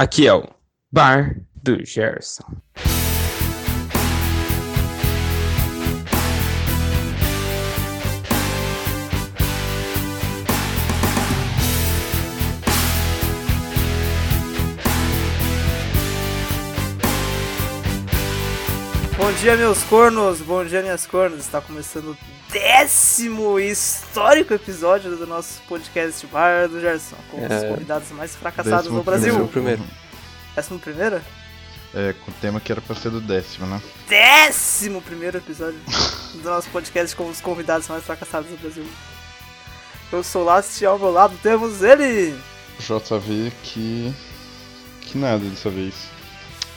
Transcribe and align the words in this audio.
Aqui 0.00 0.28
é 0.28 0.32
o 0.32 0.48
Bar 0.92 1.40
do 1.60 1.84
Gerson. 1.84 2.44
Bom 19.16 19.32
dia, 19.40 19.56
meus 19.56 19.82
cornos! 19.82 20.40
Bom 20.42 20.64
dia, 20.64 20.80
minhas 20.80 21.04
cornos! 21.06 21.40
Está 21.40 21.60
começando 21.60 22.16
décimo 22.50 23.58
histórico 23.60 24.54
episódio 24.54 25.16
do 25.16 25.26
nosso 25.26 25.60
podcast 25.68 26.26
Bar 26.28 26.68
do 26.68 26.80
Gerson, 26.80 27.16
com 27.30 27.44
os 27.44 27.50
É. 27.52 27.68
convidados 27.68 28.10
mais 28.10 28.34
fracassados 28.34 28.84
Décimo 28.84 28.98
do 28.98 29.04
Brasil. 29.04 29.32
Décimo 29.32 29.48
primeiro. 29.48 29.82
Décimo 30.56 30.78
primeiro? 30.78 31.20
É, 31.94 32.14
com 32.24 32.30
o 32.30 32.34
tema 32.40 32.60
que 32.60 32.70
era 32.70 32.80
pra 32.80 32.94
ser 32.94 33.10
do 33.10 33.20
décimo, 33.20 33.66
né? 33.66 33.80
Décimo 34.08 35.00
primeiro 35.02 35.38
episódio 35.38 35.78
do 36.34 36.42
nosso 36.42 36.68
podcast 36.70 37.14
com 37.16 37.28
os 37.28 37.40
convidados 37.40 37.88
mais 37.88 38.04
fracassados 38.04 38.50
do 38.50 38.56
Brasil. 38.58 38.86
Eu 40.12 40.22
sou 40.22 40.42
o 40.42 40.44
Last 40.46 40.82
e 40.82 40.86
ao 40.86 40.98
meu 40.98 41.10
lado 41.10 41.38
temos 41.42 41.82
ele! 41.82 42.38
JV 42.78 43.52
que. 43.62 44.12
que 45.02 45.18
nada 45.18 45.44
dessa 45.44 45.68
vez. 45.70 45.94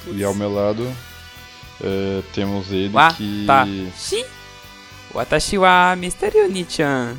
E 0.08 0.24
ao 0.24 0.34
meu 0.34 0.52
lado 0.54 0.92
é, 1.82 2.22
temos 2.34 2.72
ele 2.72 2.92
que. 3.16 3.46
Watashi. 3.46 4.26
Watashi 5.14 5.58
wa 5.58 5.96
Misterio 5.96 6.48
Nichan. 6.48 7.18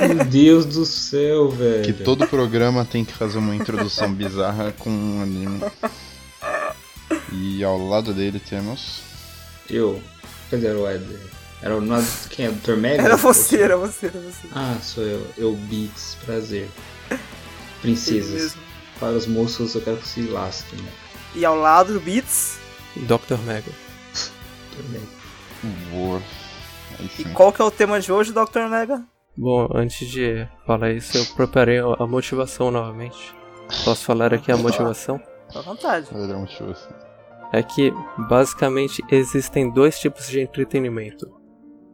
Meu 0.00 0.24
Deus 0.24 0.66
do 0.66 0.84
céu, 0.84 1.48
velho. 1.48 1.84
Que 1.84 2.04
todo 2.04 2.26
programa 2.26 2.84
tem 2.84 3.04
que 3.04 3.12
fazer 3.12 3.38
uma 3.38 3.54
introdução 3.54 4.12
bizarra 4.12 4.72
com 4.78 4.90
um 4.90 5.22
anime. 5.22 5.60
E 7.32 7.64
ao 7.64 7.78
lado 7.78 8.12
dele 8.12 8.38
temos. 8.38 9.00
Eu. 9.68 10.02
Cadê 10.50 10.68
o 10.68 10.88
Ed? 10.88 11.04
Era 11.62 11.76
o 11.76 11.80
nada. 11.80 12.06
Quem 12.30 12.46
é? 12.46 12.50
Dr. 12.50 12.76
Mega? 12.76 13.02
Era 13.02 13.16
você, 13.16 13.62
era 13.62 13.76
você, 13.76 14.06
era 14.06 14.20
você. 14.20 14.48
Ah, 14.54 14.76
sou 14.82 15.02
eu. 15.04 15.26
Eu 15.36 15.54
Beats, 15.54 16.16
prazer. 16.24 16.68
Princesas. 17.80 18.56
Para 19.00 19.12
os 19.12 19.26
moços 19.26 19.74
eu 19.74 19.80
quero 19.80 19.96
que 19.96 20.08
se 20.08 20.22
lasquem, 20.22 20.78
né? 20.80 20.90
E 21.34 21.44
ao 21.44 21.56
lado 21.56 21.94
do 21.94 22.00
Beats. 22.00 22.58
Dr. 22.96 23.38
Mega. 23.44 23.70
Dr. 24.12 24.82
Mega. 24.90 25.06
Boa. 25.90 26.22
E 27.00 27.24
qual 27.32 27.52
que 27.52 27.62
é 27.62 27.64
o 27.64 27.70
tema 27.70 28.00
de 28.00 28.12
hoje, 28.12 28.32
Dr. 28.32 28.68
Mega? 28.68 29.04
Bom, 29.36 29.68
antes 29.72 30.08
de 30.08 30.48
falar 30.66 30.90
isso, 30.92 31.16
eu 31.16 31.24
preparei 31.36 31.78
a 31.78 32.06
motivação 32.06 32.70
novamente. 32.70 33.34
Posso 33.84 34.04
falar 34.04 34.34
aqui 34.34 34.50
a 34.50 34.56
motivação? 34.56 35.20
Fica 35.46 35.60
à 35.60 35.62
vontade. 35.62 36.08
Um. 36.12 36.46
É 37.52 37.62
que, 37.62 37.92
basicamente, 38.28 39.02
existem 39.10 39.70
dois 39.70 39.98
tipos 40.00 40.26
de 40.26 40.40
entretenimento: 40.40 41.30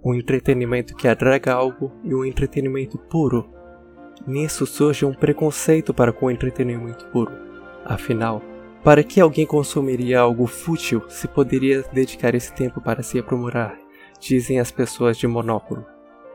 o 0.03 0.15
entretenimento 0.15 0.97
que 0.97 1.07
agrega 1.07 1.53
algo 1.53 1.93
e 2.03 2.15
o 2.15 2.25
entretenimento 2.25 2.97
puro. 2.97 3.53
Nisso 4.27 4.65
surge 4.65 5.05
um 5.05 5.13
preconceito 5.13 5.93
para 5.93 6.13
com 6.13 6.27
o 6.27 6.31
entretenimento 6.31 7.05
puro. 7.07 7.33
Afinal, 7.85 8.41
para 8.83 9.03
que 9.03 9.21
alguém 9.21 9.45
consumiria 9.45 10.21
algo 10.21 10.47
fútil 10.47 11.03
se 11.09 11.29
poderia 11.29 11.85
dedicar 11.93 12.35
esse 12.35 12.53
tempo 12.55 12.81
para 12.81 13.03
se 13.03 13.19
aprimorar? 13.19 13.84
Dizem 14.27 14.58
as 14.58 14.70
pessoas 14.70 15.17
de 15.19 15.27
monóculo. 15.27 15.84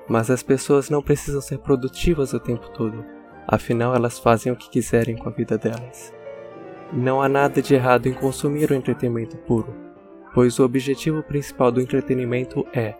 Mas 0.07 0.29
as 0.29 0.43
pessoas 0.43 0.89
não 0.89 1.01
precisam 1.01 1.41
ser 1.41 1.59
produtivas 1.59 2.33
o 2.33 2.39
tempo 2.39 2.69
todo. 2.71 3.03
Afinal, 3.47 3.95
elas 3.95 4.19
fazem 4.19 4.51
o 4.51 4.55
que 4.55 4.69
quiserem 4.69 5.15
com 5.15 5.27
a 5.29 5.31
vida 5.31 5.57
delas. 5.57 6.13
Não 6.93 7.21
há 7.21 7.29
nada 7.29 7.61
de 7.61 7.73
errado 7.75 8.07
em 8.07 8.13
consumir 8.13 8.69
o 8.71 8.75
entretenimento 8.75 9.37
puro, 9.37 9.75
pois 10.33 10.57
o 10.59 10.63
objetivo 10.65 11.21
principal 11.23 11.71
do 11.71 11.79
entretenimento 11.81 12.65
é 12.73 12.95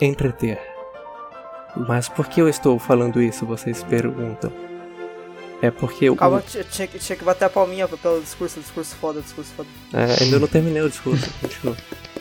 entreter. 0.00 0.58
Mas 1.88 2.08
por 2.08 2.26
que 2.28 2.40
eu 2.40 2.48
estou 2.48 2.78
falando 2.78 3.20
isso, 3.20 3.44
vocês 3.46 3.82
perguntam? 3.82 4.52
É 5.62 5.70
porque 5.70 6.08
o. 6.10 6.16
Calma, 6.16 6.42
tinha, 6.42 6.62
tinha 6.64 6.86
que- 6.86 6.98
tinha 6.98 7.16
que 7.16 7.24
bater 7.24 7.46
a 7.46 7.50
palminha 7.50 7.88
pelo 7.88 8.20
discurso, 8.20 8.60
discurso 8.60 8.94
foda, 8.96 9.20
discurso 9.22 9.52
foda. 9.54 9.68
É, 9.92 10.22
ainda 10.24 10.38
não 10.38 10.46
terminei 10.46 10.82
o 10.82 10.88
discurso, 10.90 11.30
continua. 11.40 11.76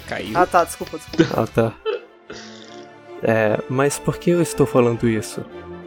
Caiu. 0.07 0.37
Ah 0.37 0.45
tá, 0.45 0.63
desculpa, 0.63 0.97
desculpa. 0.97 1.41
Ah, 1.41 1.47
tá. 1.47 1.73
É, 3.23 3.61
mas 3.69 3.97
por 3.97 4.17
que 4.17 4.31
eu 4.31 4.41
estou 4.41 4.65
falando 4.65 5.07
isso? 5.07 5.43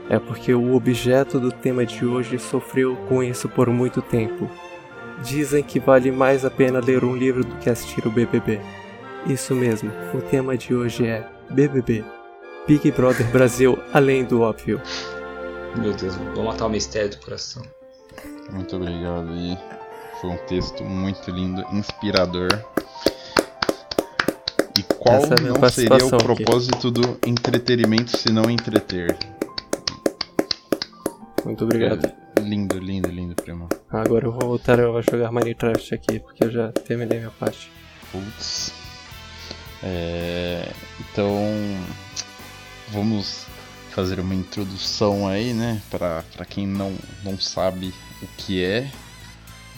É 0.09 0.19
porque 0.19 0.55
o 0.55 0.75
objeto 0.75 1.39
do 1.39 1.53
tema 1.53 1.85
de 1.85 2.07
hoje 2.07 2.39
sofreu 2.39 2.97
com 3.09 3.23
isso 3.23 3.49
por 3.49 3.69
muito 3.69 4.01
tempo. 4.01 4.51
Dizem 5.23 5.63
que 5.63 5.79
vale 5.79 6.11
mais 6.11 6.45
a 6.45 6.51
pena 6.51 6.81
ler 6.81 7.05
um 7.05 7.17
livro 7.17 7.45
do 7.45 7.57
que 7.57 7.69
assistir 7.69 8.07
o 8.07 8.11
BBB. 8.11 8.61
Isso 9.27 9.55
mesmo, 9.55 9.91
o 10.15 10.21
tema 10.21 10.57
de 10.57 10.75
hoje 10.75 11.07
é 11.07 11.29
BBB. 11.51 12.05
Big 12.67 12.91
Brother 12.93 13.27
Brasil, 13.31 13.79
além 13.93 14.25
do 14.25 14.41
óbvio. 14.41 14.81
Meu 15.77 15.93
Deus, 15.93 16.17
vou 16.35 16.45
matar 16.45 16.67
o 16.67 16.71
mistério 16.71 17.11
do 17.11 17.19
coração. 17.19 17.63
Muito 18.51 18.77
obrigado. 18.77 19.29
E 19.35 19.59
foi 20.21 20.31
um 20.31 20.39
texto 20.47 20.83
muito 20.85 21.31
lindo, 21.31 21.65
inspirador. 21.73 22.49
E 24.79 24.83
qual 24.83 25.17
Essa 25.17 25.27
é 25.27 25.31
não 25.31 25.37
seria 25.37 25.53
o 25.53 25.61
participação 25.61 26.19
aqui. 26.19 26.25
propósito 26.45 26.91
do 26.91 27.19
entretenimento 27.27 28.17
se 28.17 28.31
não 28.31 28.51
entreter? 28.51 29.17
Muito 31.45 31.65
obrigado. 31.65 32.13
Lindo, 32.41 32.79
lindo, 32.79 33.09
lindo, 33.09 33.35
primo. 33.35 33.69
Agora 33.89 34.27
eu 34.27 34.33
vou 34.33 34.41
voltar 34.49 34.79
a 34.79 35.01
jogar 35.01 35.33
Minecraft 35.33 35.95
aqui, 35.95 36.19
porque 36.19 36.45
eu 36.45 36.51
já 36.51 36.73
terminei 36.73 37.19
minha 37.19 37.31
parte. 37.31 37.71
Putz. 38.13 38.73
É, 39.83 40.69
então, 41.01 41.33
vamos 42.89 43.47
fazer 43.91 44.21
uma 44.21 44.35
introdução 44.35 45.27
aí, 45.27 45.55
né? 45.55 45.81
Pra, 45.91 46.23
pra 46.35 46.45
quem 46.45 46.67
não, 46.67 46.95
não 47.25 47.39
sabe 47.39 47.95
o 48.23 48.27
que 48.37 48.63
é, 48.63 48.91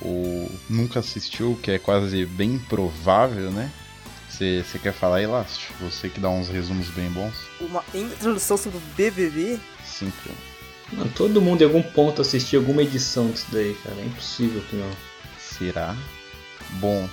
ou 0.01 0.51
nunca 0.69 1.01
assistiu, 1.01 1.59
que 1.63 1.71
é 1.71 1.79
quase 1.79 2.25
bem 2.27 2.55
improvável, 2.55 3.51
né? 3.51 3.71
Você 4.39 4.79
quer 4.81 4.93
falar 4.93 5.17
aí, 5.17 5.27
Last? 5.27 5.73
Você 5.81 6.09
que 6.09 6.21
dá 6.21 6.31
uns 6.31 6.49
resumos 6.49 6.89
bem 6.91 7.11
bons? 7.11 7.35
Uma 7.61 7.83
introdução 7.93 8.57
sobre 8.57 8.79
o 8.79 8.83
BBB. 8.97 9.59
Sim. 9.85 10.13
Não, 10.93 11.09
todo 11.09 11.43
mundo 11.43 11.63
em 11.63 11.65
algum 11.65 11.83
ponto 11.83 12.23
assistiu 12.23 12.61
alguma 12.61 12.83
edição 12.83 13.29
disso 13.33 13.47
daí, 13.51 13.75
cara. 13.83 13.97
É 13.97 14.05
impossível 14.05 14.63
que 14.71 14.77
não. 14.77 14.89
Será? 15.41 15.97
Bom, 16.75 17.09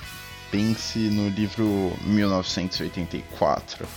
pense 0.52 1.00
no 1.00 1.30
livro 1.30 1.98
1984, 2.04 3.88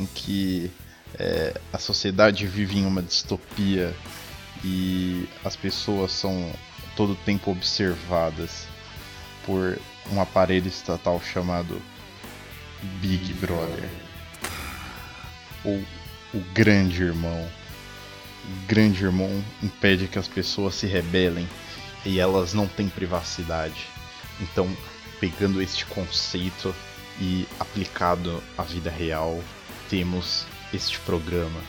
em 0.00 0.06
que 0.06 0.70
é, 1.18 1.60
a 1.74 1.78
sociedade 1.78 2.46
vive 2.46 2.78
em 2.78 2.86
uma 2.86 3.02
distopia 3.02 3.94
e 4.64 5.28
as 5.44 5.54
pessoas 5.54 6.10
são 6.10 6.50
todo 6.96 7.12
o 7.12 7.16
tempo 7.16 7.50
observadas 7.50 8.66
por 9.44 9.78
um 10.10 10.22
aparelho 10.22 10.68
estatal 10.68 11.20
chamado 11.20 11.82
Big 13.00 13.32
Brother. 13.34 13.88
Ou 15.64 15.82
o 16.34 16.40
Grande 16.52 17.02
Irmão. 17.02 17.48
O 18.44 18.66
Grande 18.66 19.04
Irmão 19.04 19.44
impede 19.62 20.06
que 20.06 20.18
as 20.18 20.28
pessoas 20.28 20.74
se 20.74 20.86
rebelem 20.86 21.48
e 22.04 22.20
elas 22.20 22.52
não 22.52 22.68
têm 22.68 22.88
privacidade. 22.88 23.86
Então, 24.40 24.68
pegando 25.18 25.60
este 25.60 25.84
conceito 25.86 26.74
e 27.20 27.46
aplicado 27.58 28.42
à 28.56 28.62
vida 28.62 28.90
real, 28.90 29.42
temos 29.88 30.46
este 30.72 30.98
programa 31.00 31.60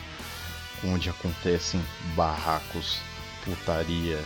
onde 0.84 1.08
acontecem 1.08 1.80
barracos, 2.14 3.00
putaria 3.44 4.22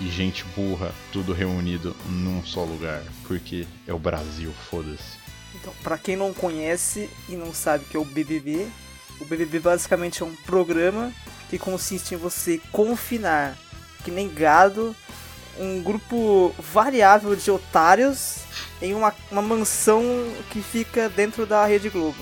e 0.00 0.10
gente 0.10 0.44
burra, 0.56 0.92
tudo 1.12 1.32
reunido 1.32 1.96
num 2.06 2.44
só 2.44 2.64
lugar, 2.64 3.02
porque 3.26 3.66
é 3.86 3.92
o 3.92 3.98
Brasil, 3.98 4.52
foda-se. 4.68 5.23
Então, 5.54 5.72
pra 5.82 5.96
quem 5.96 6.16
não 6.16 6.32
conhece 6.34 7.08
e 7.28 7.36
não 7.36 7.54
sabe 7.54 7.84
o 7.84 7.88
que 7.88 7.96
é 7.96 8.00
o 8.00 8.04
BBB, 8.04 8.66
o 9.20 9.24
BBB 9.24 9.60
basicamente 9.60 10.22
é 10.22 10.26
um 10.26 10.34
programa 10.44 11.12
que 11.48 11.58
consiste 11.58 12.14
em 12.14 12.18
você 12.18 12.60
confinar, 12.72 13.56
que 14.04 14.10
nem 14.10 14.28
gado, 14.28 14.94
um 15.58 15.80
grupo 15.82 16.52
variável 16.58 17.36
de 17.36 17.50
otários 17.50 18.38
em 18.82 18.92
uma, 18.94 19.14
uma 19.30 19.40
mansão 19.42 20.02
que 20.50 20.60
fica 20.60 21.08
dentro 21.08 21.46
da 21.46 21.64
Rede 21.64 21.88
Globo. 21.88 22.18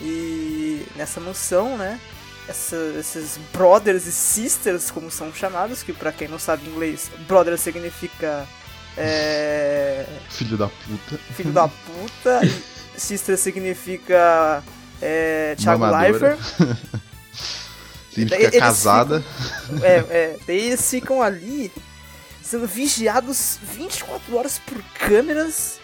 E 0.00 0.84
nessa 0.94 1.18
mansão, 1.20 1.78
né, 1.78 1.98
essa- 2.46 2.76
esses 2.98 3.38
brothers 3.52 4.04
e 4.06 4.12
sisters, 4.12 4.90
como 4.90 5.10
são 5.10 5.32
chamados, 5.32 5.82
que 5.82 5.92
pra 5.92 6.12
quem 6.12 6.28
não 6.28 6.38
sabe 6.38 6.68
inglês, 6.68 7.10
brother 7.26 7.56
significa 7.58 8.46
é, 8.96 10.06
Filho 10.30 10.56
da 10.56 10.68
puta. 10.68 11.18
filho 11.34 11.52
da 11.52 11.68
puta, 11.68 12.40
sister 12.96 13.36
significa 13.36 14.62
é, 15.00 15.54
Thiago. 15.58 15.86
Leifert. 15.86 16.38
Significa 18.10 18.44
Eles 18.44 18.58
casada. 18.58 19.22
É, 19.82 19.96
é, 20.08 20.36
daí 20.46 20.56
eles 20.72 20.88
ficam 20.88 21.20
ali 21.20 21.70
sendo 22.42 22.66
vigiados 22.66 23.58
24 23.62 24.34
horas 24.34 24.58
por 24.58 24.82
câmeras. 24.98 25.78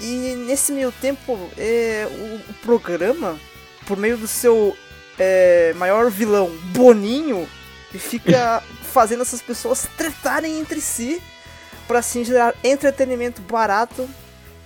E 0.00 0.34
nesse 0.46 0.72
meio 0.72 0.90
tempo, 0.90 1.38
é, 1.58 2.08
o, 2.10 2.50
o 2.50 2.54
programa, 2.62 3.38
por 3.86 3.98
meio 3.98 4.16
do 4.16 4.26
seu 4.26 4.74
é, 5.18 5.74
maior 5.76 6.10
vilão, 6.10 6.50
Boninho, 6.72 7.46
fica 7.92 8.62
fazendo 8.92 9.22
essas 9.22 9.40
pessoas 9.42 9.88
tretarem 9.96 10.58
entre 10.58 10.80
si 10.80 11.20
para 11.86 11.98
assim 12.00 12.24
gerar 12.24 12.54
entretenimento 12.64 13.40
barato 13.42 14.08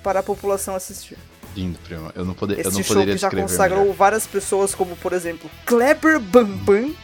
para 0.03 0.21
a 0.21 0.23
população 0.23 0.75
assistir. 0.75 1.17
Lindo, 1.57 1.79
prima. 1.81 2.13
Eu 2.15 2.25
não, 2.25 2.33
poder, 2.35 2.55
eu 2.55 2.61
Este 2.61 2.73
não 2.75 2.83
show 2.83 2.95
poderia 2.97 3.15
que 3.15 3.21
já 3.21 3.31
consagrou 3.31 3.81
melhor. 3.83 3.97
várias 3.97 4.27
pessoas, 4.27 4.75
como 4.75 4.97
por 4.97 5.13
exemplo 5.13 5.51
Kleber 5.67 6.21
Bambam, 6.21 6.95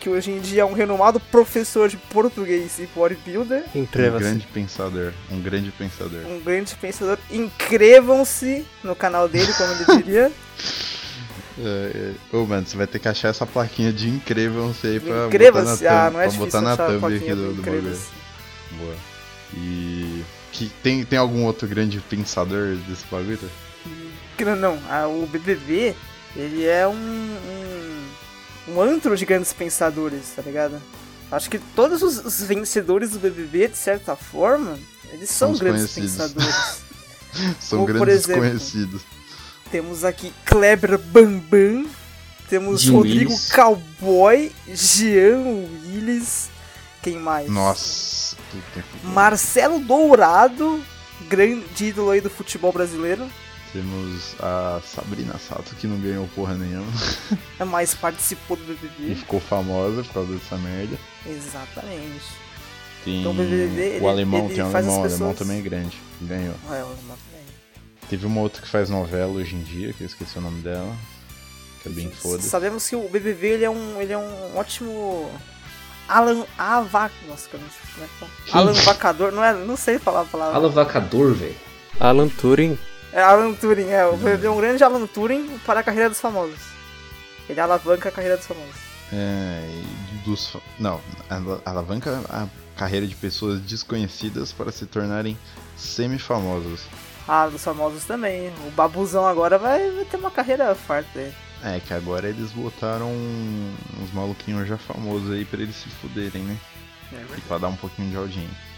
que 0.00 0.08
hoje 0.08 0.30
em 0.32 0.40
dia 0.40 0.62
é 0.62 0.64
um 0.64 0.72
renomado 0.72 1.20
professor 1.20 1.88
de 1.88 1.96
português 1.96 2.78
e 2.78 2.86
bodybuilder, 2.94 3.64
Um 3.74 3.82
Inscreva-se. 3.82 4.24
grande 4.24 4.46
pensador. 4.52 5.12
Um 5.30 5.40
grande 5.40 5.70
pensador. 5.70 6.26
um 6.26 6.40
grande 6.40 6.74
pensador. 6.74 7.18
Inscrevam-se 7.30 8.64
no 8.82 8.96
canal 8.96 9.28
dele, 9.28 9.52
como 9.52 9.72
ele 9.72 10.02
diria. 10.02 10.32
É, 11.58 12.14
é. 12.32 12.36
Ô, 12.36 12.46
mano, 12.46 12.66
você 12.66 12.78
vai 12.78 12.86
ter 12.86 12.98
que 12.98 13.06
achar 13.06 13.28
essa 13.28 13.44
plaquinha 13.44 13.92
de 13.92 14.08
inscrevam-se 14.08 14.86
aí 14.86 14.98
pra 14.98 15.28
botar 15.28 15.62
na 15.62 15.72
Ah, 15.72 15.76
thumb, 16.06 16.12
não 16.14 16.20
é 16.22 16.28
pra 16.28 16.38
botar 16.38 16.60
na 16.62 16.76
thumb 16.78 17.14
aqui 17.14 17.34
do, 17.34 17.52
do 17.52 17.62
bagulho. 17.62 17.98
Boa. 18.78 18.94
E. 19.54 20.24
Que, 20.52 20.70
tem, 20.82 21.04
tem 21.04 21.18
algum 21.18 21.44
outro 21.44 21.66
grande 21.66 21.98
pensador 22.00 22.76
desse 22.88 23.04
bagulho? 23.10 23.38
Que 24.36 24.44
não, 24.44 24.56
não, 24.56 24.78
ah, 24.88 25.08
o 25.08 25.26
BBB, 25.26 25.94
ele 26.36 26.64
é 26.66 26.86
um, 26.86 26.92
um, 26.94 28.72
um 28.74 28.80
antro 28.80 29.16
de 29.16 29.24
grandes 29.24 29.52
pensadores, 29.52 30.30
tá 30.36 30.42
ligado? 30.42 30.80
Acho 31.30 31.48
que 31.48 31.58
todos 31.58 32.02
os, 32.02 32.18
os 32.18 32.42
vencedores 32.42 33.10
do 33.12 33.18
BBB, 33.18 33.68
de 33.68 33.76
certa 33.78 34.14
forma, 34.14 34.78
eles 35.10 35.30
são 35.30 35.54
grandes 35.56 35.94
conhecidos. 35.94 36.32
pensadores. 36.32 36.82
São 37.58 37.86
Como, 37.86 37.94
grandes 37.94 38.24
exemplo, 38.24 38.42
desconhecidos. 38.42 39.02
Temos 39.70 40.04
aqui 40.04 40.30
Kleber 40.44 40.98
Bambam, 40.98 41.86
temos 42.46 42.82
Jim 42.82 42.92
Rodrigo 42.92 43.30
Willis. 43.30 43.50
Cowboy, 43.50 44.52
Jean 44.68 45.66
Willis, 45.86 46.50
quem 47.02 47.18
mais? 47.18 47.48
Nossa, 47.48 48.31
Marcelo 49.04 49.78
Dourado, 49.80 50.82
grande 51.28 51.86
ídolo 51.86 52.10
aí 52.10 52.20
do 52.20 52.30
futebol 52.30 52.72
brasileiro, 52.72 53.28
Temos 53.72 54.34
a 54.40 54.80
Sabrina 54.84 55.38
Sato 55.38 55.74
que 55.76 55.86
não 55.86 55.98
ganhou 55.98 56.28
porra 56.34 56.54
nenhuma 56.54 56.92
é 57.58 57.64
mais 57.64 57.94
participou 57.94 58.56
do 58.56 58.64
e 58.72 58.76
BBB. 58.76 59.14
ficou 59.14 59.40
famosa 59.40 60.02
por 60.04 60.12
causa 60.12 60.32
dessa 60.34 60.56
merda. 60.58 60.98
Exatamente. 61.26 62.24
Tem 63.04 63.20
Então, 63.20 63.32
o 63.32 63.34
BBB, 63.34 63.98
o 64.00 64.08
alemão, 64.08 64.44
ele 64.46 64.54
tem 64.54 64.62
um 64.62 64.66
alemão, 64.68 65.00
o 65.00 65.04
alemão 65.04 65.34
também 65.34 65.58
é 65.58 65.62
grande. 65.62 65.98
Ganhou. 66.20 66.54
É, 66.70 66.82
uma- 66.84 67.14
é. 67.34 67.42
Teve 68.10 68.26
uma 68.26 68.40
outra 68.42 68.60
que 68.60 68.68
faz 68.68 68.90
novela 68.90 69.32
hoje 69.32 69.56
em 69.56 69.62
dia, 69.62 69.92
que 69.94 70.02
eu 70.02 70.06
esqueci 70.06 70.36
o 70.38 70.40
nome 70.42 70.60
dela. 70.60 70.94
Que 71.82 71.88
é 71.88 71.92
bem 71.92 72.10
foda. 72.10 72.42
Sabemos 72.42 72.86
que 72.88 72.94
o 72.94 73.08
BBB 73.08 73.46
ele 73.54 73.64
é 73.64 73.70
um, 73.70 74.00
ele 74.02 74.12
é 74.12 74.18
um 74.18 74.56
ótimo 74.56 75.30
Alan 76.06 76.44
Avac, 76.58 77.12
nossa, 77.26 77.48
como 77.48 77.64
é 77.64 77.68
que 77.68 77.74
fala? 77.74 77.81
Alan 78.52 78.72
Vacador, 78.72 79.32
não 79.32 79.44
é, 79.44 79.52
não 79.52 79.76
sei 79.76 79.98
falar 79.98 80.22
a 80.22 80.24
palavra. 80.24 80.56
Alavacador, 80.56 81.34
velho. 81.34 81.54
Alan 82.00 82.28
Turing. 82.28 82.78
É 83.12 83.20
Alan 83.22 83.52
Turing, 83.54 83.88
é, 83.90 84.04
o 84.06 84.18
é 84.28 84.50
um 84.50 84.56
grande 84.56 84.82
Alan 84.82 85.06
Turing 85.06 85.58
para 85.66 85.80
a 85.80 85.82
carreira 85.82 86.08
dos 86.08 86.20
famosos. 86.20 86.58
Ele 87.48 87.60
alavanca 87.60 88.08
a 88.08 88.12
carreira 88.12 88.36
dos 88.36 88.46
famosos. 88.46 88.74
É, 89.12 89.68
dos. 90.24 90.56
Não, 90.78 91.00
ala- 91.28 91.60
alavanca 91.66 92.22
a 92.30 92.46
carreira 92.76 93.06
de 93.06 93.14
pessoas 93.14 93.60
desconhecidas 93.60 94.52
para 94.52 94.72
se 94.72 94.86
tornarem 94.86 95.36
semi-famosos. 95.76 96.80
Ah, 97.28 97.46
dos 97.48 97.62
famosos 97.62 98.04
também. 98.04 98.52
O 98.66 98.70
Babuzão 98.70 99.26
agora 99.26 99.58
vai, 99.58 99.90
vai 99.90 100.04
ter 100.06 100.16
uma 100.16 100.30
carreira 100.30 100.74
farta 100.74 101.08
dele. 101.14 101.34
É, 101.62 101.78
que 101.78 101.94
agora 101.94 102.28
eles 102.28 102.50
botaram 102.50 103.08
uns 103.12 104.12
maluquinhos 104.12 104.66
já 104.66 104.76
famosos 104.76 105.30
aí 105.30 105.44
pra 105.44 105.60
eles 105.60 105.76
se 105.76 105.88
fuderem, 106.00 106.42
né? 106.42 106.56
E 107.36 107.40
pra 107.42 107.58
dar 107.58 107.68
um 107.68 107.76
pouquinho 107.76 108.10
de 108.10 108.16
audiência. 108.16 108.72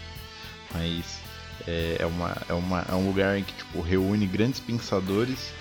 Mas 0.73 1.19
é, 1.67 1.97
é, 1.99 2.05
uma, 2.05 2.37
é, 2.49 2.53
uma, 2.53 2.85
é 2.89 2.93
um 2.93 3.07
lugar 3.07 3.41
que 3.41 3.53
tipo, 3.53 3.81
reúne 3.81 4.27
grandes 4.27 4.59
pensadores 4.59 5.51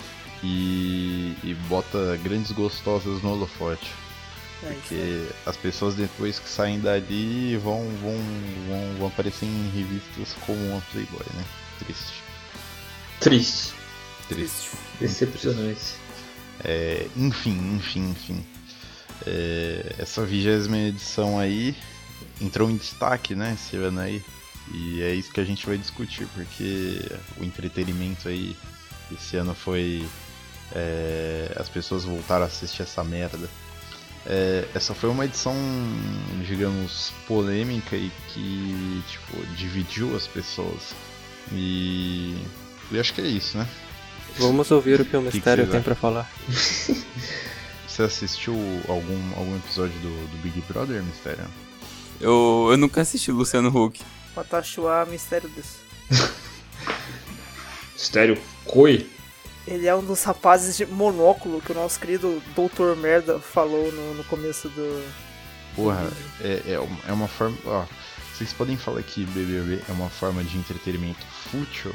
e, 0.43 1.37
e 1.43 1.55
bota 1.69 2.19
grandes 2.23 2.51
gostosas 2.53 3.23
no 3.23 3.33
holofote. 3.33 3.91
É. 4.63 4.67
Porque 4.67 5.29
as 5.47 5.57
pessoas 5.57 5.95
depois 5.95 6.39
que 6.39 6.49
saem 6.49 6.81
dali 6.81 7.57
vão, 7.57 7.83
vão, 8.01 8.17
vão, 8.69 8.95
vão 8.99 9.09
aparecer 9.09 9.47
em 9.47 9.71
revistas 9.75 10.35
como 10.47 10.59
uma 10.69 10.81
Playboy, 10.93 11.27
né? 11.35 11.45
Triste. 11.79 12.23
Triste. 13.21 13.75
Triste. 14.29 14.71
Decepcionante. 15.01 15.95
É, 16.65 17.07
enfim, 17.17 17.77
enfim, 17.77 18.11
enfim. 18.11 18.45
É, 19.27 19.95
essa 19.99 20.25
vigésima 20.25 20.79
edição 20.79 21.39
aí 21.39 21.75
entrou 22.41 22.71
em 22.71 22.77
destaque, 22.77 23.35
né, 23.35 23.55
esse 23.55 23.77
ano 23.77 24.01
aí. 24.01 24.23
E 24.73 25.03
é 25.03 25.15
isso 25.15 25.31
que 25.31 25.41
a 25.41 25.45
gente 25.45 25.67
vai 25.67 25.77
discutir, 25.77 26.27
porque 26.35 27.01
o 27.39 27.45
entretenimento 27.45 28.29
aí 28.29 28.57
esse 29.13 29.37
ano 29.37 29.55
foi. 29.55 30.07
é, 30.75 31.53
as 31.57 31.69
pessoas 31.69 32.05
voltaram 32.05 32.45
a 32.45 32.47
assistir 32.47 32.83
essa 32.83 33.05
merda. 33.05 33.49
É, 34.27 34.67
essa 34.75 34.95
foi 34.95 35.11
uma 35.11 35.27
edição, 35.27 35.55
digamos, 36.47 37.13
polêmica 37.27 37.95
e 37.95 38.11
que, 38.29 39.03
tipo, 39.09 39.47
dividiu 39.55 40.17
as 40.17 40.27
pessoas. 40.27 40.95
E. 41.53 42.37
Eu 42.91 43.01
acho 43.01 43.13
que 43.13 43.21
é 43.21 43.27
isso, 43.27 43.59
né? 43.59 43.69
Vamos 44.39 44.71
ouvir 44.71 45.01
o 45.01 45.05
que 45.05 45.17
o 45.17 45.23
mistério 45.23 45.67
tem 45.67 45.83
pra 45.83 45.95
falar. 45.95 46.31
Você 47.87 48.03
assistiu 48.03 48.55
algum, 48.89 49.35
algum 49.37 49.57
episódio 49.57 49.97
do, 50.01 50.27
do 50.29 50.43
Big 50.43 50.61
Brother, 50.63 51.03
Mistério? 51.03 51.45
Eu, 52.21 52.69
eu 52.71 52.77
nunca 52.77 53.01
assisti 53.01 53.31
Luciano 53.33 53.69
Huck. 53.69 54.01
Patachuá 54.35 55.05
Mistério 55.07 55.49
desse. 55.51 55.79
Mistério 57.93 58.39
Koi. 58.65 59.09
Ele 59.67 59.87
é 59.87 59.95
um 59.95 60.05
dos 60.05 60.23
rapazes 60.23 60.77
de 60.77 60.85
monóculo 60.85 61.61
que 61.61 61.73
o 61.73 61.75
nosso 61.75 61.99
querido 61.99 62.43
Doutor 62.55 62.97
Merda 62.97 63.39
falou 63.39 63.91
no, 63.93 64.15
no 64.15 64.25
começo 64.25 64.69
do. 64.69 65.05
Porra, 65.75 66.07
é, 66.41 66.63
é, 66.75 66.79
uma- 66.79 66.99
é 67.09 67.13
uma 67.13 67.29
forma. 67.29 67.57
Ó, 67.65 67.85
vocês 68.35 68.53
podem 68.53 68.77
falar 68.77 69.03
que 69.03 69.25
BBB 69.25 69.83
é 69.89 69.93
uma 69.93 70.11
forma 70.11 70.45
de 70.45 70.59
entretenimento 70.59 71.25
fútil, 71.51 71.95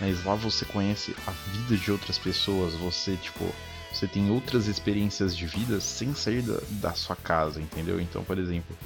mas 0.00 0.24
lá 0.24 0.34
você 0.36 0.64
conhece 0.64 1.14
a 1.26 1.30
vida 1.50 1.76
de 1.76 1.90
outras 1.90 2.18
pessoas, 2.18 2.74
você, 2.74 3.16
tipo. 3.16 3.44
Você 3.90 4.06
tem 4.06 4.30
outras 4.30 4.66
experiências 4.66 5.34
de 5.34 5.46
vida 5.46 5.80
sem 5.80 6.14
sair 6.14 6.42
da, 6.42 6.58
da 6.72 6.92
sua 6.92 7.16
casa, 7.16 7.58
entendeu? 7.58 7.98
Então, 7.98 8.22
por 8.22 8.36
exemplo, 8.38 8.76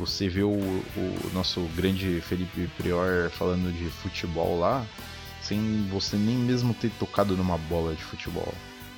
você 0.00 0.30
vê 0.30 0.42
o, 0.42 0.48
o 0.48 1.30
nosso 1.34 1.60
grande 1.76 2.22
Felipe 2.22 2.66
Prior 2.78 3.30
falando 3.30 3.70
de 3.70 3.84
futebol 3.90 4.58
lá, 4.58 4.86
sem 5.42 5.86
você 5.90 6.16
nem 6.16 6.36
mesmo 6.36 6.72
ter 6.72 6.90
tocado 6.98 7.36
numa 7.36 7.58
bola 7.58 7.94
de 7.94 8.02
futebol. 8.02 8.54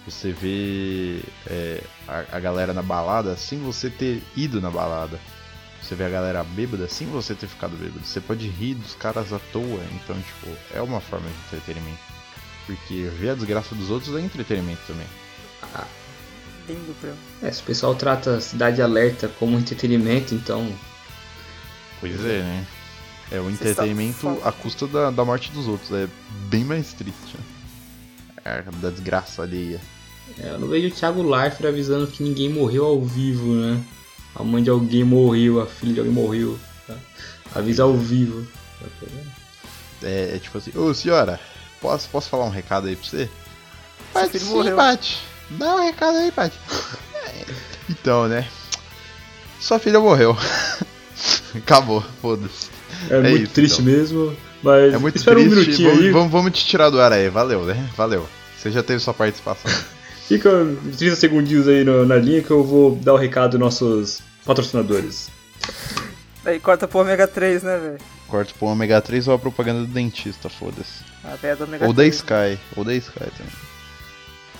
Você 0.06 0.32
vê 0.32 1.20
é, 1.46 1.82
a, 2.06 2.36
a 2.36 2.40
galera 2.40 2.72
na 2.72 2.82
balada 2.82 3.36
sem 3.36 3.58
você 3.58 3.90
ter 3.90 4.22
ido 4.36 4.60
na 4.60 4.70
balada. 4.70 5.18
Você 5.82 5.96
vê 5.96 6.04
a 6.04 6.08
galera 6.08 6.44
bêbada 6.44 6.88
sem 6.88 7.08
você 7.08 7.34
ter 7.34 7.48
ficado 7.48 7.76
bêbado. 7.76 8.04
Você 8.04 8.20
pode 8.20 8.46
rir 8.46 8.74
dos 8.74 8.94
caras 8.94 9.32
à 9.32 9.40
toa. 9.52 9.82
Então, 9.94 10.16
tipo, 10.16 10.56
é 10.72 10.80
uma 10.80 11.00
forma 11.00 11.26
de 11.26 11.34
entretenimento. 11.46 12.00
Porque 12.66 13.10
ver 13.18 13.30
a 13.30 13.34
desgraça 13.34 13.74
dos 13.74 13.90
outros 13.90 14.14
é 14.16 14.20
entretenimento 14.20 14.80
também. 14.86 15.06
Lindo 16.68 16.94
pra 17.00 17.12
É, 17.42 17.50
se 17.50 17.60
o 17.60 17.64
pessoal 17.64 17.94
trata 17.96 18.40
Cidade 18.40 18.80
Alerta 18.80 19.28
como 19.28 19.58
entretenimento, 19.58 20.34
então. 20.34 20.72
Pois 22.02 22.24
é, 22.24 22.42
né? 22.42 22.66
É 23.30 23.38
o 23.38 23.44
Você 23.44 23.52
entretenimento 23.52 24.28
está 24.28 24.48
à 24.48 24.52
custa 24.52 24.88
da, 24.88 25.10
da 25.12 25.24
morte 25.24 25.52
dos 25.52 25.68
outros. 25.68 25.90
É 25.92 26.08
bem 26.50 26.64
mais 26.64 26.92
triste. 26.92 27.34
né? 27.34 27.44
É, 28.44 28.62
da 28.62 28.90
desgraça 28.90 29.42
alheia. 29.42 29.80
É, 30.36 30.48
eu 30.50 30.58
não 30.58 30.66
vejo 30.66 30.88
o 30.88 30.90
Thiago 30.90 31.22
Leifert 31.22 31.64
avisando 31.66 32.08
que 32.08 32.24
ninguém 32.24 32.48
morreu 32.48 32.84
ao 32.84 33.00
vivo, 33.00 33.54
né? 33.54 33.80
A 34.34 34.42
mãe 34.42 34.62
de 34.64 34.68
alguém 34.68 35.04
morreu, 35.04 35.60
a 35.60 35.66
filha 35.66 35.94
de 35.94 36.00
alguém 36.00 36.12
morreu. 36.12 36.58
Tá? 36.88 36.96
Avisa 37.54 37.84
ao 37.84 37.96
vivo. 37.96 38.44
É, 40.02 40.32
é 40.34 40.38
tipo 40.40 40.58
assim, 40.58 40.76
ô 40.76 40.92
senhora, 40.92 41.38
posso, 41.80 42.08
posso 42.08 42.28
falar 42.28 42.46
um 42.46 42.50
recado 42.50 42.88
aí 42.88 42.96
pra 42.96 43.08
você? 43.08 43.30
Filho 44.28 44.44
sim, 44.44 44.52
morreu. 44.52 44.76
Paty. 44.76 45.18
Dá 45.50 45.76
um 45.76 45.84
recado 45.84 46.16
aí, 46.18 46.32
Paty. 46.32 46.58
É, 47.14 47.44
então, 47.88 48.26
né? 48.26 48.48
Sua 49.60 49.78
filha 49.78 50.00
morreu. 50.00 50.36
Acabou, 51.58 52.02
foda-se. 52.20 52.68
É, 53.10 53.16
É 53.16 53.20
muito 53.20 53.44
isso, 53.44 53.52
triste 53.52 53.80
então. 53.82 53.92
mesmo, 53.92 54.36
mas 54.62 54.94
É 54.94 54.98
muito 54.98 55.16
espera 55.16 55.38
um 55.38 55.42
triste. 55.48 55.58
minutinho 55.60 55.88
vamos, 55.90 56.04
aí. 56.04 56.10
vamos, 56.12 56.32
vamos 56.32 56.52
te 56.52 56.64
tirar 56.66 56.90
do 56.90 57.00
ar 57.00 57.12
aí. 57.12 57.28
Valeu, 57.28 57.64
né? 57.64 57.88
Valeu. 57.96 58.28
Você 58.58 58.70
já 58.70 58.82
teve 58.82 59.00
sua 59.00 59.12
participação. 59.14 59.70
Fica 60.28 60.50
30 60.96 61.16
segundinhos 61.16 61.68
aí 61.68 61.84
no- 61.84 62.06
na 62.06 62.16
linha 62.16 62.42
que 62.42 62.50
eu 62.50 62.62
vou 62.64 62.94
dar 62.96 63.12
o 63.12 63.16
recado 63.16 63.52
dos 63.52 63.60
nossos 63.60 64.20
patrocinadores. 64.46 65.28
Aí 66.44 66.58
corta 66.58 66.88
pro 66.88 67.00
ômega 67.00 67.26
3, 67.26 67.62
né, 67.62 67.78
velho? 67.78 67.98
corto 68.28 68.54
pro 68.54 68.68
ômega 68.68 68.98
3 69.00 69.28
ou 69.28 69.34
a 69.34 69.38
propaganda 69.38 69.80
do 69.80 69.86
dentista, 69.86 70.48
foda-se. 70.48 71.04
Ou 71.82 71.92
da 71.92 72.02
3. 72.02 72.14
Sky, 72.14 72.58
ou 72.74 72.82
da 72.82 72.94
Sky 72.94 73.18
também. 73.18 73.52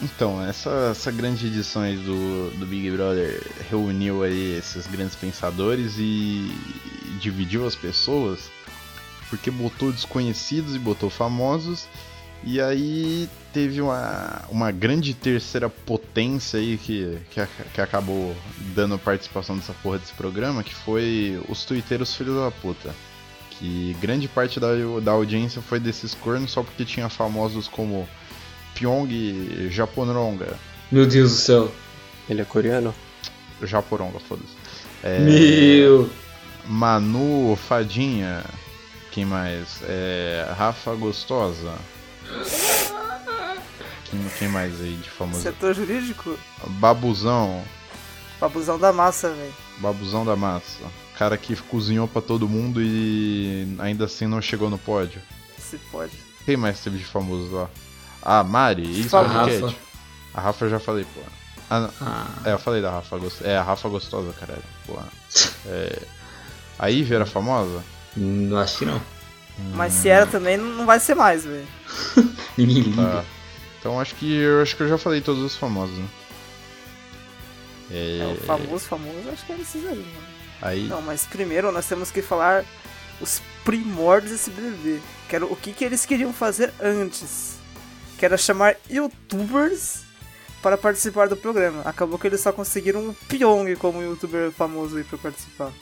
Então, 0.03 0.45
essa, 0.45 0.89
essa 0.91 1.13
grande 1.13 1.47
edição 1.47 1.83
aí 1.83 1.97
do, 1.97 2.51
do 2.59 2.67
Big 2.67 2.91
Brother 2.91 3.41
reuniu 3.71 4.25
aí 4.25 4.59
esses 4.59 4.85
grandes 4.89 5.15
pensadores 5.15 5.95
e 5.97 6.51
dividiu 7.21 7.65
as 7.65 7.77
pessoas, 7.77 8.51
porque 9.31 9.49
botou 9.49 9.93
desconhecidos 9.93 10.75
e 10.75 10.79
botou 10.79 11.09
famosos, 11.09 11.87
e 12.43 12.61
aí 12.61 13.29
teve 13.53 13.81
uma, 13.81 14.43
uma 14.51 14.73
grande 14.73 15.15
terceira 15.15 15.69
potência 15.69 16.59
aí 16.59 16.77
que, 16.77 17.19
que, 17.31 17.41
que 17.73 17.81
acabou 17.81 18.35
dando 18.75 18.99
participação 18.99 19.55
nessa 19.55 19.73
porra 19.75 20.01
desse 20.01 20.15
programa, 20.15 20.65
que 20.65 20.75
foi 20.75 21.41
os 21.49 21.65
twitteiros 21.65 22.17
filhos 22.17 22.35
da 22.35 22.51
puta. 22.51 22.93
Que 23.51 23.97
grande 24.01 24.27
parte 24.27 24.59
da, 24.59 24.71
da 25.01 25.13
audiência 25.13 25.63
foi 25.63 25.79
desses 25.79 26.15
cornos 26.15 26.51
só 26.51 26.65
porque 26.65 26.85
tinha 26.85 27.09
famosos 27.09 27.69
como 27.69 28.09
Pyong 28.75 29.69
Japoronga. 29.71 30.59
Meu 30.91 31.07
Deus 31.07 31.31
do 31.31 31.37
céu. 31.37 31.73
Ele 32.29 32.41
é 32.43 32.45
coreano? 32.45 32.95
Japoronga, 33.63 34.19
foda-se. 34.21 34.55
É, 35.03 35.19
Meu. 35.21 36.11
Manu 36.67 37.57
Fadinha. 37.57 38.45
Quem 39.11 39.25
mais? 39.25 39.81
É, 39.85 40.53
Rafa 40.57 40.95
Gostosa. 40.95 41.75
Quem, 44.05 44.21
quem 44.39 44.49
mais 44.49 44.81
aí 44.81 44.97
de 44.97 45.11
famoso? 45.11 45.41
Setor 45.43 45.75
jurídico, 45.75 46.39
Babuzão. 46.67 47.63
babuzão 48.41 48.79
da 48.79 48.93
massa, 48.93 49.31
velho. 49.31 49.53
Babuzão 49.79 50.25
da 50.25 50.37
massa. 50.37 50.83
Cara 51.19 51.37
que 51.37 51.55
cozinhou 51.57 52.07
pra 52.09 52.21
todo 52.23 52.49
mundo 52.49 52.81
e 52.83 53.67
ainda 53.79 54.05
assim 54.07 54.27
não 54.27 54.41
chegou 54.41 54.69
no 54.71 54.79
pódio. 54.79 55.21
Se 55.59 55.79
pode. 55.91 56.13
Quem 56.45 56.57
mais 56.57 56.81
teve 56.81 56.99
de 56.99 57.05
famoso 57.05 57.51
lá? 57.55 57.71
A 58.23 58.43
Mari, 58.45 59.01
isso 59.01 59.17
A 59.17 59.23
é 59.23 59.27
Rafa. 59.27 59.75
A 60.35 60.41
Rafa 60.41 60.65
eu 60.65 60.71
já 60.71 60.79
falei, 60.81 61.05
pô. 61.05 61.21
Ah, 61.69 61.81
não. 61.81 61.91
Ah, 62.01 62.27
É, 62.45 62.53
eu 62.53 62.59
falei 62.59 62.81
da 62.83 62.91
Rafa 62.91 63.19
gostosa. 63.19 63.51
É, 63.51 63.57
a 63.57 63.63
Rafa 63.63 63.89
gostosa, 63.89 64.33
caralho. 64.39 64.63
Porra. 64.87 65.09
É... 65.67 66.03
A 66.79 66.89
Ivy 66.91 67.15
era 67.15 67.27
famosa? 67.27 67.83
não 68.17 68.59
acho 68.59 68.79
que 68.79 68.85
não. 68.85 69.01
Mas 69.75 69.93
se 69.93 70.09
era 70.09 70.27
também, 70.27 70.57
não 70.57 70.87
vai 70.87 70.99
ser 71.01 71.15
mais, 71.15 71.45
velho. 71.45 71.67
Ninguém 72.57 72.83
liga. 72.83 73.03
Tá. 73.03 73.25
Então 73.79 74.01
acho 74.01 74.15
que 74.15 74.33
eu 74.35 74.63
acho 74.63 74.77
que 74.77 74.83
eu 74.83 74.89
já 74.89 74.99
falei 74.99 75.21
todos 75.21 75.43
os 75.43 75.57
famosos, 75.57 75.97
né? 75.97 76.09
É, 77.91 78.19
É, 78.21 78.27
o 78.33 78.45
famoso, 78.47 78.85
famoso, 78.87 79.29
acho 79.33 79.45
que 79.45 79.53
era 79.53 79.61
esses 79.61 79.85
aí, 79.85 79.97
mano. 79.99 80.33
Aí. 80.63 80.87
Não, 80.89 81.03
mas 81.03 81.27
primeiro 81.27 81.71
nós 81.73 81.87
temos 81.87 82.11
que 82.11 82.23
falar 82.23 82.65
os 83.21 83.43
primórdios 83.65 84.33
desse 84.33 84.51
BBB. 84.51 85.01
Que 85.29 85.37
era 85.37 85.47
o 85.47 85.57
que, 85.57 85.73
que 85.73 85.85
eles 85.85 86.07
queriam 86.07 86.33
fazer 86.33 86.73
antes. 86.81 87.57
Que 88.23 88.27
era 88.27 88.37
chamar 88.37 88.77
youtubers 88.89 90.03
para 90.63 90.79
participar 90.79 91.29
do 91.29 91.37
programa. 91.37 91.83
Acabou 91.85 92.17
que 92.17 92.29
eles 92.29 92.41
só 92.41 92.53
conseguiram 92.53 93.09
o 93.09 93.15
Pyong 93.27 93.75
como 93.75 94.01
youtuber 94.01 94.53
famoso 94.53 94.97
aí 94.97 95.03
pra 95.03 95.19
participar. 95.19 95.73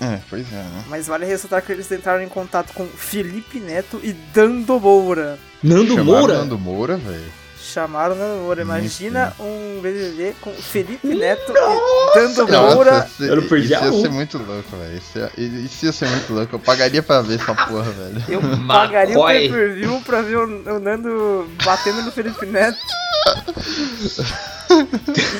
É, 0.00 0.20
pois 0.30 0.46
é, 0.52 0.62
né? 0.62 0.84
Mas 0.86 1.08
vale 1.08 1.26
ressaltar 1.26 1.62
que 1.62 1.72
eles 1.72 1.90
entraram 1.90 2.22
em 2.22 2.28
contato 2.28 2.72
com 2.72 2.86
Felipe 2.86 3.58
Neto 3.58 3.98
e 4.04 4.12
Dando 4.12 4.78
Moura. 4.78 5.40
Nando 5.60 5.96
Chamaram 5.96 6.04
Moura? 6.04 6.34
Nando 6.34 6.56
Moura, 6.56 6.96
velho. 6.98 7.32
Chamaram 7.58 8.14
o 8.14 8.18
Dando 8.18 8.42
Moura. 8.42 8.62
Imagina 8.62 9.32
Isso. 9.34 9.42
um 9.42 9.80
BBB 9.82 10.34
com 10.40 10.52
Felipe 10.52 11.06
Neto 11.08 11.52
e 11.52 12.14
Dando 12.18 12.48
Moura. 12.48 13.06
isso- 13.08 13.24
eu 13.24 13.36
não 13.36 13.48
perdi 13.48 13.72
isso 13.74 13.84
ia 13.84 13.92
um. 13.92 14.02
ser 14.02 14.10
muito 14.10 14.38
louco, 14.38 14.76
velho. 14.76 14.96
Isso, 14.98 15.18
ia- 15.18 15.30
isso 15.36 15.86
ia 15.86 15.92
ser 15.92 16.08
muito 16.08 16.32
louco. 16.32 16.54
Eu 16.54 16.58
pagaria 16.60 17.02
pra 17.02 17.22
ver 17.22 17.40
essa 17.40 17.54
porra, 17.54 17.90
velho. 17.90 18.22
Eu 18.28 18.40
pagaria 18.68 19.16
o 19.18 19.22
Macoy. 19.22 19.34
pay-per-view 19.48 20.00
pra 20.04 20.22
ver 20.22 20.36
o, 20.36 20.44
o 20.76 20.78
Nando 20.80 21.48
batendo 21.64 22.02
no 22.02 22.12
Felipe 22.12 22.46
Neto. 22.46 22.78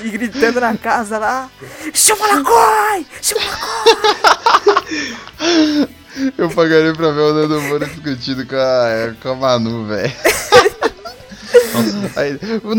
e 0.05 0.09
gritando 0.11 0.61
na 0.61 0.77
casa 0.77 1.19
lá. 1.19 1.49
Chama 1.93 2.27
Lacoi! 2.27 3.07
Chama 3.23 3.41
Lacoi! 3.45 5.17
Eu 6.39 6.49
pagaria 6.51 6.93
pra 6.95 7.11
ver 7.11 7.21
o 7.21 7.35
Nando 7.35 7.61
Moura 7.63 7.87
discutindo 7.87 8.47
com 8.47 8.57
a, 8.57 9.15
com 9.23 9.29
a 9.31 9.35
Manu, 9.35 9.87
velho. 9.87 10.13
Aí, 12.17 12.39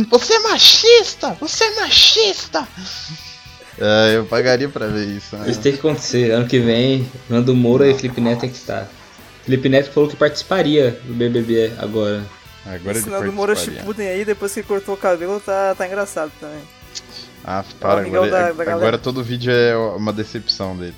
Você 0.09 0.33
é 0.33 0.39
machista! 0.39 1.37
Você 1.39 1.63
é 1.63 1.75
machista! 1.75 2.67
É, 3.79 4.15
eu 4.15 4.25
pagaria 4.25 4.67
pra 4.67 4.87
ver 4.87 5.05
isso, 5.05 5.35
né? 5.35 5.49
Isso 5.49 5.59
tem 5.59 5.71
que 5.73 5.79
acontecer. 5.79 6.31
Ano 6.31 6.47
que 6.47 6.59
vem, 6.59 7.09
Nando 7.29 7.53
Moura 7.55 7.87
e 7.87 7.93
Felipe 7.93 8.19
Neto 8.21 8.41
tem 8.41 8.49
que 8.49 8.55
estar. 8.57 8.87
Felipe 9.43 9.69
Neto 9.69 9.91
falou 9.91 10.09
que 10.09 10.15
participaria 10.15 10.99
do 11.03 11.13
BBB 11.13 11.73
agora. 11.77 12.23
Agora 12.65 12.97
Esse 12.97 13.09
Nando 13.09 13.31
Moura. 13.31 13.55
Shippuden 13.55 14.07
aí, 14.07 14.25
depois 14.25 14.53
que 14.53 14.63
cortou 14.63 14.95
o 14.95 14.97
cabelo, 14.97 15.39
tá, 15.39 15.75
tá 15.75 15.85
engraçado 15.85 16.31
também. 16.39 16.61
Ah, 17.45 17.63
para, 17.79 18.01
amigão 18.01 18.23
agora, 18.23 18.53
da- 18.53 18.63
da 18.65 18.73
agora 18.73 18.97
todo 18.97 19.23
vídeo 19.23 19.53
é 19.53 19.77
uma 19.77 20.11
decepção 20.11 20.75
dele. 20.75 20.95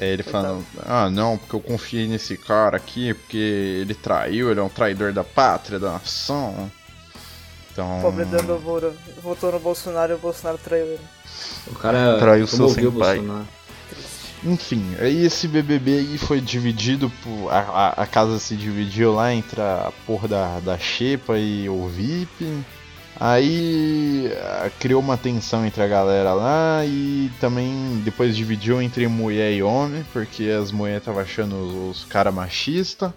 É 0.00 0.12
ele 0.12 0.22
falando, 0.22 0.64
ah 0.84 1.08
não, 1.10 1.36
porque 1.38 1.54
eu 1.54 1.60
confiei 1.60 2.06
nesse 2.08 2.36
cara 2.36 2.76
aqui, 2.76 3.12
porque 3.14 3.36
ele 3.82 3.94
traiu, 3.94 4.50
ele 4.50 4.58
é 4.58 4.62
um 4.62 4.68
traidor 4.68 5.12
da 5.12 5.22
pátria, 5.22 5.78
da 5.78 5.92
nação. 5.92 6.70
Então. 7.72 8.00
Pobre 8.02 8.24
Nando 8.24 8.58
Moura. 8.60 8.92
Votou 9.22 9.52
no 9.52 9.60
Bolsonaro 9.60 10.12
e 10.12 10.14
o 10.14 10.18
Bolsonaro 10.18 10.58
traiu 10.58 10.86
ele. 10.86 11.00
O 11.66 11.74
cara 11.74 12.18
Traiu 12.18 12.46
seu 12.46 12.68
senpai. 12.68 13.18
Bolsonaro. 13.18 13.48
Enfim, 14.42 14.96
aí 14.98 15.24
esse 15.24 15.46
BBB 15.46 15.98
aí 15.98 16.18
foi 16.18 16.40
dividido 16.40 17.10
por. 17.22 17.50
A, 17.50 17.58
a, 17.58 17.88
a 18.02 18.06
casa 18.06 18.38
se 18.38 18.56
dividiu 18.56 19.12
lá 19.14 19.34
entre 19.34 19.60
a 19.60 19.92
porra 20.06 20.26
da, 20.26 20.60
da 20.60 20.78
Xepa 20.78 21.38
e 21.38 21.68
o 21.68 21.86
VIP. 21.88 22.64
Aí 23.18 24.32
ah, 24.34 24.70
criou 24.80 25.02
uma 25.02 25.18
tensão 25.18 25.66
entre 25.66 25.82
a 25.82 25.86
galera 25.86 26.32
lá 26.32 26.86
e 26.86 27.30
também 27.38 28.00
depois 28.02 28.34
dividiu 28.34 28.80
entre 28.80 29.06
mulher 29.08 29.52
e 29.52 29.62
homem, 29.62 30.06
porque 30.10 30.44
as 30.44 30.72
mulheres 30.72 31.02
estavam 31.02 31.20
achando 31.20 31.90
os, 31.90 31.98
os 31.98 32.04
caras 32.06 32.32
machistas. 32.32 33.12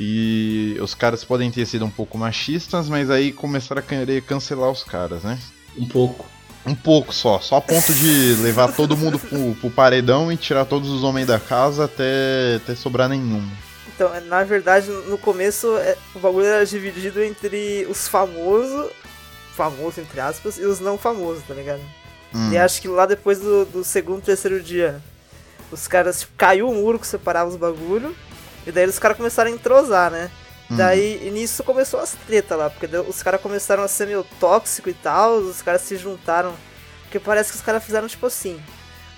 E 0.00 0.76
os 0.80 0.94
caras 0.94 1.24
podem 1.24 1.50
ter 1.50 1.66
sido 1.66 1.84
um 1.84 1.90
pouco 1.90 2.16
machistas, 2.16 2.88
mas 2.88 3.10
aí 3.10 3.32
começaram 3.32 3.80
a 3.80 3.82
querer 3.82 4.22
cancelar 4.22 4.70
os 4.70 4.84
caras, 4.84 5.24
né? 5.24 5.38
Um 5.76 5.86
pouco. 5.86 6.26
Um 6.66 6.74
pouco 6.74 7.14
só, 7.14 7.38
só 7.40 7.56
a 7.56 7.60
ponto 7.60 7.94
de 7.94 8.34
levar 8.42 8.72
todo 8.72 8.96
mundo 8.96 9.18
pro, 9.18 9.54
pro 9.54 9.70
paredão 9.70 10.30
e 10.30 10.36
tirar 10.36 10.66
todos 10.66 10.90
os 10.90 11.02
homens 11.02 11.26
da 11.26 11.40
casa 11.40 11.86
até, 11.86 12.56
até 12.56 12.74
sobrar 12.74 13.08
nenhum. 13.08 13.42
Então, 13.94 14.14
é, 14.14 14.20
na 14.20 14.44
verdade, 14.44 14.90
no 14.90 15.16
começo, 15.16 15.76
é, 15.78 15.96
o 16.14 16.18
bagulho 16.18 16.46
era 16.46 16.66
dividido 16.66 17.22
entre 17.22 17.86
os 17.88 18.06
famosos, 18.06 18.90
famosos 19.56 19.98
entre 19.98 20.20
aspas, 20.20 20.58
e 20.58 20.64
os 20.64 20.78
não 20.78 20.98
famosos, 20.98 21.42
tá 21.42 21.54
ligado? 21.54 21.80
Hum. 22.34 22.52
E 22.52 22.58
acho 22.58 22.82
que 22.82 22.88
lá 22.88 23.06
depois 23.06 23.40
do, 23.40 23.64
do 23.64 23.82
segundo, 23.82 24.20
terceiro 24.20 24.60
dia, 24.62 25.02
os 25.72 25.88
caras, 25.88 26.20
tipo, 26.20 26.32
caiu 26.36 26.68
o 26.68 26.74
muro 26.74 26.98
que 26.98 27.06
separava 27.06 27.50
os 27.50 27.56
bagulho, 27.56 28.14
e 28.68 28.72
daí 28.72 28.86
os 28.86 28.98
caras 28.98 29.16
começaram 29.16 29.50
a 29.50 29.54
entrosar, 29.54 30.10
né? 30.10 30.30
Hum. 30.70 30.76
Daí, 30.76 31.30
nisso 31.30 31.64
começou 31.64 31.98
as 31.98 32.12
tretas 32.26 32.56
lá, 32.58 32.68
porque 32.70 32.86
os 32.98 33.22
caras 33.22 33.40
começaram 33.40 33.82
a 33.82 33.88
ser 33.88 34.06
meio 34.06 34.24
tóxico 34.38 34.88
e 34.90 34.94
tal, 34.94 35.36
os 35.38 35.62
caras 35.62 35.80
se 35.80 35.96
juntaram, 35.96 36.54
porque 37.02 37.18
parece 37.18 37.50
que 37.50 37.56
os 37.56 37.62
caras 37.62 37.82
fizeram 37.82 38.06
tipo 38.06 38.26
assim, 38.26 38.60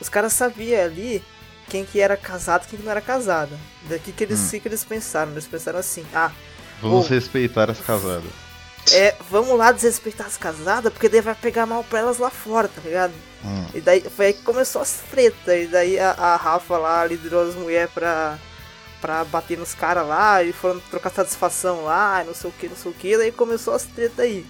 os 0.00 0.08
caras 0.08 0.32
sabiam 0.32 0.80
ali 0.82 1.22
quem 1.68 1.84
que 1.84 2.00
era 2.00 2.16
casado 2.16 2.64
e 2.64 2.68
quem 2.68 2.78
que 2.78 2.84
não 2.84 2.92
era 2.92 3.00
casado. 3.00 3.50
Daqui 3.88 4.12
que 4.12 4.24
eles, 4.24 4.38
Hum. 4.52 4.60
que, 4.60 4.68
eles 4.68 4.84
pensaram, 4.84 5.32
eles 5.32 5.46
pensaram 5.46 5.78
assim, 5.80 6.04
ah, 6.14 6.30
Vamos 6.80 7.08
respeitar 7.08 7.68
as 7.70 7.78
casadas. 7.80 8.30
é, 8.92 9.14
vamos 9.30 9.58
lá 9.58 9.70
desrespeitar 9.72 10.26
as 10.28 10.36
casadas, 10.36 10.92
porque 10.92 11.08
daí 11.08 11.20
vai 11.20 11.34
pegar 11.34 11.66
mal 11.66 11.82
pra 11.84 11.98
elas 11.98 12.18
lá 12.18 12.30
fora, 12.30 12.68
tá 12.68 12.80
ligado? 12.84 13.12
Hum. 13.44 13.66
E 13.74 13.80
daí 13.80 14.00
foi 14.16 14.26
aí 14.26 14.32
que 14.32 14.42
começou 14.42 14.80
as 14.82 15.00
tretas. 15.10 15.64
E 15.64 15.66
daí 15.66 15.98
a, 15.98 16.10
a 16.12 16.36
Rafa 16.36 16.78
lá 16.78 17.04
liderou 17.04 17.48
as 17.48 17.54
mulheres 17.54 17.90
pra, 17.92 18.38
pra 19.00 19.24
bater 19.24 19.58
nos 19.58 19.74
caras 19.74 20.06
lá. 20.06 20.42
E 20.42 20.52
foram 20.52 20.80
trocar 20.90 21.10
satisfação 21.10 21.84
lá, 21.84 22.22
não 22.26 22.34
sei 22.34 22.50
o 22.50 22.52
que, 22.52 22.68
não 22.68 22.76
sei 22.76 22.90
o 22.90 22.94
que. 22.94 23.16
Daí 23.16 23.32
começou 23.32 23.74
as 23.74 23.84
tretas 23.84 24.18
aí. 24.20 24.44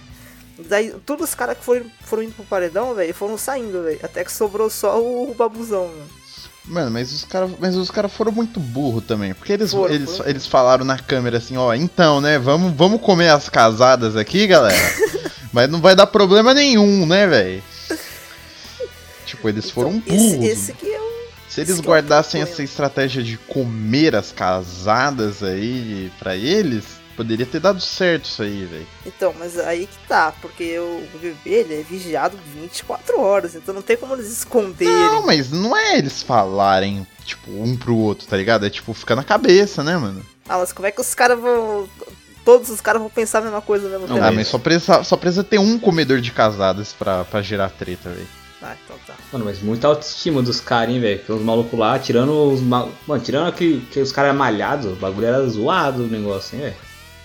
Daí 0.67 0.91
todos 1.05 1.29
os 1.29 1.35
caras 1.35 1.57
que 1.57 1.63
foram, 1.63 1.85
foram 2.03 2.23
indo 2.23 2.33
pro 2.35 2.43
paredão, 2.45 2.93
velho, 2.93 3.13
foram 3.13 3.37
saindo, 3.37 3.83
velho. 3.83 3.99
Até 4.03 4.23
que 4.23 4.31
sobrou 4.31 4.69
só 4.69 5.01
o, 5.01 5.31
o 5.31 5.33
babuzão, 5.33 5.87
mano. 5.87 6.21
Mano, 6.63 6.91
mas 6.91 7.11
os 7.11 7.25
caras 7.25 7.49
mas 7.59 7.75
os 7.75 7.89
cara 7.89 8.07
foram 8.07 8.31
muito 8.31 8.59
burros 8.59 9.03
também. 9.05 9.33
Porque 9.33 9.51
eles, 9.51 9.71
Foram, 9.71 9.93
eles, 9.93 10.17
foram. 10.17 10.29
eles 10.29 10.45
falaram 10.45 10.85
na 10.85 10.97
câmera 10.99 11.37
assim, 11.39 11.57
ó, 11.57 11.73
então, 11.73 12.21
né, 12.21 12.37
vamos, 12.37 12.71
vamos 12.75 13.01
comer 13.01 13.29
as 13.29 13.49
casadas 13.49 14.15
aqui, 14.15 14.45
galera. 14.45 14.77
mas 15.51 15.67
não 15.69 15.81
vai 15.81 15.95
dar 15.95 16.05
problema 16.05 16.53
nenhum, 16.53 17.05
né, 17.07 17.25
velho? 17.25 17.63
Tipo, 19.25 19.49
eles 19.49 19.71
foram 19.71 19.93
Então, 19.95 20.15
burros. 20.15 20.33
esse, 20.33 20.45
esse 20.45 20.73
que 20.73 20.85
é. 20.93 21.00
Se 21.51 21.59
eles 21.59 21.79
é 21.79 21.81
guardassem 21.81 22.41
essa 22.41 22.63
estratégia 22.63 23.21
de 23.21 23.37
comer 23.37 24.15
as 24.15 24.31
casadas 24.31 25.43
aí 25.43 26.09
pra 26.17 26.33
eles, 26.33 26.85
poderia 27.17 27.45
ter 27.45 27.59
dado 27.59 27.81
certo 27.81 28.23
isso 28.23 28.41
aí, 28.41 28.63
velho. 28.63 28.87
Então, 29.05 29.35
mas 29.37 29.59
aí 29.59 29.85
que 29.85 30.07
tá, 30.07 30.33
porque 30.41 30.79
o 30.79 31.03
BBB 31.11 31.49
ele 31.49 31.81
é 31.81 31.83
vigiado 31.83 32.39
24 32.55 33.19
horas, 33.19 33.53
então 33.53 33.75
não 33.75 33.81
tem 33.81 33.97
como 33.97 34.13
eles 34.13 34.31
esconderem. 34.31 34.93
Não, 34.93 35.25
mas 35.25 35.51
não 35.51 35.75
é 35.75 35.97
eles 35.97 36.23
falarem, 36.23 37.05
tipo, 37.25 37.51
um 37.51 37.75
pro 37.75 37.97
outro, 37.97 38.25
tá 38.25 38.37
ligado? 38.37 38.65
É 38.65 38.69
tipo, 38.69 38.93
fica 38.93 39.13
na 39.13 39.23
cabeça, 39.23 39.83
né, 39.83 39.97
mano? 39.97 40.25
Ah, 40.47 40.57
mas 40.57 40.71
como 40.71 40.87
é 40.87 40.91
que 40.91 41.01
os 41.01 41.13
caras 41.13 41.37
vão. 41.37 41.89
Todos 42.45 42.69
os 42.69 42.79
caras 42.79 43.01
vão 43.01 43.09
pensar 43.09 43.39
a 43.39 43.41
mesma 43.41 43.61
coisa 43.61 43.89
mesmo 43.89 44.07
Não? 44.07 44.23
Ah, 44.23 44.31
mas 44.31 44.47
só 44.47 44.57
precisa, 44.57 45.03
só 45.03 45.17
precisa 45.17 45.43
ter 45.43 45.59
um 45.59 45.77
comedor 45.77 46.21
de 46.21 46.31
casadas 46.31 46.93
pra, 46.93 47.25
pra 47.25 47.41
gerar 47.41 47.69
treta, 47.71 48.09
velho. 48.09 48.40
Ah, 48.61 48.75
então 48.83 48.95
tá. 49.07 49.15
Mano, 49.33 49.45
mas 49.45 49.61
muita 49.61 49.87
autoestima 49.87 50.41
dos 50.41 50.59
caras, 50.61 50.93
hein, 50.93 50.99
velho. 50.99 51.17
Porque 51.19 51.31
os 51.31 51.41
malucos 51.41 51.79
lá, 51.79 51.97
tirando 51.97 52.51
os 52.51 52.61
mal... 52.61 52.91
Mano, 53.07 53.23
tirando 53.23 53.51
que, 53.53 53.79
que 53.91 53.99
os 53.99 54.11
caras 54.11 54.35
malhados, 54.35 54.93
o 54.93 54.95
bagulho 54.95 55.27
era 55.27 55.47
zoado 55.47 56.03
o 56.03 56.07
negócio, 56.07 56.55
hein, 56.55 56.61
velho. 56.63 56.75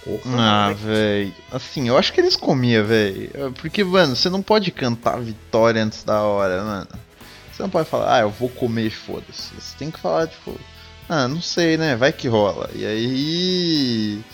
Porra. 0.05 0.37
Ah, 0.39 0.73
velho. 0.73 1.35
Assim, 1.53 1.89
eu 1.89 1.99
acho 1.99 2.13
que 2.13 2.21
eles 2.21 2.37
comiam, 2.37 2.85
velho. 2.85 3.53
Porque, 3.61 3.85
mano, 3.85 4.17
você 4.17 4.31
não 4.31 4.41
pode 4.41 4.71
cantar 4.71 5.21
vitória 5.21 5.83
antes 5.83 6.05
da 6.05 6.23
hora, 6.23 6.63
mano. 6.63 6.89
Você 7.53 7.63
não 7.63 7.71
pode 7.71 7.89
falar, 7.89 8.17
ah, 8.17 8.21
eu 8.21 8.31
vou 8.31 8.49
comer, 8.49 8.91
foda-se. 8.91 9.55
Você 9.55 9.77
tem 9.79 9.91
que 9.91 9.99
falar, 9.99 10.29
tipo, 10.29 10.55
ah, 11.09 11.27
não 11.27 11.41
sei, 11.41 11.77
né? 11.77 11.97
Vai 11.97 12.13
que 12.13 12.29
rola. 12.29 12.71
E 12.75 12.85
aí. 12.85 14.25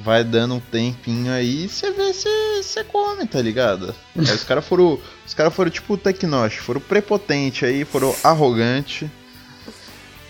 Vai 0.00 0.22
dando 0.22 0.54
um 0.54 0.60
tempinho 0.60 1.32
aí 1.32 1.64
e 1.64 1.68
você 1.68 1.90
vê 1.90 2.12
se 2.14 2.28
você 2.62 2.84
come, 2.84 3.26
tá 3.26 3.42
ligado? 3.42 3.92
Aí 4.16 4.22
os 4.22 4.44
caras 4.44 4.64
foram. 4.64 4.98
Os 5.26 5.34
caras 5.34 5.52
foram 5.52 5.70
tipo 5.70 5.94
o 5.94 5.96
Tecnosh, 5.98 6.56
foram 6.58 6.80
prepotente 6.80 7.64
aí, 7.64 7.84
foram 7.84 8.14
arrogante. 8.22 9.10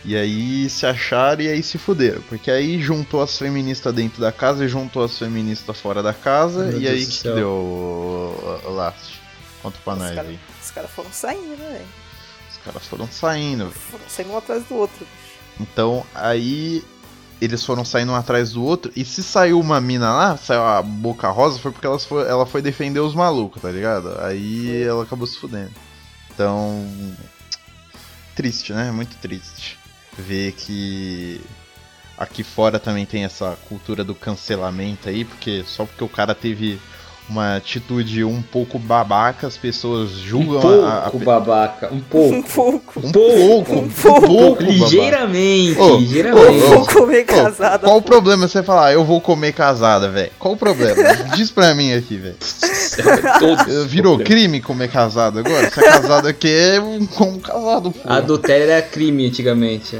E 0.05 0.17
aí 0.17 0.71
se 0.71 0.87
acharam 0.87 1.43
e 1.43 1.49
aí 1.49 1.63
se 1.63 1.77
fuderam. 1.77 2.23
Porque 2.23 2.51
aí 2.51 2.81
juntou 2.81 3.21
as 3.21 3.37
feministas 3.37 3.93
dentro 3.93 4.21
da 4.23 4.33
casa 4.33 4.65
e 4.65 4.69
juntou 4.69 5.05
as 5.05 5.19
feministas 5.19 5.79
fora 5.79 6.03
da 6.03 6.15
casa. 6.15 6.65
Meu 6.65 6.79
e 6.79 6.85
Deus 6.85 6.93
aí 6.95 7.07
que 7.07 7.13
céu. 7.13 7.35
deu 7.35 7.49
o, 7.49 8.61
o 8.65 8.71
last. 8.71 9.21
Conta 9.63 9.79
pra 9.85 9.93
Os 9.95 9.99
nós 9.99 10.15
caras 10.15 10.31
aí. 10.31 10.39
os 10.63 10.71
caras 10.71 10.91
foram 10.93 11.13
saindo, 11.13 11.49
né, 11.59 11.69
velho? 11.73 11.87
Os 12.51 12.57
caras 12.65 12.87
foram 12.87 13.09
saindo. 13.11 13.71
Foram 13.71 14.05
saindo 14.09 14.33
um 14.33 14.39
atrás 14.39 14.65
do 14.65 14.75
outro. 14.77 15.07
Então 15.61 16.07
aí 16.15 16.83
eles 17.40 17.64
foram 17.64 17.85
saindo 17.85 18.12
um 18.12 18.16
atrás 18.16 18.52
do 18.52 18.62
outro. 18.62 18.92
E 18.97 19.04
se 19.04 19.23
saiu 19.23 19.61
uma 19.61 19.80
mina 19.80 20.12
lá, 20.12 20.37
saiu 20.37 20.62
a 20.62 20.83
boca 20.83 21.28
rosa, 21.28 21.59
foi 21.59 21.71
porque 21.71 21.87
elas 21.87 22.04
foi, 22.04 22.26
ela 22.28 22.45
foi 22.45 22.61
defender 22.61 23.00
os 23.00 23.14
malucos, 23.14 23.62
tá 23.62 23.71
ligado? 23.71 24.18
Aí 24.21 24.83
ela 24.83 25.04
acabou 25.04 25.26
se 25.26 25.38
fudendo. 25.38 25.73
Então. 26.33 26.87
Triste, 28.35 28.73
né? 28.73 28.90
Muito 28.90 29.16
triste. 29.18 29.78
Ver 30.16 30.52
que 30.52 31.40
aqui 32.16 32.42
fora 32.42 32.78
também 32.78 33.07
tem 33.07 33.25
essa 33.25 33.57
cultura 33.68 34.02
do 34.02 34.14
cancelamento 34.14 35.09
aí, 35.09 35.25
porque 35.25 35.64
só 35.64 35.85
porque 35.85 36.02
o 36.02 36.09
cara 36.09 36.35
teve 36.35 36.80
uma 37.29 37.57
atitude 37.57 38.25
um 38.25 38.41
pouco 38.41 38.79
babaca, 38.79 39.47
as 39.47 39.57
pessoas 39.57 40.11
Um 40.13 40.15
julgam 40.15 40.61
pouco, 40.61 40.85
a, 40.85 41.07
a, 41.07 41.11
babaca. 41.11 41.93
Um 41.93 41.97
Um 41.97 42.01
pouco. 42.01 42.53
pouco. 42.53 43.01
um 43.07 43.13
pouco, 43.13 43.73
um 43.75 43.79
um 43.79 43.89
pouco, 43.89 44.27
pouco, 44.27 44.63
babaca. 44.63 44.71
ligeiramente, 44.73 45.79
Ô, 45.81 45.97
ligeiramente. 45.97 46.65
ô, 46.65 46.69
Vou 46.69 46.87
comer 46.87 47.25
casada. 47.25 47.87
Qual 47.87 47.99
o 47.99 48.03
problema 48.03 48.49
você 48.49 48.63
falar, 48.63 48.93
eu 48.93 49.05
vou 49.05 49.21
comer 49.21 49.53
casada, 49.53 50.09
velho? 50.09 50.31
Qual 50.39 50.55
o 50.55 50.57
problema? 50.57 50.95
Diz 51.37 51.51
pra 51.51 51.75
mim 51.75 51.93
aqui, 51.93 52.17
velho. 52.17 52.37
Todos 53.39 53.87
Virou 53.87 54.19
crime 54.19 54.61
comer 54.61 54.89
casado 54.89 55.39
agora? 55.39 55.71
Se 55.71 55.81
é 55.81 55.83
casado 55.83 56.27
aqui 56.27 56.51
é 56.51 56.81
um, 56.81 57.07
como 57.07 57.39
casado, 57.41 57.91
pô. 57.93 58.01
Adultério 58.11 58.71
era 58.71 58.83
crime 58.83 59.27
antigamente. 59.27 59.99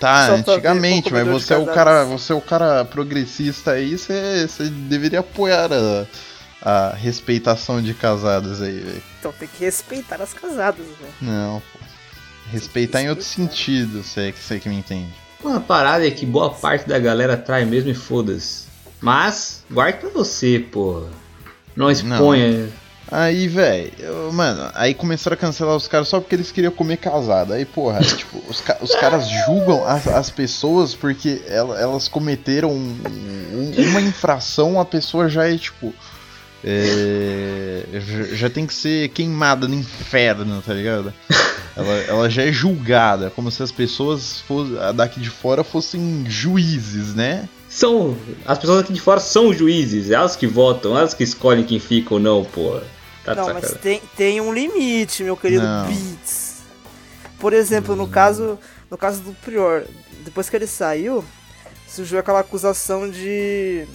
Tá, 0.00 0.26
Só 0.26 0.34
antigamente, 0.54 1.12
mas 1.12 1.26
você 1.26 1.54
é 1.54 1.56
o 1.56 1.64
cara, 1.66 2.04
você 2.04 2.32
é 2.32 2.36
o 2.36 2.40
cara 2.40 2.84
progressista 2.84 3.70
aí, 3.70 3.96
você, 3.96 4.46
você 4.46 4.64
deveria 4.64 5.20
apoiar 5.20 5.72
a, 5.72 6.04
a 6.62 6.94
respeitação 6.94 7.80
de 7.82 7.92
casadas 7.94 8.60
aí, 8.62 8.78
velho. 8.80 9.02
Então 9.20 9.32
tem 9.32 9.48
que 9.48 9.64
respeitar 9.64 10.20
as 10.22 10.32
casadas, 10.32 10.84
velho. 10.86 11.12
Não, 11.20 11.60
pô. 11.72 11.78
Respeitar 12.50 13.02
em 13.02 13.08
outro 13.10 13.24
sentido, 13.24 14.02
você 14.02 14.32
que 14.32 14.38
você 14.38 14.60
que 14.60 14.68
me 14.68 14.76
entende. 14.76 15.12
Uma 15.42 15.60
parada 15.60 16.06
é 16.06 16.10
que 16.10 16.24
boa 16.26 16.50
parte 16.50 16.88
da 16.88 16.98
galera 16.98 17.36
trai 17.36 17.64
mesmo 17.64 17.90
e 17.90 17.94
foda-se. 17.94 18.64
Mas, 19.00 19.62
guarde 19.70 19.98
pra 19.98 20.10
você, 20.10 20.58
porra. 20.58 21.08
Não 21.76 21.90
exponha. 21.90 22.68
Aí, 23.10 23.46
velho, 23.48 23.92
mano, 24.32 24.70
aí 24.74 24.94
começaram 24.94 25.34
a 25.34 25.36
cancelar 25.36 25.76
os 25.76 25.86
caras 25.86 26.08
só 26.08 26.18
porque 26.20 26.34
eles 26.34 26.50
queriam 26.50 26.72
comer 26.72 26.96
casado. 26.96 27.52
Aí, 27.52 27.64
porra, 27.66 28.00
tipo, 28.04 28.42
os, 28.48 28.60
ca- 28.62 28.78
os 28.80 28.94
caras 28.94 29.28
julgam 29.46 29.86
as, 29.86 30.06
as 30.08 30.30
pessoas 30.30 30.94
porque 30.94 31.42
ela- 31.46 31.78
elas 31.78 32.08
cometeram 32.08 32.70
um- 32.72 32.96
um- 33.52 33.88
uma 33.90 34.00
infração, 34.00 34.80
a 34.80 34.84
pessoa 34.84 35.28
já 35.28 35.46
é, 35.48 35.56
tipo. 35.58 35.92
É, 36.64 37.82
já, 38.32 38.48
tem 38.48 38.66
que 38.66 38.72
ser 38.74 39.08
queimada 39.10 39.68
no 39.68 39.74
inferno, 39.74 40.62
tá 40.62 40.72
ligado? 40.72 41.12
Ela, 41.76 41.92
ela 42.08 42.30
já 42.30 42.42
é 42.44 42.52
julgada, 42.52 43.30
como 43.30 43.50
se 43.50 43.62
as 43.62 43.70
pessoas 43.72 44.40
fosse- 44.40 44.72
daqui 44.94 45.20
de 45.20 45.28
fora 45.28 45.62
fossem 45.64 46.24
juízes, 46.28 47.14
né? 47.14 47.48
São. 47.68 48.16
As 48.46 48.56
pessoas 48.58 48.80
aqui 48.80 48.92
de 48.92 49.00
fora 49.00 49.18
são 49.20 49.52
juízes, 49.52 50.10
elas 50.10 50.36
que 50.36 50.46
votam, 50.46 50.96
elas 50.96 51.12
que 51.12 51.24
escolhem 51.24 51.64
quem 51.64 51.80
fica 51.80 52.14
ou 52.14 52.20
não, 52.20 52.44
porra. 52.44 52.82
Tá 53.24 53.34
Não, 53.34 53.52
mas 53.54 53.72
tem, 53.82 54.00
tem 54.16 54.40
um 54.40 54.52
limite, 54.52 55.22
meu 55.24 55.36
querido 55.36 55.64
Não. 55.64 55.86
Beats. 55.86 56.62
Por 57.38 57.52
exemplo, 57.52 57.96
no 57.96 58.06
caso, 58.06 58.58
no 58.90 58.96
caso 58.96 59.20
do 59.22 59.32
Prior, 59.44 59.82
depois 60.24 60.48
que 60.48 60.56
ele 60.56 60.66
saiu, 60.66 61.24
surgiu 61.88 62.18
aquela 62.18 62.40
acusação 62.40 63.10
de 63.10 63.86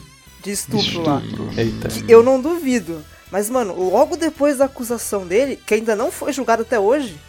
de 0.42 0.52
estupro, 0.52 1.02
lá. 1.02 1.22
Eita. 1.58 1.88
Que 1.90 2.12
eu 2.12 2.24
não 2.24 2.42
duvido. 2.42 3.04
Mas, 3.32 3.50
mano, 3.50 3.74
logo 3.90 4.18
depois 4.18 4.58
da 4.58 4.66
acusação 4.66 5.26
dele, 5.26 5.60
que 5.66 5.76
ainda 5.76 5.96
não 5.96 6.12
foi 6.12 6.34
julgado 6.34 6.64
até 6.64 6.80
hoje, 6.80 7.20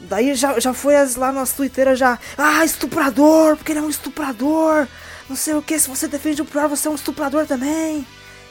daí 0.00 0.34
já, 0.34 0.58
já 0.58 0.74
foi 0.74 0.96
as, 0.96 1.16
lá 1.16 1.30
nas 1.30 1.52
twitteiras 1.52 1.98
já, 1.98 2.18
ah, 2.36 2.64
estuprador, 2.64 3.56
porque 3.56 3.72
ele 3.72 3.78
é 3.78 3.82
um 3.82 3.90
estuprador, 3.90 4.88
não 5.28 5.36
sei 5.36 5.54
o 5.54 5.62
que, 5.62 5.78
se 5.78 5.88
você 5.88 6.08
defende 6.08 6.42
o 6.42 6.44
Prior, 6.44 6.68
você 6.68 6.88
é 6.88 6.90
um 6.90 6.96
estuprador 6.96 7.46
também. 7.46 8.04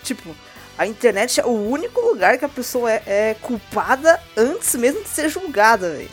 Tipo, 0.03 0.33
a 0.77 0.87
internet 0.87 1.39
é 1.39 1.45
o 1.45 1.69
único 1.69 1.99
lugar 1.99 2.37
que 2.37 2.45
a 2.45 2.49
pessoa 2.49 2.91
é, 2.91 3.03
é 3.05 3.37
culpada 3.41 4.19
antes 4.37 4.73
mesmo 4.75 5.03
de 5.03 5.09
ser 5.09 5.29
julgada, 5.29 5.91
velho. 5.91 6.09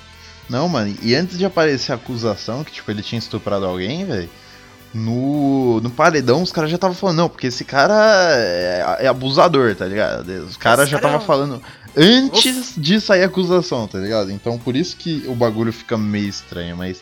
Não, 0.48 0.68
mano, 0.68 0.94
e 1.00 1.14
antes 1.14 1.38
de 1.38 1.44
aparecer 1.44 1.92
a 1.92 1.94
acusação 1.94 2.64
que, 2.64 2.72
tipo, 2.72 2.90
ele 2.90 3.02
tinha 3.02 3.18
estuprado 3.18 3.64
alguém, 3.64 4.04
velho, 4.04 4.28
no, 4.94 5.80
no 5.80 5.90
paredão 5.90 6.42
os 6.42 6.52
caras 6.52 6.70
já 6.70 6.76
estavam 6.76 6.96
falando, 6.96 7.16
não, 7.18 7.28
porque 7.28 7.46
esse 7.46 7.64
cara 7.64 7.94
é, 8.36 8.96
é 9.00 9.06
abusador, 9.08 9.74
tá 9.74 9.86
ligado? 9.86 10.28
Os 10.44 10.56
caras 10.56 10.88
já 10.88 10.96
é 10.96 10.98
estavam 10.98 11.18
um- 11.18 11.26
falando 11.26 11.62
antes 11.96 12.74
de 12.76 13.00
sair 13.00 13.22
a 13.22 13.26
acusação, 13.26 13.86
tá 13.88 13.98
ligado? 13.98 14.30
Então 14.30 14.58
por 14.58 14.76
isso 14.76 14.96
que 14.96 15.24
o 15.28 15.34
bagulho 15.34 15.72
fica 15.72 15.96
meio 15.96 16.28
estranho, 16.28 16.76
mas. 16.76 17.00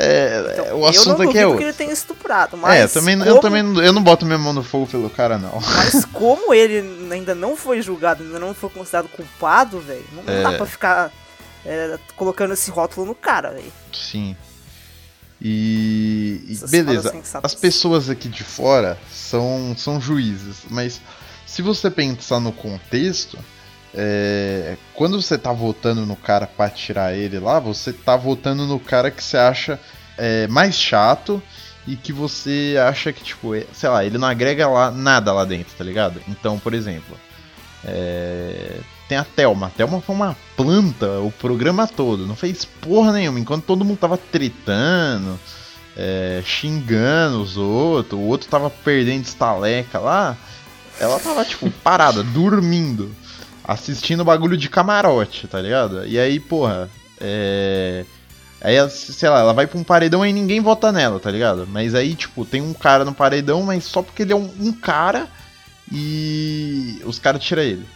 É, 0.00 0.52
Então, 0.52 0.64
o 0.64 0.68
eu 0.68 0.78
não 0.78 0.86
assunto 0.88 1.22
aqui 1.22 1.38
é 1.38 1.40
que 1.40 1.44
outro. 1.46 1.62
ele 1.64 1.72
tenha 1.72 1.92
estuprado, 1.92 2.56
mas 2.56 2.72
É, 2.78 2.84
eu 2.84 2.88
também, 2.88 3.18
eu 3.18 3.26
como- 3.26 3.40
também 3.40 3.62
não- 3.64 3.82
eu 3.82 3.92
não 3.92 4.02
boto 4.02 4.24
minha 4.24 4.38
mão 4.38 4.52
no 4.52 4.62
fogo 4.62 4.86
pelo 4.86 5.10
cara, 5.10 5.38
não. 5.38 5.60
Mas 5.60 6.04
como 6.12 6.54
ele 6.54 7.08
ainda 7.12 7.34
não 7.34 7.56
foi 7.56 7.82
julgado, 7.82 8.22
ainda 8.22 8.38
não 8.38 8.54
foi 8.54 8.70
considerado 8.70 9.08
culpado, 9.08 9.80
velho, 9.80 10.04
não, 10.12 10.22
não 10.22 10.42
dá 10.44 10.52
É. 10.52 10.56
pra 10.56 10.66
ficar 10.66 11.10
é, 11.66 11.98
colocando 12.16 12.54
esse 12.54 12.70
rótulo 12.70 13.04
no 13.06 13.14
cara, 13.14 13.50
velho. 13.50 13.72
Sim. 13.92 14.36
E, 15.40 16.42
e 16.48 16.66
beleza, 16.68 17.14
as 17.42 17.54
pessoas 17.54 18.10
aqui 18.10 18.28
de 18.28 18.42
fora 18.42 18.98
são, 19.12 19.74
são 19.76 20.00
juízes, 20.00 20.64
mas 20.68 21.00
se 21.46 21.62
você 21.62 21.88
pensar 21.90 22.40
no 22.40 22.50
contexto, 22.52 23.38
é, 23.94 24.76
quando 24.94 25.20
você 25.20 25.38
tá 25.38 25.52
votando 25.52 26.04
no 26.04 26.16
cara 26.16 26.46
pra 26.46 26.68
tirar 26.68 27.14
ele 27.14 27.38
lá, 27.38 27.60
você 27.60 27.92
tá 27.92 28.16
votando 28.16 28.66
no 28.66 28.80
cara 28.80 29.10
que 29.10 29.22
você 29.22 29.36
acha 29.36 29.78
é, 30.16 30.46
mais 30.48 30.74
chato 30.74 31.40
e 31.86 31.96
que 31.96 32.12
você 32.12 32.76
acha 32.86 33.12
que, 33.12 33.22
tipo, 33.22 33.54
é- 33.54 33.64
sei 33.72 33.88
lá, 33.88 34.04
ele 34.04 34.18
não 34.18 34.28
agrega 34.28 34.68
lá, 34.68 34.90
nada 34.90 35.32
lá 35.32 35.44
dentro, 35.44 35.74
tá 35.76 35.84
ligado? 35.84 36.20
Então, 36.28 36.58
por 36.58 36.74
exemplo, 36.74 37.16
é, 37.84 38.80
tem 39.08 39.16
a 39.18 39.24
Thelma. 39.24 39.68
A 39.68 39.70
Thelma 39.70 40.00
foi 40.00 40.14
uma 40.14 40.36
planta 40.56 41.20
o 41.20 41.32
programa 41.32 41.86
todo, 41.86 42.26
não 42.26 42.36
fez 42.36 42.64
porra 42.64 43.12
nenhuma, 43.12 43.40
enquanto 43.40 43.64
todo 43.64 43.84
mundo 43.84 43.98
tava 43.98 44.18
tretando, 44.18 45.40
é, 45.96 46.42
xingando 46.44 47.42
os 47.42 47.56
outros, 47.56 48.20
o 48.20 48.24
outro 48.24 48.48
tava 48.48 48.68
perdendo 48.70 49.24
estaleca 49.24 49.98
lá, 49.98 50.36
ela 51.00 51.18
tava, 51.18 51.44
tipo, 51.44 51.70
parada, 51.82 52.22
dormindo, 52.22 53.10
assistindo 53.64 54.24
bagulho 54.24 54.56
de 54.56 54.68
camarote, 54.68 55.48
tá 55.48 55.60
ligado? 55.60 56.06
E 56.06 56.18
aí, 56.18 56.38
porra, 56.38 56.90
é. 57.20 58.04
Aí, 58.60 58.74
sei 58.90 59.28
lá, 59.28 59.38
ela 59.38 59.52
vai 59.52 59.68
pra 59.68 59.78
um 59.78 59.84
paredão 59.84 60.26
e 60.26 60.32
ninguém 60.32 60.60
vota 60.60 60.90
nela, 60.90 61.20
tá 61.20 61.30
ligado? 61.30 61.64
Mas 61.70 61.94
aí, 61.94 62.16
tipo, 62.16 62.44
tem 62.44 62.60
um 62.60 62.74
cara 62.74 63.04
no 63.04 63.14
paredão, 63.14 63.62
mas 63.62 63.84
só 63.84 64.02
porque 64.02 64.22
ele 64.22 64.32
é 64.32 64.36
um, 64.36 64.52
um 64.58 64.72
cara 64.72 65.28
e 65.92 67.00
os 67.04 67.20
caras 67.20 67.42
tiram 67.42 67.62
ele. 67.62 67.86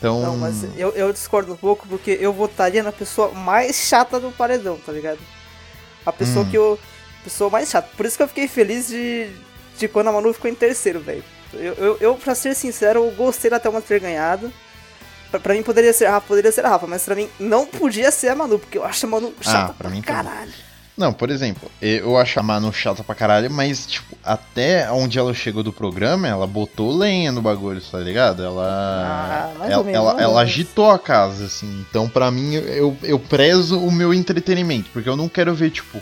Então. 0.00 0.20
Não, 0.22 0.36
mas 0.38 0.64
eu, 0.78 0.90
eu 0.92 1.12
discordo 1.12 1.52
um 1.52 1.56
pouco 1.56 1.86
porque 1.86 2.16
eu 2.20 2.32
votaria 2.32 2.82
na 2.82 2.90
pessoa 2.90 3.32
mais 3.32 3.76
chata 3.76 4.18
do 4.18 4.32
paredão, 4.32 4.78
tá 4.78 4.90
ligado? 4.90 5.18
A 6.06 6.10
pessoa 6.12 6.44
Hum. 6.44 6.50
que 6.50 6.56
eu. 6.56 6.78
Pessoa 7.22 7.50
mais 7.50 7.68
chata. 7.68 7.90
Por 7.94 8.06
isso 8.06 8.16
que 8.16 8.22
eu 8.22 8.28
fiquei 8.28 8.48
feliz 8.48 8.88
de, 8.88 9.28
de 9.78 9.86
quando 9.88 10.08
a 10.08 10.12
Manu 10.12 10.32
ficou 10.32 10.50
em 10.50 10.54
terceiro, 10.54 11.00
velho. 11.00 11.22
Eu, 11.52 11.74
eu, 11.74 11.96
eu, 12.00 12.14
pra 12.14 12.34
ser 12.34 12.54
sincero, 12.54 13.04
eu 13.04 13.10
gostei 13.10 13.50
da 13.50 13.60
Thelma 13.60 13.82
ter 13.82 14.00
ganhado. 14.00 14.50
Pra, 15.30 15.38
pra 15.38 15.52
mim 15.52 15.62
poderia 15.62 15.92
ser 15.92 16.06
a 16.06 16.12
Rafa, 16.12 16.26
poderia 16.28 16.50
ser 16.50 16.64
a 16.64 16.70
Rafa, 16.70 16.86
mas 16.86 17.04
pra 17.04 17.14
mim 17.14 17.28
não 17.38 17.66
podia 17.66 18.10
ser 18.10 18.28
a 18.28 18.34
Manu, 18.34 18.58
porque 18.58 18.78
eu 18.78 18.84
acho 18.84 19.04
a 19.04 19.08
Manu 19.08 19.34
chata 19.42 19.72
Ah, 19.72 19.74
pra 19.76 19.90
mim 19.90 20.00
pra 20.00 20.24
também. 20.24 20.48
Não, 21.00 21.14
por 21.14 21.30
exemplo, 21.30 21.70
eu 21.80 22.18
acho 22.18 22.38
a 22.38 22.42
Manu 22.42 22.70
chata 22.72 23.02
pra 23.02 23.14
caralho, 23.14 23.50
mas, 23.50 23.86
tipo, 23.86 24.14
até 24.22 24.90
onde 24.92 25.18
ela 25.18 25.32
chegou 25.32 25.62
do 25.62 25.72
programa, 25.72 26.28
ela 26.28 26.46
botou 26.46 26.94
lenha 26.94 27.32
no 27.32 27.40
bagulho, 27.40 27.80
tá 27.80 27.98
ligado? 27.98 28.44
Ela. 28.44 29.50
Ah, 29.54 29.58
mais 29.58 29.70
ela, 29.72 29.78
ou 29.78 29.84
menos, 29.84 29.98
ela, 30.10 30.22
ela 30.22 30.40
agitou 30.42 30.90
a 30.90 30.98
casa, 30.98 31.46
assim. 31.46 31.84
Então, 31.88 32.06
pra 32.06 32.30
mim, 32.30 32.52
eu, 32.54 32.94
eu 33.02 33.18
prezo 33.18 33.78
o 33.78 33.90
meu 33.90 34.12
entretenimento, 34.12 34.90
porque 34.92 35.08
eu 35.08 35.16
não 35.16 35.26
quero 35.28 35.54
ver, 35.54 35.70
tipo. 35.70 35.98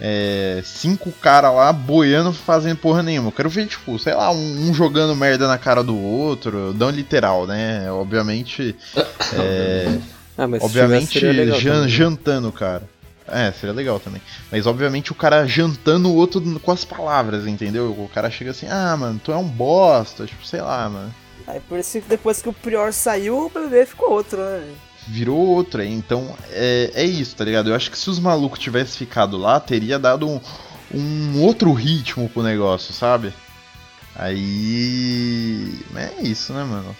é, 0.00 0.60
cinco 0.64 1.10
caras 1.10 1.52
lá 1.52 1.72
boiando 1.72 2.32
fazendo 2.32 2.76
porra 2.76 3.02
nenhuma. 3.02 3.28
Eu 3.28 3.32
quero 3.32 3.50
ver, 3.50 3.66
tipo, 3.66 3.98
sei 3.98 4.14
lá, 4.14 4.30
um, 4.30 4.68
um 4.70 4.72
jogando 4.72 5.16
merda 5.16 5.48
na 5.48 5.58
cara 5.58 5.82
do 5.82 5.98
outro, 5.98 6.72
não 6.78 6.90
literal, 6.90 7.44
né? 7.44 7.90
Obviamente. 7.90 8.76
é, 9.34 9.98
Ah, 10.38 10.44
obviamente 10.60 11.18
jan- 11.18 11.72
também. 11.72 11.88
jantando 11.88 12.52
cara. 12.52 12.84
É, 13.30 13.52
seria 13.52 13.74
legal 13.74 14.00
também. 14.00 14.22
Mas 14.50 14.66
obviamente 14.66 15.12
o 15.12 15.14
cara 15.14 15.46
jantando 15.46 16.08
o 16.08 16.14
outro 16.14 16.40
com 16.60 16.72
as 16.72 16.84
palavras, 16.84 17.46
entendeu? 17.46 17.90
O 17.90 18.08
cara 18.08 18.30
chega 18.30 18.50
assim, 18.50 18.66
ah, 18.68 18.96
mano, 18.96 19.20
tu 19.22 19.32
é 19.32 19.36
um 19.36 19.48
bosta, 19.48 20.26
tipo, 20.26 20.46
sei 20.46 20.60
lá, 20.60 20.88
mano. 20.88 21.14
Aí 21.46 21.60
por 21.60 21.78
isso 21.78 22.00
que 22.00 22.08
depois 22.08 22.42
que 22.42 22.48
o 22.48 22.52
Prior 22.52 22.92
saiu, 22.92 23.46
o 23.46 23.48
BBB 23.48 23.86
ficou 23.86 24.10
outro, 24.10 24.38
né? 24.38 24.74
Virou 25.06 25.38
outra, 25.38 25.84
então 25.86 26.36
é, 26.50 26.90
é 26.94 27.04
isso, 27.04 27.34
tá 27.34 27.44
ligado? 27.44 27.70
Eu 27.70 27.74
acho 27.74 27.90
que 27.90 27.98
se 27.98 28.10
os 28.10 28.18
malucos 28.18 28.58
tivessem 28.58 28.98
ficado 28.98 29.38
lá, 29.38 29.58
teria 29.58 29.98
dado 29.98 30.28
um, 30.28 30.40
um 30.94 31.40
outro 31.42 31.72
ritmo 31.72 32.28
pro 32.28 32.42
negócio, 32.42 32.92
sabe? 32.92 33.32
Aí. 34.14 35.78
É 35.94 36.22
isso, 36.22 36.52
né, 36.52 36.64
mano? 36.64 36.94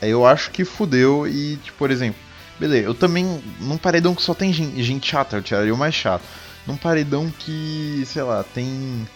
Aí 0.00 0.10
eu 0.10 0.24
acho 0.24 0.50
que 0.50 0.64
fudeu 0.64 1.26
e, 1.26 1.56
tipo, 1.56 1.76
por 1.76 1.90
exemplo, 1.90 2.20
beleza, 2.66 2.86
eu 2.86 2.94
também. 2.94 3.42
Num 3.60 3.76
paredão 3.76 4.14
que 4.14 4.22
só 4.22 4.34
tem 4.34 4.52
gente, 4.52 4.82
gente 4.82 5.10
chata, 5.10 5.36
eu 5.36 5.42
tiraria 5.42 5.74
o 5.74 5.78
mais 5.78 5.94
chato. 5.94 6.22
Num 6.66 6.76
paredão 6.76 7.32
que, 7.38 8.02
sei 8.06 8.22
lá, 8.22 8.42
tem 8.42 9.06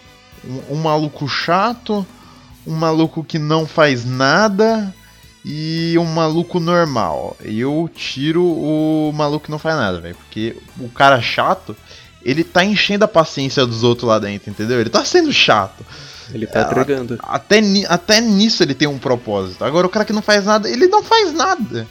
um, 0.45 0.75
um 0.75 0.75
maluco 0.75 1.27
chato, 1.27 2.05
um 2.65 2.75
maluco 2.75 3.23
que 3.23 3.39
não 3.39 3.65
faz 3.65 4.05
nada 4.05 4.93
e 5.43 5.95
um 5.97 6.05
maluco 6.05 6.59
normal. 6.59 7.35
Eu 7.41 7.89
tiro 7.93 8.43
o 8.43 9.11
maluco 9.13 9.45
que 9.45 9.51
não 9.51 9.59
faz 9.59 9.75
nada, 9.75 9.99
velho. 9.99 10.15
Porque 10.15 10.55
o 10.79 10.89
cara 10.89 11.19
chato, 11.21 11.75
ele 12.23 12.43
tá 12.43 12.63
enchendo 12.63 13.05
a 13.05 13.07
paciência 13.07 13.65
dos 13.65 13.83
outros 13.83 14.07
lá 14.07 14.19
dentro, 14.19 14.51
entendeu? 14.51 14.79
Ele 14.79 14.89
tá 14.89 15.03
sendo 15.03 15.33
chato. 15.33 15.83
Ele 16.31 16.45
tá 16.45 16.59
É, 16.59 16.63
entregando. 16.63 17.17
Até, 17.23 17.59
até 17.87 18.21
nisso 18.21 18.61
ele 18.61 18.75
tem 18.75 18.87
um 18.87 18.99
propósito. 18.99 19.65
Agora 19.65 19.87
o 19.87 19.89
cara 19.89 20.05
que 20.05 20.13
não 20.13 20.21
faz 20.21 20.45
nada, 20.45 20.69
ele 20.69 20.87
não 20.87 21.01
faz 21.03 21.33
nada. 21.33 21.87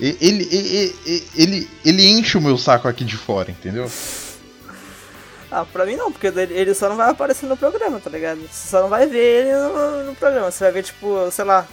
Ele, 0.00 0.48
ele, 0.50 1.28
ele, 1.36 1.70
ele, 1.84 2.06
enche 2.10 2.36
o 2.36 2.40
meu 2.40 2.58
saco 2.58 2.88
aqui 2.88 3.04
de 3.04 3.16
fora, 3.16 3.50
entendeu? 3.50 3.88
Ah, 5.50 5.64
pra 5.64 5.86
mim 5.86 5.94
não, 5.96 6.10
porque 6.10 6.26
ele 6.26 6.74
só 6.74 6.88
não 6.88 6.96
vai 6.96 7.10
aparecer 7.10 7.46
no 7.46 7.56
programa, 7.56 8.00
tá 8.00 8.10
ligado? 8.10 8.40
Você 8.40 8.68
só 8.70 8.82
não 8.82 8.88
vai 8.88 9.06
ver 9.06 9.46
ele 9.46 9.52
no, 9.52 10.04
no 10.10 10.14
programa. 10.16 10.50
Você 10.50 10.64
vai 10.64 10.72
ver, 10.72 10.82
tipo, 10.82 11.30
sei 11.30 11.44
lá, 11.44 11.64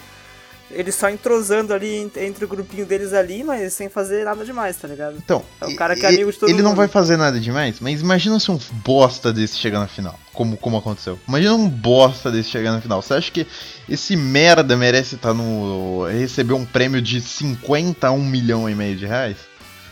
ele 0.70 0.92
só 0.92 1.10
entrosando 1.10 1.74
ali 1.74 1.96
ent- 1.96 2.16
entre 2.16 2.44
o 2.44 2.48
grupinho 2.48 2.86
deles 2.86 3.12
ali, 3.12 3.42
mas 3.42 3.72
sem 3.74 3.88
fazer 3.88 4.24
nada 4.24 4.44
demais, 4.44 4.76
tá 4.76 4.86
ligado? 4.86 5.16
Então, 5.16 5.44
É 5.60 5.66
o 5.66 5.74
cara 5.74 5.96
que 5.96 6.06
é 6.06 6.10
amigo 6.10 6.30
de 6.30 6.38
todo 6.38 6.48
ele 6.48 6.62
não 6.62 6.70
mundo. 6.70 6.76
vai 6.78 6.86
fazer 6.86 7.16
nada 7.16 7.40
demais, 7.40 7.80
mas 7.80 8.00
imagina 8.00 8.38
se 8.38 8.52
um 8.52 8.58
bosta 8.84 9.32
desse 9.32 9.58
chegar 9.58 9.80
na 9.80 9.88
final, 9.88 10.16
como, 10.32 10.56
como 10.56 10.76
aconteceu. 10.76 11.18
Imagina 11.26 11.52
um 11.54 11.68
bosta 11.68 12.30
desse 12.30 12.50
chegar 12.50 12.70
na 12.70 12.80
final. 12.80 13.02
Você 13.02 13.14
acha 13.14 13.32
que 13.32 13.46
esse 13.88 14.16
merda 14.16 14.76
merece 14.76 15.16
estar 15.16 15.34
no. 15.34 16.06
receber 16.06 16.54
um 16.54 16.64
prêmio 16.64 17.00
de 17.00 17.20
50 17.20 18.06
a 18.06 18.12
1 18.12 18.24
milhão 18.24 18.68
e 18.68 18.74
meio 18.74 18.96
de 18.96 19.06
reais? 19.06 19.36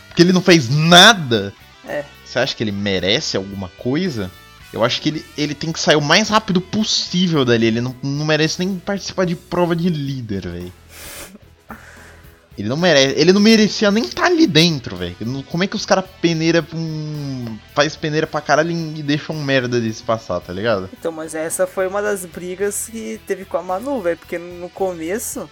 Porque 0.07 0.21
ele 0.21 0.33
não 0.33 0.41
fez 0.41 0.69
nada? 0.69 1.53
É. 1.87 2.03
Você 2.23 2.39
acha 2.39 2.55
que 2.55 2.63
ele 2.63 2.71
merece 2.71 3.37
alguma 3.37 3.69
coisa? 3.77 4.31
Eu 4.73 4.83
acho 4.83 5.01
que 5.01 5.09
ele, 5.09 5.25
ele 5.37 5.53
tem 5.53 5.71
que 5.71 5.79
sair 5.79 5.97
o 5.97 6.01
mais 6.01 6.29
rápido 6.29 6.61
possível 6.61 7.43
dali. 7.43 7.65
Ele 7.65 7.81
não, 7.81 7.95
não 8.01 8.25
merece 8.25 8.59
nem 8.59 8.77
participar 8.77 9.25
de 9.25 9.35
prova 9.35 9.75
de 9.75 9.89
líder, 9.89 10.47
velho. 10.47 10.73
Ele 12.57 12.67
não 12.67 12.77
merece. 12.77 13.19
Ele 13.19 13.31
não 13.31 13.41
merecia 13.41 13.89
nem 13.91 14.03
estar 14.03 14.25
ali 14.25 14.45
dentro, 14.45 14.95
velho. 14.95 15.15
Como 15.49 15.63
é 15.63 15.67
que 15.67 15.75
os 15.75 15.85
caras 15.85 16.05
peneira 16.21 16.65
um. 16.73 17.57
faz 17.73 17.95
peneira 17.95 18.27
pra 18.27 18.41
caralho 18.41 18.71
e 18.71 19.01
deixam 19.01 19.35
um 19.35 19.43
merda 19.43 19.79
desse 19.79 20.03
passar, 20.03 20.39
tá 20.41 20.51
ligado? 20.51 20.89
Então, 20.97 21.11
mas 21.11 21.33
essa 21.33 21.65
foi 21.65 21.87
uma 21.87 22.01
das 22.01 22.25
brigas 22.25 22.89
que 22.91 23.19
teve 23.25 23.45
com 23.45 23.57
a 23.57 23.63
Manu, 23.63 24.01
velho. 24.01 24.17
Porque 24.17 24.37
no 24.37 24.69
começo, 24.69 25.49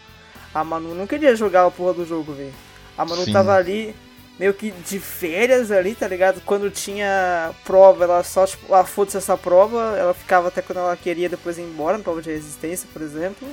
a 0.54 0.64
Manu 0.64 0.94
não 0.94 1.08
queria 1.08 1.36
jogar 1.36 1.66
a 1.66 1.72
porra 1.72 1.94
do 1.94 2.06
jogo, 2.06 2.34
velho. 2.34 2.54
A 2.98 3.06
Manu 3.06 3.24
Sim. 3.24 3.32
tava 3.32 3.56
ali 3.56 3.96
meio 4.38 4.54
que 4.54 4.72
de 4.72 5.00
férias 5.00 5.72
ali, 5.72 5.96
tá 5.96 6.08
ligado? 6.08 6.42
Quando 6.46 6.70
tinha 6.70 7.52
prova, 7.64 8.04
ela 8.04 8.24
só, 8.24 8.46
tipo, 8.46 8.74
ah, 8.74 8.84
foda-se 8.84 9.18
essa 9.18 9.38
prova. 9.38 9.96
Ela 9.98 10.14
ficava 10.14 10.50
até 10.50 10.62
quando 10.62 10.80
ela 10.80 10.98
queria 10.98 11.30
depois 11.30 11.58
ir 11.58 11.62
embora, 11.62 11.98
na 11.98 12.04
prova 12.04 12.22
de 12.22 12.30
resistência, 12.30 12.88
por 12.92 13.02
exemplo. 13.02 13.48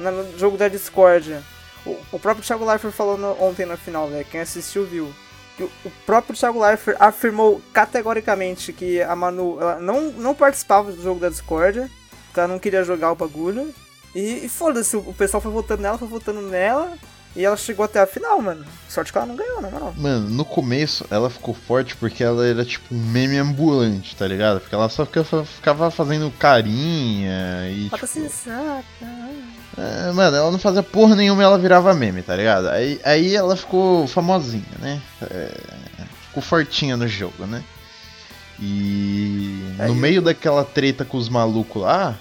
No 0.00 0.38
jogo 0.38 0.56
da 0.56 0.68
discórdia. 0.68 1.40
O, 1.88 2.16
o 2.16 2.18
próprio 2.18 2.44
Thiago 2.44 2.64
Leifert 2.64 2.92
falou 2.94 3.16
no- 3.16 3.36
ontem 3.42 3.64
na 3.66 3.76
final, 3.76 4.08
velho. 4.08 4.24
Quem 4.24 4.40
assistiu 4.40 4.84
viu. 4.84 5.12
que 5.56 5.64
o 5.64 5.90
próprio 6.06 6.36
Thiago 6.36 6.60
Leifert 6.64 6.96
afirmou 7.00 7.60
categoricamente 7.72 8.72
que 8.72 9.02
a 9.02 9.16
Manu 9.16 9.58
não, 9.80 10.12
não 10.12 10.34
participava 10.34 10.92
do 10.92 11.02
jogo 11.02 11.18
da 11.20 11.28
discórdia, 11.28 11.90
porque 12.26 12.38
ela 12.40 12.48
não 12.48 12.58
queria 12.60 12.84
jogar 12.84 13.10
o 13.12 13.16
bagulho. 13.16 13.74
E, 14.14 14.44
e 14.44 14.48
foda-se, 14.48 14.96
o 14.96 15.12
pessoal 15.14 15.40
foi 15.40 15.50
votando 15.52 15.82
nela, 15.82 15.98
foi 15.98 16.06
votando 16.08 16.40
nela, 16.42 16.92
e 17.36 17.44
ela 17.44 17.56
chegou 17.56 17.84
até 17.84 18.00
a 18.00 18.06
final, 18.06 18.40
mano. 18.40 18.64
Sorte 18.88 19.12
que 19.12 19.18
ela 19.18 19.26
não 19.26 19.36
ganhou, 19.36 19.60
na 19.60 19.68
moral. 19.70 19.92
Mano, 19.96 20.28
no 20.30 20.44
começo 20.44 21.04
ela 21.10 21.28
ficou 21.28 21.52
forte 21.54 21.94
porque 21.96 22.22
ela 22.24 22.46
era 22.46 22.64
tipo 22.64 22.94
um 22.94 22.98
meme 22.98 23.36
ambulante, 23.36 24.14
tá 24.16 24.26
ligado? 24.26 24.60
Porque 24.60 24.74
ela 24.74 24.88
só 24.88 25.04
ficava, 25.04 25.44
ficava 25.44 25.90
fazendo 25.90 26.30
carinha 26.38 27.68
e. 27.70 27.86
Ela 27.88 27.90
Tipo, 27.98 28.06
sensata. 28.06 28.84
É, 29.78 30.12
mano, 30.12 30.36
ela 30.36 30.50
não 30.50 30.58
fazia 30.58 30.82
porra 30.82 31.14
nenhuma 31.14 31.42
e 31.42 31.44
ela 31.44 31.58
virava 31.58 31.94
meme, 31.94 32.22
tá 32.22 32.34
ligado? 32.34 32.68
Aí, 32.68 33.00
aí 33.04 33.34
ela 33.36 33.56
ficou 33.56 34.06
famosinha, 34.06 34.64
né? 34.80 35.00
É, 35.22 35.50
ficou 36.26 36.42
fortinha 36.42 36.96
no 36.96 37.06
jogo, 37.06 37.46
né? 37.46 37.62
E 38.60 39.72
no 39.78 39.84
Aí- 39.84 39.94
meio 39.94 40.20
daquela 40.20 40.64
treta 40.64 41.04
com 41.04 41.16
os 41.16 41.28
malucos 41.28 41.82
lá, 41.82 42.16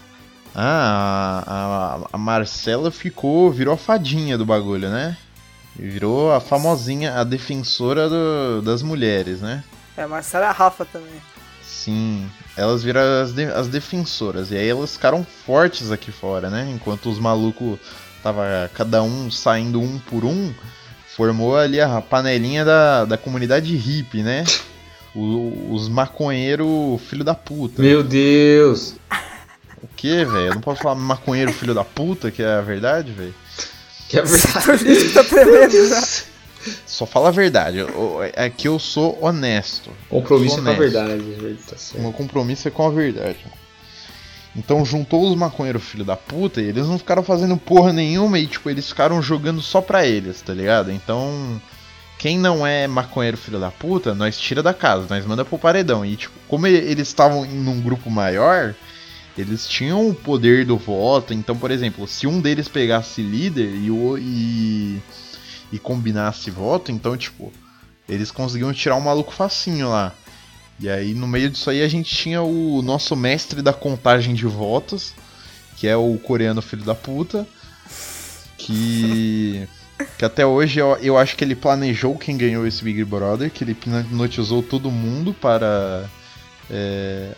ah, 0.55 1.43
a, 2.11 2.15
a, 2.15 2.17
Marcela 2.17 2.91
ficou, 2.91 3.51
virou 3.51 3.73
a 3.73 3.77
fadinha 3.77 4.37
do 4.37 4.45
bagulho, 4.45 4.89
né? 4.89 5.17
Virou 5.75 6.31
a 6.31 6.39
famosinha, 6.39 7.15
a 7.19 7.23
defensora 7.23 8.09
do- 8.09 8.61
das 8.63 8.81
mulheres, 8.81 9.41
né? 9.41 9.63
É, 9.95 10.03
a 10.03 10.07
Marcela 10.07 10.47
a 10.47 10.51
Rafa 10.51 10.85
também. 10.85 11.21
Sim, 11.83 12.27
elas 12.55 12.81
viram 12.83 13.01
as, 13.21 13.31
de- 13.33 13.45
as 13.45 13.67
defensoras. 13.67 14.51
E 14.51 14.57
aí 14.57 14.67
elas 14.67 14.93
ficaram 14.93 15.25
fortes 15.45 15.91
aqui 15.91 16.11
fora, 16.11 16.49
né? 16.49 16.67
Enquanto 16.73 17.09
os 17.09 17.19
malucos 17.19 17.77
tava 18.23 18.69
cada 18.73 19.03
um 19.03 19.29
saindo 19.29 19.79
um 19.79 19.99
por 19.99 20.25
um, 20.25 20.51
formou 21.15 21.55
ali 21.55 21.79
a 21.79 22.01
panelinha 22.01 22.65
da, 22.65 23.05
da 23.05 23.17
comunidade 23.17 23.75
hippie, 23.75 24.23
né? 24.23 24.43
O- 25.15 25.71
os 25.73 25.87
maconheiro 25.87 26.99
filho 27.09 27.23
da 27.23 27.35
puta. 27.35 27.81
Meu 27.81 28.03
Deus! 28.03 28.95
O 29.81 29.87
que, 29.95 30.25
velho? 30.25 30.47
Eu 30.47 30.53
não 30.55 30.61
posso 30.61 30.81
falar 30.81 30.95
maconheiro 30.95 31.53
filho 31.53 31.73
da 31.75 31.83
puta, 31.83 32.31
que 32.31 32.41
é 32.41 32.53
a 32.55 32.61
verdade, 32.61 33.11
velho? 33.11 33.33
Que 34.09 34.17
é 34.17 34.21
verdade. 34.23 35.09
Tá 35.13 35.23
tremendo 35.23 35.89
já. 35.89 36.01
Só 36.85 37.05
fala 37.05 37.29
a 37.29 37.31
verdade. 37.31 37.79
É 38.33 38.49
que 38.49 38.67
eu 38.67 38.79
sou 38.79 39.17
honesto. 39.21 39.91
Compromisso 40.09 40.55
Sou 40.55 40.63
com 40.63 40.69
a 40.69 40.73
honesto. 40.73 40.93
verdade. 40.93 41.57
Tá 41.69 41.99
meu 41.99 42.11
compromisso 42.11 42.67
é 42.67 42.71
com 42.71 42.87
a 42.87 42.89
verdade. 42.89 43.45
Então 44.55 44.83
juntou 44.83 45.29
os 45.29 45.37
maconheiros 45.37 45.83
filho 45.83 46.03
da 46.03 46.15
puta 46.15 46.61
e 46.61 46.65
eles 46.65 46.87
não 46.87 46.97
ficaram 46.97 47.21
fazendo 47.21 47.55
porra 47.57 47.93
nenhuma 47.93 48.39
e 48.39 48.47
tipo, 48.47 48.69
eles 48.69 48.87
ficaram 48.89 49.21
jogando 49.21 49.61
só 49.61 49.81
pra 49.81 50.05
eles, 50.07 50.41
tá 50.41 50.51
ligado? 50.51 50.91
Então, 50.91 51.61
quem 52.17 52.39
não 52.39 52.65
é 52.65 52.87
maconheiro 52.87 53.37
filho 53.37 53.59
da 53.59 53.69
puta, 53.69 54.15
nós 54.15 54.39
tira 54.39 54.63
da 54.63 54.73
casa, 54.73 55.05
nós 55.07 55.23
manda 55.25 55.45
pro 55.45 55.59
paredão. 55.59 56.03
E 56.03 56.15
tipo, 56.15 56.33
como 56.47 56.65
eles 56.65 57.07
estavam 57.07 57.45
em 57.45 57.67
um 57.67 57.79
grupo 57.79 58.09
maior, 58.09 58.73
eles 59.37 59.67
tinham 59.67 60.09
o 60.09 60.15
poder 60.15 60.65
do 60.65 60.77
voto. 60.77 61.33
Então, 61.33 61.55
por 61.55 61.69
exemplo, 61.69 62.07
se 62.07 62.25
um 62.25 62.41
deles 62.41 62.67
pegasse 62.67 63.21
líder 63.21 63.69
e, 63.75 63.91
o, 63.91 64.17
e, 64.17 64.99
e 65.71 65.79
combinasse 65.79 66.49
voto, 66.49 66.91
então 66.91 67.17
tipo, 67.17 67.51
eles 68.07 68.31
conseguiam 68.31 68.73
tirar 68.73 68.95
um 68.95 69.01
maluco 69.01 69.33
facinho 69.33 69.89
lá. 69.89 70.13
E 70.79 70.89
aí, 70.89 71.13
no 71.13 71.27
meio 71.27 71.49
disso 71.49 71.69
aí, 71.69 71.81
a 71.81 71.87
gente 71.87 72.13
tinha 72.13 72.41
o 72.41 72.81
nosso 72.83 73.15
mestre 73.15 73.61
da 73.61 73.73
contagem 73.73 74.35
de 74.35 74.45
votos, 74.45 75.13
que 75.75 75.87
é 75.87 75.97
o 75.97 76.17
coreano 76.19 76.61
filho 76.61 76.83
da 76.83 76.93
puta, 76.93 77.47
que, 78.57 79.67
que 80.17 80.25
até 80.25 80.45
hoje 80.45 80.79
eu, 80.79 80.95
eu 80.97 81.17
acho 81.17 81.35
que 81.35 81.43
ele 81.43 81.55
planejou 81.55 82.15
quem 82.17 82.37
ganhou 82.37 82.65
esse 82.65 82.83
Big 82.83 83.03
Brother, 83.03 83.49
que 83.49 83.63
ele 83.63 83.71
hipnotizou 83.71 84.61
todo 84.61 84.91
mundo 84.91 85.33
para, 85.33 86.07
é, 86.69 87.33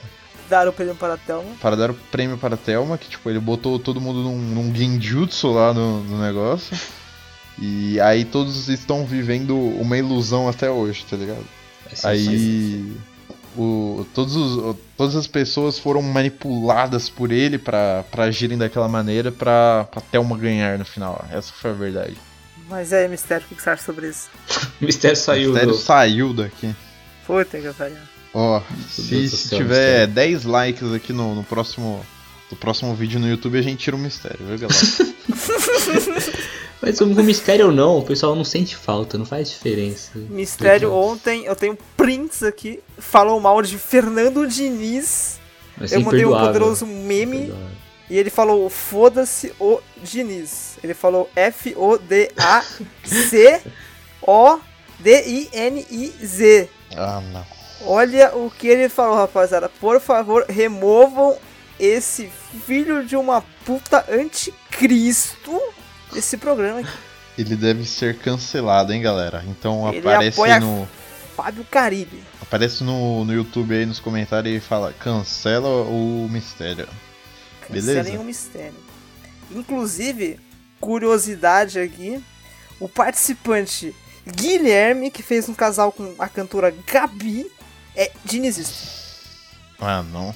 Dar 0.49 0.67
o 0.67 0.73
prêmio 0.73 0.95
para 0.95 1.13
a 1.13 1.17
Thelma. 1.17 1.51
para 1.61 1.75
dar 1.75 1.91
o 1.91 1.93
prêmio 1.93 2.35
para 2.35 2.55
a 2.55 2.57
Thelma, 2.57 2.97
que 2.97 3.07
tipo, 3.07 3.29
ele 3.29 3.39
botou 3.39 3.77
todo 3.77 4.01
mundo 4.01 4.23
num, 4.23 4.37
num 4.37 4.73
genjutsu 4.73 5.51
lá 5.51 5.71
no, 5.73 6.03
no 6.03 6.19
negócio. 6.19 6.75
E 7.61 7.99
aí 7.99 8.23
todos 8.25 8.69
estão 8.69 9.05
vivendo 9.05 9.55
uma 9.57 9.97
ilusão 9.97 10.47
até 10.47 10.69
hoje, 10.69 11.05
tá 11.09 11.17
ligado? 11.17 11.43
É 12.03 12.07
Aí. 12.07 12.93
o, 13.57 14.05
todos 14.13 14.35
os, 14.35 14.57
o- 14.57 14.79
todas 14.95 15.15
as 15.15 15.27
pessoas 15.27 15.77
foram 15.79 16.01
manipuladas 16.01 17.09
por 17.09 17.31
ele 17.31 17.57
pra, 17.57 18.03
pra 18.11 18.25
agirem 18.25 18.57
daquela 18.57 18.87
maneira 18.87 19.31
pra, 19.31 19.87
pra 19.91 20.01
Thelma 20.01 20.37
ganhar 20.37 20.77
no 20.79 20.85
final. 20.85 21.25
Essa 21.31 21.51
foi 21.51 21.71
a 21.71 21.73
verdade. 21.73 22.15
Mas 22.69 22.93
é, 22.93 23.07
Mistério, 23.07 23.45
o 23.51 23.55
que 23.55 23.61
você 23.61 23.69
acha 23.71 23.83
sobre 23.83 24.07
isso? 24.09 24.29
O 24.81 24.85
mistério 24.85 25.17
O 25.17 25.19
saiu 25.19 25.49
mistério 25.51 25.73
do... 25.73 25.77
saiu 25.77 26.33
daqui. 26.33 26.75
Puta 27.25 27.59
que 27.59 27.73
pariu. 27.73 27.97
Ó, 28.33 28.61
se, 28.87 29.27
se 29.29 29.49
tiver 29.55 30.07
mistério. 30.07 30.13
10 30.13 30.43
likes 30.45 30.93
aqui 30.93 31.11
no, 31.11 31.33
no 31.35 31.43
próximo. 31.43 32.05
No 32.51 32.57
próximo 32.57 32.95
vídeo 32.95 33.19
no 33.19 33.27
YouTube 33.27 33.57
a 33.59 33.61
gente 33.61 33.77
tira 33.83 33.95
o 33.95 33.99
mistério, 33.99 34.39
viu, 34.45 34.57
galera? 34.57 34.69
Mas 36.81 37.01
o 37.01 37.05
mistério 37.07 37.65
ou 37.67 37.71
não, 37.71 37.97
o 37.97 38.03
pessoal 38.03 38.33
não 38.35 38.45
sente 38.45 38.75
falta, 38.75 39.17
não 39.17 39.25
faz 39.25 39.49
diferença. 39.49 40.11
Mistério, 40.15 40.93
ontem 40.93 41.43
eu 41.45 41.55
tenho 41.55 41.77
prints 41.97 42.41
aqui, 42.41 42.79
falou 42.97 43.39
mal 43.39 43.61
de 43.61 43.77
Fernando 43.77 44.47
Diniz. 44.47 45.39
Mas 45.77 45.91
eu 45.91 45.99
mandei 46.01 46.25
um 46.25 46.31
poderoso 46.31 46.85
meme 46.85 47.53
e 48.09 48.17
ele 48.17 48.29
falou: 48.29 48.69
foda-se 48.69 49.53
o 49.59 49.81
Diniz. 50.01 50.77
Ele 50.81 50.93
falou 50.93 51.29
F-O-D-A-C-O-D-I-N-I-Z. 51.35 52.29
ah, 56.95 57.21
não. 57.21 57.59
Olha 57.81 58.35
o 58.35 58.51
que 58.51 58.67
ele 58.67 58.89
falou, 58.89 59.15
rapaziada. 59.15 59.69
Por 59.69 60.01
favor, 60.01 60.45
removam 60.49 61.37
esse 61.79 62.29
filho 62.65 63.05
de 63.05 63.15
uma 63.15 63.41
puta 63.65 64.05
anticristo 64.11 65.61
desse 66.11 66.37
programa 66.37 66.79
aqui. 66.79 66.89
Ele 67.37 67.55
deve 67.55 67.85
ser 67.85 68.17
cancelado, 68.17 68.91
hein, 68.91 69.01
galera? 69.01 69.43
Então 69.47 69.87
Ele 69.89 69.99
aparece 69.99 70.59
no. 70.59 70.87
Fábio 71.35 71.65
Caribe. 71.71 72.21
Aparece 72.41 72.83
no, 72.83 73.23
no 73.23 73.33
YouTube 73.33 73.73
aí 73.73 73.85
nos 73.85 73.99
comentários 73.99 74.57
e 74.57 74.59
fala, 74.59 74.91
cancela 74.91 75.69
o 75.69 76.27
mistério. 76.29 76.87
Beleza? 77.69 77.99
Cancelem 77.99 78.19
o 78.19 78.23
mistério. 78.25 78.75
Inclusive, 79.51 80.37
curiosidade 80.81 81.79
aqui, 81.79 82.21
o 82.79 82.89
participante 82.89 83.95
Guilherme, 84.27 85.09
que 85.09 85.23
fez 85.23 85.47
um 85.47 85.53
casal 85.53 85.91
com 85.91 86.13
a 86.19 86.27
cantora 86.27 86.75
Gabi, 86.85 87.49
é 87.95 88.11
dinizista. 88.25 88.99
Ah, 89.79 90.03
não. 90.03 90.35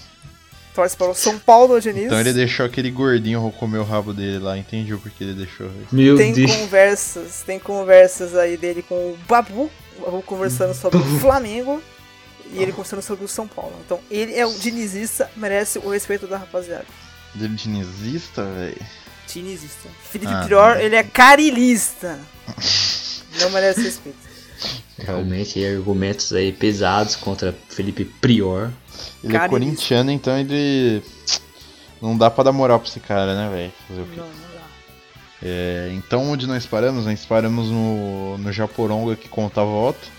Torce 0.74 0.98
para 0.98 1.10
o 1.10 1.14
São 1.14 1.38
Paulo 1.38 1.80
Diniz. 1.80 2.06
Então 2.06 2.20
ele 2.20 2.34
deixou 2.34 2.66
aquele 2.66 2.90
gordinho 2.90 3.54
comer 3.60 3.78
o 3.78 3.84
rabo 3.84 4.14
dele 4.14 4.40
lá, 4.40 4.58
entendi 4.58 4.94
o 4.94 5.00
porquê 5.00 5.24
ele 5.24 5.34
deixou. 5.34 5.70
Meu 5.92 6.16
Tem 6.18 6.34
Deus. 6.34 6.52
conversas, 6.56 7.44
tem 7.46 7.60
conversas 7.60 8.36
aí 8.36 8.58
dele 8.58 8.82
com 8.82 8.96
o 8.96 9.18
Babu, 9.28 9.70
o 10.00 10.02
Babu 10.06 10.22
conversando 10.24 10.74
sobre 10.74 10.98
o 10.98 11.20
Flamengo 11.20 11.82
e 12.52 12.62
ele 12.62 12.72
conversando 12.72 13.02
sobre 13.04 13.24
o 13.24 13.28
São 13.28 13.48
Paulo. 13.48 13.74
Então 13.86 14.00
ele 14.10 14.34
é 14.36 14.46
um 14.48 14.58
dinizista, 14.58 15.30
merece 15.38 15.78
o 15.80 15.90
respeito 15.90 16.26
da 16.26 16.38
rapaziada. 16.38 16.86
Ele 17.36 17.46
é 17.46 17.48
dinizista, 17.50 18.44
velho. 18.44 18.82
Dinizista. 19.32 19.90
Felipe 20.12 20.32
Ah, 20.34 20.44
Prior, 20.46 20.76
não. 20.76 20.82
ele 20.82 20.96
é 20.96 21.04
carilista. 21.04 22.20
Não 23.40 23.50
merece 23.52 23.82
respeito. 23.82 24.18
Realmente, 25.06 25.64
argumentos 25.66 26.32
aí 26.32 26.52
pesados 26.52 27.16
contra 27.16 27.54
Felipe 27.70 28.06
Prior. 28.06 28.72
Ele 29.24 29.36
é 29.36 29.40
Carilista. 29.40 29.50
corintiano, 29.50 30.12
então 30.12 30.38
ele. 30.38 31.02
Não 32.02 32.18
dá 32.18 32.30
pra 32.30 32.44
dar 32.44 32.52
moral 32.52 32.80
pra 32.80 32.90
esse 32.90 33.00
cara, 33.00 33.36
né, 33.36 33.50
velho? 33.50 33.72
Fazer 33.88 34.02
o 34.02 34.06
quê? 34.06 34.18
Não, 34.18 34.26
não 34.26 34.34
dá. 34.34 34.64
É, 35.42 35.92
então 35.94 36.32
onde 36.32 36.48
nós 36.48 36.66
paramos? 36.66 37.06
Nós 37.06 37.26
paramos 37.26 37.70
no, 37.70 38.38
no 38.38 38.52
Japoronga 38.52 39.16
que 39.16 39.28
conta 39.28 39.64
voto. 39.64 40.12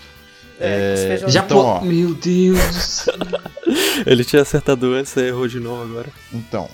É, 0.59 1.19
Já 1.27 1.43
Então, 1.43 1.57
ó. 1.57 1.81
Meu 1.81 2.13
Deus. 2.13 3.05
Ele 4.05 4.23
tinha 4.23 4.41
acertado 4.41 4.93
antes, 4.93 5.15
errou 5.17 5.47
de 5.47 5.59
novo 5.59 5.83
agora. 5.83 6.09
Então, 6.31 6.69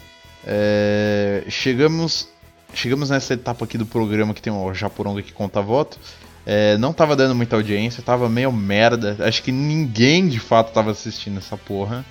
é, 0.46 1.44
chegamos 1.48 2.28
chegamos 2.74 3.10
nessa 3.10 3.34
etapa 3.34 3.66
aqui 3.66 3.78
do 3.78 3.86
programa 3.86 4.34
que 4.34 4.42
tem 4.42 4.52
o 4.52 4.74
Japoronga 4.74 5.22
que 5.22 5.34
conta 5.34 5.62
voto. 5.62 5.98
É, 6.46 6.78
não 6.78 6.92
tava 6.92 7.16
dando 7.16 7.36
muita 7.36 7.56
audiência, 7.56 8.04
tava 8.04 8.28
meio 8.30 8.52
merda. 8.52 9.16
Acho 9.20 9.44
que 9.44 9.52
ninguém 9.52 10.28
de 10.28 10.40
fato 10.40 10.74
tava 10.74 10.92
assistindo 10.92 11.38
essa 11.38 11.56
porra. 11.56 12.06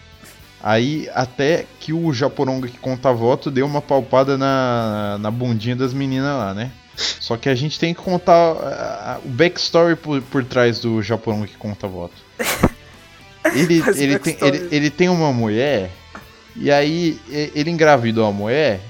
Aí 0.62 1.08
até 1.14 1.64
que 1.80 1.92
o 1.92 2.12
Japoronga 2.12 2.68
que 2.68 2.78
conta 2.78 3.12
voto 3.12 3.50
deu 3.50 3.66
uma 3.66 3.80
palpada 3.80 4.36
na, 4.36 5.16
na 5.18 5.30
bundinha 5.30 5.74
das 5.74 5.94
meninas 5.94 6.36
lá, 6.36 6.54
né? 6.54 6.70
Só 6.96 7.36
que 7.36 7.48
a 7.48 7.54
gente 7.54 7.78
tem 7.78 7.94
que 7.94 8.02
contar 8.02 9.18
o 9.24 9.28
backstory 9.28 9.96
por, 9.96 10.20
por 10.22 10.44
trás 10.44 10.80
do 10.80 11.02
Japoronga 11.02 11.46
que 11.46 11.56
conta 11.56 11.88
voto. 11.88 12.14
Ele, 13.54 13.82
ele, 13.96 14.18
tem, 14.18 14.36
ele, 14.42 14.68
ele 14.70 14.90
tem 14.90 15.08
uma 15.08 15.32
mulher, 15.32 15.90
e 16.54 16.70
aí 16.70 17.18
ele 17.54 17.70
engravidou 17.70 18.26
a 18.26 18.30
mulher, 18.30 18.80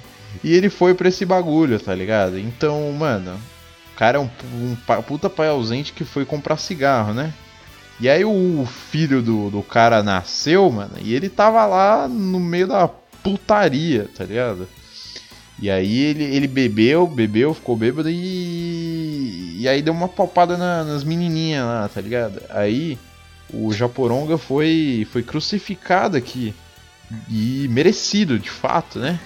e 0.43 0.53
ele 0.53 0.69
foi 0.69 0.93
pra 0.93 1.09
esse 1.09 1.25
bagulho, 1.25 1.79
tá 1.79 1.95
ligado? 1.95 2.37
Então, 2.37 2.91
mano, 2.93 3.41
cara 4.01 4.17
é 4.17 4.21
um, 4.23 4.31
um 4.55 5.03
puta 5.03 5.29
pai 5.29 5.49
ausente 5.49 5.93
que 5.93 6.07
foi 6.07 6.25
comprar 6.25 6.57
cigarro, 6.57 7.13
né? 7.13 7.35
E 8.01 8.09
aí 8.09 8.25
o 8.25 8.65
filho 8.65 9.21
do, 9.21 9.51
do 9.51 9.63
cara 9.63 10.03
nasceu, 10.03 10.71
mano, 10.71 10.93
e 11.03 11.15
ele 11.15 11.29
tava 11.29 11.67
lá 11.67 12.09
no 12.09 12.41
meio 12.41 12.67
da 12.67 12.89
putaria, 12.89 14.09
tá 14.17 14.25
ligado? 14.25 14.67
E 15.59 15.71
aí 15.71 15.99
ele, 15.99 16.25
ele 16.25 16.49
bebeu, 16.49 17.07
bebeu, 17.07 17.53
ficou 17.53 17.77
bêbado 17.77 18.09
e. 18.09 19.57
E 19.59 19.69
aí 19.69 19.83
deu 19.83 19.93
uma 19.93 20.09
palpada 20.09 20.57
na- 20.57 20.83
nas 20.83 21.05
menininhas 21.05 21.67
lá, 21.67 21.87
tá 21.87 22.01
ligado? 22.01 22.41
Aí 22.49 22.99
o 23.53 23.71
Japoronga 23.71 24.39
foi, 24.39 25.07
foi 25.13 25.23
crucificado 25.23 26.17
aqui. 26.17 26.55
E 27.29 27.69
merecido, 27.69 28.39
de 28.39 28.49
fato, 28.49 28.99
né? 28.99 29.21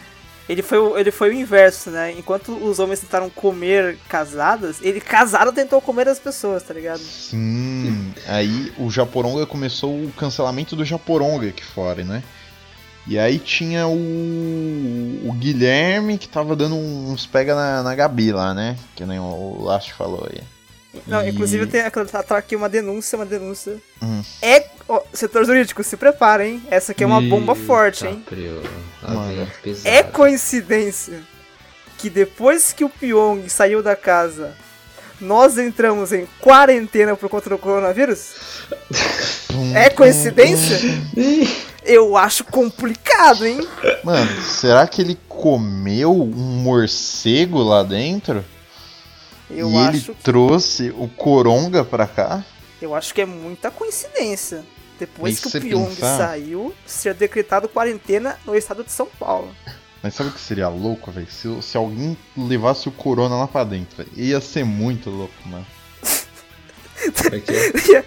Ele 0.49 0.63
foi, 0.63 0.79
o- 0.79 0.99
ele 0.99 1.11
foi 1.11 1.31
o 1.31 1.33
inverso, 1.33 1.91
né? 1.91 2.13
Enquanto 2.13 2.53
os 2.53 2.79
homens 2.79 3.01
tentaram 3.01 3.31
comer 3.31 3.97
casadas, 4.09 4.77
ele 4.83 5.01
casado 5.01 5.53
tentou 5.53 5.81
comer 5.81 6.07
as 6.09 6.19
pessoas, 6.19 6.63
tá 6.63 6.75
ligado? 6.75 6.99
Sim. 6.99 8.13
Aí 8.27 8.73
o 8.79 8.91
Japoronga 8.91 9.47
começou 9.47 9.91
o 9.95 10.13
cancelamento 10.13 10.77
do 10.77 10.85
Japoronga 10.85 11.49
aqui 11.49 11.65
fora, 11.65 12.05
né? 12.05 12.23
E 13.07 13.19
aí 13.19 13.39
tinha 13.39 13.87
o, 13.87 15.21
o 15.29 15.33
Guilherme 15.33 16.17
que 16.19 16.29
tava 16.29 16.57
dando 16.57 16.75
uns 16.75 17.27
pega 17.27 17.55
na, 17.55 17.83
na 17.83 17.95
Gabi 17.95 18.33
lá, 18.33 18.55
né? 18.55 18.77
Que 18.97 19.05
nem 19.05 19.19
o, 19.19 19.59
Last 19.63 19.93
falou 19.93 20.27
aí. 20.31 20.41
Não, 21.07 21.25
E- 21.25 21.31
inclusive 21.31 21.67
tem 21.67 21.83
tá, 21.91 22.23
tá 22.23 22.37
aqui 22.37 22.55
uma 22.57 22.69
denúncia, 22.69 23.17
uma 23.17 23.27
denúncia. 23.27 23.77
Hum. 24.03 24.23
É. 24.43 24.67
ó, 24.89 25.01
setor 25.13 25.45
jurídico, 25.45 25.83
se 25.83 25.97
prepara, 25.97 26.47
hein? 26.47 26.63
Essa 26.71 26.93
aqui 26.93 27.03
é 27.05 27.07
uma 27.07 27.21
bomba 27.21 27.53
Eita, 27.53 27.65
forte, 27.67 28.07
hein? 28.07 28.23
Prior. 28.27 28.63
Lá 29.03 29.11
Mano. 29.15 29.35
vem 29.37 29.47
pesado. 29.63 29.89
É 29.89 30.03
coincidência 30.03 31.23
que 31.99 32.09
depois 32.11 32.73
que 32.73 32.85
o 32.85 32.89
Pyong 32.89 33.49
saiu 33.49 33.83
da 33.83 33.97
casa, 33.97 34.55
nós 35.21 35.57
entramos 35.59 36.13
em 36.13 36.27
quarentena 36.41 37.17
por 37.17 37.29
conta 37.29 37.49
do 37.51 37.59
coronavírus? 37.59 38.35
É 39.75 39.89
coincidência? 39.89 40.79
Eu 41.85 42.17
acho 42.17 42.43
complicado, 42.45 43.47
hein? 43.47 43.61
Mano, 44.03 44.43
será 44.43 44.87
que 44.87 45.01
ele 45.03 45.19
comeu 45.29 46.11
um 46.13 46.63
morcego 46.63 47.59
lá 47.63 47.83
dentro? 47.83 48.45
Eu 49.51 49.71
e 49.71 49.77
ele 49.77 49.99
acho 49.99 50.15
que 50.15 50.23
trouxe 50.23 50.91
o 50.97 51.09
Coronga 51.09 51.85
pra 51.85 52.07
cá? 52.07 52.45
eu 52.81 52.95
acho 52.95 53.15
que 53.15 53.21
é 53.23 53.27
muita 53.27 53.71
coincidência. 53.71 54.63
Depois 54.99 55.41
que 55.41 55.49
o 55.59 55.61
Pyong 55.61 55.87
pensar- 55.89 56.19
saiu, 56.19 56.75
ser 56.87 57.15
decretado 57.15 57.69
quarentena 57.69 58.39
no 58.47 58.55
estado 58.55 58.85
de 58.85 58.93
São 58.93 59.07
Paulo. 59.19 59.55
Mas 60.03 60.15
sabe 60.15 60.29
o 60.29 60.33
que 60.33 60.41
seria 60.41 60.69
louco, 60.69 61.11
velho? 61.11 61.27
Se, 61.31 61.63
se 61.63 61.77
alguém 61.77 62.17
levasse 62.37 62.89
o 62.89 62.93
Corona 62.93 63.35
lá 63.37 63.49
pra 63.49 63.65
dentro, 63.65 63.97
velho. 63.97 64.11
Ia 64.15 64.41
ser 64.41 64.65
muito 64.65 65.09
louco, 65.11 65.33
mano. 65.47 65.67
É 67.33 67.37
é? 67.37 67.43
ia, 67.91 68.05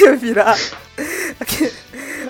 ia 0.00 0.16
virar 0.16 0.56
aque- 1.40 1.72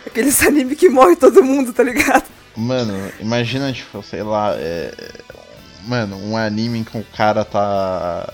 aqueles 0.06 0.40
anime 0.42 0.74
que 0.76 0.88
morre 0.88 1.16
todo 1.16 1.42
mundo, 1.42 1.72
tá 1.72 1.82
ligado? 1.82 2.24
Mano, 2.56 3.10
imagina, 3.20 3.72
tipo, 3.72 4.02
sei 4.02 4.22
lá, 4.22 4.54
é... 4.56 4.94
Mano, 5.86 6.16
um 6.16 6.36
anime 6.36 6.78
em 6.80 6.84
que 6.84 6.96
o 6.96 7.04
cara 7.16 7.44
tá. 7.44 8.28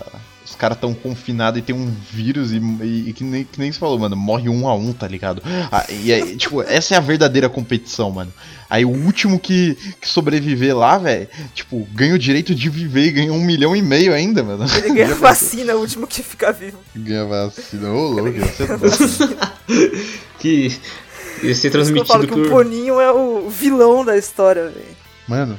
Os 0.44 0.54
caras 0.54 0.78
tão 0.80 0.94
confinados 0.94 1.58
e 1.58 1.62
tem 1.62 1.76
um 1.76 1.94
vírus 2.11 2.52
e, 2.52 2.56
e- 2.56 3.11
e 3.11 3.12
que, 3.12 3.22
nem, 3.22 3.44
que 3.44 3.58
nem 3.61 3.70
você 3.70 3.78
falou, 3.78 3.98
mano, 3.98 4.16
morre 4.16 4.48
um 4.48 4.66
a 4.66 4.74
um, 4.74 4.94
tá 4.94 5.06
ligado? 5.06 5.42
Ah, 5.70 5.84
e 5.90 6.11
aí, 6.11 6.37
tipo, 6.40 6.62
essa 6.62 6.94
é 6.94 6.96
a 6.96 7.00
verdadeira 7.00 7.50
competição, 7.50 8.11
mano. 8.11 8.32
Aí 8.70 8.82
o 8.82 8.88
último 8.88 9.38
que, 9.38 9.76
que 10.00 10.08
sobreviver 10.08 10.74
lá, 10.74 10.96
velho, 10.96 11.28
tipo, 11.54 11.87
ganha 11.92 12.14
o 12.14 12.18
direito 12.18 12.54
de 12.54 12.70
viver 12.70 13.08
e 13.08 13.11
ganha 13.11 13.32
um 13.32 13.42
milhão 13.44 13.76
e 13.76 13.82
meio 13.82 14.14
ainda, 14.14 14.42
mano. 14.42 14.64
Ele 14.74 14.88
ganha 14.96 15.14
vacina, 15.14 15.74
o 15.76 15.80
último 15.80 16.06
que 16.06 16.22
fica 16.22 16.50
vivo. 16.50 16.78
Ganha 16.96 17.26
vacina. 17.26 17.90
Ô, 17.90 18.08
louco, 18.08 18.32
ser 18.56 18.68
bom. 18.68 18.87
Que 20.38 20.72
ia 21.42 21.54
ser 21.54 21.70
que 21.70 21.76
eu 21.76 22.06
falo 22.06 22.26
transmitido 22.26 22.26
que 22.26 22.32
o 22.32 22.42
por. 22.44 22.64
Boninho 22.64 23.00
é 23.00 23.12
o 23.12 23.50
vilão 23.50 24.04
da 24.04 24.16
história, 24.16 24.64
velho. 24.68 24.96
Mano, 25.26 25.58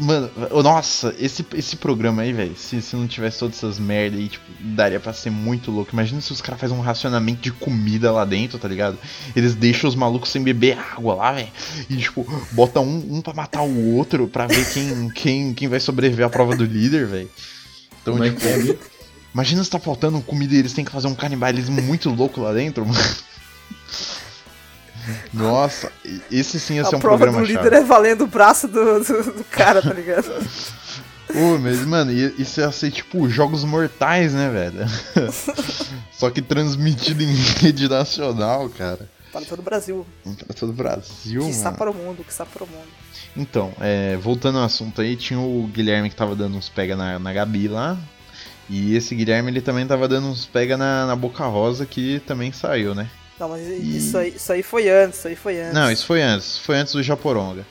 Mano, 0.00 0.30
nossa, 0.62 1.14
esse, 1.18 1.46
esse 1.54 1.76
programa 1.76 2.22
aí, 2.22 2.32
velho, 2.32 2.56
se, 2.56 2.82
se 2.82 2.96
não 2.96 3.06
tivesse 3.06 3.38
todas 3.38 3.56
essas 3.56 3.78
merda 3.78 4.16
aí, 4.16 4.28
tipo, 4.28 4.44
daria 4.60 4.98
pra 4.98 5.12
ser 5.12 5.30
muito 5.30 5.70
louco. 5.70 5.92
Imagina 5.92 6.20
se 6.20 6.32
os 6.32 6.40
caras 6.40 6.60
fazem 6.60 6.76
um 6.76 6.80
racionamento 6.80 7.40
de 7.40 7.52
comida 7.52 8.10
lá 8.10 8.24
dentro, 8.24 8.58
tá 8.58 8.66
ligado? 8.66 8.98
Eles 9.34 9.54
deixam 9.54 9.88
os 9.88 9.94
malucos 9.94 10.30
sem 10.30 10.42
beber 10.42 10.76
água 10.78 11.14
lá, 11.14 11.32
velho. 11.32 11.48
E, 11.88 11.96
tipo, 11.96 12.26
bota 12.52 12.80
um, 12.80 13.16
um 13.16 13.20
pra 13.22 13.32
matar 13.32 13.62
o 13.62 13.94
outro 13.94 14.26
pra 14.26 14.46
ver 14.46 14.68
quem, 14.72 15.08
quem, 15.10 15.54
quem 15.54 15.68
vai 15.68 15.78
sobreviver 15.78 16.26
à 16.26 16.30
prova 16.30 16.56
do 16.56 16.64
líder, 16.64 17.06
velho. 17.06 17.30
Então, 18.02 18.14
Como 18.14 18.24
é 18.24 18.30
tipo, 18.30 18.46
é, 18.46 18.76
imagina 19.32 19.62
se 19.62 19.70
tá 19.70 19.78
faltando 19.78 20.20
comida 20.20 20.54
e 20.54 20.58
eles 20.58 20.72
têm 20.72 20.84
que 20.84 20.92
fazer 20.92 21.06
um 21.06 21.14
canibalismo 21.14 21.80
muito 21.80 22.10
louco 22.10 22.40
lá 22.40 22.52
dentro, 22.52 22.84
mano. 22.84 22.98
Nossa, 25.32 25.90
esse 26.30 26.58
sim 26.58 26.74
ia 26.76 26.84
ser 26.84 26.94
A 26.94 26.98
um 26.98 27.00
prova 27.00 27.26
do 27.26 27.32
programa 27.32 27.46
líder 27.46 27.74
chato. 27.76 27.82
é 27.82 27.84
valendo 27.84 28.24
o 28.24 28.26
braço 28.26 28.66
do, 28.68 29.00
do, 29.00 29.32
do 29.38 29.44
cara, 29.44 29.80
tá 29.82 29.92
ligado? 29.92 30.26
Ô, 31.34 31.58
mas, 31.58 31.84
mano, 31.84 32.12
isso 32.12 32.60
ia 32.60 32.70
ser 32.70 32.90
tipo 32.90 33.28
jogos 33.28 33.64
mortais, 33.64 34.32
né, 34.32 34.48
velho? 34.48 34.86
Só 36.12 36.30
que 36.30 36.40
transmitido 36.40 37.22
em 37.22 37.34
rede 37.60 37.88
nacional, 37.88 38.68
cara. 38.70 39.08
Para 39.32 39.44
todo 39.44 39.58
o 39.58 39.62
Brasil. 39.62 40.06
Pra 40.46 40.54
todo 40.54 40.70
o 40.70 40.72
Brasil, 40.72 41.42
Que 41.42 41.50
está 41.50 41.64
mano. 41.66 41.76
para 41.76 41.90
o 41.90 41.94
mundo, 41.94 42.24
que 42.24 42.30
está 42.30 42.46
para 42.46 42.64
o 42.64 42.66
mundo. 42.66 42.86
Então, 43.36 43.72
é, 43.80 44.16
voltando 44.16 44.58
ao 44.58 44.64
assunto 44.64 45.00
aí, 45.02 45.14
tinha 45.14 45.38
o 45.38 45.68
Guilherme 45.70 46.08
que 46.08 46.16
tava 46.16 46.34
dando 46.34 46.56
uns 46.56 46.68
pega 46.70 46.96
na, 46.96 47.18
na 47.18 47.32
Gabi 47.32 47.68
lá. 47.68 47.98
E 48.70 48.96
esse 48.96 49.14
Guilherme, 49.14 49.50
ele 49.50 49.60
também 49.60 49.86
tava 49.86 50.08
dando 50.08 50.28
uns 50.28 50.46
pega 50.46 50.76
na, 50.76 51.06
na 51.06 51.16
Boca 51.16 51.44
Rosa, 51.44 51.84
que 51.84 52.20
também 52.26 52.50
saiu, 52.50 52.94
né? 52.94 53.10
Não, 53.38 53.48
mas 53.50 53.66
isso 53.66 54.16
aí, 54.18 54.28
isso 54.34 54.52
aí 54.52 54.62
foi 54.62 54.88
antes, 54.88 55.18
isso 55.18 55.28
aí 55.28 55.36
foi 55.36 55.60
antes. 55.60 55.74
Não, 55.74 55.90
isso 55.90 56.06
foi 56.06 56.22
antes. 56.22 56.58
Foi 56.58 56.76
antes 56.76 56.92
do 56.94 57.02
Japoronga. 57.02 57.64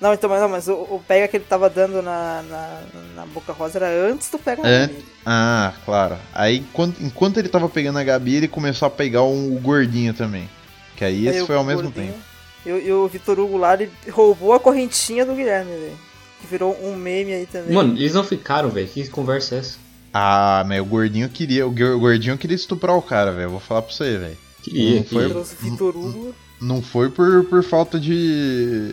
Não, 0.00 0.12
então, 0.12 0.28
mas, 0.28 0.40
não, 0.40 0.48
mas 0.48 0.66
o, 0.68 0.72
o 0.74 1.02
pega 1.06 1.28
que 1.28 1.36
ele 1.36 1.44
tava 1.48 1.70
dando 1.70 2.02
na, 2.02 2.42
na, 2.42 2.80
na 3.16 3.26
Boca 3.26 3.52
Rosa 3.52 3.78
era 3.78 3.88
antes 4.10 4.28
do 4.30 4.38
pega 4.38 4.66
É? 4.66 4.90
Ah, 5.24 5.72
claro. 5.84 6.16
Aí, 6.34 6.58
enquanto, 6.58 7.00
enquanto 7.00 7.38
ele 7.38 7.48
tava 7.48 7.68
pegando 7.68 7.98
a 7.98 8.02
Gabi, 8.04 8.34
ele 8.36 8.48
começou 8.48 8.86
a 8.86 8.90
pegar 8.90 9.22
um- 9.22 9.54
o 9.56 9.60
gordinho 9.60 10.12
também. 10.12 10.48
Que 10.96 11.04
aí 11.04 11.28
esse 11.28 11.36
Aí 11.38 11.42
o 11.42 11.46
foi 11.46 11.54
ao 11.56 11.62
mesmo 11.62 11.82
gordinho- 11.84 12.12
tempo. 12.14 12.18
E, 12.66 12.72
o- 12.92 13.06
e 13.06 13.08
Vitor 13.10 13.38
Hugo 13.38 13.56
lá, 13.58 13.74
ele 13.74 13.90
roubou 14.10 14.52
a 14.54 14.58
correntinha 14.60 15.24
do 15.24 15.34
Guilherme, 15.34 15.70
velho. 15.70 15.98
Que 16.40 16.46
virou 16.48 16.76
um 16.82 16.96
meme 16.96 17.32
aí 17.34 17.46
também. 17.46 17.72
Mano, 17.72 17.96
eles 17.96 18.14
não 18.14 18.24
ficaram, 18.24 18.70
velho. 18.70 18.88
Que 18.88 19.06
conversa 19.08 19.54
é 19.54 19.58
essa? 19.58 19.78
Ah, 20.12 20.64
mas 20.66 20.80
o 20.80 20.84
gordinho 20.84 21.28
queria. 21.28 21.64
O 21.66 21.70
gordinho 21.70 22.36
queria 22.36 22.56
estuprar 22.56 22.96
o 22.96 23.02
cara, 23.02 23.30
velho. 23.30 23.50
Vou 23.50 23.60
falar 23.60 23.82
pra 23.82 23.92
você, 23.94 24.18
velho. 24.18 24.36
Queria, 24.62 24.96
Não 24.96 25.04
foi-. 25.04 25.28
Trouxe 25.28 25.56
Vitor 25.60 25.96
Hugo. 25.96 26.34
Não 26.60 26.80
foi 26.80 27.10
por, 27.10 27.44
por 27.44 27.62
falta 27.64 27.98
de, 27.98 28.88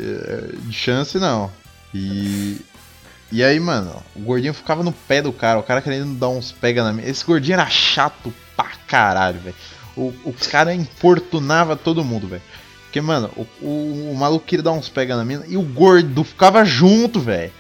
de 0.64 0.74
chance, 0.74 1.18
não. 1.20 1.52
E. 1.94 2.58
E 3.32 3.44
aí, 3.44 3.60
mano, 3.60 4.02
o 4.16 4.22
gordinho 4.22 4.56
ficava 4.56 4.82
no 4.82 4.92
pé 4.92 5.22
do 5.22 5.32
cara, 5.32 5.60
o 5.60 5.64
cara 5.64 5.84
querendo 5.84 6.16
dar 6.16 6.30
uns 6.30 6.52
pega 6.52 6.84
na 6.84 6.92
mesa. 6.92 7.10
Esse 7.10 7.24
gordinho 7.24 7.54
era 7.54 7.70
chato 7.70 8.34
pra 8.56 8.72
caralho, 8.88 9.40
velho. 9.40 9.56
O, 9.96 10.14
o 10.26 10.34
cara 10.50 10.74
importunava 10.74 11.76
todo 11.76 12.04
mundo, 12.04 12.28
velho. 12.28 12.42
Porque, 12.86 13.00
mano, 13.02 13.30
o, 13.38 13.46
o, 13.62 14.12
o 14.12 14.16
maluco 14.18 14.48
queria 14.48 14.64
dar 14.64 14.72
uns 14.72 14.90
pega 14.90 15.16
na 15.16 15.24
mina 15.24 15.44
e 15.48 15.56
o 15.56 15.62
gordo 15.62 16.24
ficava 16.24 16.66
junto, 16.66 17.20
velho. 17.20 17.52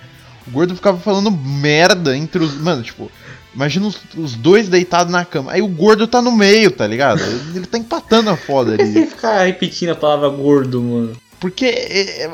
O 0.48 0.52
gordo 0.52 0.76
ficava 0.76 0.98
falando 0.98 1.30
merda 1.30 2.18
entre 2.18 2.44
os. 2.44 2.56
Mano, 2.56 2.82
tipo, 2.82 3.12
imagina 3.60 3.88
os, 3.88 4.00
os 4.16 4.36
dois 4.36 4.70
deitados 4.70 5.12
na 5.12 5.26
cama. 5.26 5.52
Aí 5.52 5.62
o 5.62 5.68
gordo 5.68 6.08
tá 6.08 6.22
no 6.22 6.32
meio, 6.32 6.72
tá 6.72 6.88
ligado? 6.88 7.22
Ele, 7.54 7.66
tá 7.68 7.78
empatando 7.78 8.30
a 8.30 8.38
foda 8.38 8.72
Por 8.72 8.78
que 8.78 8.84
ali. 8.84 8.94
você 9.04 9.06
fica 9.08 9.44
repetindo 9.44 9.90
a 9.90 9.96
palavra 9.96 10.30
gordo, 10.30 10.82
mano? 10.82 11.18
Porque 11.42 11.66
é, 11.66 12.24
é, 12.24 12.32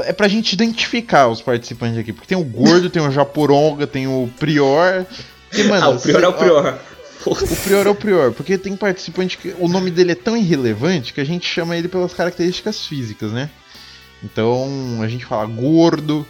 é 0.00 0.12
pra 0.12 0.26
gente 0.26 0.52
identificar 0.52 1.28
os 1.28 1.40
participantes 1.40 1.96
aqui. 1.98 2.12
Porque 2.12 2.26
tem 2.26 2.36
o 2.36 2.42
gordo, 2.44 2.90
tem 2.90 3.00
o 3.00 3.10
japoronga, 3.10 3.86
tem 3.86 4.08
o 4.08 4.28
prior. 4.38 5.06
Porque, 5.48 5.62
mano, 5.62 5.84
ah, 5.86 5.88
o 5.90 6.00
pior 6.00 6.18
cê- 6.20 6.24
é 6.24 6.28
o 6.28 6.32
pior. 6.32 6.78
O 7.26 7.56
prior 7.64 7.86
é 7.86 7.90
o 7.90 7.94
prior, 7.94 8.32
porque 8.32 8.58
tem 8.58 8.76
participante 8.76 9.38
que 9.38 9.54
o 9.58 9.66
nome 9.68 9.90
dele 9.90 10.12
é 10.12 10.16
tão 10.16 10.36
irrelevante 10.36 11.14
que 11.14 11.20
a 11.20 11.24
gente 11.24 11.46
chama 11.46 11.74
ele 11.76 11.88
pelas 11.88 12.12
características 12.12 12.84
físicas, 12.86 13.32
né? 13.32 13.48
Então 14.22 14.98
a 15.00 15.08
gente 15.08 15.24
fala 15.24 15.46
gordo, 15.46 16.26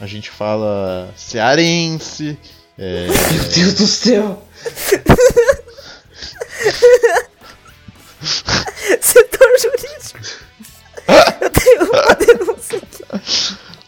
a 0.00 0.06
gente 0.06 0.30
fala 0.30 1.12
cearense, 1.16 2.38
é, 2.80 3.06
Meu 3.32 3.44
Deus 3.44 3.74
do 3.74 3.86
céu. 3.86 4.42
Setor 9.00 9.48
jurídico. 9.60 10.20
Eu 11.40 11.50
tenho 11.50 11.84
uma 11.90 12.14
denúncia 12.14 12.78
aqui. 12.78 13.04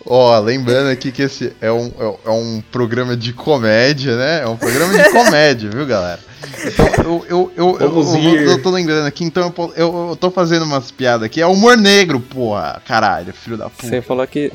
Ó, 0.05 0.37
lembrando 0.40 0.90
aqui 0.90 1.12
que 1.12 1.22
esse 1.22 1.55
é 1.61 1.70
um, 1.70 1.87
é, 1.98 2.16
é 2.26 2.31
um 2.31 2.61
programa 2.72 3.16
de 3.16 3.33
comédia, 3.33 4.16
né? 4.16 4.42
É 4.42 4.46
um 4.48 4.57
programa 4.57 4.98
de 5.00 5.11
comédia, 5.11 5.70
viu, 5.70 5.87
galera? 5.87 6.18
Então, 6.66 6.87
eu, 7.05 7.24
eu, 7.28 7.52
eu, 7.57 7.78
eu, 7.81 8.16
eu- 8.16 8.40
eu 8.50 8.62
tô 8.62 8.70
lembrando 8.70 9.07
aqui, 9.07 9.22
então 9.24 9.52
eu, 9.57 9.72
eu, 9.76 10.09
eu 10.11 10.16
tô 10.16 10.28
fazendo 10.31 10.64
umas 10.64 10.90
piadas 10.90 11.24
aqui. 11.26 11.40
É 11.40 11.46
humor 11.46 11.76
negro, 11.76 12.18
porra. 12.20 12.83
Caralho, 12.87 13.33
filho 13.33 13.57
da 13.57 13.70
puta. 13.70 13.87
Sem 13.87 14.02
falar 14.02 14.26
que 14.26 14.52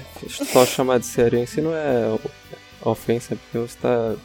só 0.51 0.65
chamar 0.65 0.99
de 0.99 1.05
cearense 1.05 1.61
não 1.61 1.73
é 1.73 2.13
ofensa, 2.81 3.35
porque 3.37 3.57
você 3.57 3.77
tá 3.81 4.15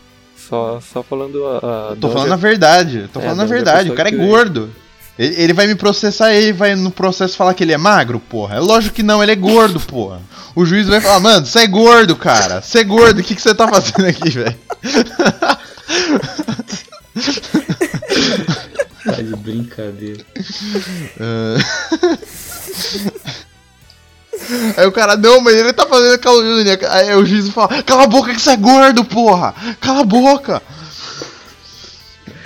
só, 0.49 0.81
só 0.81 1.03
falando 1.03 1.45
a. 1.47 1.57
a 1.93 1.97
Tô 1.97 2.09
de 2.09 2.15
falando 2.15 2.33
a 2.33 2.37
verdade, 2.37 3.09
tô 3.13 3.21
É, 3.21 3.23
falando 3.25 3.41
a 3.41 3.45
verdade. 3.47 3.91
O 3.91 3.95
cara 3.95 4.09
é 4.09 4.13
gordo. 4.13 4.71
Ele, 5.19 5.35
ele 5.43 5.53
vai 5.53 5.67
me 5.67 5.75
processar 5.75 6.33
e 6.33 6.37
ele 6.39 6.53
vai 6.53 6.75
no 6.75 6.91
processo 6.91 7.37
falar 7.37 7.53
que 7.55 7.63
ele 7.63 7.73
é 7.73 7.77
magro, 7.79 8.19
porra. 8.19 8.57
É 8.57 8.61
lógico 8.61 8.95
que 8.95 9.03
não, 9.03 9.23
ele 9.23 9.33
é 9.33 9.37
gordo, 9.37 9.79
porra. 9.79 10.21
O 10.55 10.65
juiz 10.65 10.87
vai 10.87 11.01
falar, 11.01 11.21
mano, 11.21 11.47
você 11.47 11.61
é 11.61 11.67
gordo, 11.67 12.17
cara. 12.17 12.61
Você 12.63 12.79
é 12.81 12.85
gordo, 12.85 13.21
o 13.21 13.23
que 13.23 13.35
que 13.35 13.43
você 13.43 13.55
tá 13.55 13.69
fazendo 13.69 14.07
aqui, 14.07 14.31
velho? 14.31 14.57
Tá 19.05 19.13
de 19.21 19.37
brincadeira. 19.37 20.25
Ah. 21.21 21.57
Aí 24.77 24.87
o 24.87 24.93
cara, 24.93 25.17
não, 25.17 25.41
mas 25.41 25.55
ele 25.55 25.73
tá 25.73 25.87
fazendo 25.87 26.19
calúnia. 26.19 26.79
Aí 26.91 27.15
o 27.15 27.25
juiz 27.25 27.49
fala, 27.49 27.83
cala 27.83 28.05
a 28.05 28.07
boca 28.07 28.35
que 28.35 28.41
você 28.41 28.51
é 28.51 28.57
gordo, 28.57 29.05
porra! 29.05 29.55
Cala 29.81 30.01
a 30.01 30.05
boca! 30.05 30.63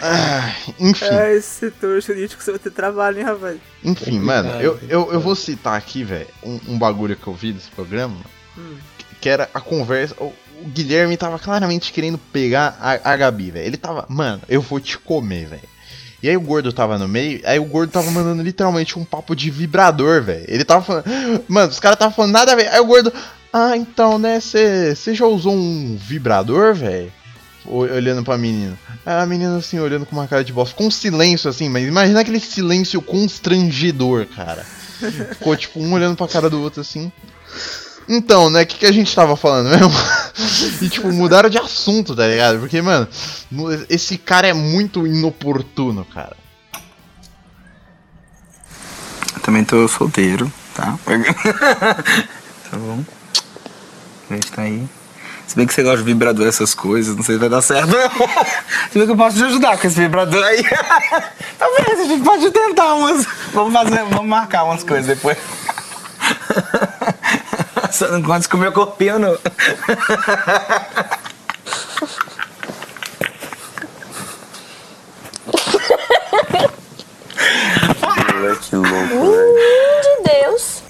Ah, 0.00 0.52
enfim. 0.78 1.06
É, 1.06 1.34
esse 1.36 1.48
setor 1.60 2.00
jurídico 2.02 2.42
você 2.42 2.50
vai 2.50 2.58
ter 2.60 2.70
trabalho, 2.70 3.18
hein, 3.18 3.24
rapaz? 3.24 3.56
Enfim, 3.82 4.18
mano, 4.20 4.50
eu, 4.60 4.78
eu, 4.88 5.12
eu 5.12 5.20
vou 5.20 5.34
citar 5.34 5.76
aqui, 5.76 6.04
velho, 6.04 6.28
um, 6.42 6.60
um 6.68 6.78
bagulho 6.78 7.16
que 7.16 7.26
eu 7.26 7.34
vi 7.34 7.52
desse 7.52 7.70
programa, 7.70 8.14
Hum. 8.58 8.76
que, 8.98 9.04
que 9.22 9.28
era 9.28 9.48
a 9.54 9.60
conversa. 9.60 10.14
O, 10.18 10.32
o 10.62 10.68
Guilherme 10.68 11.16
tava 11.16 11.38
claramente 11.38 11.92
querendo 11.92 12.18
pegar 12.18 12.76
a, 12.80 13.12
a 13.12 13.16
Gabi, 13.16 13.50
velho. 13.50 13.66
Ele 13.66 13.76
tava, 13.76 14.04
mano, 14.08 14.42
eu 14.48 14.60
vou 14.60 14.80
te 14.80 14.98
comer, 14.98 15.46
velho. 15.46 15.75
E 16.26 16.28
aí 16.28 16.36
o 16.36 16.40
gordo 16.40 16.72
tava 16.72 16.98
no 16.98 17.06
meio, 17.06 17.40
aí 17.44 17.56
o 17.56 17.64
gordo 17.64 17.92
tava 17.92 18.10
mandando 18.10 18.42
literalmente 18.42 18.98
um 18.98 19.04
papo 19.04 19.32
de 19.36 19.48
vibrador, 19.48 20.24
velho. 20.24 20.44
Ele 20.48 20.64
tava 20.64 20.84
falando, 20.84 21.04
mano, 21.46 21.70
os 21.70 21.78
caras 21.78 21.96
tava 21.96 22.12
falando 22.12 22.32
nada 22.32 22.50
a 22.50 22.56
ver. 22.56 22.66
Aí 22.66 22.80
o 22.80 22.84
gordo, 22.84 23.12
ah, 23.52 23.76
então, 23.76 24.18
né, 24.18 24.40
você 24.40 25.14
já 25.14 25.24
usou 25.24 25.54
um 25.54 25.96
vibrador, 25.96 26.74
velho? 26.74 27.12
Olhando 27.64 28.24
pra 28.24 28.36
menina. 28.36 28.76
A 29.04 29.24
menina 29.24 29.56
assim, 29.56 29.78
olhando 29.78 30.04
com 30.04 30.16
uma 30.16 30.26
cara 30.26 30.42
de 30.42 30.52
bosta. 30.52 30.74
Com 30.74 30.90
silêncio 30.90 31.48
assim, 31.48 31.68
mas 31.68 31.86
imagina 31.86 32.18
aquele 32.18 32.40
silêncio 32.40 33.00
constrangedor, 33.00 34.26
cara. 34.26 34.64
Ficou 34.64 35.56
tipo 35.56 35.78
um 35.78 35.92
olhando 35.92 36.16
pra 36.16 36.26
cara 36.26 36.50
do 36.50 36.60
outro 36.60 36.80
assim. 36.80 37.12
Então, 38.08 38.48
né, 38.48 38.62
o 38.62 38.66
que, 38.66 38.78
que 38.78 38.86
a 38.86 38.92
gente 38.92 39.14
tava 39.14 39.36
falando 39.36 39.68
mesmo? 39.68 39.90
e 40.80 40.88
tipo, 40.88 41.12
mudaram 41.12 41.48
de 41.48 41.58
assunto, 41.58 42.14
tá 42.14 42.26
ligado? 42.26 42.60
Porque, 42.60 42.80
mano, 42.80 43.08
esse 43.88 44.16
cara 44.16 44.46
é 44.46 44.52
muito 44.52 45.06
inoportuno, 45.06 46.04
cara. 46.04 46.36
Também 49.42 49.64
tô 49.64 49.86
solteiro, 49.88 50.52
tá? 50.74 50.98
tá 52.70 52.76
bom. 52.76 53.04
Gente 54.30 54.50
tá 54.50 54.62
aí. 54.62 54.88
Se 55.46 55.54
bem 55.54 55.66
que 55.66 55.72
você 55.72 55.82
gosta 55.82 55.98
de 55.98 56.02
vibrador, 56.02 56.46
essas 56.46 56.74
coisas, 56.74 57.14
não 57.14 57.22
sei 57.22 57.36
se 57.36 57.40
vai 57.40 57.48
dar 57.48 57.62
certo. 57.62 57.90
Se 58.90 58.98
bem 58.98 59.06
que 59.06 59.12
eu 59.12 59.16
posso 59.16 59.36
te 59.36 59.44
ajudar 59.44 59.78
com 59.78 59.86
esse 59.86 60.00
vibrador 60.00 60.44
aí. 60.44 60.64
Talvez 61.56 62.00
a 62.00 62.04
gente 62.04 62.24
pode 62.24 62.50
tentar 62.50 62.94
umas. 62.94 63.24
Vamos 63.52 63.72
fazer, 63.72 64.04
vamos 64.04 64.26
marcar 64.26 64.64
umas 64.64 64.82
coisas 64.82 65.06
depois. 65.06 65.38
Só 67.96 68.08
não 68.08 68.20
conta 68.20 68.46
com 68.46 68.58
o 68.58 68.60
meu 68.60 68.72
corpinho, 68.72 69.18
não. 69.18 69.38
Louco, 78.72 78.82
velho. 78.82 80.02
de 80.02 80.30
Deus. 80.30 80.82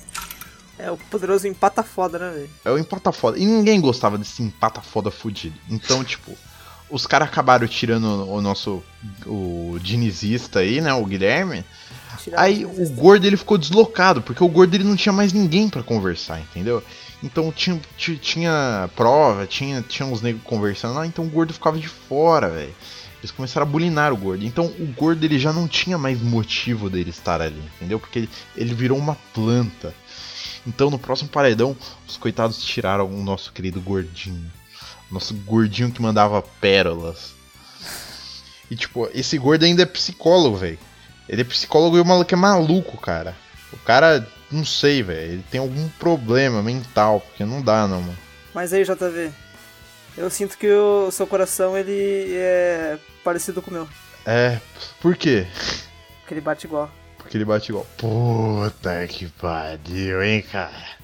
É 0.78 0.90
o 0.90 0.96
poderoso 0.96 1.46
empata 1.46 1.84
foda, 1.84 2.18
né, 2.18 2.30
velho? 2.30 2.50
É 2.64 2.70
o 2.72 2.78
empata 2.78 3.12
foda. 3.12 3.38
E 3.38 3.46
ninguém 3.46 3.80
gostava 3.80 4.18
desse 4.18 4.42
empata 4.42 4.80
foda 4.80 5.08
fudido. 5.08 5.56
Então, 5.70 6.02
tipo, 6.02 6.36
os 6.90 7.06
caras 7.06 7.28
acabaram 7.28 7.68
tirando 7.68 8.28
o 8.28 8.40
nosso. 8.40 8.82
O 9.24 9.78
dinizista 9.80 10.58
aí, 10.58 10.80
né? 10.80 10.92
O 10.92 11.04
Guilherme. 11.04 11.64
Aí 12.36 12.64
o 12.64 12.88
gordo 12.90 13.26
ele 13.26 13.36
ficou 13.36 13.56
deslocado, 13.58 14.22
porque 14.22 14.42
o 14.42 14.48
gordo 14.48 14.74
ele 14.74 14.84
não 14.84 14.96
tinha 14.96 15.12
mais 15.12 15.32
ninguém 15.32 15.68
pra 15.68 15.82
conversar, 15.82 16.40
entendeu? 16.40 16.82
Então 17.22 17.50
tinha, 17.50 17.80
ti- 17.96 18.18
tinha 18.18 18.90
prova, 18.94 19.46
tinha, 19.46 19.82
tinha 19.82 20.06
uns 20.06 20.20
negros 20.22 20.42
conversando 20.44 20.94
lá, 20.94 21.06
então 21.06 21.24
o 21.24 21.28
gordo 21.28 21.52
ficava 21.52 21.78
de 21.78 21.88
fora, 21.88 22.48
velho. 22.50 22.74
Eles 23.18 23.30
começaram 23.30 23.66
a 23.66 23.70
bulinar 23.70 24.12
o 24.12 24.16
gordo. 24.16 24.44
Então 24.44 24.66
o 24.78 24.86
gordo 24.94 25.24
ele 25.24 25.38
já 25.38 25.52
não 25.52 25.66
tinha 25.66 25.96
mais 25.96 26.20
motivo 26.20 26.88
dele 26.90 27.10
estar 27.10 27.40
ali, 27.40 27.60
entendeu? 27.76 27.98
Porque 27.98 28.20
ele, 28.20 28.28
ele 28.54 28.74
virou 28.74 28.98
uma 28.98 29.16
planta. 29.32 29.94
Então 30.66 30.90
no 30.90 30.98
próximo 30.98 31.28
paredão, 31.30 31.74
os 32.06 32.16
coitados 32.16 32.62
tiraram 32.62 33.06
o 33.08 33.22
nosso 33.22 33.52
querido 33.52 33.80
gordinho. 33.80 34.50
Nosso 35.10 35.32
gordinho 35.34 35.90
que 35.90 36.02
mandava 36.02 36.42
pérolas. 36.60 37.34
E 38.70 38.76
tipo, 38.76 39.08
esse 39.14 39.38
gordo 39.38 39.64
ainda 39.64 39.82
é 39.82 39.86
psicólogo, 39.86 40.56
velho. 40.56 40.78
Ele 41.28 41.42
é 41.42 41.44
psicólogo 41.44 41.96
e 41.96 42.00
o 42.00 42.04
maluco 42.04 42.32
é 42.32 42.36
maluco, 42.36 42.96
cara. 42.98 43.34
O 43.72 43.76
cara, 43.78 44.26
não 44.50 44.64
sei, 44.64 45.02
velho. 45.02 45.32
Ele 45.32 45.44
tem 45.50 45.60
algum 45.60 45.88
problema 45.90 46.62
mental, 46.62 47.20
porque 47.20 47.44
não 47.44 47.60
dá, 47.60 47.86
não, 47.86 48.00
mano. 48.00 48.18
Mas 48.54 48.72
aí, 48.72 48.84
JV, 48.84 49.30
eu 50.16 50.30
sinto 50.30 50.56
que 50.56 50.70
o 50.70 51.10
seu 51.10 51.26
coração 51.26 51.76
ele 51.76 52.32
é 52.34 52.98
parecido 53.22 53.60
com 53.60 53.70
o 53.70 53.74
meu. 53.74 53.88
É, 54.24 54.58
por 55.00 55.16
quê? 55.16 55.46
Que 56.26 56.34
ele 56.34 56.40
bate 56.40 56.66
igual. 56.66 56.90
Porque 57.18 57.36
ele 57.36 57.44
bate 57.44 57.70
igual. 57.70 57.86
Puta 57.98 59.06
que 59.08 59.26
pariu, 59.26 60.22
hein, 60.22 60.42
cara. 60.42 60.96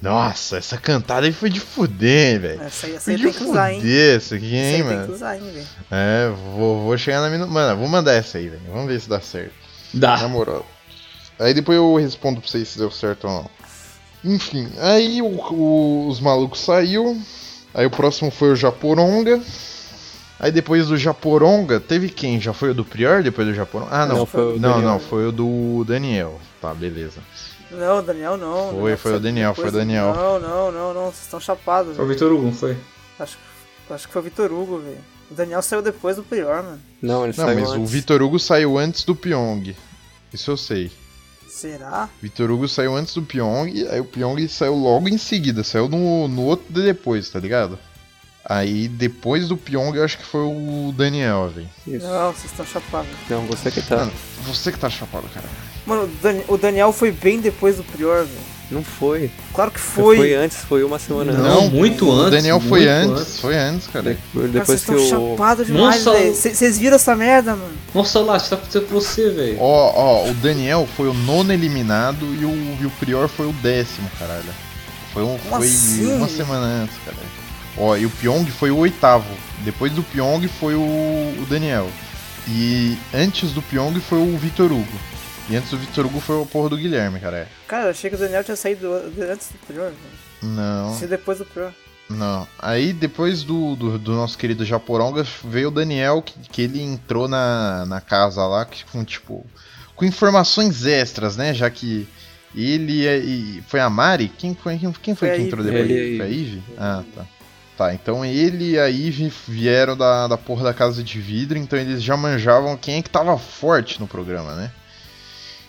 Nossa, 0.00 0.56
essa 0.58 0.76
cantada 0.78 1.26
aí 1.26 1.32
foi 1.32 1.50
de 1.50 1.60
fuder, 1.60 2.40
velho. 2.40 2.62
Essa 2.62 2.86
aí, 2.86 2.94
essa 2.94 3.04
Foi 3.04 3.12
aí 3.14 3.16
de 3.18 3.24
tem 3.24 3.32
que 3.32 3.42
usar, 3.44 3.72
hein? 3.72 3.80
fuder 3.80 4.16
essa 4.16 4.34
aqui, 4.36 4.56
Essa 4.56 4.56
hein, 4.56 4.74
aí 4.74 4.82
tem 4.82 4.88
que 4.88 4.94
mano. 5.02 5.12
usar, 5.14 5.36
hein, 5.36 5.42
velho. 5.52 5.66
É, 5.90 6.30
vou, 6.56 6.82
vou 6.84 6.98
chegar 6.98 7.20
na 7.20 7.28
minha. 7.30 7.46
Mano, 7.46 7.76
vou 7.78 7.88
mandar 7.88 8.12
essa 8.12 8.38
aí, 8.38 8.48
velho. 8.48 8.62
Vamos 8.72 8.86
ver 8.88 9.00
se 9.00 9.08
dá 9.08 9.20
certo. 9.20 9.52
Dá. 9.92 10.16
Na 10.18 10.28
moral. 10.28 10.64
Aí 11.38 11.52
depois 11.54 11.76
eu 11.76 11.94
respondo 11.96 12.40
pra 12.40 12.48
vocês 12.50 12.68
se 12.68 12.78
deu 12.78 12.90
certo 12.90 13.26
ou 13.26 13.32
não. 13.34 13.50
Enfim, 14.24 14.68
aí 14.80 15.22
o- 15.22 15.26
o- 15.52 16.08
os 16.08 16.20
malucos 16.20 16.60
saiu. 16.60 17.20
Aí 17.74 17.86
o 17.86 17.90
próximo 17.90 18.30
foi 18.30 18.50
o 18.52 18.56
Japoronga. 18.56 19.40
Aí 20.40 20.52
depois 20.52 20.86
do 20.88 20.96
Japoronga, 20.96 21.80
teve 21.80 22.08
quem? 22.08 22.40
Já 22.40 22.52
foi 22.52 22.70
o 22.70 22.74
do 22.74 22.84
Prior 22.84 23.22
depois 23.22 23.46
do 23.48 23.54
Japoronga? 23.54 23.90
Ah, 23.92 24.06
não. 24.06 24.16
Não, 24.18 24.26
foi 24.26 24.56
o 24.56 24.58
não, 24.60 24.80
não, 24.80 24.98
foi 25.00 25.26
o 25.26 25.32
do 25.32 25.84
Daniel. 25.86 26.40
Tá, 26.60 26.72
beleza. 26.74 27.20
Não, 27.70 28.02
Daniel 28.02 28.36
não. 28.36 28.70
Foi, 28.80 28.96
foi 28.96 29.14
o 29.16 29.20
Daniel, 29.20 29.54
foi 29.54 29.68
o 29.68 29.72
Daniel. 29.72 30.14
Não, 30.14 30.40
não, 30.40 30.72
não, 30.72 30.94
não. 30.94 31.04
Vocês 31.06 31.22
estão 31.24 31.40
chapados, 31.40 31.96
Foi 31.96 32.04
o. 32.04 32.08
Vitor 32.08 32.32
Hugo, 32.32 32.44
não 32.44 32.52
foi? 32.52 32.76
Acho, 33.18 33.36
acho 33.90 34.06
que 34.06 34.12
foi 34.12 34.22
o 34.22 34.24
Vitor 34.24 34.52
Hugo, 34.52 34.78
velho. 34.78 34.98
O 35.30 35.34
Daniel 35.34 35.60
saiu 35.60 35.82
depois 35.82 36.16
do 36.16 36.22
pior, 36.22 36.62
mano. 36.62 36.80
Não, 37.02 37.24
ele 37.26 37.34
Não, 37.36 37.44
saiu 37.44 37.60
mas 37.60 37.70
o 37.70 37.72
antes. 37.74 37.90
Vitor 37.90 38.22
Hugo 38.22 38.38
saiu 38.38 38.78
antes 38.78 39.04
do 39.04 39.14
Pyong. 39.14 39.76
Isso 40.32 40.50
eu 40.50 40.56
sei. 40.56 40.90
Será? 41.46 42.08
Vitor 42.22 42.50
Hugo 42.50 42.68
saiu 42.68 42.94
antes 42.96 43.14
do 43.14 43.22
Pyong, 43.22 43.86
aí 43.90 44.00
o 44.00 44.04
Pyong 44.04 44.46
saiu 44.48 44.74
logo 44.74 45.08
em 45.08 45.18
seguida, 45.18 45.64
saiu 45.64 45.88
no, 45.88 46.28
no 46.28 46.42
outro 46.42 46.72
de 46.72 46.82
depois, 46.82 47.28
tá 47.28 47.38
ligado? 47.40 47.78
Aí 48.44 48.88
depois 48.88 49.48
do 49.48 49.56
Pyong 49.56 49.94
eu 49.96 50.04
acho 50.04 50.16
que 50.16 50.24
foi 50.24 50.40
o 50.40 50.92
Daniel, 50.96 51.48
velho. 51.48 51.68
Isso. 51.86 52.06
Não, 52.06 52.32
vocês 52.32 52.50
estão 52.50 52.64
chapados. 52.64 53.10
Não, 53.28 53.44
você 53.46 53.70
que 53.70 53.82
tá. 53.82 53.96
Mano, 53.96 54.12
você 54.44 54.72
que 54.72 54.78
tá 54.78 54.88
chapado, 54.88 55.28
cara. 55.34 55.46
Mano, 55.88 56.02
o, 56.04 56.06
Dan- 56.22 56.42
o 56.48 56.56
Daniel 56.58 56.92
foi 56.92 57.10
bem 57.10 57.40
depois 57.40 57.76
do 57.76 57.82
Prior, 57.82 58.18
velho. 58.24 58.48
Não 58.70 58.84
foi. 58.84 59.30
Claro 59.54 59.70
que 59.70 59.80
Foi. 59.80 60.16
foi. 60.18 60.34
antes, 60.34 60.58
foi 60.58 60.84
uma 60.84 60.98
semana 60.98 61.32
antes. 61.32 61.42
Não, 61.42 61.70
muito 61.70 62.12
antes. 62.12 62.26
O 62.26 62.30
Daniel 62.30 62.60
foi 62.60 62.80
muito 62.86 63.18
antes, 63.18 63.40
foi 63.40 63.56
antes, 63.56 63.86
cara. 63.86 64.12
De- 64.14 64.20
Cara, 64.34 64.48
Depois 64.48 64.80
vocês 64.82 64.84
que 64.84 65.02
estão 65.04 65.24
o. 65.24 65.30
chapados 65.32 65.66
demais, 65.68 66.04
Nossa, 66.04 66.18
velho. 66.18 66.34
Vocês 66.34 66.78
viram 66.78 66.96
essa 66.96 67.16
merda, 67.16 67.52
mano? 67.56 67.72
Nossa, 67.94 68.20
lá, 68.20 68.38
tá 68.38 68.56
acontecendo 68.56 68.86
com 68.88 68.94
você, 69.00 69.30
velho. 69.30 69.56
Ó, 69.58 69.92
ó, 69.96 70.28
o 70.28 70.34
Daniel 70.34 70.86
foi 70.98 71.08
o 71.08 71.14
nono 71.14 71.50
eliminado 71.50 72.26
e 72.38 72.44
o, 72.44 72.78
e 72.82 72.84
o 72.84 72.90
Prior 73.00 73.26
foi 73.26 73.46
o 73.46 73.52
décimo, 73.54 74.10
caralho. 74.18 74.44
Foi, 75.14 75.22
um, 75.22 75.38
Como 75.38 75.56
foi 75.56 75.66
assim? 75.66 76.12
uma 76.12 76.28
semana 76.28 76.66
antes, 76.82 76.94
cara. 77.06 77.16
Ó, 77.78 77.96
e 77.96 78.04
o 78.04 78.10
Pyong 78.10 78.44
foi 78.50 78.70
o 78.70 78.76
oitavo. 78.76 79.24
Depois 79.64 79.90
do 79.92 80.02
Pyong 80.02 80.46
foi 80.60 80.74
o, 80.74 80.80
o 80.80 81.46
Daniel. 81.48 81.88
E 82.46 82.98
antes 83.14 83.52
do 83.52 83.62
Pyong 83.62 83.98
foi 83.98 84.18
o 84.18 84.36
Vitor 84.36 84.70
Hugo. 84.70 84.86
E 85.48 85.56
antes 85.56 85.70
do 85.70 85.78
Vitor 85.78 86.06
Hugo 86.06 86.20
foi 86.20 86.36
o 86.36 86.46
porra 86.46 86.68
do 86.70 86.76
Guilherme, 86.76 87.18
cara. 87.20 87.48
Cara, 87.66 87.84
eu 87.86 87.90
achei 87.90 88.10
que 88.10 88.16
o 88.16 88.18
Daniel 88.18 88.44
tinha 88.44 88.56
saído 88.56 88.92
antes 89.30 89.48
do 89.48 89.58
Prior, 89.66 89.86
velho. 89.90 90.54
Não, 90.54 90.94
Se 90.94 91.06
depois 91.06 91.38
do 91.38 91.44
Prior. 91.46 91.72
não. 92.10 92.46
Aí 92.58 92.92
depois 92.92 93.42
do, 93.42 93.74
do, 93.74 93.98
do 93.98 94.12
nosso 94.12 94.36
querido 94.36 94.64
Japoronga 94.64 95.26
veio 95.44 95.68
o 95.68 95.72
Daniel, 95.72 96.22
que, 96.22 96.34
que 96.50 96.62
ele 96.62 96.80
entrou 96.82 97.26
na, 97.28 97.86
na 97.86 98.00
casa 98.00 98.44
lá 98.46 98.64
que, 98.64 98.84
com 98.86 99.04
tipo. 99.04 99.44
Com 99.96 100.04
informações 100.04 100.86
extras, 100.86 101.36
né? 101.36 101.52
Já 101.52 101.68
que 101.70 102.06
ele 102.54 103.06
e. 103.06 103.62
Foi 103.66 103.80
a 103.80 103.90
Mari? 103.90 104.28
Quem 104.28 104.54
foi, 104.54 104.78
quem, 104.78 104.92
quem 104.92 105.14
foi 105.14 105.28
Foi 105.28 105.38
que 105.38 105.44
entrou 105.44 105.64
depois? 105.64 105.90
Ele 105.90 106.14
a 106.14 106.24
Foi 106.24 106.26
a. 106.26 106.28
Ivy? 106.28 106.62
Ah, 106.78 107.04
tá. 107.14 107.26
Tá, 107.76 107.94
então 107.94 108.24
ele 108.24 108.72
e 108.72 108.78
a 108.78 108.86
Ivy 108.86 109.32
vieram 109.46 109.96
da, 109.96 110.26
da 110.26 110.36
porra 110.36 110.64
da 110.64 110.74
casa 110.74 111.00
de 111.00 111.20
vidro, 111.20 111.56
então 111.56 111.78
eles 111.78 112.02
já 112.02 112.16
manjavam 112.16 112.76
quem 112.76 112.96
é 112.96 113.02
que 113.02 113.08
tava 113.08 113.38
forte 113.38 114.00
no 114.00 114.06
programa, 114.08 114.52
né? 114.56 114.72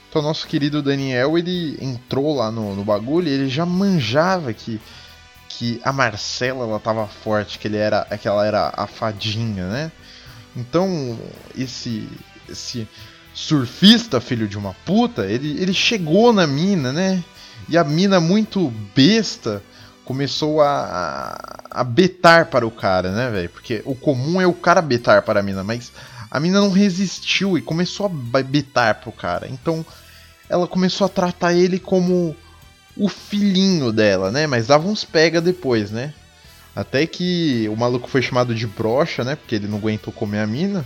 Então 0.10 0.22
nosso 0.22 0.47
querido 0.47 0.82
Daniel, 0.82 1.38
ele 1.38 1.78
entrou 1.80 2.36
lá 2.36 2.51
no, 2.51 2.76
no 2.76 2.84
bagulho 2.84 3.28
e 3.28 3.32
ele 3.32 3.47
já 3.47 3.66
manjava 3.66 4.51
que, 4.53 4.82
que 5.47 5.80
a 5.84 5.93
Marcela 5.93 6.66
ela 6.66 6.80
tava 6.80 7.05
forte, 7.05 7.60
que 7.60 7.68
ele 7.68 7.78
era, 7.78 8.03
que 8.20 8.28
ela 8.28 8.45
era 8.45 8.74
a 8.76 8.88
fadinha, 8.88 9.68
né? 9.68 9.91
Então 10.55 11.18
esse 11.55 12.10
esse 12.49 12.88
surfista 13.34 14.20
filho 14.20 14.47
de 14.47 14.57
uma 14.57 14.74
puta, 14.86 15.26
ele, 15.28 15.62
ele 15.62 15.74
chegou 15.74 16.34
na 16.34 16.47
mina, 16.47 16.91
né? 16.91 17.24
E 17.68 17.78
a 17.78 17.84
mina 17.84 18.20
muito 18.20 18.74
besta 18.95 19.62
começou 20.03 20.60
a, 20.62 21.68
a, 21.72 21.82
a 21.82 21.84
betar 21.84 22.47
para 22.47 22.66
o 22.66 22.72
cara, 22.72 23.12
né, 23.12 23.30
velho? 23.30 23.49
Porque 23.49 23.84
o 23.86 23.93
comum 23.93 24.41
é 24.41 24.47
o 24.47 24.53
cara 24.53 24.82
betar 24.82 25.22
para 25.22 25.39
a 25.39 25.43
mina, 25.43 25.64
mas 25.64 25.91
a 26.30 26.40
mina 26.40 26.60
não 26.60 26.72
resistiu 26.72 27.58
e 27.58 27.62
começou 27.62 28.06
a 28.06 28.44
betar 28.44 28.96
pro 28.96 29.12
cara. 29.12 29.48
Então 29.50 29.86
ela 30.50 30.68
começou 30.68 31.06
a 31.06 31.10
tratar 31.10 31.54
ele 31.54 31.80
como 31.80 32.36
o 32.96 33.08
filhinho 33.08 33.92
dela, 33.92 34.32
né? 34.32 34.48
Mas 34.48 34.68
dava 34.68 34.88
uns 34.88 35.06
pega 35.06 35.40
depois, 35.40 35.92
né? 35.92 36.14
Até 36.76 37.06
que 37.06 37.68
o 37.70 37.76
maluco 37.76 38.10
foi 38.10 38.22
chamado 38.22 38.54
de 38.54 38.68
brocha, 38.68 39.24
né? 39.24 39.36
Porque 39.36 39.56
ele 39.56 39.68
não 39.68 39.78
aguentou 39.78 40.14
comer 40.14 40.40
a 40.40 40.48
mina. 40.48 40.86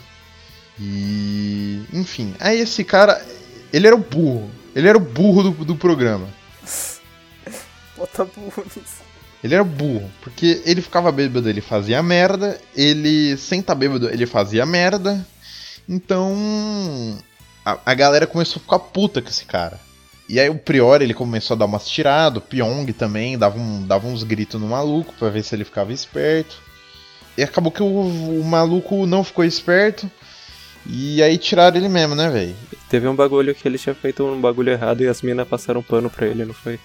E. 0.80 1.84
Enfim. 1.94 2.34
Aí 2.39 2.60
esse 2.60 2.84
cara. 2.84 3.24
Ele 3.72 3.88
era 3.88 3.96
o 3.96 4.00
burro. 4.00 4.50
Ele 4.76 4.88
era 4.88 4.98
o 4.98 5.02
burro 5.02 5.44
do, 5.44 5.66
do 5.66 5.76
programa. 5.76 6.28
Bota 7.98 8.26
burro 8.26 8.64
nisso. 8.66 9.04
Ele 9.44 9.56
era 9.56 9.64
burro, 9.64 10.10
porque 10.22 10.62
ele 10.66 10.82
ficava 10.82 11.12
bêbado, 11.12 11.50
ele 11.50 11.60
fazia 11.60 12.02
merda, 12.02 12.58
ele 12.74 13.36
sem 13.36 13.60
estar 13.60 13.76
bêbado, 13.76 14.10
ele 14.10 14.26
fazia 14.26 14.66
merda. 14.66 15.26
Então 15.88 17.17
a, 17.65 17.77
a 17.86 17.93
galera 17.93 18.27
começou 18.27 18.59
a 18.59 18.63
ficar 18.63 18.79
puta 18.79 19.21
com 19.21 19.29
esse 19.29 19.45
cara. 19.45 19.79
E 20.27 20.39
aí 20.39 20.49
o 20.49 20.55
Prior 20.55 21.01
ele 21.01 21.13
começou 21.13 21.55
a 21.55 21.57
dar 21.57 21.65
umas 21.65 21.88
tiradas, 21.88 22.38
o 22.41 22.45
Pyong 22.45 22.86
também 22.93 23.38
dava, 23.38 23.59
um, 23.59 23.86
dava 23.86 24.07
uns 24.07 24.23
gritos 24.23 24.59
no 24.59 24.67
maluco 24.67 25.13
pra 25.19 25.29
ver 25.29 25.43
se 25.43 25.53
ele 25.53 25.65
ficava 25.65 25.91
esperto. 25.91 26.55
E 27.38 27.43
acabou 27.43 27.71
que 27.71 27.84
o, 27.84 27.86
o 27.86 28.43
maluco 28.43 29.05
não 29.05 29.23
ficou 29.23 29.43
esperto. 29.43 30.09
E 30.86 31.23
aí 31.23 31.38
tiraram 31.38 31.77
ele 31.77 31.89
mesmo, 31.89 32.13
né, 32.13 32.29
velho? 32.29 32.55
Teve 32.89 33.07
um 33.07 33.15
bagulho 33.15 33.55
que 33.55 33.67
ele 33.67 33.77
tinha 33.77 33.95
feito 33.95 34.23
um 34.25 34.39
bagulho 34.39 34.69
errado 34.71 35.01
e 35.01 35.07
as 35.07 35.21
minas 35.21 35.47
passaram 35.47 35.81
pano 35.81 36.09
pra 36.09 36.27
ele, 36.27 36.45
não 36.45 36.53
foi? 36.53 36.79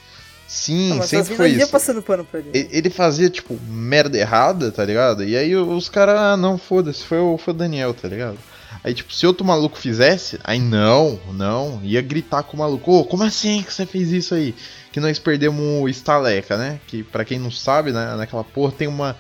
Sim, 0.46 0.92
Ah, 0.92 0.94
mas 0.96 1.04
as 1.04 1.10
sempre 1.10 1.36
foi 1.36 1.50
isso. 1.50 1.68
passando 1.68 2.00
pano 2.00 2.24
pra 2.24 2.40
ele. 2.40 2.68
Ele 2.72 2.90
fazia, 2.90 3.28
tipo, 3.28 3.58
merda 3.68 4.16
errada, 4.16 4.70
tá 4.72 4.84
ligado? 4.84 5.22
E 5.24 5.36
aí 5.36 5.54
os 5.54 5.88
caras, 5.88 6.18
ah, 6.18 6.36
não, 6.36 6.56
foda-se, 6.56 7.04
foi 7.04 7.18
o, 7.18 7.36
foi 7.36 7.52
o 7.52 7.56
Daniel, 7.56 7.92
tá 7.92 8.08
ligado? 8.08 8.38
Aí, 8.82 8.94
tipo, 8.94 9.12
se 9.12 9.26
outro 9.26 9.44
maluco 9.44 9.76
fizesse, 9.76 10.38
aí 10.44 10.58
não, 10.60 11.18
não, 11.32 11.80
ia 11.82 12.00
gritar 12.00 12.42
com 12.42 12.56
o 12.56 12.60
maluco, 12.60 12.92
ô, 12.92 13.04
como 13.04 13.24
assim 13.24 13.62
que 13.62 13.72
você 13.72 13.84
fez 13.84 14.10
isso 14.12 14.34
aí? 14.34 14.54
Que 14.92 15.00
nós 15.00 15.18
perdemos 15.18 15.60
o 15.60 15.88
estaleca, 15.88 16.56
né? 16.56 16.80
Que 16.86 17.02
pra 17.02 17.24
quem 17.24 17.38
não 17.38 17.50
sabe, 17.50 17.92
né, 17.92 18.14
naquela 18.16 18.44
porra 18.44 18.72
tem 18.72 18.88
uma 18.88 19.16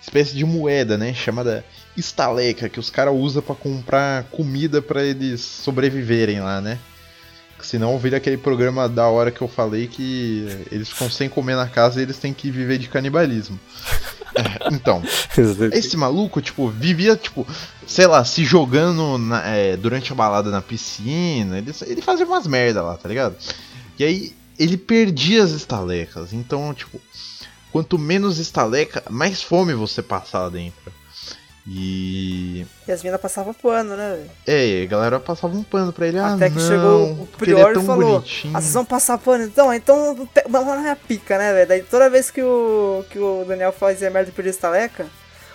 espécie 0.00 0.34
de 0.34 0.44
moeda, 0.44 0.96
né? 0.96 1.12
Chamada 1.12 1.64
estaleca, 1.96 2.68
que 2.68 2.80
os 2.80 2.88
caras 2.88 3.14
usam 3.14 3.42
pra 3.42 3.54
comprar 3.54 4.24
comida 4.24 4.80
pra 4.80 5.02
eles 5.02 5.40
sobreviverem 5.40 6.40
lá, 6.40 6.60
né? 6.60 6.78
Senão 7.60 7.98
vira 7.98 8.16
aquele 8.16 8.38
programa 8.38 8.88
da 8.88 9.06
hora 9.08 9.30
que 9.30 9.42
eu 9.42 9.48
falei 9.48 9.86
que 9.86 10.66
eles 10.72 10.88
ficam 10.88 11.10
sem 11.10 11.28
comer 11.28 11.56
na 11.56 11.68
casa 11.68 12.00
e 12.00 12.02
eles 12.02 12.16
têm 12.16 12.32
que 12.32 12.50
viver 12.50 12.78
de 12.78 12.88
canibalismo. 12.88 13.60
É, 14.40 14.68
então, 14.74 15.02
esse 15.74 15.96
maluco, 15.96 16.40
tipo, 16.40 16.68
vivia, 16.68 17.16
tipo, 17.16 17.46
sei 17.86 18.06
lá, 18.06 18.24
se 18.24 18.44
jogando 18.44 19.18
na- 19.18 19.46
é, 19.46 19.76
durante 19.76 20.12
a 20.12 20.14
balada 20.14 20.50
na 20.50 20.60
piscina. 20.62 21.58
Ele, 21.58 21.72
ele 21.86 22.02
fazia 22.02 22.26
umas 22.26 22.46
merda 22.46 22.82
lá, 22.82 22.96
tá 22.96 23.08
ligado? 23.08 23.36
E 23.98 24.04
aí 24.04 24.32
ele 24.58 24.76
perdia 24.76 25.42
as 25.42 25.50
estalecas. 25.50 26.32
Então, 26.32 26.72
tipo, 26.74 27.00
quanto 27.72 27.98
menos 27.98 28.38
estaleca, 28.38 29.02
mais 29.10 29.42
fome 29.42 29.72
você 29.74 30.02
passa 30.02 30.38
lá 30.38 30.48
dentro. 30.48 30.92
E. 31.66 32.66
E 32.88 32.92
as 32.92 33.02
minas 33.02 33.20
passavam 33.20 33.52
pano, 33.52 33.96
né? 33.96 34.26
É, 34.46 34.82
a 34.82 34.86
galera 34.86 35.20
passava 35.20 35.54
um 35.56 35.62
pano 35.62 35.92
pra 35.92 36.06
ele. 36.06 36.18
Ah, 36.18 36.34
Até 36.34 36.48
que 36.48 36.56
não, 36.56 36.66
chegou 36.66 37.12
o 37.12 37.28
é 37.32 37.36
Prior 37.36 37.74
tão 37.74 37.82
e 37.82 37.86
falou: 37.86 38.12
bonitinho. 38.14 38.56
Ah, 38.56 38.60
vocês 38.60 38.74
vão 38.74 38.84
passar 38.84 39.18
pano 39.18 39.44
então? 39.44 39.72
Então 39.72 40.28
lá 40.50 40.64
na 40.64 40.80
minha 40.80 40.96
pica, 40.96 41.38
né, 41.38 41.52
velho? 41.52 41.68
Daí 41.68 41.82
toda 41.82 42.10
vez 42.10 42.30
que 42.30 42.42
o, 42.42 43.04
que 43.10 43.18
o 43.18 43.44
Daniel 43.46 43.72
fazia 43.72 44.10
merda 44.10 44.30
e 44.30 44.32
perdia 44.32 44.50
estaleca, 44.50 45.06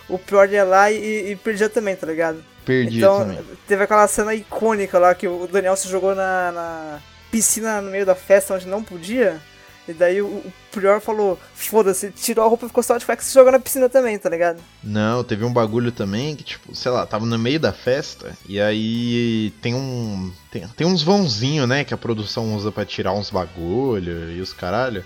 o 0.07 0.17
Prior 0.17 0.49
ia 0.49 0.63
lá 0.63 0.91
e, 0.91 1.31
e 1.31 1.35
perdia 1.35 1.69
também, 1.69 1.95
tá 1.95 2.05
ligado? 2.05 2.43
Perdi 2.63 2.97
então 2.97 3.19
também. 3.19 3.43
teve 3.67 3.83
aquela 3.83 4.07
cena 4.07 4.33
icônica 4.33 4.97
lá 4.97 5.13
que 5.13 5.27
o 5.27 5.47
Daniel 5.47 5.75
se 5.75 5.87
jogou 5.87 6.15
na, 6.15 6.51
na 6.51 6.99
piscina 7.31 7.81
no 7.81 7.91
meio 7.91 8.05
da 8.05 8.15
festa 8.15 8.53
onde 8.53 8.67
não 8.67 8.83
podia. 8.83 9.41
E 9.87 9.93
daí 9.93 10.21
o, 10.21 10.27
o 10.27 10.53
Prior 10.71 10.99
falou: 10.99 11.39
foda-se, 11.53 12.11
tirou 12.11 12.45
a 12.45 12.47
roupa 12.47 12.67
ficou 12.67 12.83
só 12.83 12.97
de 12.97 13.05
cueca 13.05 13.21
e 13.21 13.25
se 13.25 13.33
jogou 13.33 13.51
na 13.51 13.59
piscina 13.59 13.87
também, 13.87 14.17
tá 14.17 14.29
ligado? 14.29 14.59
Não, 14.83 15.23
teve 15.23 15.45
um 15.45 15.53
bagulho 15.53 15.91
também 15.91 16.35
que, 16.35 16.43
tipo, 16.43 16.75
sei 16.75 16.91
lá, 16.91 17.05
tava 17.05 17.25
no 17.25 17.37
meio 17.37 17.59
da 17.59 17.71
festa 17.71 18.35
e 18.47 18.59
aí 18.59 19.53
tem 19.61 19.75
um. 19.75 20.31
Tem, 20.51 20.67
tem 20.69 20.87
uns 20.87 21.03
vãozinhos, 21.03 21.67
né, 21.67 21.83
que 21.83 21.93
a 21.93 21.97
produção 21.97 22.55
usa 22.55 22.71
pra 22.71 22.85
tirar 22.85 23.13
uns 23.13 23.29
bagulho 23.29 24.31
e 24.31 24.41
os 24.41 24.53
caralho. 24.53 25.05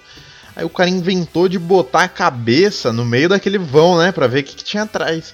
Aí 0.55 0.65
o 0.65 0.69
cara 0.69 0.89
inventou 0.89 1.47
de 1.47 1.59
botar 1.59 2.03
a 2.03 2.09
cabeça 2.09 2.91
no 2.91 3.05
meio 3.05 3.29
daquele 3.29 3.57
vão, 3.57 3.97
né, 3.97 4.11
pra 4.11 4.27
ver 4.27 4.41
o 4.41 4.43
que, 4.43 4.55
que 4.55 4.63
tinha 4.63 4.83
atrás. 4.83 5.33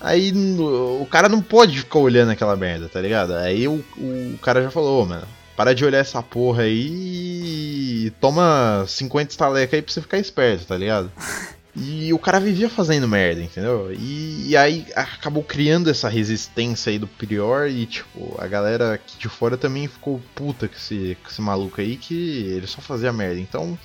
Aí 0.00 0.32
o 0.32 1.06
cara 1.10 1.28
não 1.28 1.42
pode 1.42 1.78
ficar 1.78 1.98
olhando 1.98 2.30
aquela 2.30 2.56
merda, 2.56 2.88
tá 2.88 3.00
ligado? 3.00 3.34
Aí 3.34 3.66
o, 3.66 3.84
o 3.96 4.38
cara 4.40 4.62
já 4.62 4.70
falou, 4.70 5.02
ô, 5.02 5.06
mano, 5.06 5.26
para 5.58 5.74
de 5.74 5.84
olhar 5.84 5.98
essa 5.98 6.22
porra 6.22 6.62
aí 6.62 8.06
e 8.06 8.12
toma 8.20 8.84
50 8.86 9.32
estalecas 9.32 9.74
aí 9.74 9.82
pra 9.82 9.92
você 9.92 10.00
ficar 10.00 10.16
esperto, 10.16 10.66
tá 10.66 10.76
ligado? 10.76 11.10
E 11.80 12.12
o 12.12 12.18
cara 12.18 12.40
vivia 12.40 12.68
fazendo 12.68 13.06
merda, 13.06 13.40
entendeu? 13.40 13.92
E, 13.92 14.48
e 14.48 14.56
aí 14.56 14.84
acabou 14.96 15.44
criando 15.44 15.88
essa 15.88 16.08
resistência 16.08 16.90
aí 16.90 16.98
do 16.98 17.06
Prior 17.06 17.68
e, 17.68 17.86
tipo, 17.86 18.34
a 18.36 18.48
galera 18.48 18.94
aqui 18.94 19.16
de 19.16 19.28
fora 19.28 19.56
também 19.56 19.86
ficou 19.86 20.20
puta 20.34 20.66
com 20.66 20.74
esse, 20.74 21.16
com 21.22 21.30
esse 21.30 21.40
maluco 21.40 21.80
aí 21.80 21.96
que 21.96 22.46
ele 22.48 22.66
só 22.66 22.80
fazia 22.80 23.12
merda. 23.12 23.38
Então, 23.38 23.78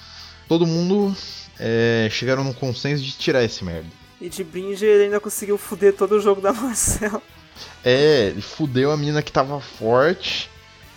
todo 0.48 0.66
mundo 0.66 1.16
é, 1.60 2.08
chegaram 2.10 2.44
num 2.44 2.54
consenso 2.54 3.04
de 3.04 3.12
tirar 3.12 3.44
esse 3.44 3.64
merda. 3.64 3.90
E 4.20 4.28
de 4.28 4.44
brinde 4.44 4.86
ele 4.86 5.04
ainda 5.04 5.20
conseguiu 5.20 5.60
fuder 5.60 5.94
todo 5.94 6.14
o 6.14 6.20
jogo 6.20 6.42
da 6.42 6.52
Marcel. 6.52 7.22
É, 7.86 8.30
ele 8.30 8.42
fudeu 8.42 8.92
a 8.92 8.98
mina 8.98 9.22
que 9.22 9.32
tava 9.32 9.60
forte, 9.60 10.50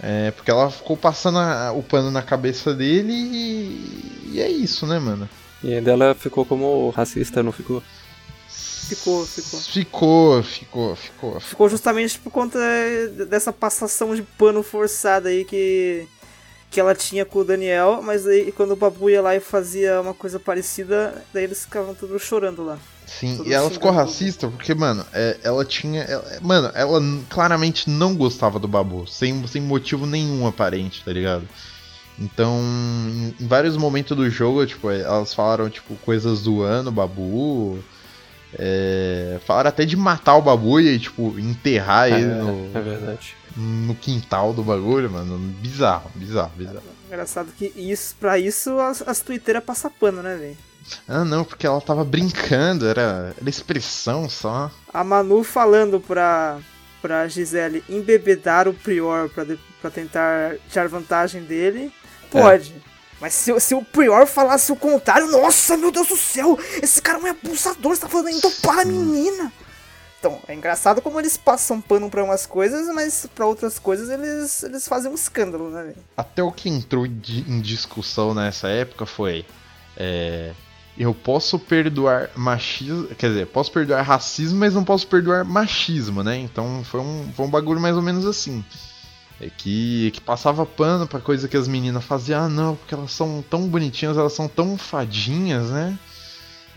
é, 0.02 0.30
porque 0.30 0.50
ela 0.50 0.70
ficou 0.70 0.96
passando 0.96 1.38
a- 1.38 1.72
o 1.72 1.82
pano 1.82 2.10
na 2.10 2.22
cabeça 2.22 2.74
dele 2.74 3.12
e, 3.12 4.30
e 4.34 4.40
é 4.40 4.48
isso, 4.48 4.86
né, 4.86 4.98
mano? 4.98 5.28
E 5.62 5.72
ainda 5.74 5.90
ela 5.90 6.14
ficou 6.14 6.44
como 6.44 6.90
racista, 6.90 7.42
não 7.42 7.52
ficou? 7.52 7.82
Ficou, 8.48 9.26
ficou. 9.26 9.60
Ficou, 9.60 10.42
ficou, 10.42 10.96
ficou. 10.96 11.40
Ficou 11.40 11.68
justamente 11.68 12.18
por 12.18 12.30
conta 12.30 12.58
dessa 13.28 13.52
passação 13.52 14.14
de 14.14 14.22
pano 14.22 14.62
forçada 14.62 15.28
aí 15.28 15.44
que, 15.44 16.06
que 16.70 16.78
ela 16.78 16.94
tinha 16.94 17.24
com 17.24 17.40
o 17.40 17.44
Daniel, 17.44 18.00
mas 18.02 18.26
aí 18.26 18.52
quando 18.52 18.72
o 18.72 18.76
Babu 18.76 19.10
ia 19.10 19.20
lá 19.20 19.34
e 19.34 19.40
fazia 19.40 20.00
uma 20.00 20.14
coisa 20.14 20.38
parecida, 20.38 21.24
daí 21.32 21.44
eles 21.44 21.64
ficavam 21.64 21.94
tudo 21.94 22.16
chorando 22.18 22.64
lá. 22.64 22.78
Sim, 23.06 23.36
Todo 23.36 23.48
e 23.48 23.52
ela 23.54 23.70
ficou 23.70 23.90
racista 23.92 24.48
porque, 24.48 24.74
mano, 24.74 25.06
é, 25.12 25.38
ela 25.44 25.64
tinha. 25.64 26.02
ela- 26.02 26.38
mano, 26.42 26.70
ela 26.74 27.00
claramente 27.30 27.88
não 27.88 28.16
gostava 28.16 28.58
do 28.58 28.66
Babu, 28.66 29.06
sem, 29.06 29.46
sem 29.46 29.62
motivo 29.62 30.04
nenhum 30.06 30.46
aparente, 30.46 31.04
tá 31.04 31.12
ligado? 31.12 31.48
Então, 32.18 32.60
em, 32.60 33.34
em 33.40 33.46
vários 33.46 33.76
momentos 33.76 34.16
do 34.16 34.28
jogo, 34.28 34.66
tipo, 34.66 34.90
é, 34.90 35.02
elas 35.02 35.32
falaram, 35.32 35.70
tipo, 35.70 35.94
coisas 35.96 36.40
zoando 36.40 36.88
o 36.88 36.92
Babu. 36.92 37.78
É, 38.58 39.38
falaram 39.46 39.68
até 39.68 39.84
de 39.84 39.96
matar 39.96 40.36
o 40.36 40.42
Babu 40.42 40.80
e, 40.80 40.98
tipo, 40.98 41.38
enterrar 41.38 42.08
ele 42.08 42.24
no, 42.26 42.70
É 42.74 42.80
verdade. 42.80 43.34
no 43.56 43.94
quintal 43.94 44.52
do 44.54 44.62
bagulho, 44.62 45.10
mano. 45.10 45.36
Bizarro, 45.60 46.10
bizarro, 46.14 46.52
bizarro. 46.56 46.82
Engraçado 47.06 47.52
que 47.56 47.72
isso, 47.76 48.16
pra 48.18 48.38
isso 48.38 48.78
as, 48.80 49.02
as 49.06 49.20
twitteiras 49.20 49.62
passam 49.62 49.90
pano, 50.00 50.22
né, 50.22 50.36
velho? 50.36 50.56
Ah, 51.08 51.24
não, 51.24 51.44
porque 51.44 51.66
ela 51.66 51.80
tava 51.80 52.04
brincando, 52.04 52.86
era, 52.86 53.34
era 53.40 53.50
expressão 53.50 54.28
só. 54.28 54.70
A 54.92 55.02
Manu 55.04 55.42
falando 55.44 56.00
pra, 56.00 56.58
pra 57.02 57.28
Gisele 57.28 57.84
embebedar 57.88 58.66
o 58.68 58.74
Prior 58.74 59.28
pra, 59.28 59.44
de- 59.44 59.58
pra 59.80 59.90
tentar 59.90 60.56
tirar 60.70 60.88
vantagem 60.88 61.42
dele, 61.42 61.92
pode. 62.30 62.74
Mas 63.20 63.32
se, 63.34 63.50
o- 63.52 63.58
se 63.60 63.74
o 63.74 63.82
Prior 63.84 64.26
falasse 64.26 64.70
o 64.72 64.76
contrário, 64.76 65.30
nossa, 65.30 65.76
meu 65.76 65.90
Deus 65.90 66.08
do 66.08 66.16
céu, 66.16 66.58
esse 66.82 67.00
cara 67.00 67.18
é 67.18 67.22
um 67.22 67.26
abusador, 67.30 67.94
você 67.94 68.00
tá 68.02 68.08
falando 68.08 68.28
em 68.28 68.40
para 68.62 68.82
a 68.82 68.84
menina. 68.84 69.52
Então, 70.18 70.40
é 70.48 70.54
engraçado 70.54 71.00
como 71.02 71.20
eles 71.20 71.36
passam 71.36 71.80
pano 71.80 72.10
pra 72.10 72.24
umas 72.24 72.46
coisas, 72.46 72.92
mas 72.94 73.26
pra 73.34 73.46
outras 73.46 73.78
coisas 73.78 74.08
eles, 74.10 74.62
eles 74.64 74.88
fazem 74.88 75.10
um 75.10 75.14
escândalo, 75.14 75.70
né? 75.70 75.94
Até 76.16 76.42
o 76.42 76.50
que 76.50 76.68
entrou 76.68 77.06
em 77.06 77.60
discussão 77.60 78.34
nessa 78.34 78.68
época 78.68 79.06
foi. 79.06 79.44
é, 79.96 80.52
eu 80.98 81.14
posso 81.14 81.58
perdoar 81.58 82.30
machismo. 82.34 83.08
Quer 83.08 83.28
dizer, 83.28 83.46
posso 83.46 83.70
perdoar 83.70 84.02
racismo, 84.02 84.58
mas 84.58 84.74
não 84.74 84.84
posso 84.84 85.06
perdoar 85.06 85.44
machismo, 85.44 86.22
né? 86.22 86.38
Então 86.38 86.82
foi 86.84 87.00
um, 87.00 87.30
foi 87.34 87.46
um 87.46 87.50
bagulho 87.50 87.80
mais 87.80 87.96
ou 87.96 88.02
menos 88.02 88.24
assim. 88.24 88.64
É 89.38 89.50
que, 89.50 90.10
que 90.12 90.20
passava 90.20 90.64
pano 90.64 91.06
pra 91.06 91.20
coisa 91.20 91.46
que 91.46 91.56
as 91.56 91.68
meninas 91.68 92.04
faziam. 92.04 92.44
Ah, 92.44 92.48
não, 92.48 92.76
porque 92.76 92.94
elas 92.94 93.12
são 93.12 93.44
tão 93.48 93.68
bonitinhas, 93.68 94.16
elas 94.16 94.32
são 94.32 94.48
tão 94.48 94.78
fadinhas, 94.78 95.70
né? 95.70 95.98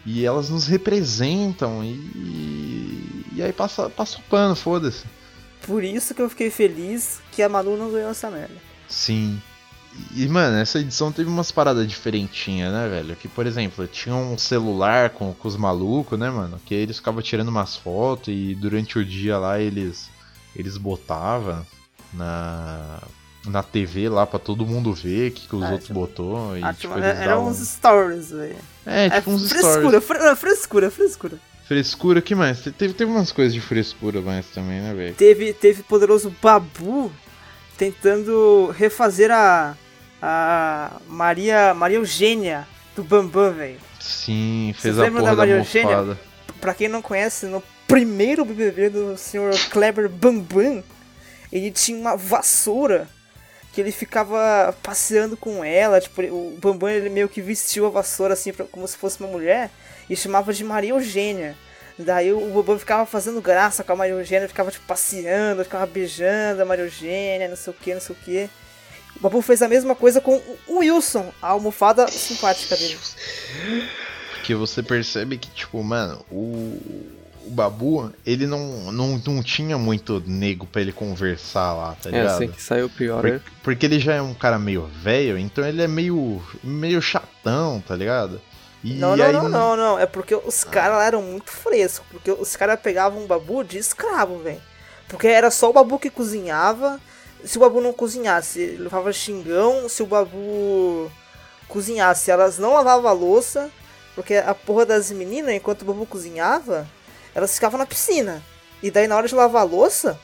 E 0.06 0.26
elas 0.26 0.50
nos 0.50 0.68
representam. 0.68 1.82
E, 1.84 3.26
e 3.34 3.42
aí 3.42 3.54
passa, 3.54 3.90
passa 3.90 4.18
o 4.18 4.24
pano, 4.24 4.56
foda-se. 4.56 5.06
Por 5.62 5.84
isso 5.84 6.14
que 6.14 6.22
eu 6.22 6.30
fiquei 6.30 6.50
feliz 6.50 7.22
que 7.32 7.42
a 7.42 7.48
Manu 7.48 7.78
não 7.78 7.92
ganhou 7.92 8.10
essa 8.10 8.30
merda. 8.30 8.56
Sim. 8.90 9.42
E, 10.16 10.28
mano, 10.28 10.58
essa 10.58 10.80
edição 10.80 11.12
teve 11.12 11.30
umas 11.30 11.52
paradas 11.52 11.86
diferentinhas, 11.88 12.72
né, 12.72 12.88
velho? 12.88 13.16
Que, 13.16 13.28
por 13.28 13.46
exemplo, 13.46 13.86
tinha 13.88 14.16
um 14.16 14.38
celular 14.38 15.10
com, 15.10 15.34
com 15.34 15.48
os 15.48 15.58
malucos, 15.58 16.18
né, 16.18 16.30
mano? 16.30 16.60
Que 16.66 16.74
eles 16.74 16.98
ficavam 16.98 17.22
tirando 17.22 17.50
umas 17.50 17.76
fotos 17.76 18.30
e 18.34 18.56
durante 18.56 18.98
o 18.98 19.04
dia 19.06 19.38
lá 19.38 19.60
eles 19.60 20.10
eles 20.56 20.78
botavam 20.78 21.66
na, 22.14 23.00
na 23.46 23.64
TV 23.64 24.10
lá 24.10 24.26
pra 24.26 24.40
todo 24.40 24.66
mundo 24.66 24.94
ver 24.94 25.32
o 25.32 25.34
que, 25.34 25.48
que 25.48 25.56
os 25.56 25.64
Ah, 25.64 25.70
outros 25.72 25.88
tipo, 25.88 26.00
botou. 26.00 26.58
E, 26.58 26.64
Ah, 26.64 26.74
tipo, 26.74 26.94
tipo, 26.96 27.06
é- 27.06 27.26
davam- 27.28 27.48
uns 27.48 27.58
stories, 27.58 28.32
velho. 28.32 28.56
É, 28.86 29.10
tipo 29.10 29.32
uns 29.32 29.50
frescura, 29.50 29.80
stories. 29.80 30.04
fre- 30.06 30.18
não, 30.20 30.36
frescura, 30.36 30.92
frescura. 30.92 31.38
Frescura, 31.66 32.22
que 32.22 32.34
mais? 32.34 32.62
Te- 32.62 32.72
Teve, 32.72 32.94
teve 32.96 33.12
umas 33.12 33.32
coisas 33.32 33.54
de 33.54 33.62
frescura 33.62 34.22
mais 34.22 34.48
também, 34.48 34.82
né, 34.82 34.94
velho? 34.94 35.14
Teve, 35.16 35.54
teve 35.54 35.84
poderoso 35.84 36.34
Babu 36.42 37.12
tentando 37.80 38.74
refazer 38.78 39.32
a, 39.32 39.74
a 40.22 40.92
Maria, 41.08 41.74
Maria 41.74 41.96
Eugênia 41.98 42.68
do 42.94 43.04
Bambam, 43.04 43.54
velho. 43.54 43.80
Sim, 44.02 44.76
fez 44.78 44.96
Vocês 44.96 45.00
a 45.00 45.12
porra 45.12 45.24
da 45.24 45.30
da, 45.32 45.36
Maria 45.38 45.56
Eugênia? 45.56 45.98
mofada. 45.98 46.20
Pra 46.60 46.74
quem 46.74 46.90
não 46.90 47.02
conhece, 47.02 47.46
no 47.46 47.64
primeiro 47.88 48.44
BBB 48.44 48.90
do 48.90 49.18
Sr. 49.18 49.52
Kleber 49.72 50.10
Bambam, 50.10 50.84
ele 51.54 51.72
tinha 51.72 51.98
uma 51.98 52.18
vassoura 52.18 53.08
que 53.72 53.80
ele 53.80 53.94
ficava 53.94 54.76
passeando 54.84 55.38
com 55.38 55.64
ela, 55.64 56.02
tipo, 56.02 56.22
o 56.24 56.58
Bambam 56.62 56.90
ele 56.90 57.10
meio 57.10 57.30
que 57.30 57.42
vestiu 57.42 57.86
a 57.86 57.90
vassoura 57.90 58.34
assim 58.34 58.52
pra- 58.52 58.66
como 58.66 58.86
se 58.88 58.98
fosse 58.98 59.20
uma 59.22 59.30
mulher 59.30 59.70
e 60.10 60.16
chamava 60.18 60.52
de 60.52 60.66
Maria 60.66 60.90
Eugênia. 60.90 61.56
Daí 62.02 62.32
o 62.32 62.40
Bambam 62.54 62.80
ficava 62.80 63.06
fazendo 63.06 63.42
graça 63.42 63.84
com 63.84 63.92
a 63.92 63.96
Maria 63.98 64.14
Eugênia, 64.14 64.48
ficava 64.48 64.72
tipo 64.72 64.86
passeando, 64.86 65.64
ficava 65.66 65.86
beijando 65.86 66.62
a 66.62 66.66
Maria 66.66 66.86
Eugênia, 66.86 67.50
não 67.50 67.58
sei 67.58 67.74
o 67.74 67.76
que, 67.76 67.94
não 67.94 68.00
sei 68.00 68.16
o 68.16 68.24
que. 68.24 68.50
O 69.18 69.20
Babu 69.20 69.42
fez 69.42 69.62
a 69.62 69.68
mesma 69.68 69.94
coisa 69.94 70.22
com 70.22 70.42
o 70.66 70.78
Wilson, 70.78 71.30
a 71.42 71.50
almofada 71.50 72.08
simpática 72.08 72.78
dele. 72.78 72.98
Porque 74.36 74.56
você 74.56 74.82
percebe 74.82 75.38
que, 75.38 75.50
tipo, 75.50 75.84
mano, 75.84 76.24
o, 76.32 76.80
o 77.46 77.50
Babu, 77.50 78.12
ele 78.26 78.48
não, 78.48 78.92
não, 78.94 79.22
não 79.26 79.44
tinha 79.44 79.78
muito 79.78 80.24
nego 80.26 80.66
pra 80.66 80.82
ele 80.82 80.94
conversar 80.94 81.74
lá, 81.74 81.96
tá 82.02 82.10
É 82.10 82.14
ligado? 82.14 82.28
assim 82.36 82.48
que 82.48 82.62
saiu 82.62 82.90
pior. 82.90 83.22
Por- 83.22 83.32
né? 83.32 83.42
porque 83.62 83.86
ele 83.86 84.00
já 84.00 84.16
é 84.16 84.22
um 84.22 84.34
cara 84.34 84.58
meio 84.58 84.86
velho, 85.04 85.38
então 85.38 85.66
ele 85.68 85.82
é 85.82 85.88
meio, 85.88 86.42
meio 86.64 87.02
chatão, 87.02 87.84
tá 87.86 87.96
ligado? 87.96 88.40
E 88.84 88.94
Não, 88.94 89.16
não, 89.16 89.26
aí, 89.26 89.34
não, 89.34 89.50
não, 89.50 89.76
não. 89.76 90.00
É 90.00 90.06
porque 90.06 90.36
os 90.36 90.64
caras 90.64 90.98
lá 90.98 91.06
eram 91.06 91.22
muito 91.22 91.52
frescos. 91.52 92.06
Porque 92.10 92.32
os 92.32 92.56
caras 92.56 92.80
pegavam 92.80 93.22
um 93.22 93.28
babu 93.28 93.64
de 93.64 93.78
escravo, 93.78 94.40
velho. 94.40 94.62
Porque 95.08 95.28
era 95.28 95.52
só 95.52 95.70
o 95.70 95.74
babu 95.74 96.00
que 96.00 96.10
cozinhava. 96.10 97.00
Se 97.44 97.58
o 97.58 97.62
babu 97.62 97.82
não 97.82 97.94
cozinhasse, 97.94 98.60
ele 98.60 98.84
levava 98.84 99.12
xingão. 99.12 99.90
Se 99.90 100.02
o 100.04 100.06
babu 100.06 101.12
cozinhasse, 101.68 102.32
elas 102.32 102.58
não 102.58 102.74
lavavam 102.74 103.10
a 103.10 103.14
louça. 103.14 103.70
Porque 104.16 104.36
a 104.36 104.54
porra 104.54 104.86
das 104.86 105.12
meninas, 105.12 105.54
enquanto 105.54 105.82
o 105.82 105.86
babu 105.86 106.06
cozinhava, 106.06 106.88
elas 107.34 107.54
ficavam 107.54 107.78
na 107.78 107.86
piscina. 107.86 108.44
E 108.82 108.90
daí 108.90 109.08
na 109.08 109.16
hora 109.16 109.28
de 109.28 109.36
lavar 109.36 109.62
a 109.62 109.66
louça, 109.66 110.20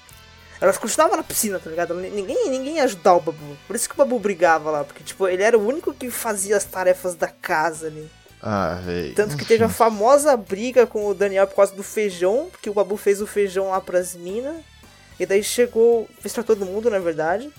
elas 0.60 0.78
continuavam 0.78 1.18
na 1.18 1.24
piscina, 1.24 1.60
tá 1.60 1.70
ligado? 1.70 1.94
Ninguém, 1.94 2.50
ninguém 2.50 2.76
ia 2.76 2.84
ajudar 2.84 3.16
o 3.16 3.22
babu. 3.22 3.58
Por 3.68 3.76
isso 3.76 3.88
que 3.90 3.96
o 3.96 3.98
babu 3.98 4.20
brigava 4.20 4.72
lá. 4.72 4.84
Porque, 4.84 5.04
tipo, 5.04 5.28
ele 5.28 5.44
era 5.44 5.58
o 5.58 5.68
único 5.68 5.94
que 5.94 6.10
fazia 6.10 6.56
as 6.56 6.64
tarefas 6.64 7.16
da 7.16 7.28
casa 7.28 7.88
ali. 7.88 8.10
Ah, 8.48 8.80
velho. 8.86 9.16
Tanto 9.16 9.36
que 9.36 9.44
teve 9.44 9.64
a 9.64 9.70
famosa 9.70 10.38
briga 10.38 10.86
com 10.86 11.08
o 11.08 11.16
Daniel 11.16 11.48
por 11.48 11.56
causa 11.56 11.74
do 11.74 11.82
feijão, 11.82 12.48
porque 12.52 12.70
o 12.70 12.74
Babu 12.76 12.96
fez 12.96 13.20
o 13.20 13.26
feijão 13.26 13.70
lá 13.72 13.82
pras 13.82 14.14
minas. 14.16 14.58
E 15.20 15.26
daí 15.26 15.44
chegou. 15.44 16.08
Fez 16.22 16.32
pra 16.34 16.44
todo 16.44 16.66
mundo, 16.66 16.90
na 16.90 17.00
verdade. 17.00 17.50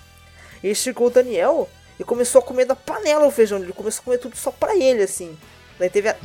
E 0.63 0.73
chegou 0.75 1.09
o 1.09 1.11
Daniel 1.11 1.69
e 1.99 2.05
começou 2.05 2.41
a 2.41 2.45
comer 2.45 2.67
da 2.67 2.77
panela 2.77 3.27
o 3.27 3.31
feijão. 3.33 3.59
Ele 3.59 3.73
começou 3.73 4.03
a 4.03 4.05
comer 4.05 4.19
tudo 4.19 4.37
só 4.37 4.51
pra 4.53 4.77
ele, 4.77 5.03
assim. 5.03 5.37
Daí 5.79 5.91
teve 5.91 6.09
a 6.09 6.17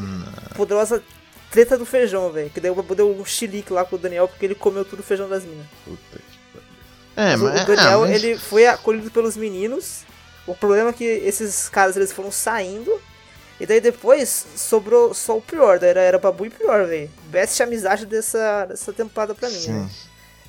poderosa 0.56 1.02
treta 1.50 1.76
do 1.78 1.86
feijão, 1.86 2.32
velho. 2.32 2.50
Que 2.52 2.60
daí 2.60 2.70
o 2.70 2.76
Babu 2.76 2.94
deu 2.94 3.10
um 3.10 3.26
chilique 3.26 3.74
lá 3.74 3.84
com 3.84 3.96
o 3.96 4.00
Daniel 4.00 4.28
porque 4.28 4.46
ele 4.46 4.56
comeu 4.56 4.86
tudo 4.86 5.00
o 5.00 5.04
feijão 5.04 5.28
das 5.28 5.44
minas. 5.44 5.66
Puta 5.84 6.00
que. 6.18 6.60
É, 7.16 7.36
Mas 7.36 7.42
o- 7.42 7.46
mas, 7.46 7.64
o 7.64 7.66
Daniel, 7.66 8.04
ah, 8.04 8.08
mas- 8.08 8.24
ele 8.24 8.38
foi 8.38 8.68
acolhido 8.68 9.10
pelos 9.10 9.36
meninos. 9.36 10.04
O 10.46 10.56
problema 10.56 10.92
é 10.92 10.94
que 10.94 11.04
esses 11.04 11.68
caras 11.68 11.96
eles 11.98 12.12
foram 12.12 12.32
saindo. 12.32 12.92
E 13.62 13.66
daí 13.68 13.80
depois 13.80 14.46
sobrou 14.56 15.14
só 15.14 15.38
o 15.38 15.42
pior. 15.42 15.78
Daí 15.78 15.92
era, 15.92 16.02
era 16.02 16.18
Babu 16.18 16.48
e 16.48 16.50
pior, 16.50 16.88
velho. 16.88 17.10
Best 17.26 17.62
amizade 17.62 18.06
dessa, 18.08 18.66
dessa 18.66 18.92
temporada 18.92 19.36
pra 19.36 19.48
mim, 19.50 19.56
né? 19.68 19.90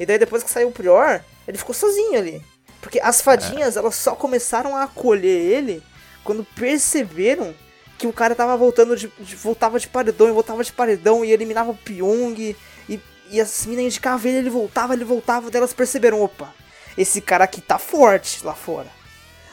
E 0.01 0.07
daí 0.07 0.19
depois 0.19 0.43
que 0.43 0.51
saiu 0.51 0.69
o 0.69 0.73
pior, 0.73 1.23
ele 1.47 1.59
ficou 1.59 1.75
sozinho 1.75 2.19
ali. 2.19 2.43
Porque 2.81 2.99
as 3.01 3.21
fadinhas, 3.21 3.77
elas 3.77 3.95
só 3.97 4.15
começaram 4.15 4.75
a 4.75 4.85
acolher 4.85 5.29
ele 5.53 5.83
quando 6.25 6.43
perceberam 6.57 7.55
que 7.99 8.07
o 8.07 8.13
cara 8.13 8.35
tava 8.35 8.57
voltando 8.57 8.97
de, 8.97 9.13
de- 9.21 9.37
voltava 9.37 9.79
de 9.79 9.87
paredão 9.89 10.29
e 10.29 10.33
voltava 10.33 10.65
de 10.65 10.73
paredão 10.73 11.25
e 11.25 11.31
eliminava 11.31 11.71
o 11.71 11.77
Pyong 11.77 12.57
e, 12.89 13.01
e 13.31 13.41
as 13.41 13.65
minas 13.67 13.85
indicavam 13.85 14.27
ele, 14.29 14.39
ele 14.39 14.51
voltava, 14.51 14.95
ele 14.95 15.05
voltava, 15.05 15.51
daí 15.51 15.59
elas 15.61 15.73
perceberam, 15.73 16.21
opa, 16.21 16.53
esse 16.99 17.21
cara 17.21 17.45
aqui 17.45 17.61
tá 17.61 17.79
forte 17.79 18.45
lá 18.45 18.55
fora. 18.55 18.89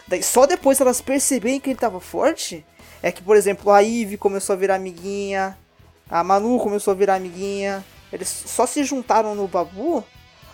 Daí 0.07 0.24
só 0.24 0.47
depois 0.47 0.80
elas 0.82 1.01
perceberem 1.01 1.60
que 1.60 1.70
ele 1.70 1.80
tava 1.80 1.99
forte, 1.99 2.66
é 3.02 3.12
que, 3.12 3.22
por 3.22 3.36
exemplo, 3.36 3.72
a 3.72 3.80
Ivy 3.80 4.18
começou 4.18 4.54
a 4.54 4.58
virar 4.58 4.76
amiguinha, 4.76 5.58
a 6.10 6.24
Manu 6.24 6.60
começou 6.60 6.91
a 6.91 6.95
virar 6.95 7.16
amiguinha, 7.16 7.84
eles 8.12 8.28
só 8.28 8.66
se 8.66 8.84
juntaram 8.84 9.36
no 9.36 9.47
Babu 9.47 10.04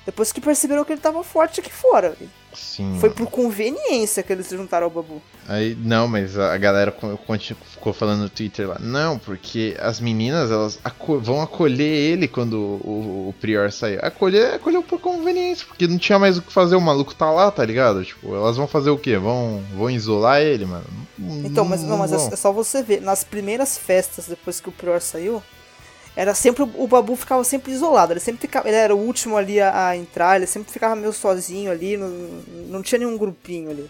depois 0.05 0.31
que 0.31 0.39
perceberam 0.39 0.85
que 0.85 0.93
ele 0.93 1.01
tava 1.01 1.23
forte 1.23 1.59
aqui 1.59 1.71
fora. 1.71 2.15
Sim. 2.53 2.95
Foi 3.01 3.09
por 3.09 3.27
conveniência 3.29 4.21
que 4.21 4.31
eles 4.31 4.45
se 4.45 4.55
juntaram 4.55 4.85
ao 4.85 4.89
Babu. 4.91 5.21
Aí, 5.47 5.75
não, 5.81 6.07
mas 6.07 6.37
a 6.37 6.55
galera 6.57 6.95
ficou 7.71 7.91
falando 7.91 8.21
no 8.21 8.29
Twitter 8.29 8.67
lá. 8.69 8.77
Não, 8.79 9.17
porque 9.17 9.75
as 9.79 9.99
meninas 9.99 10.51
elas 10.51 10.79
aco- 10.83 11.19
vão 11.19 11.41
acolher 11.41 11.81
ele 11.85 12.27
quando 12.27 12.53
o, 12.53 13.29
o 13.29 13.35
Prior 13.41 13.71
sair. 13.71 14.03
Acolher, 14.05 14.53
acolheu 14.53 14.83
por 14.83 15.01
conveniência, 15.01 15.65
porque 15.67 15.87
não 15.87 15.97
tinha 15.97 16.19
mais 16.19 16.37
o 16.37 16.41
que 16.41 16.53
fazer. 16.53 16.75
O 16.75 16.81
maluco 16.81 17.13
tá 17.15 17.29
lá, 17.31 17.49
tá 17.51 17.65
ligado? 17.65 18.05
Tipo, 18.05 18.33
elas 18.35 18.55
vão 18.55 18.67
fazer 18.67 18.91
o 18.91 18.97
quê? 18.97 19.17
Vão, 19.17 19.61
vão 19.75 19.89
isolar 19.89 20.39
ele, 20.39 20.65
mano? 20.65 20.85
Então, 21.17 21.63
mas 21.63 21.81
não, 21.81 21.97
mas 21.97 22.11
é, 22.11 22.17
vão. 22.17 22.27
é 22.33 22.35
só 22.35 22.51
você 22.51 22.83
ver. 22.83 23.01
Nas 23.01 23.23
primeiras 23.23 23.77
festas, 23.77 24.25
depois 24.27 24.59
que 24.59 24.69
o 24.69 24.71
Prior 24.71 25.01
saiu, 25.01 25.41
era 26.15 26.33
sempre. 26.33 26.63
O 26.63 26.87
Babu 26.87 27.15
ficava 27.15 27.43
sempre 27.43 27.71
isolado. 27.71 28.13
Ele 28.13 28.19
sempre 28.19 28.41
ficava, 28.41 28.67
Ele 28.67 28.77
era 28.77 28.95
o 28.95 28.99
último 28.99 29.37
ali 29.37 29.59
a, 29.61 29.89
a 29.89 29.97
entrar, 29.97 30.37
ele 30.37 30.47
sempre 30.47 30.71
ficava 30.71 30.95
meio 30.95 31.13
sozinho 31.13 31.71
ali, 31.71 31.97
não, 31.97 32.09
não 32.67 32.81
tinha 32.81 32.99
nenhum 32.99 33.17
grupinho 33.17 33.71
ali. 33.71 33.89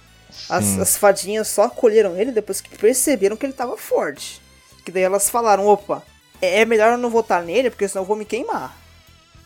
As, 0.50 0.78
as 0.78 0.98
fadinhas 0.98 1.48
só 1.48 1.64
acolheram 1.64 2.18
ele 2.18 2.32
depois 2.32 2.60
que 2.60 2.78
perceberam 2.78 3.38
que 3.38 3.46
ele 3.46 3.54
tava 3.54 3.78
forte. 3.78 4.42
Que 4.84 4.92
daí 4.92 5.04
elas 5.04 5.30
falaram, 5.30 5.66
opa, 5.66 6.04
é 6.42 6.62
é 6.62 6.66
melhor 6.66 6.92
eu 6.92 6.98
não 6.98 7.10
votar 7.10 7.42
nele, 7.44 7.70
porque 7.70 7.88
senão 7.88 8.04
eu 8.04 8.08
vou 8.08 8.16
me 8.18 8.26
queimar. 8.26 8.78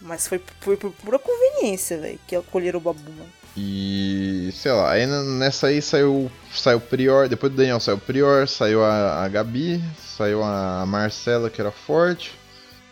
Mas 0.02 0.28
foi, 0.28 0.42
foi 0.62 0.78
por 0.78 0.92
pura 0.92 1.20
conveniência, 1.20 1.98
velho, 1.98 2.20
que 2.28 2.36
acolheram 2.36 2.80
o 2.80 2.82
Babu, 2.82 3.12
mano. 3.12 3.39
E 3.62 4.52
sei 4.54 4.72
lá, 4.72 4.92
aí 4.92 5.06
nessa 5.06 5.68
aí 5.68 5.82
saiu, 5.82 6.32
saiu 6.52 6.78
o 6.78 6.82
Prior, 6.82 7.28
depois 7.28 7.52
do 7.52 7.58
Daniel 7.58 7.80
saiu 7.80 7.98
o 7.98 8.00
Prior, 8.00 8.48
saiu 8.48 8.84
a, 8.84 9.26
a 9.26 9.28
Gabi, 9.28 9.84
saiu 9.98 10.42
a 10.42 10.86
Marcela 10.88 11.50
que 11.50 11.60
era 11.60 11.72
forte, 11.72 12.32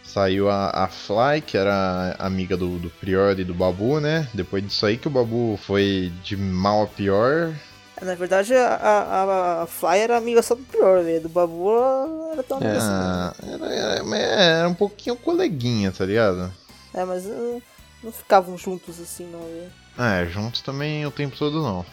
saiu 0.03 0.49
a, 0.49 0.69
a 0.71 0.87
Fly, 0.87 1.41
que 1.45 1.57
era 1.57 2.15
amiga 2.19 2.57
do, 2.57 2.77
do 2.79 2.89
Prior 2.89 3.39
e 3.39 3.45
do 3.45 3.53
Babu, 3.53 4.01
né? 4.01 4.27
Depois 4.33 4.61
disso 4.61 4.85
aí 4.85 4.97
que 4.97 5.07
o 5.07 5.11
Babu 5.11 5.57
foi 5.63 6.11
de 6.21 6.35
mal 6.35 6.83
a 6.83 6.87
pior. 6.87 7.53
Na 8.01 8.13
verdade, 8.13 8.53
a, 8.53 8.75
a, 8.75 9.63
a 9.63 9.67
Fly 9.67 9.99
era 9.99 10.17
amiga 10.17 10.41
só 10.41 10.53
do 10.53 10.63
Prior, 10.63 11.01
velho. 11.01 11.21
Do 11.21 11.29
Babu 11.29 11.71
ela 11.71 12.33
era 12.33 12.43
tão 12.43 12.57
amiga 12.57 12.77
assim. 12.77 12.87
Ah, 12.91 13.33
era, 13.41 13.65
era, 13.73 14.03
mas 14.03 14.19
era 14.21 14.67
um 14.67 14.75
pouquinho 14.75 15.15
coleguinha, 15.15 15.93
tá 15.93 16.05
ligado? 16.05 16.51
É, 16.93 17.05
mas 17.05 17.25
uh, 17.25 17.61
não 18.03 18.11
ficavam 18.11 18.57
juntos 18.57 18.99
assim, 18.99 19.25
não, 19.31 19.39
velho. 19.39 19.86
É, 19.97 20.25
juntos 20.27 20.61
também 20.61 21.05
o 21.05 21.11
tempo 21.11 21.35
todo 21.37 21.61
não. 21.61 21.85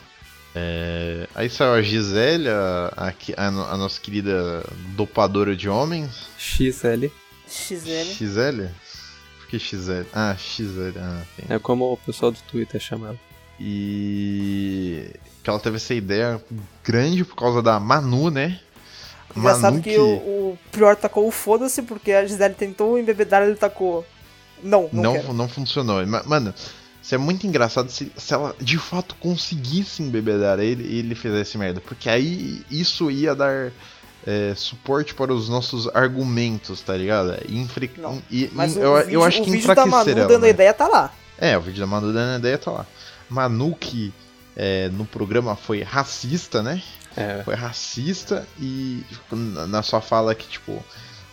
É, 0.55 1.27
aí 1.35 1.51
saiu 1.51 1.73
a 1.75 1.83
Gisele, 1.83 2.49
a, 2.49 2.93
a, 2.97 3.13
que- 3.13 3.35
a 3.37 3.51
no- 3.51 3.65
a 3.67 3.77
nossa 3.77 4.01
querida 4.01 4.63
dopadora 4.97 5.57
de 5.57 5.69
homens. 5.69 6.29
XL 6.39 7.07
XL. 7.49 8.05
XL? 8.15 8.63
Por 9.39 9.49
que 9.49 9.59
XL? 9.59 10.05
Ah, 10.13 10.37
XL. 10.39 10.97
Ah, 10.99 11.23
é 11.49 11.59
como 11.59 11.93
o 11.93 11.97
pessoal 11.97 12.31
do 12.31 12.39
Twitter 12.51 12.81
chama 12.81 13.09
ela. 13.09 13.19
E. 13.61 15.11
Que 15.43 15.51
ela 15.51 15.59
teve 15.61 15.77
essa 15.77 15.95
ideia 15.95 16.43
grande 16.83 17.25
por 17.25 17.37
causa 17.37 17.61
da 17.63 17.79
Manu, 17.79 18.31
né? 18.31 18.61
Engraçado 19.37 19.81
que, 19.81 19.99
o, 19.99 20.07
o 20.53 20.59
Prior 20.71 20.95
tacou 20.97 21.27
o 21.27 21.31
foda-se 21.31 21.83
porque 21.83 22.13
a 22.13 22.25
Gisele 22.25 22.55
tentou 22.55 22.99
embebedar 22.99 23.43
ele 23.43 23.57
tacou. 23.57 24.07
Não, 24.63 24.89
não, 24.93 25.03
não, 25.03 25.13
quero. 25.13 25.33
não 25.33 25.49
funcionou. 25.49 26.07
Ma- 26.07 26.23
Mano, 26.25 26.55
isso 27.05 27.15
é 27.15 27.19
muito 27.19 27.47
engraçado 27.47 27.91
se, 27.91 28.11
se 28.17 28.33
ela 28.33 28.57
de 28.59 28.79
fato 28.79 29.15
conseguisse 29.17 30.03
embebedar 30.03 30.59
ele 30.59 30.83
e 30.85 31.01
ele 31.01 31.15
fizesse 31.15 31.59
merda. 31.59 31.79
Porque 31.79 32.09
aí 32.09 32.65
isso 32.71 33.11
ia 33.11 33.35
dar 33.35 33.71
é, 34.27 34.55
suporte 34.57 35.15
para 35.15 35.31
os 35.31 35.47
nossos 35.47 35.87
argumentos, 35.95 36.81
tá 36.81 36.97
ligado? 36.97 37.37
E, 37.47 37.59
infre... 37.59 37.91
Não, 37.99 38.23
e- 38.31 38.49
Mas 38.55 38.75
o 38.75 38.81
eu, 38.81 38.97
vídeo, 38.97 39.11
eu 39.13 39.23
acho 39.23 39.43
o 39.43 39.45
que 39.45 39.51
vídeo 39.51 39.75
da 39.75 39.85
Manu 39.85 40.15
dando 40.15 40.35
a 40.37 40.39
né? 40.39 40.49
ideia 40.49 40.73
tá 40.73 40.89
lá. 40.89 41.13
É, 41.37 41.59
o 41.59 41.61
vídeo 41.61 41.81
da 41.81 41.87
Manu 41.87 42.11
dando 42.11 42.37
a 42.37 42.39
ideia 42.39 42.57
tá 42.57 42.71
lá. 42.71 42.87
Manu 43.29 43.77
que 43.77 44.11
é, 44.57 44.89
no 44.89 45.05
programa 45.05 45.57
foi 45.57 45.83
racista, 45.83 46.63
né? 46.63 46.83
É, 47.15 47.43
Foi 47.45 47.55
racista 47.55 48.47
e 48.59 49.05
tipo, 49.11 49.37
na 49.37 49.67
na 49.67 49.83
sua 49.83 50.01
fala 50.01 50.35
que, 50.35 50.49
tipo, 50.49 50.83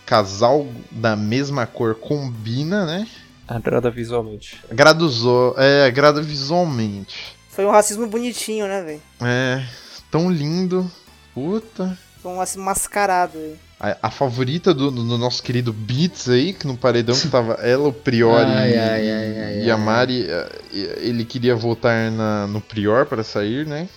casal 0.04 0.68
da 0.90 1.16
mesma 1.16 1.66
cor 1.66 1.94
combina, 1.94 2.84
né? 2.84 3.08
Agrada 3.46 3.90
visualmente. 3.90 4.60
Agraduzou, 4.70 5.54
é, 5.58 5.86
agrada 5.86 6.22
visualmente. 6.22 7.36
Foi 7.48 7.66
um 7.66 7.70
racismo 7.70 8.06
bonitinho, 8.06 8.66
né, 8.66 8.82
velho? 8.82 9.02
É, 9.20 9.62
tão 10.10 10.30
lindo. 10.30 10.90
Puta. 11.34 11.98
Foi 12.22 12.32
um 12.32 12.38
racismo 12.38 12.64
mascarado, 12.64 13.38
velho. 13.38 13.58
A, 13.78 13.96
a 14.02 14.10
favorita 14.10 14.72
do, 14.72 14.90
do 14.90 15.18
nosso 15.18 15.42
querido 15.42 15.72
Beats 15.72 16.28
aí, 16.28 16.52
que 16.52 16.66
no 16.66 16.76
paredão 16.76 17.18
que 17.18 17.28
tava 17.28 17.54
ela, 17.66 17.88
o 17.88 17.92
Prior 17.92 18.46
Ai, 18.46 18.72
e, 18.72 18.78
ai, 18.78 19.10
ai, 19.10 19.38
ai, 19.38 19.64
e 19.64 19.70
a. 19.70 19.76
Mari, 19.76 20.26
eh, 20.28 20.60
ele 21.00 21.24
queria 21.24 21.56
votar 21.56 22.10
na, 22.10 22.46
no 22.46 22.60
Prior 22.60 23.06
para 23.06 23.24
sair, 23.24 23.66
né? 23.66 23.88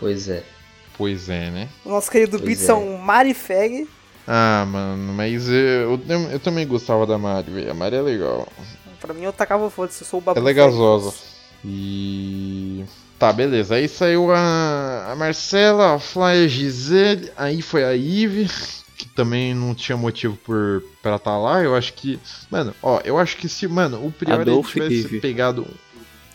Pois 0.00 0.28
é. 0.28 0.42
Pois 0.96 1.28
é, 1.28 1.50
né? 1.50 1.68
O 1.84 1.90
nosso 1.90 2.10
querido 2.10 2.38
Pois 2.38 2.48
Beats 2.48 2.68
é. 2.68 2.72
é 2.72 2.74
um 2.74 2.96
Marifeg. 2.96 3.86
Ah, 4.26 4.64
mano, 4.66 5.12
mas 5.12 5.46
eu, 5.48 6.00
eu, 6.08 6.20
eu 6.32 6.40
também 6.40 6.66
gostava 6.66 7.06
da 7.06 7.18
Mari, 7.18 7.50
velho. 7.50 7.70
A 7.70 7.74
Mari 7.74 7.96
é 7.96 8.00
legal. 8.00 8.48
Pra 9.04 9.12
mim 9.12 9.22
eu 9.24 9.32
tacava 9.32 9.68
foda-se, 9.68 10.02
eu 10.02 10.06
sou 10.06 10.18
o 10.18 10.22
Babu. 10.22 10.38
Ela 10.38 10.48
é 10.50 10.54
gasosa. 10.54 11.12
E. 11.62 12.84
Tá, 13.18 13.32
beleza. 13.32 13.74
Aí 13.74 13.86
saiu 13.88 14.32
a, 14.32 15.12
a 15.12 15.14
Marcela, 15.16 15.94
a 15.94 15.98
Fly, 15.98 16.44
a 16.44 16.48
Gisele. 16.48 17.30
Aí 17.36 17.60
foi 17.62 17.84
a 17.84 17.94
Eve, 17.94 18.48
que 18.96 19.06
também 19.08 19.54
não 19.54 19.74
tinha 19.74 19.96
motivo 19.96 20.36
por, 20.38 20.82
pra 21.02 21.16
estar 21.16 21.36
lá. 21.38 21.62
Eu 21.62 21.74
acho 21.74 21.92
que. 21.92 22.18
Mano, 22.50 22.74
ó, 22.82 23.00
eu 23.04 23.18
acho 23.18 23.36
que 23.36 23.48
se. 23.48 23.68
Mano, 23.68 24.04
o 24.06 24.10
Prior 24.10 24.40
ele 24.40 24.50
Adolf 24.50 24.72
tivesse 24.72 25.04
Eve. 25.06 25.20
pegado. 25.20 25.66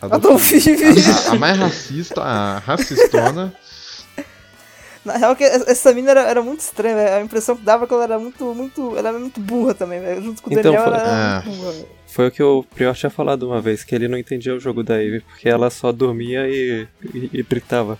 Adolf 0.00 0.52
Eve. 0.52 0.84
A, 1.28 1.32
a 1.32 1.34
mais 1.36 1.58
racista, 1.58 2.22
a 2.22 2.58
racistona. 2.58 3.52
Na 5.04 5.16
real, 5.16 5.34
que 5.34 5.42
essa 5.44 5.92
mina 5.94 6.10
era, 6.10 6.20
era 6.22 6.42
muito 6.42 6.60
estranha, 6.60 6.94
velho. 6.94 7.14
A 7.16 7.20
impressão 7.22 7.56
que 7.56 7.62
dava 7.62 7.84
é 7.84 7.86
que 7.88 7.94
ela 7.94 8.04
era 8.04 8.18
muito, 8.18 8.44
muito. 8.54 8.96
Ela 8.98 9.08
era 9.10 9.18
muito 9.18 9.40
burra 9.40 9.74
também, 9.74 9.98
velho. 10.00 10.22
Junto 10.22 10.42
com 10.42 10.50
o 10.50 10.52
Então, 10.52 10.72
Daniel, 10.72 10.84
foi- 10.84 10.92
ela 10.92 11.02
era 11.02 11.38
Ah. 11.38 11.42
muito 11.44 11.56
burra, 11.58 11.72
velho. 11.72 11.99
Foi 12.10 12.28
o 12.28 12.30
que 12.30 12.42
o 12.42 12.64
Prior 12.74 12.94
tinha 12.94 13.10
falado 13.10 13.46
uma 13.46 13.60
vez, 13.60 13.84
que 13.84 13.94
ele 13.94 14.08
não 14.08 14.18
entendia 14.18 14.54
o 14.54 14.60
jogo 14.60 14.82
da 14.82 15.02
Eve, 15.02 15.20
porque 15.20 15.48
ela 15.48 15.70
só 15.70 15.92
dormia 15.92 16.48
e, 16.48 16.86
e, 17.14 17.30
e 17.32 17.42
gritava. 17.42 17.98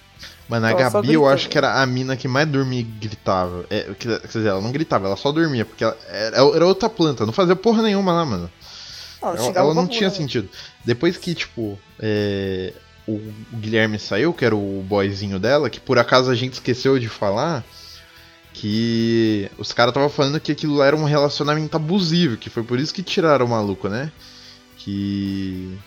Mano, 0.48 0.66
a 0.66 0.70
Ela 0.70 0.90
Gabi 0.90 1.14
eu 1.14 1.28
acho 1.28 1.48
que 1.48 1.56
era 1.56 1.80
a 1.80 1.86
mina 1.86 2.16
que 2.16 2.26
mais 2.26 2.48
dormia 2.48 2.80
e 2.80 2.82
gritava. 2.82 3.64
É, 3.70 3.88
quer 3.96 4.26
dizer, 4.26 4.48
ela 4.48 4.60
não 4.60 4.72
gritava, 4.72 5.06
ela 5.06 5.16
só 5.16 5.30
dormia, 5.30 5.64
porque 5.64 5.84
ela, 5.84 5.96
era, 6.08 6.36
era 6.38 6.66
outra 6.66 6.88
planta, 6.88 7.24
não 7.24 7.32
fazia 7.32 7.54
porra 7.54 7.82
nenhuma 7.82 8.12
lá, 8.12 8.26
mano. 8.26 8.50
Ela 9.22 9.36
Ela, 9.36 9.52
ela 9.54 9.74
não 9.74 9.86
tinha 9.86 10.08
né? 10.08 10.14
sentido. 10.14 10.48
Depois 10.84 11.16
que, 11.16 11.34
tipo, 11.34 11.78
é, 12.00 12.72
o 13.06 13.20
Guilherme 13.54 13.98
saiu, 13.98 14.32
que 14.32 14.44
era 14.44 14.56
o 14.56 14.84
boyzinho 14.88 15.38
dela, 15.38 15.70
que 15.70 15.78
por 15.78 15.98
acaso 15.98 16.30
a 16.30 16.34
gente 16.34 16.54
esqueceu 16.54 16.98
de 16.98 17.08
falar, 17.08 17.64
que 18.52 19.50
os 19.58 19.72
caras 19.72 19.90
estavam 19.90 20.10
falando 20.10 20.40
que 20.40 20.52
aquilo 20.52 20.82
era 20.82 20.96
um 20.96 21.04
relacionamento 21.04 21.76
abusivo, 21.76 22.36
que 22.36 22.50
foi 22.50 22.62
por 22.62 22.78
isso 22.78 22.92
que 22.92 23.02
tiraram 23.02 23.46
o 23.46 23.48
maluco, 23.48 23.88
né? 23.88 24.10
Que. 24.76 25.78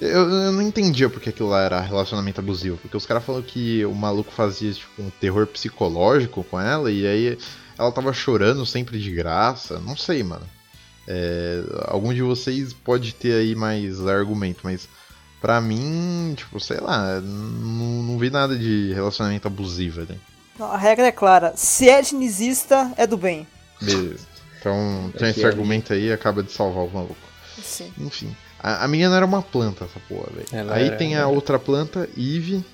Eu, 0.00 0.30
eu 0.30 0.52
não 0.52 0.62
entendia 0.62 1.10
porque 1.10 1.30
aquilo 1.30 1.48
lá 1.48 1.60
era 1.62 1.80
relacionamento 1.80 2.40
abusivo, 2.40 2.76
porque 2.78 2.96
os 2.96 3.04
caras 3.04 3.24
falaram 3.24 3.44
que 3.44 3.84
o 3.84 3.94
maluco 3.94 4.30
fazia 4.30 4.72
tipo, 4.72 5.02
um 5.02 5.10
terror 5.10 5.46
psicológico 5.48 6.44
com 6.44 6.60
ela, 6.60 6.90
e 6.90 7.04
aí 7.04 7.38
ela 7.76 7.90
tava 7.90 8.12
chorando 8.12 8.64
sempre 8.64 8.98
de 9.00 9.10
graça. 9.10 9.80
Não 9.80 9.96
sei, 9.96 10.22
mano. 10.22 10.46
É, 11.06 11.62
algum 11.86 12.12
de 12.12 12.22
vocês 12.22 12.72
pode 12.72 13.14
ter 13.14 13.32
aí 13.32 13.54
mais 13.56 14.06
argumento, 14.06 14.60
mas 14.62 14.88
pra 15.40 15.60
mim, 15.60 16.34
tipo, 16.36 16.60
sei 16.60 16.78
lá, 16.78 17.20
não, 17.20 18.02
não 18.02 18.18
vi 18.18 18.30
nada 18.30 18.56
de 18.56 18.92
relacionamento 18.92 19.48
abusivo, 19.48 20.02
né? 20.02 20.16
Não, 20.58 20.70
a 20.72 20.76
regra 20.76 21.06
é 21.06 21.12
clara. 21.12 21.52
Se 21.56 21.88
é 21.88 22.00
dinizista, 22.02 22.92
é 22.96 23.06
do 23.06 23.16
bem. 23.16 23.46
Beleza. 23.80 24.26
Então, 24.60 25.12
tem 25.16 25.30
esse 25.30 25.40
Aqui, 25.40 25.46
argumento 25.46 25.92
aí 25.92 26.06
e 26.08 26.12
acaba 26.12 26.42
de 26.42 26.50
salvar 26.50 26.84
o 26.84 26.90
maluco. 26.90 27.16
Sim. 27.62 27.92
Enfim. 27.98 28.34
A, 28.60 28.84
a 28.84 28.88
menina 28.88 29.16
era 29.16 29.24
uma 29.24 29.40
planta, 29.40 29.84
essa 29.84 30.00
porra, 30.08 30.28
velho. 30.32 30.72
Aí 30.72 30.86
era- 30.88 30.96
tem 30.96 31.14
a 31.14 31.20
era. 31.20 31.28
outra 31.28 31.58
planta, 31.60 32.08
Eve, 32.16 32.64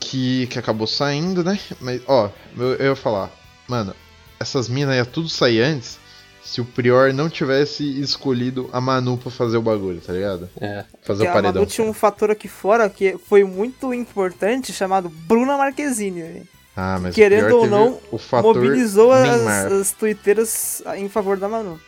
que, 0.00 0.48
que 0.48 0.58
acabou 0.58 0.86
saindo, 0.86 1.44
né? 1.44 1.58
Mas, 1.80 2.00
ó, 2.08 2.28
eu, 2.56 2.74
eu 2.74 2.86
ia 2.90 2.96
falar, 2.96 3.30
mano, 3.68 3.94
essas 4.40 4.68
minas 4.68 4.96
ia 4.96 5.04
tudo 5.04 5.28
sair 5.28 5.60
antes 5.62 5.98
se 6.42 6.60
o 6.60 6.64
Prior 6.64 7.12
não 7.12 7.28
tivesse 7.28 7.84
escolhido 8.00 8.68
a 8.72 8.80
Manu 8.80 9.16
pra 9.18 9.30
fazer 9.30 9.58
o 9.58 9.62
bagulho, 9.62 10.00
tá 10.00 10.12
ligado? 10.14 10.48
É. 10.60 10.84
Fazer 11.02 11.24
Porque 11.24 11.26
o 11.26 11.30
a 11.30 11.32
paredão. 11.34 11.52
Manu 11.60 11.66
tinha 11.66 11.86
um 11.86 11.92
fator 11.92 12.30
aqui 12.32 12.48
fora 12.48 12.88
que 12.90 13.16
foi 13.28 13.44
muito 13.44 13.92
importante, 13.94 14.72
chamado 14.72 15.08
Bruna 15.08 15.56
Marquezine. 15.56 16.22
velho. 16.22 16.48
Ah, 16.80 16.96
mas 17.02 17.12
querendo 17.12 17.56
ou 17.56 17.66
não, 17.66 17.98
Mobilizou 18.40 19.10
as, 19.10 19.28
Neymar. 19.28 19.72
as 19.72 19.90
twitteiras 19.90 20.80
em 20.96 21.08
favor 21.08 21.36
da 21.36 21.48
Manu. 21.48 21.80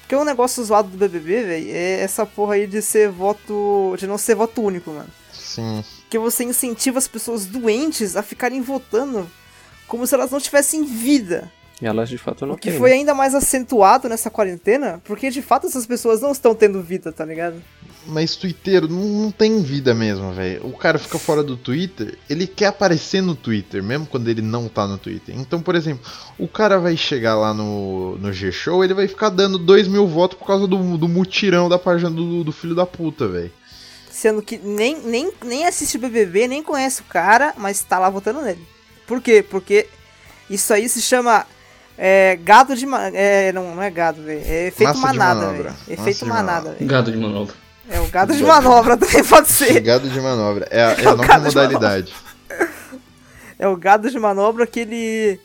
Porque 0.00 0.16
o 0.16 0.24
negócio 0.24 0.64
zoado 0.64 0.88
do 0.88 0.98
BBB, 0.98 1.44
velho, 1.44 1.70
é 1.70 2.00
essa 2.00 2.26
porra 2.26 2.54
aí 2.54 2.66
de 2.66 2.82
ser 2.82 3.08
voto. 3.08 3.94
de 3.96 4.04
não 4.08 4.18
ser 4.18 4.34
voto 4.34 4.60
único, 4.60 4.90
mano. 4.90 5.08
Sim. 5.32 5.84
Que 6.10 6.18
você 6.18 6.42
incentiva 6.42 6.98
as 6.98 7.06
pessoas 7.06 7.46
doentes 7.46 8.16
a 8.16 8.22
ficarem 8.22 8.60
votando 8.60 9.30
como 9.86 10.04
se 10.08 10.14
elas 10.14 10.32
não 10.32 10.40
tivessem 10.40 10.84
vida. 10.84 11.48
E 11.82 11.86
elas 11.86 12.08
de 12.08 12.16
fato 12.16 12.46
não 12.46 12.54
O 12.54 12.56
que 12.56 12.70
têm. 12.70 12.78
foi 12.78 12.90
né? 12.90 12.96
ainda 12.96 13.12
mais 13.12 13.34
acentuado 13.34 14.08
nessa 14.08 14.30
quarentena, 14.30 15.02
porque 15.04 15.30
de 15.30 15.42
fato 15.42 15.66
essas 15.66 15.84
pessoas 15.84 16.20
não 16.20 16.30
estão 16.30 16.54
tendo 16.54 16.80
vida, 16.80 17.10
tá 17.10 17.24
ligado? 17.24 17.60
Mas 18.06 18.36
Twitter 18.36 18.88
não, 18.88 19.04
não 19.04 19.30
tem 19.32 19.60
vida 19.62 19.92
mesmo, 19.92 20.32
velho. 20.32 20.64
O 20.64 20.72
cara 20.76 20.96
fica 20.96 21.18
fora 21.18 21.42
do 21.42 21.56
Twitter, 21.56 22.16
ele 22.30 22.46
quer 22.46 22.66
aparecer 22.66 23.20
no 23.20 23.34
Twitter, 23.34 23.82
mesmo 23.82 24.06
quando 24.06 24.28
ele 24.28 24.40
não 24.40 24.68
tá 24.68 24.86
no 24.86 24.96
Twitter. 24.96 25.36
Então, 25.36 25.60
por 25.60 25.74
exemplo, 25.74 26.08
o 26.38 26.46
cara 26.46 26.78
vai 26.78 26.96
chegar 26.96 27.34
lá 27.34 27.52
no, 27.52 28.16
no 28.18 28.32
G-Show, 28.32 28.84
ele 28.84 28.94
vai 28.94 29.08
ficar 29.08 29.30
dando 29.30 29.58
2 29.58 29.88
mil 29.88 30.06
votos 30.06 30.38
por 30.38 30.46
causa 30.46 30.68
do, 30.68 30.96
do 30.96 31.08
mutirão 31.08 31.68
da 31.68 31.80
página 31.80 32.10
do, 32.10 32.44
do 32.44 32.52
filho 32.52 32.76
da 32.76 32.86
puta, 32.86 33.26
velho. 33.26 33.50
Sendo 34.08 34.40
que 34.40 34.56
nem, 34.58 35.00
nem, 35.00 35.32
nem 35.44 35.66
assiste 35.66 35.98
BBB, 35.98 36.46
nem 36.46 36.62
conhece 36.62 37.00
o 37.00 37.04
cara, 37.04 37.54
mas 37.56 37.82
tá 37.82 37.98
lá 37.98 38.08
votando 38.08 38.40
nele. 38.40 38.64
Por 39.04 39.20
quê? 39.20 39.44
Porque 39.48 39.88
isso 40.48 40.72
aí 40.72 40.88
se 40.88 41.00
chama 41.02 41.44
é, 42.04 42.36
gado 42.42 42.74
de. 42.74 42.84
É, 43.14 43.52
não, 43.52 43.76
não 43.76 43.82
é 43.82 43.88
gado, 43.90 44.22
velho. 44.22 44.42
É 44.44 44.66
efeito 44.66 44.88
Massa 44.98 45.12
de 45.12 45.18
manada, 45.18 45.52
velho. 45.52 45.74
Efeito 45.88 46.26
manada, 46.26 46.72
velho. 46.72 46.86
Gado 46.90 47.12
de 47.12 47.16
manobra. 47.18 47.54
É 47.88 48.00
o 48.00 48.06
gado 48.08 48.34
de 48.34 48.42
manobra 48.42 48.96
também 48.96 49.22
pode 49.24 49.48
ser. 49.48 49.80
Gado 49.80 50.08
de 50.08 50.20
manobra. 50.20 50.66
É 50.70 50.82
a, 50.82 50.90
é 50.98 51.04
É 51.04 51.06
a 51.06 51.14
nova 51.14 51.38
modalidade. 51.38 52.12
É 53.58 53.68
o 53.68 53.76
gado 53.76 54.10
de 54.10 54.18
manobra 54.18 54.66
que 54.66 54.80
ele. 54.80 55.40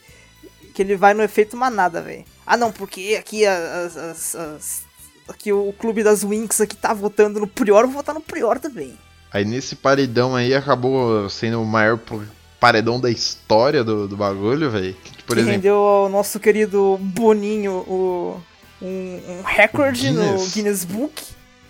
que 0.73 0.81
ele 0.81 0.95
vai 0.95 1.13
no 1.13 1.21
efeito 1.21 1.55
manada, 1.55 2.01
velho. 2.01 2.25
Ah 2.45 2.57
não, 2.57 2.71
porque 2.71 3.15
aqui 3.19 3.45
as, 3.45 3.95
as- 3.97 4.35
as- 4.35 4.81
aqui 5.29 5.51
o 5.53 5.73
clube 5.77 6.03
das 6.03 6.23
Winx 6.23 6.61
aqui 6.61 6.75
tá 6.75 6.93
votando 6.93 7.39
no 7.39 7.47
Prior, 7.47 7.81
eu 7.81 7.87
vou 7.87 7.97
votar 7.97 8.15
no 8.15 8.21
Prior 8.21 8.57
também. 8.59 8.97
Aí 9.31 9.43
nesse 9.45 9.75
paredão 9.75 10.35
aí 10.35 10.55
acabou 10.55 11.29
sendo 11.29 11.61
o 11.61 11.65
maior 11.65 11.97
paredão 12.59 12.99
da 12.99 13.09
história 13.09 13.83
do, 13.83 14.07
do 14.07 14.15
bagulho, 14.17 14.69
velho. 14.71 14.95
Que, 15.03 15.23
Por 15.23 15.35
que 15.35 15.41
exemplo, 15.41 15.51
rendeu 15.51 15.75
ao 15.75 16.09
nosso 16.09 16.39
querido 16.39 16.97
Boninho 17.01 17.71
o, 17.87 18.41
um, 18.81 18.87
um 19.39 19.41
recorde 19.43 20.11
no 20.11 20.37
Guinness. 20.49 20.83
Book. 20.85 21.23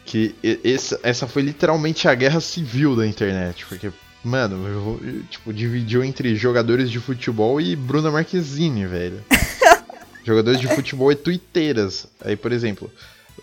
que 0.05 0.33
e- 0.43 0.59
esse- 0.63 0.97
essa 1.03 1.27
foi 1.27 1.41
literalmente 1.41 2.07
a 2.07 2.15
guerra 2.15 2.39
civil 2.39 2.95
da 2.95 3.05
internet, 3.05 3.65
porque, 3.65 3.91
mano, 4.23 4.65
eu- 4.67 4.99
eu, 5.05 5.23
tipo, 5.23 5.51
dividiu 5.53 6.03
entre 6.03 6.33
jogadores 6.35 6.89
de 6.89 6.99
futebol 6.99 7.59
e 7.59 7.75
Bruna 7.75 8.09
Marquezine, 8.09 8.85
velho. 8.85 9.21
jogadores 10.23 10.59
de 10.59 10.67
futebol 10.67 11.11
e 11.11 11.15
tuiteiras. 11.15 12.07
Aí, 12.23 12.35
por 12.35 12.51
exemplo, 12.53 12.89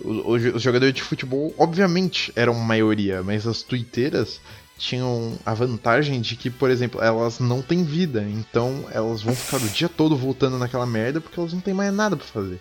os 0.02 0.60
jogadores 0.62 0.94
de 0.94 1.02
futebol, 1.02 1.54
obviamente, 1.58 2.32
eram 2.34 2.54
maioria, 2.54 3.22
mas 3.22 3.46
as 3.46 3.62
tuiteiras 3.62 4.40
tinham 4.76 5.38
a 5.46 5.54
vantagem 5.54 6.20
de 6.20 6.36
que, 6.36 6.50
por 6.50 6.70
exemplo, 6.70 7.00
elas 7.02 7.38
não 7.38 7.62
têm 7.62 7.84
vida, 7.84 8.22
então 8.28 8.84
elas 8.90 9.22
vão 9.22 9.34
ficar 9.34 9.58
o 9.58 9.68
dia 9.68 9.88
todo 9.88 10.16
voltando 10.16 10.58
naquela 10.58 10.86
merda 10.86 11.20
porque 11.20 11.38
elas 11.38 11.52
não 11.52 11.60
têm 11.60 11.74
mais 11.74 11.92
nada 11.94 12.16
pra 12.16 12.26
fazer. 12.26 12.60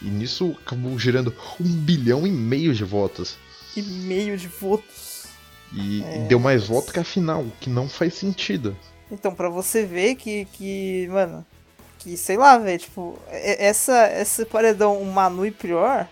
E 0.00 0.06
nisso 0.06 0.56
acabou 0.64 0.96
gerando 0.98 1.34
um 1.60 1.64
bilhão 1.64 2.26
e 2.26 2.30
meio 2.30 2.72
de 2.72 2.84
votos. 2.84 3.36
E 3.76 3.82
meio 3.82 4.36
de 4.38 4.46
votos. 4.46 5.24
E, 5.72 6.02
É. 6.04 6.18
deu 6.28 6.38
mais 6.38 6.66
voto 6.66 6.92
que 6.92 7.00
a 7.00 7.04
final, 7.04 7.42
o 7.42 7.52
que 7.60 7.68
não 7.68 7.88
faz 7.88 8.14
sentido. 8.14 8.76
Então, 9.10 9.34
pra 9.34 9.48
você 9.48 9.84
ver 9.84 10.14
que, 10.14 10.44
que 10.52 11.08
mano, 11.10 11.44
que 11.98 12.16
sei 12.16 12.36
lá, 12.36 12.56
velho, 12.58 12.78
tipo, 12.78 13.18
essa, 13.30 14.08
esse 14.12 14.44
paredão, 14.44 15.00
o 15.00 15.04
Manu 15.12 15.44
e 15.44 15.50
Prior, 15.50 16.06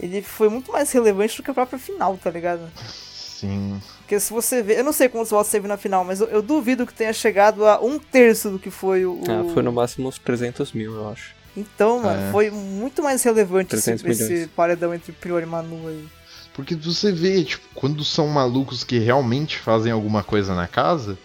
ele 0.00 0.22
foi 0.22 0.48
muito 0.48 0.72
mais 0.72 0.90
relevante 0.90 1.36
do 1.36 1.42
que 1.42 1.50
a 1.50 1.54
própria 1.54 1.78
final, 1.78 2.16
tá 2.16 2.30
ligado? 2.30 2.62
Sim. 2.88 3.80
Porque 4.08 4.18
se 4.20 4.32
você 4.32 4.62
ver, 4.62 4.78
eu 4.78 4.84
não 4.84 4.92
sei 4.94 5.06
quantos 5.06 5.30
votos 5.30 5.52
teve 5.52 5.68
na 5.68 5.76
final, 5.76 6.02
mas 6.02 6.22
eu, 6.22 6.28
eu 6.28 6.40
duvido 6.40 6.86
que 6.86 6.94
tenha 6.94 7.12
chegado 7.12 7.66
a 7.66 7.78
um 7.78 7.98
terço 7.98 8.48
do 8.48 8.58
que 8.58 8.70
foi 8.70 9.04
o. 9.04 9.20
Ah, 9.28 9.52
foi 9.52 9.62
no 9.62 9.70
máximo 9.70 10.08
uns 10.08 10.18
300 10.18 10.72
mil, 10.72 10.94
eu 10.94 11.10
acho. 11.10 11.34
Então, 11.54 12.00
mano, 12.00 12.28
É. 12.28 12.32
foi 12.32 12.50
muito 12.50 13.02
mais 13.02 13.22
relevante 13.22 13.74
esse, 13.74 13.84
300 13.98 14.20
esse 14.20 14.46
paredão 14.48 14.94
entre 14.94 15.12
Prior 15.12 15.42
e 15.42 15.46
Manu 15.46 15.86
aí. 15.88 16.08
Porque 16.54 16.74
você 16.74 17.12
vê, 17.12 17.44
tipo, 17.44 17.62
quando 17.74 18.02
são 18.02 18.26
malucos 18.28 18.82
que 18.82 18.98
realmente 18.98 19.58
fazem 19.58 19.92
alguma 19.92 20.24
coisa 20.24 20.54
na 20.54 20.66
casa, 20.66 21.18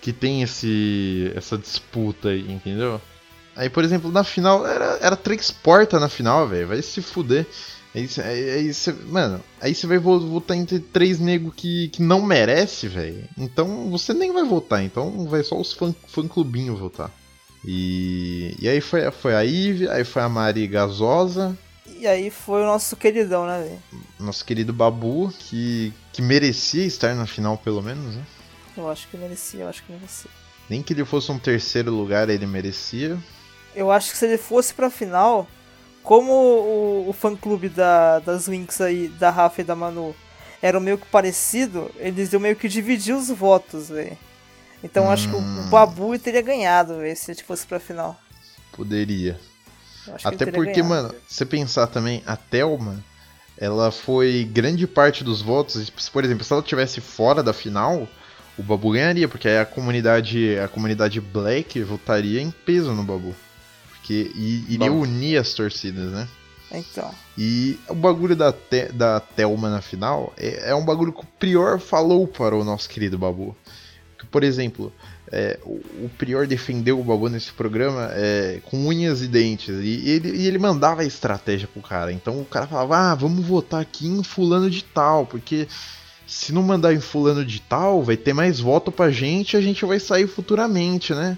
que 0.00 0.12
tem 0.12 0.40
esse 0.40 1.32
essa 1.34 1.58
disputa 1.58 2.28
aí, 2.28 2.48
entendeu? 2.48 3.00
Aí, 3.56 3.68
por 3.68 3.82
exemplo, 3.82 4.12
na 4.12 4.22
final, 4.22 4.64
era, 4.64 4.98
era 5.02 5.16
três 5.16 5.50
portas 5.50 6.00
na 6.00 6.08
final, 6.08 6.46
velho. 6.46 6.68
Vai 6.68 6.80
se 6.80 7.02
fuder. 7.02 7.44
Aí, 7.94 8.06
cê- 8.06 8.22
aí, 8.22 8.50
aí 8.50 8.74
cê- 8.74 8.92
mano, 8.92 9.42
aí 9.60 9.74
você 9.74 9.86
vai 9.86 9.98
vo- 9.98 10.20
votar 10.20 10.56
entre 10.56 10.78
três 10.78 11.18
negros 11.18 11.52
que, 11.56 11.88
que 11.88 12.02
não 12.02 12.22
merece, 12.22 12.86
velho. 12.86 13.28
Então 13.36 13.90
você 13.90 14.14
nem 14.14 14.32
vai 14.32 14.44
votar, 14.44 14.82
então 14.82 15.26
vai 15.26 15.42
só 15.42 15.58
os 15.60 15.72
fã, 15.72 15.92
fã 16.06 16.26
clubinho 16.28 16.76
votar. 16.76 17.10
E, 17.64 18.54
e 18.60 18.68
aí 18.68 18.80
foi, 18.80 19.10
foi 19.10 19.34
a 19.34 19.44
Ive, 19.44 19.88
aí 19.88 20.04
foi 20.04 20.22
a 20.22 20.28
Mari 20.28 20.66
Gasosa, 20.66 21.56
E 21.98 22.06
aí 22.06 22.30
foi 22.30 22.62
o 22.62 22.66
nosso 22.66 22.96
queridão, 22.96 23.44
né, 23.46 23.62
velho? 23.62 24.02
nosso 24.18 24.44
querido 24.44 24.72
Babu, 24.72 25.30
que, 25.38 25.92
que 26.12 26.22
merecia 26.22 26.84
estar 26.86 27.14
na 27.14 27.26
final 27.26 27.58
pelo 27.58 27.82
menos, 27.82 28.14
né? 28.14 28.22
Eu 28.76 28.88
acho 28.88 29.08
que 29.08 29.16
merecia, 29.16 29.60
eu 29.64 29.68
acho 29.68 29.82
que 29.82 29.92
merecia. 29.92 30.30
Nem 30.70 30.82
que 30.82 30.92
ele 30.92 31.04
fosse 31.04 31.30
um 31.32 31.38
terceiro 31.38 31.90
lugar, 31.92 32.30
ele 32.30 32.46
merecia. 32.46 33.18
Eu 33.74 33.90
acho 33.90 34.12
que 34.12 34.16
se 34.16 34.24
ele 34.26 34.38
fosse 34.38 34.72
pra 34.72 34.88
final, 34.88 35.46
como 36.02 36.32
o, 36.32 37.08
o 37.08 37.12
fã 37.12 37.36
clube 37.36 37.68
da, 37.68 38.18
das 38.20 38.48
Winx 38.48 38.80
aí, 38.80 39.08
da 39.08 39.30
Rafa 39.30 39.60
e 39.60 39.64
da 39.64 39.74
Manu, 39.76 40.14
era 40.62 40.80
meio 40.80 40.98
que 40.98 41.06
parecido, 41.06 41.90
eles 41.96 42.32
iam 42.32 42.40
meio 42.40 42.56
que 42.56 42.68
dividir 42.68 43.14
os 43.14 43.28
votos, 43.28 43.88
velho. 43.88 44.16
Então 44.82 45.04
eu 45.04 45.10
acho 45.10 45.28
que 45.28 45.36
o, 45.36 45.40
Hum. 45.40 45.68
Babu 45.70 46.18
teria 46.18 46.42
ganhado, 46.42 46.98
velho, 46.98 47.16
se 47.16 47.30
ele 47.32 47.42
fosse 47.42 47.66
pra 47.66 47.80
final. 47.80 48.18
Poderia. 48.72 49.38
Até 50.24 50.46
porque, 50.46 50.82
ganhado. 50.82 50.88
mano, 50.88 51.14
você 51.28 51.44
pensar 51.46 51.86
também, 51.86 52.22
a 52.26 52.36
Thelma, 52.36 53.04
ela 53.56 53.90
foi 53.92 54.48
grande 54.50 54.86
parte 54.86 55.22
dos 55.24 55.42
votos. 55.42 55.88
e, 55.88 55.92
Por 56.10 56.24
exemplo, 56.24 56.44
se 56.44 56.52
ela 56.52 56.62
tivesse 56.62 57.00
fora 57.00 57.42
da 57.42 57.52
final, 57.52 58.08
o 58.58 58.62
Babu 58.62 58.92
ganharia, 58.92 59.28
porque 59.28 59.48
aí 59.48 59.58
a 59.58 59.66
comunidade, 59.66 60.58
a 60.58 60.68
comunidade 60.68 61.20
black 61.20 61.82
votaria 61.82 62.40
em 62.40 62.50
peso 62.50 62.92
no 62.94 63.04
Babu. 63.04 63.34
Porque 64.10 64.32
i- 64.34 64.64
iria 64.68 64.90
Bom. 64.90 65.02
unir 65.02 65.36
as 65.36 65.54
torcidas, 65.54 66.10
né? 66.10 66.26
Então, 66.72 67.10
E 67.38 67.78
o 67.88 67.94
bagulho 67.94 68.34
da, 68.34 68.52
Te 68.52 68.86
da 68.92 69.20
Thelma 69.20 69.70
na 69.70 69.80
final 69.80 70.32
é, 70.36 70.70
é 70.70 70.74
um 70.74 70.84
bagulho 70.84 71.12
que 71.12 71.20
o 71.20 71.26
Prior 71.38 71.78
falou 71.78 72.26
para 72.26 72.56
o 72.56 72.64
nosso 72.64 72.88
querido 72.88 73.16
Babu. 73.16 73.56
Que, 74.18 74.26
por 74.26 74.42
exemplo, 74.44 74.92
é, 75.30 75.58
o, 75.64 75.74
o 76.04 76.10
Prior 76.18 76.44
defendeu 76.46 76.98
o 77.00 77.04
Babu 77.04 77.28
nesse 77.28 77.52
programa 77.52 78.08
é, 78.12 78.60
com 78.64 78.84
unhas 78.86 79.22
e 79.22 79.28
dentes. 79.28 79.76
E 79.80 80.08
ele, 80.10 80.36
e 80.36 80.46
ele 80.46 80.58
mandava 80.58 81.02
a 81.02 81.06
estratégia 81.06 81.68
pro 81.72 81.80
cara. 81.82 82.12
Então 82.12 82.40
o 82.40 82.44
cara 82.44 82.66
falava, 82.66 82.96
ah, 82.96 83.14
vamos 83.14 83.44
votar 83.46 83.80
aqui 83.80 84.06
em 84.08 84.22
fulano 84.24 84.68
de 84.70 84.82
tal, 84.82 85.24
porque 85.26 85.66
se 86.26 86.52
não 86.52 86.62
mandar 86.62 86.92
em 86.94 87.00
fulano 87.00 87.44
de 87.44 87.60
tal, 87.60 88.02
vai 88.02 88.16
ter 88.16 88.32
mais 88.32 88.58
voto 88.60 88.90
pra 88.92 89.10
gente 89.10 89.54
e 89.54 89.56
a 89.56 89.60
gente 89.60 89.84
vai 89.84 89.98
sair 90.00 90.26
futuramente, 90.28 91.12
né? 91.14 91.36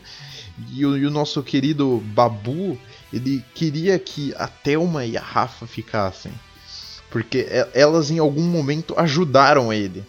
E 0.71 0.85
o, 0.85 0.97
e 0.97 1.07
o 1.07 1.11
nosso 1.11 1.43
querido 1.43 2.03
Babu, 2.15 2.79
ele 3.13 3.45
queria 3.55 3.99
que 3.99 4.35
a 4.37 4.47
Thelma 4.47 5.05
e 5.05 5.17
a 5.17 5.23
Rafa 5.23 5.67
ficassem. 5.67 6.33
Porque 7.11 7.47
elas 7.75 8.11
em 8.11 8.19
algum 8.19 8.43
momento 8.43 8.95
ajudaram 8.99 9.73
ele. 9.73 10.05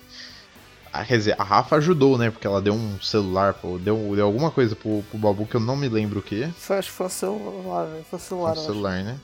a- 0.92 1.04
quer 1.04 1.18
dizer, 1.18 1.36
a 1.40 1.44
Rafa 1.44 1.78
ajudou, 1.78 2.18
né? 2.18 2.30
Porque 2.30 2.46
ela 2.48 2.62
deu 2.62 2.74
um 2.74 3.00
celular, 3.02 3.54
pô, 3.56 3.78
deu, 3.80 4.14
deu 4.16 4.26
alguma 4.26 4.52
coisa 4.52 4.76
pro, 4.76 5.04
pro 5.10 5.18
Babu 5.18 5.46
que 5.46 5.56
eu 5.56 5.60
não 5.60 5.76
me 5.76 5.90
lembro 5.90 6.20
o 6.20 6.22
que. 6.22 6.48
Foi, 6.58 6.78
acho 6.78 6.90
que 6.90 6.96
foi 6.96 7.08
o 7.08 7.10
celular, 7.10 7.86
velho. 7.88 8.06
Foi 8.10 8.20
o 8.20 8.22
celular, 8.22 8.52
Um 8.52 8.54
eu 8.56 8.60
acho. 8.60 8.66
celular, 8.66 9.04
né? 9.04 9.18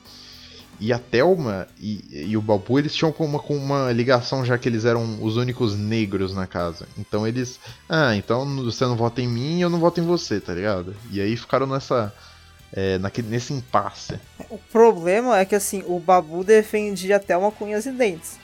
E 0.80 0.92
a 0.92 0.98
Thelma 0.98 1.68
e, 1.78 2.02
e 2.30 2.36
o 2.36 2.40
Babu, 2.42 2.78
eles 2.78 2.94
tinham 2.94 3.14
uma, 3.18 3.40
uma 3.40 3.92
ligação, 3.92 4.44
já 4.44 4.56
que 4.56 4.68
eles 4.68 4.84
eram 4.86 5.22
os 5.22 5.36
únicos 5.36 5.76
negros 5.76 6.34
na 6.34 6.46
casa. 6.46 6.88
Então 6.98 7.26
eles. 7.26 7.60
Ah, 7.88 8.16
então 8.16 8.64
você 8.64 8.84
não 8.84 8.96
vota 8.96 9.20
em 9.20 9.28
mim 9.28 9.58
e 9.58 9.60
eu 9.60 9.68
não 9.68 9.78
voto 9.78 10.00
em 10.00 10.06
você, 10.06 10.40
tá 10.40 10.54
ligado? 10.54 10.96
E 11.10 11.20
aí 11.20 11.36
ficaram 11.36 11.66
nessa. 11.66 12.12
é, 12.72 12.98
naquele, 12.98 13.28
nesse 13.28 13.52
impasse. 13.52 14.18
O 14.48 14.58
problema 14.58 15.38
é 15.38 15.44
que 15.44 15.54
assim, 15.54 15.82
o 15.86 15.98
Babu 15.98 16.44
defendia 16.44 17.16
a 17.16 17.20
Thelma 17.20 17.50
com 17.50 17.64
unhas 17.66 17.86
e 17.86 17.90
dentes. 17.90 18.38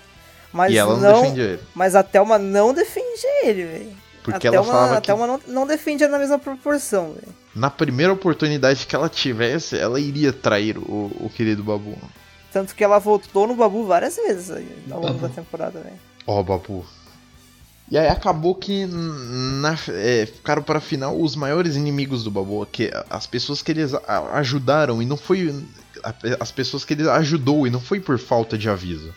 Mas 0.53 0.73
e 0.73 0.79
ela 0.79 0.97
não, 0.97 1.01
não, 1.01 1.23
defendia 1.23 1.45
ele. 1.45 1.63
Mas 1.75 1.95
a 1.95 2.03
Thelma 2.03 2.39
não 2.39 2.73
defendia 2.73 3.47
ele, 3.47 3.65
velho. 3.65 3.93
Porque 4.23 4.47
a 4.47 4.51
ela 4.51 4.63
Thelma, 4.63 4.73
falava 4.73 4.99
a 4.99 5.01
que 5.01 5.07
Thelma 5.07 5.27
não, 5.27 5.41
não 5.47 5.67
defendia 5.67 6.09
na 6.09 6.19
mesma 6.19 6.39
proporção, 6.39 7.13
velho. 7.13 7.35
na 7.55 7.71
primeira 7.71 8.13
oportunidade 8.13 8.87
que 8.87 8.97
ela 8.97 9.09
tivesse, 9.09 9.79
ela 9.79 10.01
iria 10.01 10.33
trair 10.33 10.77
o, 10.79 11.13
o 11.21 11.31
querido 11.35 11.63
Babu. 11.63 11.97
Tanto 12.57 12.75
que 12.75 12.83
ela 12.83 12.99
votou 12.99 13.47
no 13.47 13.55
Babu 13.55 13.85
várias 13.85 14.17
vezes 14.17 14.51
ao 14.91 15.03
longo 15.03 15.19
da 15.19 15.29
temporada, 15.29 15.79
velho. 15.79 15.99
Ó, 16.27 16.43
Babu. 16.43 16.87
E 17.91 17.99
aí 17.99 18.09
acabou 18.09 18.55
que 18.55 18.87
na, 18.87 19.77
é, 19.91 20.25
ficaram 20.25 20.63
para 20.63 20.79
a 20.79 20.81
final 20.81 21.21
os 21.21 21.37
maiores 21.37 21.77
inimigos 21.77 22.25
do 22.25 22.31
Babu, 22.31 22.65
que 22.65 22.91
as 23.11 23.27
pessoas 23.27 23.61
que 23.61 23.73
eles 23.73 23.93
ajudaram 24.33 25.03
e 25.03 25.05
não 25.05 25.19
foi 25.19 25.63
as 26.41 26.51
pessoas 26.51 26.83
que 26.83 26.95
ele 26.95 27.07
ajudou 27.11 27.67
e 27.67 27.71
não 27.71 27.79
foi 27.79 28.01
por 28.01 28.19
falta 28.19 28.57
de 28.57 28.71
aviso. 28.71 29.15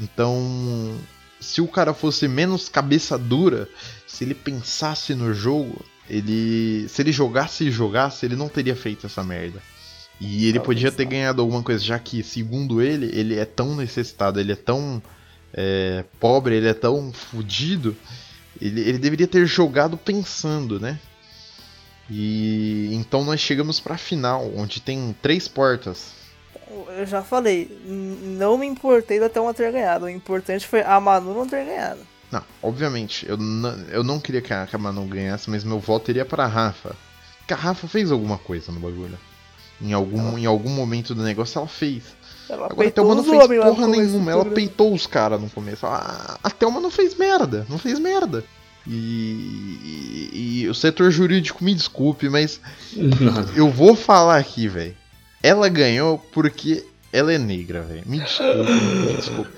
Então, 0.00 0.98
se 1.38 1.60
o 1.60 1.68
cara 1.68 1.92
fosse 1.92 2.26
menos 2.26 2.70
cabeça 2.70 3.18
dura, 3.18 3.68
se 4.06 4.24
ele 4.24 4.34
pensasse 4.34 5.14
no 5.14 5.34
jogo, 5.34 5.84
ele 6.08 6.88
se 6.88 7.02
ele 7.02 7.12
jogasse 7.12 7.64
e 7.64 7.70
jogasse, 7.70 8.24
ele 8.24 8.34
não 8.34 8.48
teria 8.48 8.74
feito 8.74 9.04
essa 9.04 9.22
merda. 9.22 9.60
E 10.24 10.44
ele 10.46 10.60
Talvez 10.60 10.66
podia 10.66 10.92
ter 10.92 11.04
ganhado 11.04 11.42
alguma 11.42 11.64
coisa, 11.64 11.82
já 11.82 11.98
que, 11.98 12.22
segundo 12.22 12.80
ele, 12.80 13.10
ele 13.12 13.36
é 13.36 13.44
tão 13.44 13.74
necessitado, 13.74 14.38
ele 14.38 14.52
é 14.52 14.56
tão 14.56 15.02
é, 15.52 16.04
pobre, 16.20 16.54
ele 16.54 16.68
é 16.68 16.74
tão 16.74 17.12
fudido, 17.12 17.96
ele, 18.60 18.82
ele 18.82 18.98
deveria 18.98 19.26
ter 19.26 19.44
jogado 19.46 19.96
pensando, 19.96 20.78
né? 20.78 20.96
E 22.08 22.90
então 22.92 23.24
nós 23.24 23.40
chegamos 23.40 23.80
pra 23.80 23.98
final, 23.98 24.48
onde 24.54 24.80
tem 24.80 25.12
três 25.20 25.48
portas. 25.48 26.12
Eu 26.96 27.04
já 27.04 27.22
falei, 27.22 27.76
não 27.84 28.56
me 28.56 28.66
importei 28.66 29.18
da 29.18 29.28
Thelma 29.28 29.52
ter 29.52 29.72
ganhado. 29.72 30.04
O 30.04 30.08
importante 30.08 30.68
foi 30.68 30.82
a 30.82 31.00
Manu 31.00 31.34
não 31.34 31.48
ter 31.48 31.66
ganhado. 31.66 32.00
Não, 32.30 32.44
obviamente, 32.62 33.28
eu 33.28 33.36
não, 33.36 33.70
eu 33.88 34.04
não 34.04 34.20
queria 34.20 34.40
que 34.40 34.54
a, 34.54 34.68
que 34.68 34.76
a 34.76 34.78
Manu 34.78 35.04
ganhasse, 35.04 35.50
mas 35.50 35.64
meu 35.64 35.80
voto 35.80 36.12
iria 36.12 36.24
pra 36.24 36.46
Rafa. 36.46 36.94
Porque 37.38 37.54
a 37.54 37.56
Rafa 37.56 37.88
fez 37.88 38.12
alguma 38.12 38.38
coisa 38.38 38.70
no 38.70 38.78
bagulho. 38.78 39.18
Em 39.82 39.92
algum, 39.92 40.38
em 40.38 40.46
algum 40.46 40.70
momento 40.70 41.14
do 41.14 41.22
negócio 41.22 41.58
ela 41.58 41.68
fez. 41.68 42.02
Ela 42.48 42.66
Agora 42.66 42.72
a 42.74 42.76
peitou 42.76 43.04
Thelma 43.06 43.14
não 43.14 43.24
fez 43.24 43.60
porra 43.74 43.88
nenhuma, 43.88 44.30
ela 44.32 44.44
peitou 44.44 44.92
os 44.94 45.06
caras 45.06 45.40
no 45.40 45.48
começo. 45.50 45.86
A, 45.86 46.38
a 46.42 46.50
Thelma 46.50 46.80
não 46.80 46.90
fez 46.90 47.14
merda, 47.14 47.66
não 47.68 47.78
fez 47.78 47.98
merda. 47.98 48.44
E, 48.86 48.92
e- 50.32 50.62
e 50.62 50.68
o 50.68 50.74
setor 50.74 51.10
jurídico 51.10 51.62
me 51.64 51.74
desculpe, 51.74 52.28
mas 52.28 52.60
eu 53.56 53.70
vou 53.70 53.94
falar 53.94 54.38
aqui, 54.38 54.68
velho. 54.68 54.94
Ela 55.42 55.68
ganhou 55.68 56.18
porque 56.32 56.84
ela 57.12 57.32
é 57.32 57.38
negra, 57.38 57.82
velho. 57.82 58.02
Me 58.06 58.18
desculpe, 58.20 58.72
me 58.72 59.16
desculpe. 59.16 59.50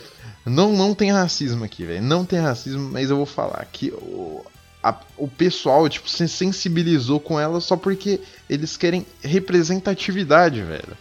Não, 0.46 0.72
não 0.74 0.94
tem 0.94 1.10
racismo 1.10 1.64
aqui, 1.64 1.84
velho. 1.84 2.02
Não 2.02 2.24
tem 2.24 2.38
racismo, 2.38 2.90
mas 2.92 3.08
eu 3.10 3.16
vou 3.16 3.26
falar 3.26 3.66
que 3.72 3.90
o, 3.92 4.44
a- 4.90 5.00
o 5.16 5.26
pessoal, 5.26 5.88
tipo, 5.88 6.08
se 6.08 6.28
sensibilizou 6.28 7.18
com 7.18 7.40
ela 7.40 7.60
só 7.60 7.76
porque 7.76 8.20
eles 8.48 8.76
querem 8.76 9.06
representatividade, 9.22 10.62
velho. 10.62 10.96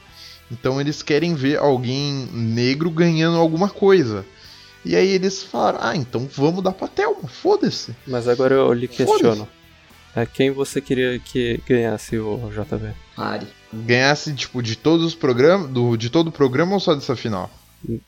Então 0.52 0.80
eles 0.80 1.02
querem 1.02 1.34
ver 1.36 1.58
alguém 1.58 2.28
negro 2.32 2.90
ganhando 2.90 3.38
alguma 3.38 3.70
coisa. 3.70 4.26
E 4.86 4.96
aí 4.96 5.08
eles 5.10 5.42
falaram, 5.44 5.80
ah, 5.82 5.96
então 5.96 6.30
vamos 6.36 6.64
dar 6.64 6.72
pra 6.74 6.88
Thelma, 6.88 7.28
foda-se. 7.28 7.96
Mas 8.06 8.28
agora 8.28 8.56
eu 8.56 8.74
lhe 8.74 8.88
questiono. 8.88 9.48
É 10.16 10.26
quem 10.26 10.52
você 10.52 10.80
queria 10.80 11.18
que 11.20 11.60
ganhasse 11.68 12.18
o 12.20 12.38
JV? 12.52 12.94
Mari. 13.18 13.48
Ganhasse, 13.74 14.34
tipo, 14.36 14.62
de 14.62 14.76
todos 14.76 15.06
os 15.06 15.16
programas, 15.16 15.70
do, 15.72 15.98
de 15.98 16.10
todo 16.10 16.28
o 16.28 16.32
programa 16.32 16.74
ou 16.74 16.80
só 16.80 16.94
dessa 16.94 17.16
final? 17.16 17.50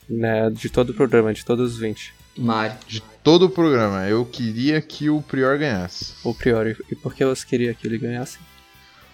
Né, 0.08 0.48
de 0.50 0.68
todo 0.70 0.90
o 0.90 0.94
programa, 0.94 1.34
de 1.34 1.44
todos 1.44 1.72
os 1.72 1.78
20. 1.78 2.14
Mari. 2.38 2.74
De 2.86 3.02
todo 3.26 3.46
o 3.46 3.50
programa. 3.50 4.06
Eu 4.06 4.24
queria 4.24 4.80
que 4.80 5.10
o 5.10 5.20
Prior 5.20 5.58
ganhasse. 5.58 6.14
O 6.22 6.32
Priori. 6.32 6.76
E 6.88 6.94
por 6.94 7.12
que 7.12 7.24
você 7.24 7.44
queria 7.44 7.74
que 7.74 7.84
ele 7.84 7.98
ganhasse? 7.98 8.38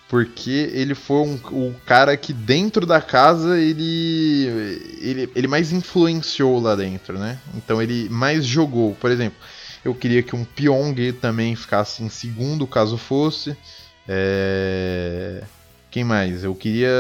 Porque 0.07 0.71
ele 0.75 0.95
foi 0.95 1.27
um, 1.27 1.41
o 1.51 1.75
cara 1.87 2.15
que 2.15 2.35
dentro 2.35 2.85
da 2.85 3.01
casa 3.01 3.59
ele, 3.59 4.85
ele. 5.01 5.31
Ele 5.35 5.49
mais 5.49 5.73
influenciou 5.73 6.61
lá 6.61 6.77
dentro, 6.77 7.19
né? 7.19 7.39
Então 7.57 7.81
ele 7.81 8.07
mais 8.11 8.45
jogou. 8.45 8.95
Por 8.97 9.11
exemplo, 9.11 9.39
eu 9.83 9.95
queria 9.95 10.23
que 10.23 10.37
um 10.37 10.45
Pyong 10.45 11.15
também 11.19 11.57
ficasse 11.57 12.03
em 12.03 12.11
segundo, 12.11 12.67
caso 12.67 12.99
fosse. 12.99 13.57
É... 14.07 15.43
Quem 15.91 16.05
mais? 16.05 16.45
Eu 16.45 16.55
queria. 16.55 16.91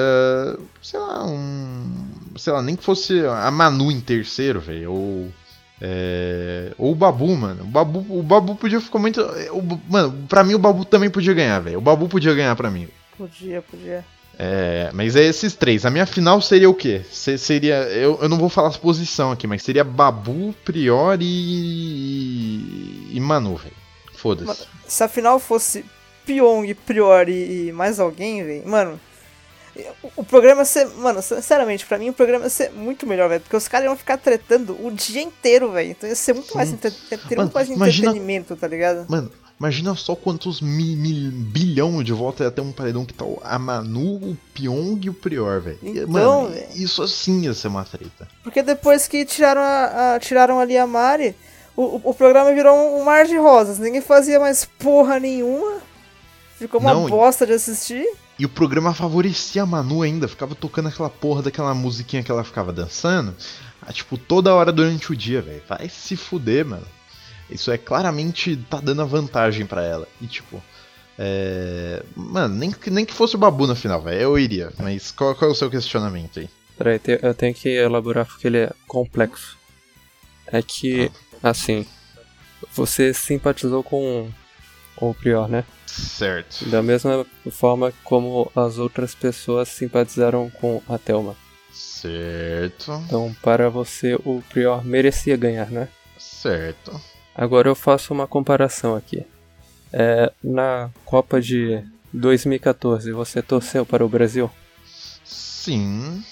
Sei 0.80 0.98
lá, 0.98 1.26
um. 1.26 2.08
Sei 2.38 2.50
lá, 2.50 2.62
nem 2.62 2.74
que 2.74 2.82
fosse 2.82 3.20
a 3.26 3.50
Manu 3.50 3.92
em 3.92 4.00
terceiro, 4.00 4.62
velho. 4.62 4.92
Ou. 4.92 5.41
É... 5.84 6.72
Ou 6.78 6.92
o 6.92 6.94
Babu, 6.94 7.34
mano. 7.36 7.64
O 7.64 7.66
Babu, 7.66 8.06
o 8.08 8.22
Babu 8.22 8.54
podia 8.54 8.80
ficar 8.80 9.00
muito. 9.00 9.20
o- 9.20 9.80
mano, 9.88 10.16
pra 10.28 10.44
mim 10.44 10.54
o 10.54 10.58
Babu 10.58 10.84
também 10.84 11.10
podia 11.10 11.34
ganhar, 11.34 11.58
velho. 11.58 11.78
O 11.78 11.80
Babu 11.80 12.08
podia 12.08 12.32
ganhar 12.34 12.54
pra 12.54 12.70
mim. 12.70 12.86
Podia, 13.18 13.60
podia. 13.62 14.04
É, 14.38 14.90
mas 14.94 15.16
é 15.16 15.24
esses 15.24 15.54
três. 15.54 15.84
A 15.84 15.90
minha 15.90 16.06
final 16.06 16.40
seria 16.40 16.70
o 16.70 16.74
quê? 16.74 17.02
Se- 17.10 17.36
seria. 17.36 17.74
Eu, 17.90 18.18
eu 18.22 18.28
não 18.28 18.38
vou 18.38 18.48
falar 18.48 18.68
as 18.68 18.76
posição 18.76 19.32
aqui, 19.32 19.46
mas 19.48 19.62
seria 19.62 19.82
Babu, 19.82 20.54
Priori 20.64 21.24
e. 21.26 23.08
e 23.16 23.20
Manu, 23.20 23.56
velho. 23.56 23.74
Foda-se. 24.14 24.66
Se 24.86 25.02
a 25.02 25.08
final 25.08 25.38
fosse 25.40 25.84
Pyong, 26.24 26.74
Priori 26.86 27.68
e 27.68 27.72
mais 27.72 27.98
alguém, 27.98 28.44
velho, 28.44 28.68
mano. 28.68 29.00
O- 30.16 30.24
programa 30.24 30.64
ser. 30.64 30.86
Mano, 30.86 31.22
sinceramente, 31.22 31.86
pra 31.86 31.98
mim 31.98 32.10
o 32.10 32.12
programa 32.12 32.44
ia 32.44 32.50
ser 32.50 32.70
muito 32.70 33.06
melhor, 33.06 33.28
velho. 33.28 33.40
Porque 33.40 33.56
os 33.56 33.68
caras 33.68 33.86
iam 33.86 33.96
ficar 33.96 34.16
tretando 34.18 34.76
o 34.84 34.90
dia 34.90 35.22
inteiro, 35.22 35.72
velho. 35.72 35.90
Então 35.90 36.08
ia 36.08 36.14
ser 36.14 36.34
muito 36.34 36.54
mais, 36.56 36.70
entre... 36.72 36.90
Mano, 36.90 37.36
muito 37.42 37.54
mais 37.54 37.68
imagina- 37.68 38.08
entretenimento, 38.10 38.56
tá 38.56 38.66
ligado? 38.68 39.06
Mano, 39.08 39.30
imagina 39.58 39.94
só 39.94 40.14
quantos 40.14 40.60
mi, 40.60 40.94
mi- 40.96 41.30
bilhão 41.30 42.02
de 42.02 42.12
volta 42.12 42.44
ia 42.44 42.50
ter 42.50 42.60
um 42.60 42.72
paredão 42.72 43.04
que 43.04 43.14
tá 43.14 43.24
o- 43.24 43.40
a 43.42 43.58
Manu, 43.58 44.16
o 44.16 44.36
Pyong 44.52 45.00
e 45.02 45.08
o 45.10 45.14
Prior, 45.14 45.60
velho. 45.60 45.78
Então, 45.82 46.08
Mano, 46.08 46.48
velho. 46.50 46.66
isso 46.74 47.02
assim 47.02 47.42
ia 47.44 47.54
ser 47.54 47.68
uma 47.68 47.84
treta. 47.84 48.28
Porque 48.42 48.62
depois 48.62 49.08
que 49.08 49.24
tiraram, 49.24 49.60
a, 49.62 50.14
a- 50.14 50.20
tiraram 50.20 50.58
ali 50.60 50.76
a 50.76 50.86
Mari, 50.86 51.34
o, 51.74 51.82
o, 51.82 52.00
o 52.10 52.14
programa 52.14 52.52
virou 52.52 52.74
um, 52.76 53.00
um 53.00 53.04
mar 53.04 53.24
de 53.26 53.36
rosas. 53.38 53.78
Ninguém 53.78 54.02
fazia 54.02 54.38
mais 54.38 54.64
porra 54.64 55.18
nenhuma. 55.18 55.80
Ficou 56.58 56.78
uma 56.80 56.92
Não, 56.94 57.06
bosta 57.08 57.46
de 57.46 57.54
assistir. 57.54 58.06
E 58.42 58.44
o 58.44 58.48
programa 58.48 58.92
favorecia 58.92 59.62
a 59.62 59.66
Manu 59.66 60.02
ainda, 60.02 60.26
ficava 60.26 60.56
tocando 60.56 60.88
aquela 60.88 61.08
porra 61.08 61.42
daquela 61.42 61.72
musiquinha 61.74 62.24
que 62.24 62.30
ela 62.32 62.42
ficava 62.42 62.72
dançando, 62.72 63.36
ah, 63.80 63.92
tipo, 63.92 64.18
toda 64.18 64.52
hora 64.52 64.72
durante 64.72 65.12
o 65.12 65.16
dia, 65.16 65.40
velho. 65.40 65.62
Vai 65.68 65.88
se 65.88 66.16
fuder, 66.16 66.66
mano. 66.66 66.84
Isso 67.48 67.70
é 67.70 67.78
claramente 67.78 68.56
tá 68.68 68.80
dando 68.80 69.00
a 69.02 69.04
vantagem 69.04 69.64
pra 69.64 69.84
ela. 69.84 70.08
E 70.20 70.26
tipo, 70.26 70.60
é. 71.16 72.02
Mano, 72.16 72.56
nem, 72.56 72.72
que- 72.72 72.90
nem 72.90 73.04
que 73.04 73.14
fosse 73.14 73.36
o 73.36 73.38
Babu 73.38 73.64
na 73.64 73.76
final, 73.76 74.02
velho, 74.02 74.20
eu 74.22 74.36
iria. 74.36 74.72
Mas 74.76 75.12
qual, 75.12 75.36
qual 75.36 75.48
é 75.48 75.52
o 75.52 75.56
seu 75.56 75.70
questionamento 75.70 76.40
aí? 76.40 76.50
Peraí, 76.76 77.00
eu 77.22 77.34
tenho 77.34 77.54
que 77.54 77.68
elaborar 77.68 78.26
porque 78.26 78.48
ele 78.48 78.58
é 78.58 78.72
complexo. 78.88 79.56
É 80.48 80.60
que, 80.62 81.12
assim, 81.40 81.86
você 82.74 83.14
simpatizou 83.14 83.84
com 83.84 84.28
o 85.10 85.14
Prior, 85.14 85.48
né? 85.48 85.64
Certo. 85.86 86.64
Da 86.66 86.82
mesma 86.82 87.26
forma 87.50 87.92
como 88.04 88.50
as 88.54 88.78
outras 88.78 89.14
pessoas 89.14 89.68
simpatizaram 89.68 90.50
com 90.50 90.80
a 90.88 90.96
Thelma. 90.96 91.36
Certo. 91.72 92.92
Então, 93.06 93.34
para 93.42 93.68
você, 93.68 94.14
o 94.14 94.42
Prior 94.48 94.84
merecia 94.84 95.36
ganhar, 95.36 95.70
né? 95.70 95.88
Certo. 96.18 97.00
Agora 97.34 97.68
eu 97.68 97.74
faço 97.74 98.12
uma 98.12 98.26
comparação 98.26 98.94
aqui. 98.94 99.24
É, 99.92 100.32
na 100.42 100.90
Copa 101.04 101.40
de 101.40 101.82
2014, 102.12 103.12
você 103.12 103.42
torceu 103.42 103.84
para 103.84 104.04
o 104.04 104.08
Brasil? 104.08 104.50
Sim. 105.24 106.22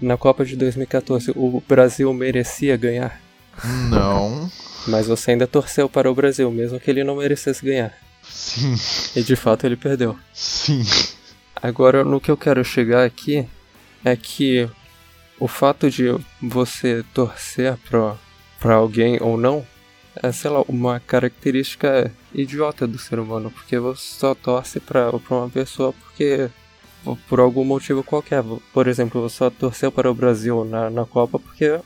Na 0.00 0.16
Copa 0.16 0.44
de 0.44 0.56
2014, 0.56 1.32
o 1.34 1.62
Brasil 1.66 2.12
merecia 2.12 2.76
ganhar? 2.76 3.20
Não. 3.90 4.50
Mas 4.86 5.06
você 5.06 5.32
ainda 5.32 5.46
torceu 5.46 5.88
para 5.88 6.10
o 6.10 6.14
Brasil, 6.14 6.50
mesmo 6.50 6.78
que 6.78 6.90
ele 6.90 7.04
não 7.04 7.16
merecesse 7.16 7.64
ganhar. 7.64 8.07
Sim. 8.28 8.74
E 9.16 9.22
de 9.22 9.36
fato 9.36 9.64
ele 9.66 9.76
perdeu. 9.76 10.16
Sim. 10.32 10.84
Agora, 11.56 12.04
no 12.04 12.20
que 12.20 12.30
eu 12.30 12.36
quero 12.36 12.64
chegar 12.64 13.04
aqui 13.04 13.46
é 14.04 14.16
que 14.16 14.68
o 15.38 15.48
fato 15.48 15.90
de 15.90 16.06
você 16.40 17.04
torcer 17.14 17.76
pra, 17.88 18.16
pra 18.60 18.74
alguém 18.74 19.18
ou 19.20 19.36
não 19.36 19.66
é, 20.22 20.32
sei 20.32 20.50
lá, 20.50 20.62
uma 20.68 20.98
característica 21.00 22.12
idiota 22.34 22.86
do 22.86 22.98
ser 22.98 23.18
humano, 23.18 23.50
porque 23.50 23.78
você 23.78 24.18
só 24.18 24.34
torce 24.34 24.80
pra, 24.80 25.12
pra 25.12 25.36
uma 25.36 25.48
pessoa 25.48 25.92
porque 25.92 26.50
por 27.28 27.40
algum 27.40 27.64
motivo 27.64 28.02
qualquer. 28.02 28.42
Por 28.72 28.88
exemplo, 28.88 29.22
você 29.22 29.36
só 29.36 29.50
torceu 29.50 29.92
para 29.92 30.10
o 30.10 30.14
Brasil 30.14 30.64
na, 30.64 30.90
na 30.90 31.04
Copa 31.04 31.38
porque 31.38 31.78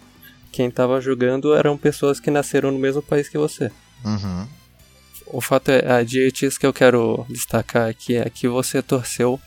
quem 0.51 0.69
estava 0.69 1.01
jogando 1.01 1.55
eram 1.55 1.77
pessoas 1.77 2.19
que 2.19 2.31
nasceram 2.31 2.71
no 2.71 2.79
mesmo 2.79 3.03
país 3.03 3.29
que 3.29 3.39
você. 3.39 3.71
Uhum. 4.05 4.47
O 5.27 5.41
fato 5.41 5.71
é, 5.71 5.93
a 5.93 6.03
dietista 6.03 6.61
que 6.61 6.67
eu 6.67 6.73
quero 6.73 7.27
destacar 7.29 7.89
aqui 7.89 8.17
é 8.17 8.29
que 8.29 8.49
você 8.49 8.83
torceu 8.83 9.41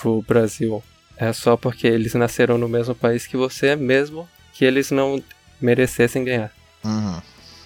pro 0.00 0.22
Brasil. 0.22 0.82
É 1.16 1.32
só 1.32 1.56
porque 1.56 1.86
eles 1.86 2.14
nasceram 2.14 2.58
no 2.58 2.68
mesmo 2.68 2.94
país 2.94 3.26
que 3.26 3.36
você, 3.36 3.74
mesmo 3.74 4.28
que 4.52 4.64
eles 4.64 4.90
não 4.90 5.22
merecessem 5.60 6.24
ganhar. 6.24 6.52
Uhum. 6.84 7.20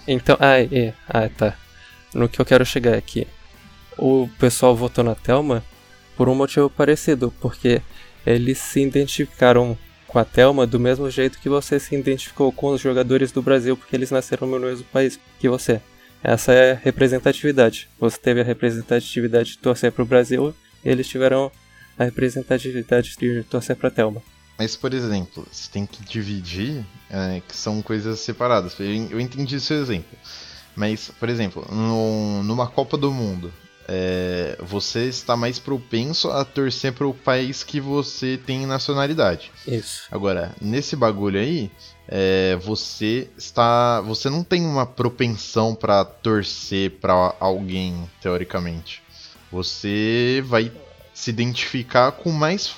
Então, 0.07 0.37
ah, 0.41 0.61
é, 0.61 0.95
ah, 1.09 1.29
tá. 1.29 1.57
No 2.15 2.29
que 2.29 2.41
eu 2.41 2.45
quero 2.45 2.65
chegar 2.65 2.95
aqui. 2.95 3.27
O 3.97 4.29
pessoal 4.39 4.75
votou 4.75 5.05
na 5.05 5.15
Thelma 5.15 5.65
por 6.17 6.29
um 6.29 6.35
motivo 6.35 6.71
parecido, 6.71 7.33
porque 7.41 7.83
eles 8.25 8.59
se 8.59 8.81
identificaram 8.81 9.77
com 10.07 10.19
a 10.19 10.25
Thelma 10.25 10.67
do 10.67 10.81
mesmo 10.81 11.09
jeito 11.11 11.39
que 11.39 11.49
você 11.49 11.79
se 11.79 11.95
identificou 11.95 12.51
com 12.51 12.71
os 12.71 12.81
jogadores 12.81 13.31
do 13.31 13.43
Brasil, 13.43 13.77
porque 13.77 13.95
eles 13.95 14.11
nasceram 14.11 14.49
no 14.49 14.59
mesmo 14.59 14.85
país 14.87 15.21
que 15.39 15.49
você. 15.49 15.81
Essa 16.23 16.53
é 16.53 16.73
a 16.73 16.75
representatividade. 16.77 17.89
Você 17.99 18.19
teve 18.19 18.41
a 18.41 18.45
representatividade 18.45 19.53
de 19.53 19.59
torcer 19.59 19.91
para 19.93 20.03
o 20.03 20.07
Brasil, 20.07 20.55
eles 20.85 21.09
tiveram 21.09 21.51
a 21.99 22.05
representatividade 22.05 23.17
de 23.19 23.43
torcer 23.45 23.77
para 23.77 23.89
a 23.89 23.91
Thelma. 23.91 24.23
Mas, 24.59 24.77
por 24.77 24.93
exemplo, 24.93 25.47
você 25.51 25.71
tem 25.71 25.87
que 25.87 26.05
dividir, 26.05 26.85
é, 27.11 27.41
que 27.47 27.57
são 27.57 27.81
coisas 27.81 28.21
separadas. 28.21 28.79
Eu, 28.79 28.87
eu 28.87 29.21
entendi 29.21 29.59
seu 29.59 29.79
exemplo. 29.79 30.19
Mas, 30.77 31.11
por 31.19 31.29
exemplo, 31.29 31.67
no, 31.71 32.43
numa 32.43 32.67
Copa 32.67 32.97
do 32.97 33.11
Mundo, 33.11 33.53
é, 33.89 34.57
você 34.61 35.07
está 35.07 35.37
mais 35.37 35.59
propenso 35.59 36.31
a 36.31 36.45
torcer 36.45 36.93
para 36.93 37.07
o 37.07 37.15
país 37.15 37.65
que 37.65 37.81
você 37.81 38.39
tem 38.39 38.65
nacionalidade. 38.67 39.51
Isso. 39.67 40.03
Agora, 40.11 40.55
nesse 40.61 40.95
bagulho 40.95 41.41
aí, 41.41 41.71
é, 42.13 42.57
você 42.57 43.29
está, 43.39 44.01
você 44.01 44.29
não 44.29 44.43
tem 44.43 44.67
uma 44.67 44.85
propensão 44.85 45.77
para 45.77 46.05
torcer 46.05 46.91
para 47.01 47.35
alguém, 47.39 48.11
teoricamente. 48.21 49.01
Você 49.53 50.43
vai 50.45 50.73
se 51.15 51.31
identificar 51.31 52.11
com 52.11 52.33
mais, 52.33 52.75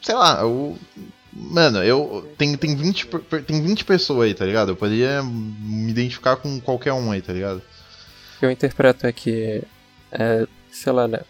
sei 0.00 0.14
lá, 0.14 0.44
o 0.44 0.76
Mano, 1.34 1.82
eu. 1.82 2.30
Tem, 2.36 2.54
tem, 2.56 2.76
20, 2.76 3.06
tem 3.46 3.62
20 3.62 3.84
pessoas 3.86 4.26
aí, 4.26 4.34
tá 4.34 4.44
ligado? 4.44 4.72
Eu 4.72 4.76
poderia 4.76 5.22
me 5.22 5.90
identificar 5.90 6.36
com 6.36 6.60
qualquer 6.60 6.92
um 6.92 7.10
aí, 7.10 7.22
tá 7.22 7.32
ligado? 7.32 7.62
O 8.36 8.38
que 8.38 8.44
eu 8.44 8.50
interpreto 8.50 9.06
é 9.06 9.12
que. 9.12 9.62
É, 10.10 10.46
sei 10.70 10.92
lá, 10.92 11.08
né? 11.08 11.20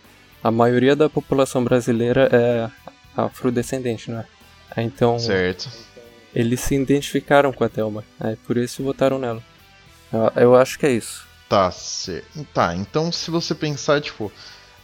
A 0.43 0.51
maioria 0.51 0.97
da 0.97 1.09
população 1.09 1.63
brasileira 1.63 2.29
é 2.33 2.69
afrodescendente, 3.17 4.11
né? 4.11 4.25
Então. 4.77 5.21
Certo. 5.21 5.71
Eles 6.35 6.61
se 6.61 6.75
identificaram 6.75 7.53
com 7.53 7.65
a 7.65 7.69
Thelma. 7.69 8.05
Aí 8.19 8.37
por 8.37 8.57
isso 8.57 8.83
votaram 8.83 9.19
nela. 9.19 9.43
Eu, 10.37 10.55
acho 10.55 10.79
que 10.79 10.87
é 10.87 10.93
isso. 10.93 11.27
Tá, 11.49 11.71
certo. 11.71 12.47
Tá, 12.53 12.75
então 12.75 13.11
se 13.11 13.31
você 13.31 13.55
pensar, 13.55 14.01
tipo. 14.01 14.33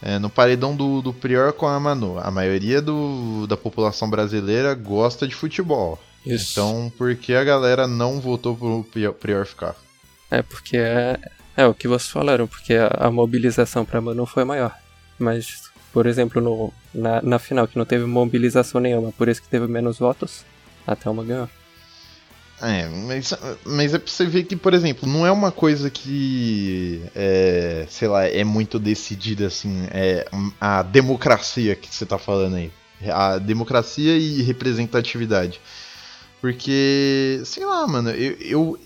É, 0.01 0.17
no 0.17 0.29
paredão 0.29 0.73
do, 0.73 1.01
do 1.01 1.13
Prior 1.13 1.51
com 1.51 1.67
a 1.67 1.77
Manu, 1.77 2.17
a 2.19 2.31
maioria 2.31 2.81
do, 2.81 3.45
da 3.47 3.57
população 3.57 4.09
brasileira 4.09 4.73
gosta 4.73 5.27
de 5.27 5.35
futebol. 5.35 5.99
Isso. 6.25 6.51
Então, 6.53 6.89
por 6.97 7.13
que 7.17 7.33
a 7.33 7.43
galera 7.43 7.85
não 7.85 8.21
votou 8.21 8.55
pro 8.55 9.13
Prior 9.13 9.45
ficar? 9.45 9.75
É 10.31 10.41
porque 10.41 10.77
é, 10.77 11.19
é 11.57 11.65
o 11.65 11.73
que 11.73 11.85
vocês 11.85 12.09
falaram, 12.09 12.47
porque 12.47 12.75
a, 12.75 12.87
a 12.87 13.11
mobilização 13.11 13.83
pra 13.83 13.99
Manu 13.99 14.25
foi 14.25 14.45
maior. 14.45 14.73
Mas, 15.17 15.63
por 15.91 16.05
exemplo, 16.05 16.41
no, 16.41 16.73
na, 16.93 17.21
na 17.21 17.39
final, 17.39 17.67
que 17.67 17.77
não 17.77 17.85
teve 17.85 18.05
mobilização 18.05 18.79
nenhuma, 18.79 19.11
por 19.11 19.27
isso 19.27 19.41
que 19.41 19.49
teve 19.49 19.67
menos 19.67 19.99
votos, 19.99 20.45
a 20.85 20.95
Thelma 20.95 21.23
ganhou. 21.23 21.49
É, 22.61 22.89
mas, 22.89 23.33
mas 23.65 23.93
é 23.93 23.97
pra 23.97 24.11
você 24.11 24.25
ver 24.25 24.43
que, 24.43 24.55
por 24.55 24.73
exemplo, 24.73 25.07
não 25.07 25.25
é 25.25 25.31
uma 25.31 25.51
coisa 25.51 25.89
que, 25.89 27.01
é, 27.15 27.85
sei 27.89 28.07
lá, 28.07 28.25
é 28.27 28.43
muito 28.43 28.77
decidida 28.77 29.47
assim, 29.47 29.87
é 29.91 30.27
a 30.59 30.83
democracia 30.83 31.75
que 31.75 31.93
você 31.93 32.05
tá 32.05 32.17
falando 32.17 32.57
aí. 32.57 32.71
A 33.09 33.37
democracia 33.37 34.17
e 34.17 34.41
representatividade. 34.41 35.61
Porque, 36.41 37.41
sei 37.45 37.65
lá, 37.65 37.87
mano, 37.87 38.09
eu, 38.09 38.35
eu 38.41 38.79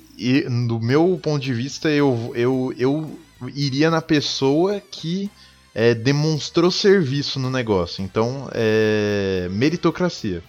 do 0.67 0.79
meu 0.79 1.19
ponto 1.21 1.41
de 1.41 1.53
vista, 1.53 1.89
eu, 1.89 2.31
eu, 2.35 2.73
eu 2.77 3.19
iria 3.55 3.89
na 3.89 4.01
pessoa 4.01 4.79
que 4.79 5.31
é, 5.73 5.95
demonstrou 5.95 6.69
serviço 6.69 7.39
no 7.39 7.49
negócio. 7.49 8.03
Então, 8.03 8.47
é 8.53 9.47
meritocracia. 9.49 10.43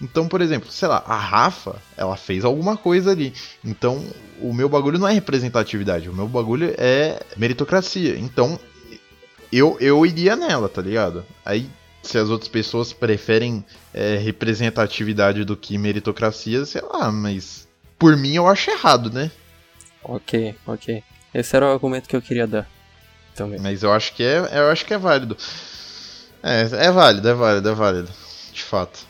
Então, 0.00 0.28
por 0.28 0.40
exemplo, 0.40 0.70
sei 0.70 0.86
lá, 0.88 1.02
a 1.06 1.16
Rafa, 1.16 1.76
ela 1.96 2.16
fez 2.16 2.44
alguma 2.44 2.76
coisa 2.76 3.10
ali. 3.10 3.32
Então, 3.64 4.04
o 4.40 4.52
meu 4.52 4.68
bagulho 4.68 4.98
não 4.98 5.08
é 5.08 5.12
representatividade, 5.12 6.08
o 6.08 6.14
meu 6.14 6.28
bagulho 6.28 6.72
é 6.78 7.20
meritocracia. 7.36 8.16
Então, 8.18 8.58
eu, 9.52 9.76
eu 9.80 10.06
iria 10.06 10.36
nela, 10.36 10.68
tá 10.68 10.80
ligado? 10.80 11.24
Aí, 11.44 11.68
se 12.02 12.16
as 12.16 12.28
outras 12.28 12.48
pessoas 12.48 12.92
preferem 12.92 13.64
é, 13.92 14.16
representatividade 14.16 15.44
do 15.44 15.56
que 15.56 15.76
meritocracia, 15.76 16.64
sei 16.64 16.82
lá, 16.82 17.10
mas 17.10 17.66
por 17.98 18.16
mim 18.16 18.34
eu 18.34 18.46
acho 18.46 18.70
errado, 18.70 19.10
né? 19.10 19.30
Ok, 20.02 20.54
ok. 20.66 21.02
Esse 21.34 21.56
era 21.56 21.66
o 21.66 21.72
argumento 21.72 22.08
que 22.08 22.16
eu 22.16 22.22
queria 22.22 22.46
dar. 22.46 22.68
Também. 23.34 23.58
Mas 23.60 23.82
eu 23.82 23.92
acho 23.92 24.14
que 24.14 24.22
é, 24.22 24.38
eu 24.38 24.70
acho 24.70 24.84
que 24.84 24.94
é 24.94 24.98
válido. 24.98 25.36
É, 26.42 26.86
é 26.86 26.90
válido, 26.90 27.28
é 27.28 27.34
válido, 27.34 27.68
é 27.68 27.74
válido. 27.74 28.10
De 28.52 28.62
fato. 28.62 29.07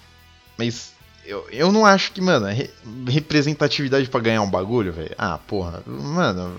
Mas 0.58 0.92
eu, 1.24 1.46
eu 1.52 1.70
não 1.70 1.86
acho 1.86 2.12
que, 2.12 2.20
mano, 2.20 2.46
re 2.46 2.68
representatividade 3.06 4.08
para 4.08 4.20
ganhar 4.20 4.42
um 4.42 4.50
bagulho, 4.50 4.92
velho. 4.92 5.14
Ah, 5.16 5.38
porra. 5.38 5.82
Mano, 5.86 6.56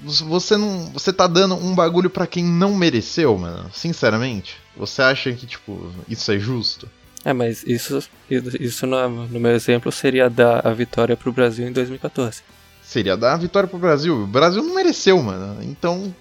você 0.00 0.56
não. 0.56 0.86
Você 0.92 1.12
tá 1.12 1.26
dando 1.26 1.54
um 1.56 1.74
bagulho 1.74 2.08
para 2.08 2.26
quem 2.26 2.44
não 2.44 2.74
mereceu, 2.74 3.36
mano. 3.36 3.68
Sinceramente. 3.74 4.56
Você 4.76 5.02
acha 5.02 5.32
que, 5.32 5.46
tipo, 5.46 5.92
isso 6.08 6.30
é 6.32 6.38
justo? 6.38 6.88
É, 7.24 7.32
mas 7.32 7.62
isso, 7.64 8.02
isso 8.30 8.86
no, 8.86 9.26
no 9.26 9.40
meu 9.40 9.52
exemplo 9.52 9.92
seria 9.92 10.30
dar 10.30 10.66
a 10.66 10.72
vitória 10.72 11.16
pro 11.16 11.32
Brasil 11.32 11.68
em 11.68 11.72
2014. 11.72 12.42
Seria 12.82 13.16
dar 13.16 13.34
a 13.34 13.36
vitória 13.36 13.68
pro 13.68 13.78
Brasil. 13.78 14.22
O 14.22 14.26
Brasil 14.26 14.62
não 14.62 14.74
mereceu, 14.74 15.20
mano. 15.22 15.62
Então. 15.62 16.14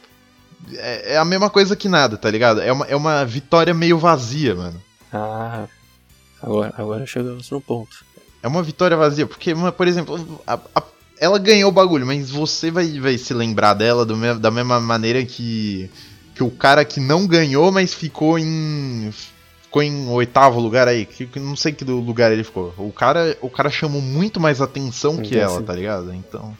É, 0.73 1.13
é 1.13 1.17
a 1.17 1.25
mesma 1.25 1.49
coisa 1.49 1.75
que 1.75 1.89
nada, 1.89 2.17
tá 2.17 2.29
ligado? 2.29 2.61
É 2.61 2.71
uma, 2.71 2.85
é 2.85 2.95
uma 2.95 3.25
vitória 3.25 3.73
meio 3.73 3.97
vazia, 3.97 4.53
mano. 4.53 4.81
Ah, 5.11 5.67
Agora, 6.41 6.73
agora 6.77 7.05
chegamos 7.05 7.49
no 7.49 7.61
ponto. 7.61 8.03
É 8.41 8.47
uma 8.47 8.63
vitória 8.63 8.97
vazia, 8.97 9.27
porque, 9.27 9.53
por 9.77 9.87
exemplo, 9.87 10.41
a, 10.47 10.59
a, 10.75 10.83
ela 11.19 11.37
ganhou 11.37 11.69
o 11.69 11.73
bagulho, 11.73 12.05
mas 12.05 12.31
você 12.31 12.71
vai, 12.71 12.99
vai 12.99 13.17
se 13.17 13.33
lembrar 13.33 13.75
dela 13.75 14.03
do, 14.05 14.39
da 14.39 14.49
mesma 14.49 14.79
maneira 14.79 15.23
que, 15.23 15.89
que 16.33 16.41
o 16.41 16.49
cara 16.49 16.83
que 16.83 16.99
não 16.99 17.27
ganhou, 17.27 17.71
mas 17.71 17.93
ficou 17.93 18.39
em. 18.39 19.13
Ficou 19.61 19.83
em 19.83 20.09
oitavo 20.09 20.59
lugar 20.59 20.87
aí. 20.87 21.05
Que, 21.05 21.39
não 21.39 21.55
sei 21.55 21.71
que 21.71 21.85
lugar 21.85 22.31
ele 22.31 22.43
ficou. 22.43 22.73
O 22.77 22.91
cara, 22.91 23.37
o 23.39 23.49
cara 23.49 23.69
chamou 23.69 24.01
muito 24.01 24.39
mais 24.39 24.59
atenção 24.59 25.17
que 25.17 25.37
ela, 25.37 25.61
tá 25.61 25.73
ligado? 25.73 26.13
Então. 26.13 26.57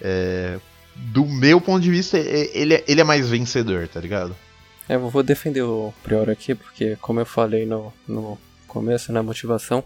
É, 0.00 0.60
do 0.94 1.24
meu 1.24 1.60
ponto 1.60 1.80
de 1.80 1.90
vista, 1.90 2.18
ele, 2.18 2.74
é, 2.74 2.84
ele 2.86 3.00
é 3.00 3.04
mais 3.04 3.28
vencedor, 3.28 3.88
tá 3.88 3.98
ligado? 3.98 4.36
É, 4.88 4.96
eu 4.96 5.08
vou 5.08 5.22
defender 5.22 5.62
o 5.62 5.92
Prior 6.02 6.28
aqui, 6.28 6.54
porque 6.54 6.96
como 7.00 7.20
eu 7.20 7.26
falei 7.26 7.64
no, 7.64 7.92
no 8.06 8.38
começo, 8.70 9.12
na 9.12 9.22
motivação, 9.22 9.84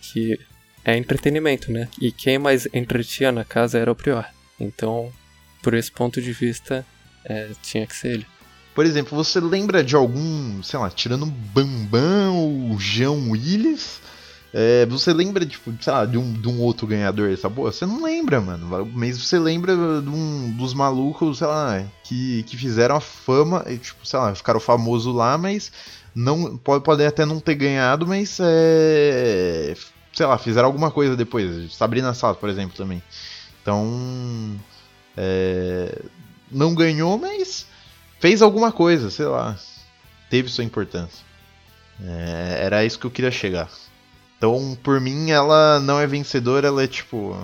que 0.00 0.38
é 0.84 0.96
entretenimento, 0.96 1.72
né? 1.72 1.88
E 2.00 2.12
quem 2.12 2.38
mais 2.38 2.66
entretinha 2.72 3.32
na 3.32 3.44
casa 3.44 3.78
era 3.78 3.90
o 3.90 3.96
Prior. 3.96 4.24
Então, 4.58 5.12
por 5.62 5.74
esse 5.74 5.90
ponto 5.90 6.22
de 6.22 6.32
vista, 6.32 6.86
é, 7.24 7.50
tinha 7.62 7.86
que 7.86 7.94
ser 7.94 8.08
ele. 8.08 8.26
Por 8.74 8.86
exemplo, 8.86 9.16
você 9.16 9.40
lembra 9.40 9.82
de 9.82 9.96
algum, 9.96 10.62
sei 10.62 10.78
lá, 10.78 10.88
tirando 10.90 11.26
Bambam 11.26 12.36
ou 12.36 12.78
João 12.78 13.30
Willis? 13.30 14.00
É, 14.52 14.86
você 14.86 15.12
lembra, 15.12 15.44
tipo, 15.44 15.72
sei 15.80 15.92
lá, 15.92 16.06
de 16.06 16.16
um, 16.16 16.32
de 16.32 16.48
um 16.48 16.60
outro 16.60 16.86
ganhador 16.86 17.28
dessa 17.28 17.48
boa? 17.48 17.72
Você 17.72 17.84
não 17.84 18.02
lembra, 18.02 18.40
mano. 18.40 18.88
Mas 18.94 19.18
você 19.18 19.38
lembra 19.38 19.74
de 19.74 20.08
um, 20.08 20.50
dos 20.52 20.72
malucos, 20.72 21.38
sei 21.38 21.46
lá, 21.46 21.84
que, 22.04 22.42
que 22.44 22.56
fizeram 22.56 22.96
a 22.96 23.00
fama, 23.00 23.64
e, 23.66 23.76
tipo, 23.76 24.06
sei 24.06 24.18
lá, 24.18 24.34
ficaram 24.34 24.60
famosos 24.60 25.14
lá, 25.14 25.36
mas 25.36 25.72
não 26.16 26.56
pode, 26.56 26.82
podem 26.82 27.06
até 27.06 27.26
não 27.26 27.38
ter 27.38 27.54
ganhado, 27.54 28.06
mas 28.06 28.38
é, 28.40 29.74
sei 30.14 30.24
lá, 30.24 30.38
fizeram 30.38 30.66
alguma 30.66 30.90
coisa 30.90 31.14
depois. 31.14 31.74
Sabrina 31.74 32.14
Sato, 32.14 32.40
por 32.40 32.48
exemplo, 32.48 32.74
também. 32.74 33.02
Então, 33.60 34.58
é, 35.14 36.02
não 36.50 36.74
ganhou, 36.74 37.18
mas 37.18 37.66
fez 38.18 38.40
alguma 38.40 38.72
coisa, 38.72 39.10
sei 39.10 39.26
lá. 39.26 39.58
Teve 40.30 40.48
sua 40.48 40.64
importância. 40.64 41.24
É, 42.02 42.60
era 42.62 42.84
isso 42.84 42.98
que 42.98 43.06
eu 43.06 43.10
queria 43.10 43.30
chegar. 43.30 43.70
Então, 44.38 44.76
por 44.82 45.00
mim, 45.00 45.30
ela 45.30 45.80
não 45.80 46.00
é 46.00 46.06
vencedora, 46.06 46.68
ela 46.68 46.82
é 46.82 46.86
tipo. 46.86 47.36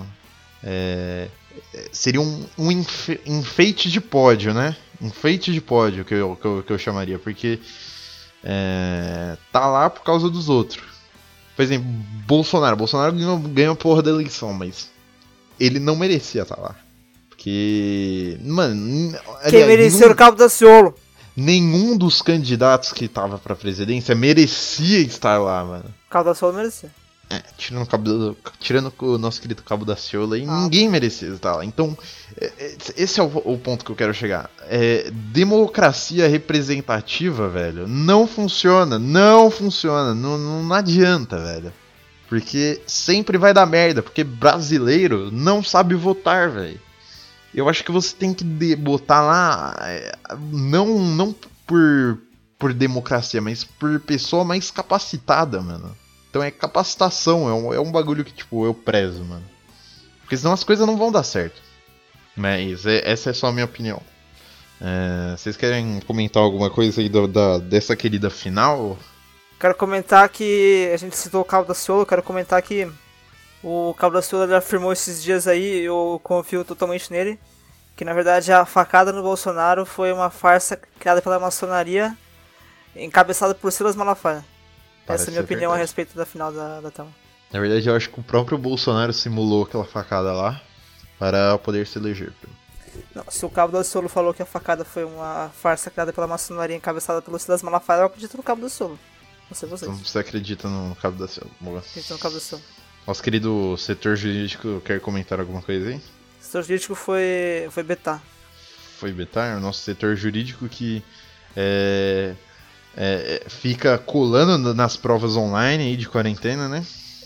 É, 0.64 1.28
seria 1.92 2.20
um, 2.20 2.46
um 2.58 2.70
enfe- 2.72 3.20
enfeite 3.26 3.90
de 3.90 4.00
pódio, 4.00 4.54
né? 4.54 4.76
Enfeite 5.00 5.52
de 5.52 5.60
pódio 5.60 6.04
que 6.04 6.14
eu, 6.14 6.36
que 6.36 6.44
eu, 6.46 6.62
que 6.66 6.72
eu 6.72 6.78
chamaria, 6.78 7.18
porque 7.18 7.58
é, 8.44 9.36
tá 9.52 9.66
lá 9.66 9.88
por 9.90 10.02
causa 10.02 10.28
dos 10.30 10.48
outros. 10.48 10.82
Por 11.56 11.62
exemplo, 11.62 11.86
Bolsonaro. 12.26 12.76
Bolsonaro 12.76 13.12
ganhou, 13.12 13.38
ganhou 13.38 13.72
a 13.74 13.76
porra 13.76 14.02
da 14.02 14.10
eleição, 14.10 14.52
mas 14.52 14.90
ele 15.60 15.78
não 15.78 15.94
merecia 15.96 16.42
estar 16.42 16.58
lá. 16.58 16.74
Porque. 17.28 18.38
Mano. 18.42 19.16
Quem 19.50 19.66
mereceu 19.66 20.00
nenhum- 20.00 20.12
o 20.12 20.16
Cabo 20.16 20.36
da 20.36 20.48
Ciolo? 20.48 20.94
nenhum 21.36 21.96
dos 21.96 22.20
candidatos 22.20 22.92
que 22.92 23.08
tava 23.08 23.38
pra 23.38 23.54
presidência 23.56 24.14
merecia 24.14 24.98
estar 25.00 25.38
lá, 25.38 25.64
mano. 25.64 25.84
Cabo 26.10 26.24
da 26.30 26.34
Ciolo 26.34 26.54
merecia. 26.54 26.90
É, 27.30 27.42
tirando 27.56 27.82
o, 27.84 27.86
cabo 27.86 28.04
do- 28.04 28.36
tirando 28.60 28.92
o 28.98 29.16
nosso 29.16 29.40
querido 29.40 29.62
Cabo 29.62 29.86
da 29.86 29.96
Ciola 29.96 30.36
aí, 30.36 30.44
Ah. 30.46 30.62
ninguém 30.62 30.86
merecia 30.88 31.28
estar 31.28 31.56
lá. 31.56 31.64
Então, 31.64 31.96
é, 32.38 32.52
é, 32.58 32.76
esse 32.96 33.20
é 33.20 33.22
o, 33.22 33.26
o 33.44 33.58
ponto 33.58 33.84
que 33.84 33.90
eu 33.90 33.96
quero 33.96 34.12
chegar. 34.12 34.50
É, 34.68 35.10
democracia 35.10 36.28
representativa, 36.28 37.48
velho, 37.48 37.88
não 37.88 38.26
funciona. 38.26 38.98
Não 38.98 39.50
funciona. 39.50 40.14
Não, 40.14 40.36
não, 40.36 40.74
adianta, 40.74 41.38
velho. 41.38 41.72
Porque 42.28 42.82
sempre 42.86 43.38
vai 43.38 43.54
dar 43.54 43.64
merda. 43.66 44.02
Porque 44.02 44.22
brasileiro 44.24 45.30
não 45.30 45.62
sabe 45.64 45.94
votar, 45.94 46.50
velho. 46.50 46.80
Eu 47.54 47.68
acho 47.68 47.82
que 47.84 47.92
você 47.92 48.14
tem 48.14 48.34
que 48.34 48.44
botar 48.76 49.22
lá. 49.22 49.74
é, 49.82 50.14
não, 50.50 50.98
não 50.98 51.34
por, 51.66 52.18
por 52.58 52.74
democracia, 52.74 53.40
mas 53.40 53.64
por 53.64 54.00
pessoa 54.00 54.44
mais 54.44 54.70
capacitada, 54.70 55.60
mano. 55.62 55.96
Então 56.32 56.42
é 56.42 56.50
capacitação, 56.50 57.46
é 57.46 57.52
um, 57.52 57.74
é 57.74 57.78
um 57.78 57.92
bagulho 57.92 58.24
que, 58.24 58.32
tipo, 58.32 58.64
eu 58.64 58.72
prezo, 58.72 59.22
mano. 59.22 59.44
Porque 60.22 60.34
senão 60.34 60.54
as 60.54 60.64
coisas 60.64 60.86
não 60.86 60.96
vão 60.96 61.12
dar 61.12 61.24
certo. 61.24 61.60
Mas 62.34 62.86
é- 62.86 63.02
essa 63.04 63.28
é 63.28 63.32
só 63.34 63.48
a 63.48 63.52
minha 63.52 63.66
opinião. 63.66 64.00
É, 64.80 65.36
vocês 65.36 65.58
querem 65.58 66.00
comentar 66.00 66.42
alguma 66.42 66.70
coisa 66.70 67.02
aí 67.02 67.10
do- 67.10 67.28
da, 67.28 67.58
dessa 67.58 67.94
querida 67.94 68.30
final? 68.30 68.96
Quero 69.60 69.74
comentar 69.74 70.26
que 70.30 70.90
a 70.94 70.96
gente 70.96 71.14
citou 71.18 71.42
o 71.42 71.44
Cabo 71.44 71.68
da 71.68 71.74
Ciolo, 71.74 72.06
quero 72.06 72.22
comentar 72.22 72.62
que 72.62 72.90
o 73.62 73.92
Cabo 73.98 74.14
da 74.14 74.22
Ciolo 74.22 74.44
ele 74.44 74.54
afirmou 74.54 74.90
esses 74.90 75.22
dias 75.22 75.46
aí, 75.46 75.80
eu 75.80 76.18
confio 76.24 76.64
totalmente 76.64 77.12
nele, 77.12 77.38
que 77.94 78.06
na 78.06 78.14
verdade 78.14 78.50
a 78.50 78.64
facada 78.64 79.12
no 79.12 79.22
Bolsonaro 79.22 79.84
foi 79.84 80.10
uma 80.14 80.30
farsa 80.30 80.80
criada 80.98 81.20
pela 81.20 81.38
maçonaria, 81.38 82.16
encabeçada 82.96 83.54
por 83.54 83.70
Silas 83.70 83.94
Malafaia. 83.94 84.42
Parece 85.06 85.24
Essa 85.24 85.30
é 85.30 85.32
a 85.32 85.32
minha 85.32 85.44
opinião 85.44 85.70
a 85.70 85.74
verdade. 85.74 85.88
respeito 85.88 86.16
da 86.16 86.24
final 86.24 86.52
da, 86.52 86.80
da 86.80 86.90
tela. 86.90 87.08
Na 87.52 87.60
verdade, 87.60 87.88
eu 87.88 87.94
acho 87.94 88.08
que 88.08 88.18
o 88.20 88.22
próprio 88.22 88.56
Bolsonaro 88.56 89.12
simulou 89.12 89.64
aquela 89.64 89.84
facada 89.84 90.32
lá 90.32 90.60
para 91.18 91.58
poder 91.58 91.86
se 91.86 91.98
eleger. 91.98 92.32
Não, 93.14 93.24
se 93.28 93.44
o 93.44 93.50
Cabo 93.50 93.72
da 93.72 93.84
Ciolo 93.84 94.08
falou 94.08 94.32
que 94.34 94.42
a 94.42 94.46
facada 94.46 94.84
foi 94.84 95.04
uma 95.04 95.50
farsa 95.54 95.90
criada 95.90 96.12
pela 96.12 96.26
maçonaria 96.26 96.76
encabeçada 96.76 97.22
pelo 97.22 97.38
Silas 97.38 97.62
Malafaia, 97.62 98.00
eu 98.00 98.06
acredito 98.06 98.36
no 98.36 98.42
Cabo 98.42 98.62
da 98.62 98.68
Ciolo. 98.68 98.98
Não 99.50 99.56
sei 99.56 99.68
vocês. 99.68 99.90
Então 99.90 100.04
você 100.04 100.18
acredita 100.18 100.68
no 100.68 100.94
Cabo 100.96 101.18
da 101.18 101.28
Cielo. 101.28 101.50
Boa. 101.60 101.78
Acredito 101.80 102.12
no 102.12 102.18
Cabo 102.18 102.34
da 102.34 102.40
Ciolo. 102.40 102.62
Nosso 103.06 103.22
querido 103.22 103.76
setor 103.78 104.16
jurídico 104.16 104.80
quer 104.84 105.00
comentar 105.00 105.40
alguma 105.40 105.60
coisa 105.60 105.88
aí? 105.90 105.96
O 105.96 106.44
setor 106.44 106.62
jurídico 106.62 106.94
foi, 106.94 107.68
foi 107.70 107.82
Betá. 107.82 108.20
Foi 108.98 109.12
Betar, 109.12 109.56
o 109.56 109.60
nosso 109.60 109.80
setor 109.80 110.14
jurídico 110.16 110.68
que 110.68 111.02
é, 111.56 112.34
é, 112.96 113.42
é, 113.44 113.48
fica 113.48 113.96
colando 113.98 114.74
nas 114.74 114.96
provas 114.96 115.36
online 115.36 115.84
aí 115.84 115.96
de 115.96 116.08
quarentena, 116.08 116.68
né? 116.68 116.84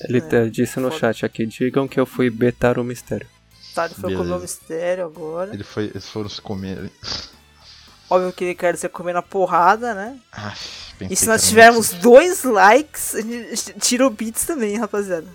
Ele 0.09 0.19
É, 0.19 0.21
até 0.23 0.49
disse 0.49 0.79
no 0.79 0.91
chat 0.93 1.25
aqui, 1.25 1.47
digam 1.47 1.89
que 1.89 1.99
eu 1.99 2.07
fui 2.07 2.29
betar 2.31 2.79
o 2.79 2.85
mistério. 2.85 3.27
Tá, 3.75 3.87
ele 3.87 3.95
foi 3.95 4.15
comer 4.15 4.33
o 4.33 4.39
mistério 4.41 5.05
agora. 5.05 5.53
Ele 5.53 5.65
foi, 5.65 5.85
eles 5.85 6.09
foram 6.09 6.29
se 6.29 6.41
comer 6.41 6.79
ali. 6.79 6.93
Óbvio 8.09 8.33
que 8.33 8.45
ele 8.45 8.55
quer 8.55 8.73
dizer 8.75 8.89
comer 8.91 9.13
na 9.15 9.23
porrada, 9.23 9.95
né? 9.95 10.17
Ah, 10.33 10.55
E 11.11 11.17
se 11.17 11.27
nós 11.27 11.49
tivermos 11.49 11.91
muito- 11.91 12.03
dois 12.03 12.45
likes, 12.45 13.15
a 13.15 13.21
gente 13.21 13.73
tira 13.81 14.07
o 14.07 14.11
beats 14.11 14.45
também, 14.47 14.77
rapaziada. 14.79 15.27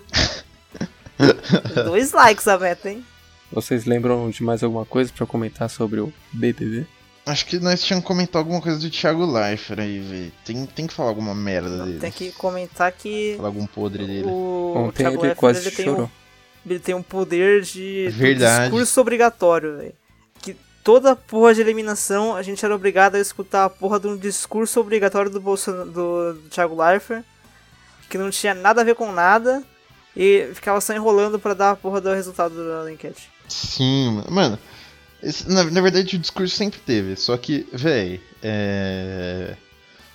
dois 1.84 2.12
likes 2.12 2.48
a 2.48 2.58
meta, 2.58 2.90
hein? 2.90 3.04
Vocês 3.52 3.84
lembram 3.84 4.30
de 4.30 4.42
mais 4.42 4.62
alguma 4.62 4.86
coisa 4.86 5.12
pra 5.14 5.26
comentar 5.26 5.68
sobre 5.68 6.00
o 6.00 6.12
BBB? 6.32 6.86
Acho 7.24 7.46
que 7.46 7.58
nós 7.60 7.80
tínhamos 7.82 8.02
que 8.04 8.08
comentar 8.08 8.40
alguma 8.40 8.60
coisa 8.60 8.78
do 8.80 8.90
Thiago 8.90 9.24
Leifert 9.24 9.78
aí, 9.78 10.00
velho. 10.00 10.32
Tem, 10.44 10.66
tem 10.66 10.86
que 10.88 10.92
falar 10.94 11.10
alguma 11.10 11.34
merda 11.34 11.84
dele. 11.84 12.00
Tem 12.00 12.10
que 12.10 12.32
comentar 12.32 12.90
que 12.90 13.34
Falar 13.36 13.48
algum 13.48 13.64
podre 13.66 14.04
dele. 14.06 14.24
o 14.26 14.74
Ontem 14.76 15.04
Thiago 15.04 15.16
ele 15.16 15.22
Leifert, 15.22 15.38
quase 15.38 15.60
ele 15.68 15.70
tem, 15.76 15.88
um, 15.88 15.92
chorou. 15.94 16.10
ele 16.66 16.78
tem 16.80 16.94
um 16.96 17.02
poder 17.02 17.62
de 17.62 18.08
Verdade. 18.10 18.64
discurso 18.64 19.00
obrigatório, 19.00 19.76
velho. 19.78 19.94
Que 20.40 20.56
toda 20.82 21.14
porra 21.14 21.54
de 21.54 21.60
eliminação 21.60 22.34
a 22.34 22.42
gente 22.42 22.64
era 22.64 22.74
obrigado 22.74 23.14
a 23.14 23.20
escutar 23.20 23.66
a 23.66 23.70
porra 23.70 24.00
de 24.00 24.08
um 24.08 24.16
discurso 24.16 24.80
obrigatório 24.80 25.30
do, 25.30 25.40
Bolsonaro, 25.40 25.90
do, 25.92 26.32
do 26.34 26.48
Thiago 26.50 26.74
Leifert, 26.82 27.22
que 28.10 28.18
não 28.18 28.30
tinha 28.30 28.52
nada 28.52 28.80
a 28.80 28.84
ver 28.84 28.96
com 28.96 29.12
nada, 29.12 29.62
e 30.16 30.50
ficava 30.54 30.80
só 30.80 30.92
enrolando 30.92 31.38
pra 31.38 31.54
dar 31.54 31.70
a 31.70 31.76
porra 31.76 32.00
do 32.00 32.12
resultado 32.12 32.52
da 32.84 32.92
enquete. 32.92 33.30
Sim, 33.48 34.24
mano. 34.28 34.58
Esse- 35.22 35.48
na, 35.48 35.64
na 35.64 35.80
verdade, 35.80 36.16
o 36.16 36.18
discurso 36.18 36.54
sempre 36.56 36.80
teve. 36.80 37.16
Só 37.16 37.36
que, 37.36 37.66
véi, 37.72 38.20
é. 38.42 39.54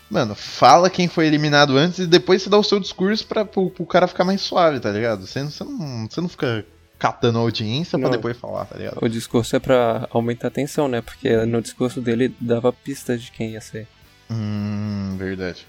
Mano, 0.09 0.35
fala 0.35 0.89
quem 0.89 1.07
foi 1.09 1.27
eliminado 1.27 1.75
antes 1.77 1.99
e 1.99 2.07
depois 2.07 2.41
você 2.41 2.49
dá 2.49 2.57
o 2.57 2.63
seu 2.63 2.79
discurso 2.79 3.25
pra, 3.27 3.43
pro, 3.43 3.69
pro 3.69 3.85
cara 3.85 4.07
ficar 4.07 4.23
mais 4.23 4.39
suave, 4.39 4.79
tá 4.79 4.89
ligado? 4.89 5.25
Você, 5.27 5.43
não- 5.43 5.49
você, 5.51 5.63
não, 5.65 6.07
você 6.09 6.21
não 6.21 6.29
fica 6.29 6.65
catando 6.97 7.37
a 7.37 7.41
audiência 7.41 7.99
pra 7.99 8.07
Não. 8.07 8.15
depois 8.15 8.37
falar, 8.37 8.65
tá 8.65 8.77
ligado? 8.77 8.97
O 9.01 9.09
discurso 9.09 9.55
é 9.55 9.59
pra 9.59 10.07
aumentar 10.11 10.47
a 10.47 10.51
tensão, 10.51 10.87
né? 10.87 11.01
Porque 11.01 11.45
no 11.45 11.61
discurso 11.61 11.99
dele 11.99 12.33
dava 12.39 12.71
pistas 12.71 13.21
de 13.21 13.31
quem 13.31 13.51
ia 13.51 13.61
ser. 13.61 13.85
Hum, 14.31 15.15
verdade. 15.17 15.67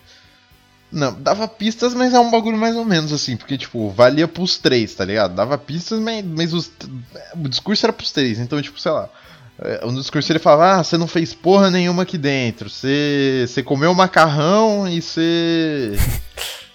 Não, 0.90 1.20
dava 1.20 1.46
pistas, 1.48 1.92
mas 1.92 2.14
é 2.14 2.20
um 2.20 2.30
bagulho 2.30 2.56
mais 2.56 2.74
ou 2.76 2.84
menos 2.84 3.12
assim, 3.12 3.36
porque, 3.36 3.58
tipo, 3.58 3.90
valia 3.90 4.26
pros 4.26 4.56
três, 4.56 4.94
tá 4.94 5.04
ligado? 5.04 5.34
Dava 5.34 5.58
pistas, 5.58 6.00
mas, 6.00 6.24
mas 6.24 6.54
os, 6.54 6.70
o 7.34 7.46
discurso 7.48 7.84
era 7.84 7.92
pros 7.92 8.10
três, 8.12 8.38
então, 8.38 8.62
tipo, 8.62 8.80
sei 8.80 8.92
lá. 8.92 9.10
É, 9.60 9.84
No 9.84 10.00
discurso 10.00 10.30
ele 10.32 10.38
falava, 10.38 10.80
ah, 10.80 10.84
você 10.84 10.96
não 10.96 11.06
fez 11.06 11.34
porra 11.34 11.70
nenhuma 11.70 12.02
aqui 12.02 12.18
dentro, 12.18 12.68
você, 12.70 13.44
você 13.46 13.62
comeu 13.62 13.94
macarrão 13.94 14.88
e 14.88 15.00
você. 15.00 15.92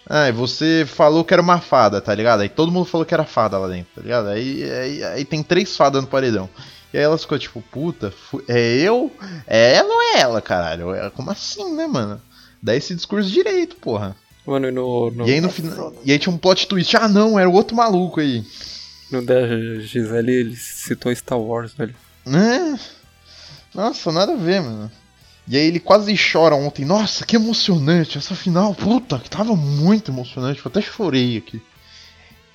Ah, 0.06 0.28
e 0.28 0.34
você 0.34 0.86
falou 0.86 1.24
que 1.24 1.34
era 1.34 1.42
uma 1.42 1.62
fada, 1.62 2.02
tá 2.02 2.14
ligado? 2.14 2.42
Aí 2.42 2.50
todo 2.50 2.72
mundo 2.72 2.86
falou 2.86 3.06
que 3.06 3.14
era 3.14 3.24
fada 3.24 3.58
lá 3.58 3.70
dentro, 3.70 3.96
tá 3.96 4.02
ligado? 4.02 4.28
Aí, 4.28 4.70
aí, 4.70 5.04
aí 5.04 5.26
tem 5.26 5.42
três 5.42 5.78
fadas 5.78 6.02
no 6.02 6.10
paredão. 6.10 6.50
E 6.94 6.98
aí 6.98 7.04
elas 7.04 7.22
ficou 7.22 7.40
tipo, 7.40 7.62
puta, 7.62 8.14
é 8.48 8.80
eu? 8.80 9.10
É 9.48 9.76
ela 9.76 9.94
ou 9.94 10.02
é 10.02 10.20
ela, 10.20 10.42
caralho? 10.42 10.94
É, 10.94 11.10
Como 11.10 11.32
assim, 11.32 11.74
né, 11.74 11.88
mano? 11.88 12.22
Dá 12.62 12.76
esse 12.76 12.94
discurso 12.94 13.30
direito, 13.32 13.78
porra. 13.78 14.14
Mano, 14.46 14.68
e 14.68 14.72
no, 14.72 15.10
no, 15.10 15.28
E 15.28 15.32
aí 15.32 15.42
no 15.42 15.50
final. 15.50 15.94
E 16.04 16.12
aí 16.12 16.20
tinha 16.20 16.34
um 16.34 16.38
plot 16.38 16.68
twist. 16.68 16.96
Ah 16.98 17.08
não, 17.08 17.40
era 17.40 17.50
o 17.50 17.54
outro 17.54 17.76
maluco 17.76 18.20
aí. 18.20 18.44
no 19.10 19.26
da 19.26 19.48
Gisele 19.80 20.34
ele 20.34 20.56
citou 20.56 21.16
Star 21.16 21.40
Wars, 21.40 21.74
velho. 21.74 21.96
Né? 22.26 22.80
Nossa, 23.74 24.12
nada 24.12 24.34
a 24.34 24.38
ver, 24.38 24.62
mano. 24.62 24.92
E 25.48 25.58
aí 25.58 25.66
ele 25.66 25.80
quase 25.80 26.16
chora 26.18 26.56
ontem. 26.56 26.86
Nossa, 26.86 27.26
que 27.26 27.36
emocionante. 27.36 28.18
Essa 28.18 28.36
final, 28.36 28.74
puta, 28.74 29.20
que 29.20 29.30
tava 29.30 29.56
muito 29.56 30.12
emocionante. 30.12 30.60
Eu 30.64 30.70
até 30.70 30.82
chorei 30.82 31.38
aqui. 31.38 31.62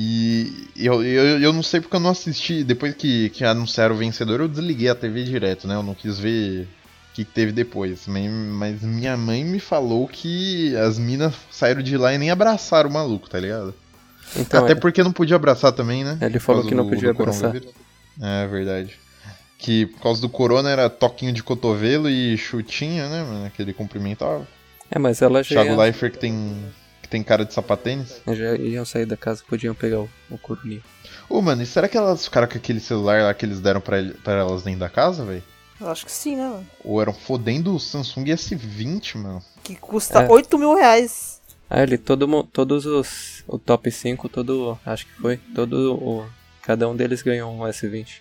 E 0.01 0.69
eu, 0.77 1.03
eu, 1.05 1.41
eu 1.41 1.53
não 1.53 1.63
sei 1.63 1.81
porque 1.81 1.97
eu 1.97 2.01
não 2.01 2.11
assisti. 2.11 2.63
Depois 2.65 2.95
que, 2.95 3.31
que 3.31 3.45
anunciaram 3.45 3.95
o 3.95 3.99
vencedor, 3.99 4.41
eu 4.41 4.49
desliguei 4.49 4.89
a 4.89 4.95
TV 4.95 5.25
direto, 5.25 5.67
né? 5.67 5.75
Eu 5.75 5.83
não 5.83 5.95
quis 5.95 6.19
ver 6.19 6.63
o 7.11 7.15
que 7.15 7.25
teve 7.25 7.53
depois. 7.53 8.07
Mas, 8.07 8.81
minha 8.81 9.17
mãe 9.17 9.45
me 9.45 9.59
falou 9.59 10.07
que 10.07 10.75
as 10.77 10.99
minas 10.99 11.35
saíram 11.51 11.83
de 11.83 11.97
lá 11.97 12.15
e 12.15 12.19
nem 12.19 12.31
abraçaram 12.31 12.89
o 12.89 12.93
maluco, 12.93 13.29
tá 13.29 13.41
ligado? 13.41 13.75
Então, 14.37 14.65
Até 14.65 14.73
é, 14.73 14.77
porque 14.77 15.03
não 15.03 15.13
podia 15.13 15.37
abraçar 15.37 15.73
também, 15.73 16.05
né? 16.05 16.17
Ele 16.21 16.39
falou 16.39 16.65
que 16.65 16.75
não 16.75 16.85
do- 16.85 16.91
podia 16.91 17.13
do 17.13 17.21
abraçar. 17.21 17.55
É 18.21 18.47
verdade. 18.47 18.99
Que 19.59 19.87
por 19.87 20.01
causa 20.01 20.21
do 20.21 20.29
corona 20.29 20.71
era 20.71 20.89
toquinho 20.89 21.33
de 21.33 21.43
cotovelo 21.43 22.09
e 22.09 22.39
chutinha, 22.39 23.09
né, 23.09 23.23
mano? 23.25 23.51
Que 23.51 23.61
ele 23.61 23.75
cumprimentava. 23.75 24.47
é, 24.91 24.99
mas 24.99 25.21
ela 25.21 25.43
já, 25.43 25.49
Thiago 25.49 25.71
ia, 25.71 25.77
Leifert 25.77 26.13
que 26.13 26.19
tem, 26.19 26.57
que 27.03 27.09
tem 27.09 27.23
cara 27.25 27.45
de 27.45 27.53
sapatênis. 27.53 28.23
já 28.27 28.55
iam 28.55 28.85
sair 28.85 29.05
da 29.05 29.17
casa, 29.17 29.43
podiam 29.49 29.75
pegar 29.75 29.99
o, 30.01 30.09
o 30.31 30.39
coroninho. 30.39 30.83
Ô, 31.29 31.43
mano, 31.43 31.61
e 31.63 31.67
será 31.67 31.89
que 31.89 31.97
elas 31.99 32.25
ficaram 32.25 32.47
com 32.47 32.57
aquele 32.57 32.79
celular 32.81 33.23
lá 33.25 33.35
que 33.35 33.45
eles 33.45 33.61
deram 33.61 33.81
pra, 33.81 33.99
ele- 33.99 34.15
pra 34.15 34.35
elas 34.35 34.63
dentro 34.63 34.81
da 34.81 34.89
casa, 34.89 35.25
velho? 35.25 35.43
Eu 35.81 35.89
acho 35.91 36.07
que 36.07 36.13
sim, 36.13 36.37
né, 36.37 36.49
mano? 36.49 36.67
Ou 36.85 37.03
eram 37.03 37.13
fodendo 37.13 37.75
o 37.75 37.79
Samsung 37.81 38.25
S20, 38.25 39.17
mano? 39.17 39.43
Que 39.63 39.75
custa 39.77 40.23
É. 40.23 40.29
8 40.29 40.57
mil 40.59 40.75
reais. 40.75 41.41
Ah, 41.69 41.83
ele, 41.83 41.99
todo, 41.99 42.43
todos 42.45 42.87
os, 42.87 43.45
o 43.47 43.59
top 43.59 43.91
5, 43.91 44.29
todo, 44.29 44.79
acho 44.87 45.05
que 45.05 45.13
foi, 45.21 45.37
todo 45.55 45.95
o, 45.97 46.27
cada 46.63 46.89
um 46.89 46.97
deles 46.97 47.21
ganhou 47.23 47.53
um 47.53 47.59
S20. 47.61 48.21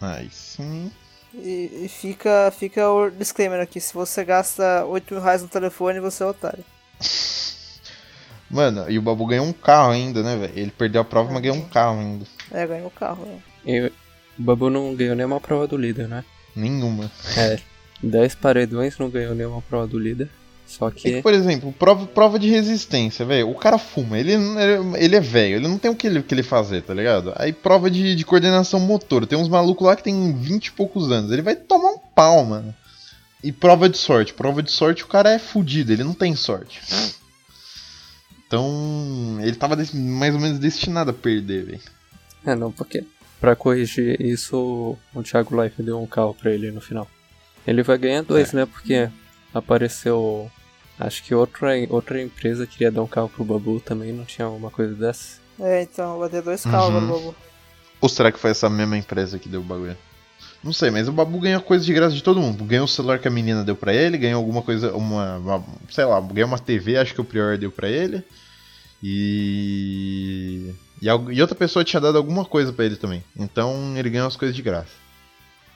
Aí 0.00 0.28
sim. 0.30 0.90
E, 1.34 1.84
e 1.84 1.88
fica, 1.88 2.50
fica 2.56 2.88
o 2.90 3.10
disclaimer 3.10 3.60
aqui: 3.60 3.80
se 3.80 3.92
você 3.92 4.24
gasta 4.24 4.84
8 4.84 5.14
mil 5.14 5.22
reais 5.22 5.42
no 5.42 5.48
telefone, 5.48 6.00
você 6.00 6.22
é 6.22 6.26
otário. 6.26 6.64
Mano, 8.50 8.88
e 8.88 8.98
o 8.98 9.02
Babu 9.02 9.26
ganhou 9.26 9.44
um 9.46 9.52
carro 9.52 9.90
ainda, 9.90 10.22
né, 10.22 10.36
velho? 10.36 10.52
Ele 10.56 10.70
perdeu 10.70 11.00
a 11.00 11.04
prova, 11.04 11.32
mas 11.32 11.42
ganhou 11.42 11.56
um 11.56 11.68
carro 11.68 11.98
ainda. 11.98 12.24
É, 12.50 12.66
ganhou 12.66 12.86
o 12.86 12.90
carro, 12.90 13.24
velho. 13.24 13.42
E 13.66 13.86
O 14.38 14.42
Babu 14.42 14.70
não 14.70 14.94
ganhou 14.94 15.16
nenhuma 15.16 15.40
prova 15.40 15.66
do 15.66 15.76
líder, 15.76 16.08
né? 16.08 16.24
Nenhuma. 16.54 17.10
É, 17.36 17.58
10 18.02 18.34
paredões 18.36 18.96
não 18.98 19.10
ganhou 19.10 19.34
nenhuma 19.34 19.60
prova 19.62 19.86
do 19.86 19.98
líder. 19.98 20.30
Só 20.66 20.88
É 20.88 20.90
que, 20.90 21.22
por 21.22 21.32
exemplo, 21.32 21.72
prova, 21.72 22.06
prova 22.06 22.38
de 22.38 22.50
resistência, 22.50 23.24
velho. 23.24 23.48
O 23.48 23.54
cara 23.54 23.78
fuma, 23.78 24.18
ele, 24.18 24.32
ele 24.98 25.16
é 25.16 25.20
velho, 25.20 25.56
ele 25.56 25.68
não 25.68 25.78
tem 25.78 25.90
o 25.90 25.94
que 25.94 26.06
ele, 26.06 26.22
que 26.22 26.34
ele 26.34 26.42
fazer, 26.42 26.82
tá 26.82 26.92
ligado? 26.92 27.32
Aí 27.36 27.52
prova 27.52 27.90
de, 27.90 28.16
de 28.16 28.24
coordenação 28.24 28.80
motor, 28.80 29.26
tem 29.26 29.38
uns 29.38 29.48
malucos 29.48 29.86
lá 29.86 29.94
que 29.94 30.02
tem 30.02 30.32
20 30.34 30.66
e 30.66 30.72
poucos 30.72 31.10
anos, 31.10 31.30
ele 31.30 31.42
vai 31.42 31.54
tomar 31.54 31.90
um 31.90 31.98
pau, 31.98 32.44
mano. 32.44 32.74
E 33.42 33.52
prova 33.52 33.88
de 33.88 33.96
sorte, 33.96 34.34
prova 34.34 34.62
de 34.62 34.72
sorte 34.72 35.04
o 35.04 35.06
cara 35.06 35.30
é 35.30 35.38
fudido, 35.38 35.92
ele 35.92 36.02
não 36.02 36.14
tem 36.14 36.34
sorte. 36.34 36.80
Então, 38.46 39.38
ele 39.40 39.56
tava 39.56 39.76
mais 39.76 40.34
ou 40.34 40.40
menos 40.40 40.58
destinado 40.58 41.10
a 41.10 41.14
perder, 41.14 41.64
velho. 41.64 41.80
É, 42.44 42.54
não, 42.54 42.70
porque. 42.70 43.04
Pra 43.40 43.54
corrigir 43.54 44.20
isso, 44.20 44.96
o 45.14 45.22
Thiago 45.22 45.62
Life 45.62 45.82
deu 45.82 46.00
um 46.00 46.06
carro 46.06 46.34
pra 46.34 46.50
ele 46.50 46.70
no 46.70 46.80
final. 46.80 47.06
Ele 47.66 47.82
vai 47.82 47.98
ganhar 47.98 48.22
dois, 48.22 48.52
né? 48.52 48.64
Porque 48.64 49.10
apareceu. 49.52 50.50
Acho 50.98 51.22
que 51.22 51.34
outra, 51.34 51.72
outra 51.90 52.22
empresa 52.22 52.66
queria 52.66 52.90
dar 52.90 53.02
um 53.02 53.06
carro 53.06 53.28
pro 53.28 53.44
Babu 53.44 53.80
também, 53.80 54.12
não 54.12 54.24
tinha 54.24 54.48
uma 54.48 54.70
coisa 54.70 54.94
dessa. 54.94 55.38
É, 55.60 55.82
então, 55.82 56.18
vai 56.18 56.28
ter 56.28 56.42
dois 56.42 56.62
carros 56.64 56.88
Uhum. 56.88 56.96
agora, 56.98 57.12
Babu. 57.20 57.34
Ou 58.00 58.08
será 58.08 58.30
que 58.32 58.38
foi 58.38 58.50
essa 58.50 58.68
mesma 58.70 58.96
empresa 58.96 59.38
que 59.38 59.48
deu 59.48 59.60
o 59.60 59.64
bagulho? 59.64 59.96
Não 60.64 60.72
sei, 60.72 60.90
mas 60.90 61.06
o 61.08 61.12
Babu 61.12 61.38
ganhou 61.38 61.60
coisa 61.60 61.84
de 61.84 61.92
graça 61.92 62.14
de 62.14 62.22
todo 62.22 62.40
mundo. 62.40 62.64
Ganhou 62.64 62.84
o 62.86 62.88
celular 62.88 63.18
que 63.18 63.28
a 63.28 63.30
menina 63.30 63.62
deu 63.62 63.76
pra 63.76 63.94
ele, 63.94 64.18
ganhou 64.18 64.38
alguma 64.38 64.62
coisa, 64.62 64.92
uma, 64.94 65.36
uma- 65.38 65.64
sei 65.90 66.04
lá, 66.04 66.20
ganhou 66.20 66.48
uma 66.48 66.58
TV, 66.58 66.96
acho 66.96 67.14
que 67.14 67.20
o 67.20 67.24
Prior 67.24 67.56
deu 67.58 67.70
pra 67.70 67.88
ele. 67.88 68.22
E 69.02 70.74
e, 71.00 71.06
e 71.06 71.40
outra 71.42 71.54
pessoa 71.54 71.84
tinha 71.84 72.00
dado 72.00 72.16
alguma 72.18 72.44
coisa 72.44 72.72
pra 72.72 72.84
ele 72.84 72.96
também. 72.96 73.22
Então 73.36 73.94
ele 73.96 74.10
ganhou 74.10 74.26
as 74.26 74.36
coisas 74.36 74.56
de 74.56 74.62
graça. 74.62 74.88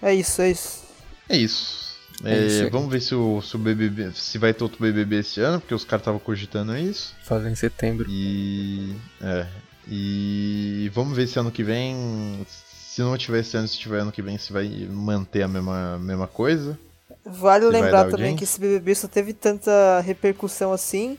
É 0.02 0.14
isso, 0.14 0.40
é 0.42 0.50
isso. 0.50 0.82
É 1.28 1.36
isso. 1.36 1.79
É 2.24 2.66
É, 2.66 2.70
vamos 2.70 2.90
ver 2.90 3.00
se 3.00 3.14
o, 3.14 3.40
se 3.40 3.56
o 3.56 3.58
BBB, 3.58 4.12
se 4.12 4.38
vai 4.38 4.52
ter 4.52 4.62
outro 4.62 4.80
BBB 4.80 5.20
esse 5.20 5.40
ano, 5.40 5.60
porque 5.60 5.74
os 5.74 5.84
caras 5.84 6.02
estavam 6.02 6.20
cogitando 6.20 6.76
isso. 6.76 7.14
Fazer 7.24 7.50
em 7.50 7.54
setembro. 7.54 8.06
E. 8.08 8.94
É. 9.22 9.46
E 9.88 10.90
vamos 10.94 11.16
ver 11.16 11.26
se 11.26 11.38
ano 11.38 11.50
que 11.50 11.64
vem. 11.64 12.46
Se 12.48 13.00
não 13.02 13.16
tiver 13.16 13.40
esse 13.40 13.56
ano, 13.56 13.68
se 13.68 13.78
tiver 13.78 14.00
ano 14.00 14.12
que 14.12 14.22
vem, 14.22 14.36
se 14.36 14.52
vai 14.52 14.68
manter 14.90 15.42
a 15.42 15.48
mesma, 15.48 15.98
mesma 15.98 16.26
coisa. 16.26 16.78
Vale 17.24 17.66
lembrar 17.66 18.04
também 18.04 18.32
audiência? 18.32 18.36
que 18.38 18.44
esse 18.44 18.60
BBB 18.60 18.94
só 18.94 19.08
teve 19.08 19.32
tanta 19.32 20.00
repercussão 20.00 20.72
assim 20.72 21.18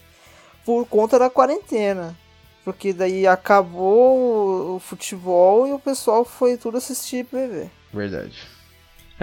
por 0.65 0.85
conta 0.85 1.17
da 1.17 1.29
quarentena. 1.29 2.15
Porque 2.63 2.93
daí 2.93 3.25
acabou 3.25 4.75
o 4.75 4.79
futebol 4.79 5.67
e 5.67 5.73
o 5.73 5.79
pessoal 5.79 6.23
foi 6.23 6.57
tudo 6.57 6.77
assistir 6.77 7.25
BBB. 7.31 7.69
Verdade. 7.91 8.37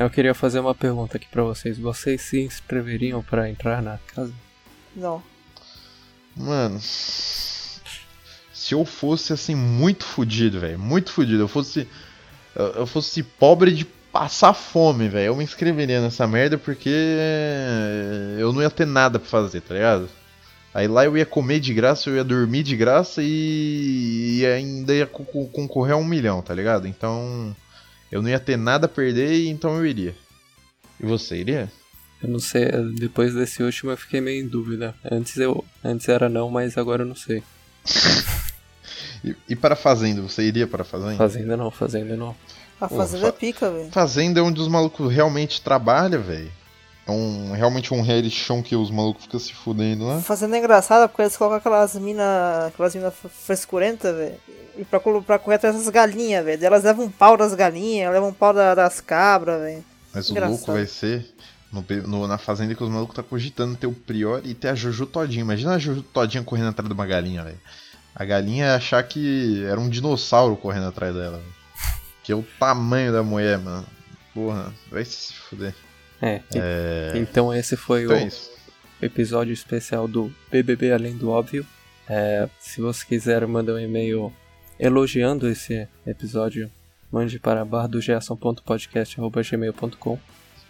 Eu 0.05 0.11
queria 0.11 0.35
fazer 0.35 0.61
uma 0.61 0.75
pergunta 0.75 1.17
aqui 1.17 1.27
pra 1.31 1.43
vocês. 1.43 1.79
Vocês 1.79 2.21
se 2.23 2.41
inscreveriam 2.41 3.23
pra 3.23 3.49
entrar 3.51 3.83
na 3.83 3.99
casa? 4.15 4.33
Não. 4.95 5.23
Mano. 6.37 6.79
Se 6.81 8.75
eu 8.75 8.85
fosse 8.85 9.33
assim, 9.33 9.55
muito 9.55 10.05
fudido, 10.05 10.61
velho. 10.61 10.79
Muito 10.79 11.11
fudido. 11.13 11.43
Eu 11.43 11.49
fosse. 11.49 11.89
Eu, 12.55 12.87
fosse 12.87 13.23
pobre 13.23 13.73
de 13.73 13.85
passar 14.13 14.53
fome, 14.55 15.09
velho. 15.09 15.27
Eu 15.27 15.37
me 15.37 15.45
inscreveria 15.45 16.01
nessa 16.01 16.27
merda 16.27 16.57
porque 16.59 16.91
eu 18.39 18.53
não 18.53 18.63
ia 18.63 18.71
ter 18.71 18.87
nada 18.87 19.19
pra 19.19 19.29
fazer, 19.29 19.61
tá 19.61 19.75
ligado? 19.75 20.09
Aí 20.75 20.87
lá 20.87 21.05
eu 21.05 21.17
ia 21.17 21.27
comer 21.27 21.61
de 21.61 21.73
graça, 21.75 22.09
eu 22.11 22.17
ia 22.17 22.25
dormir 22.25 22.63
de 22.63 22.77
graça 22.77 23.21
e, 23.23 24.39
e 24.41 24.47
ainda 24.47 24.95
ia 24.95 25.07
co- 25.07 25.25
co- 25.25 25.47
concorrer 25.49 25.95
a 25.95 25.97
um 25.97 26.05
milhão, 26.05 26.43
tá 26.43 26.55
ligado? 26.55 26.87
Então 26.87 27.55
eu 28.11 28.23
não 28.23 28.29
ia 28.31 28.41
ter 28.41 28.57
nada 28.57 28.87
a 28.87 28.89
perder, 28.89 29.47
então 29.49 29.77
eu 29.77 29.87
iria. 29.87 30.15
E 31.01 31.07
você 31.07 31.37
iria? 31.37 31.71
Eu 32.23 32.29
não 32.29 32.41
sei, 32.41 32.67
depois 32.99 33.33
desse 33.35 33.63
último 33.63 33.93
eu 33.93 33.97
fiquei 33.97 34.21
meio 34.21 34.43
em 34.45 34.49
dúvida. 34.49 34.95
Antes 35.11 35.37
eu. 35.37 35.65
Antes 35.85 36.09
era 36.09 36.29
não, 36.29 36.51
mas 36.51 36.77
agora 36.77 37.03
eu 37.03 37.07
não 37.07 37.15
sei. 37.17 37.43
E, 39.25 39.35
e 39.49 39.57
para 39.57 39.73
a 39.75 39.77
Fazenda, 39.77 40.23
você 40.23 40.43
iria 40.45 40.65
para 40.67 40.83
a 40.83 40.85
Fazenda? 40.85 41.17
Fazenda 41.17 41.57
não, 41.57 41.73
fazenda 41.73 42.17
não. 42.17 42.37
A 42.81 42.87
Pô, 42.89 42.97
fazenda 42.99 43.23
fa- 43.23 43.29
é 43.29 43.33
pica, 43.33 43.69
velho. 43.69 43.91
Fazenda 43.91 44.39
é 44.39 44.43
onde 44.43 44.61
os 44.61 44.69
malucos 44.69 45.13
realmente 45.13 45.61
trabalham, 45.61 46.23
velho. 46.23 46.51
É 47.09 47.11
um, 47.11 47.53
realmente 47.53 47.95
um 47.95 48.03
reality 48.03 48.29
show 48.31 48.63
que 48.63 48.77
os 48.77 48.91
malucos 48.91 49.25
ficam 49.25 49.41
se 49.41 49.55
fudendo 49.55 50.07
lá. 50.07 50.21
Fazenda 50.21 50.57
é 50.57 50.59
engraçada 50.59 51.09
porque 51.09 51.23
eles 51.23 51.37
colocam 51.37 51.57
aquelas 51.57 51.95
mina. 51.95 52.67
aquelas 52.67 52.95
mina 52.95 53.11
frescurentas, 53.11 54.15
velho. 54.15 54.35
E 54.77 54.85
pra, 54.85 55.01
pra 55.01 55.39
correr 55.39 55.57
atrás 55.57 55.75
das 55.75 55.89
galinhas, 55.89 56.45
velho. 56.45 56.65
Elas 56.65 56.85
levam 56.85 57.07
um 57.07 57.11
pau 57.11 57.37
das 57.37 57.55
galinhas, 57.55 58.13
levam 58.13 58.29
um 58.29 58.33
pau 58.35 58.53
da- 58.53 58.75
das 58.75 59.01
cabras, 59.01 59.59
velho. 59.61 59.85
Mas 60.15 60.29
o 60.29 60.33
Engraçado. 60.33 60.57
louco 60.57 60.73
vai 60.73 60.87
ser 60.87 61.27
no, 61.73 61.83
no- 62.07 62.29
na 62.29 62.37
Fazenda 62.39 62.75
que 62.75 62.85
os 62.85 62.91
malucos 62.91 63.17
tá 63.17 63.23
cogitando 63.23 63.75
ter 63.77 63.87
o 63.87 63.93
Prior 63.93 64.43
e 64.45 64.53
ter 64.55 64.69
a 64.69 64.75
Juju 64.75 65.07
Todinha. 65.07 65.41
Imagina 65.41 65.75
a 65.75 65.79
Juju 65.79 66.03
Todinha 66.03 66.45
correndo 66.45 66.69
atrás 66.69 66.87
de 66.87 66.95
uma 66.95 67.07
galinha, 67.07 67.43
velho. 67.43 67.59
A 68.15 68.25
galinha 68.25 68.67
ia 68.67 68.75
achar 68.75 69.03
que 69.03 69.65
era 69.65 69.81
um 69.81 69.89
dinossauro 69.89 70.57
correndo 70.57 70.89
atrás 70.89 71.15
dela, 71.15 71.39
velho. 71.39 71.55
Que 72.23 72.33
é 72.33 72.37
o 72.37 72.45
tamanho 72.61 73.13
da 73.13 73.23
mulher, 73.23 73.59
mano. 73.59 73.87
Porra, 74.35 74.75
vai 74.91 75.05
se 75.07 75.33
fuder. 75.33 75.75
É. 76.21 76.41
É. 76.55 77.13
Então 77.17 77.55
esse 77.55 77.77
foi 77.77 78.03
Então 78.05 78.17
o 78.17 78.19
é 78.19 78.27
isso. 78.27 78.51
episódio 79.01 79.53
especial 79.53 80.09
do 80.09 80.33
BBB 80.51 80.93
Além 80.93 81.17
do 81.17 81.31
Óbvio. 81.31 81.65
É, 82.09 82.49
se 82.59 82.81
você 82.81 83.05
quiser 83.05 83.47
mandar 83.47 83.75
um 83.75 83.79
e-mail 83.79 84.33
elogiando 84.81 85.49
esse 85.49 85.87
episódio, 86.07 86.71
mande 87.13 87.39
para 87.39 87.65
bardogerson.podcast.gmail.com 87.65 90.19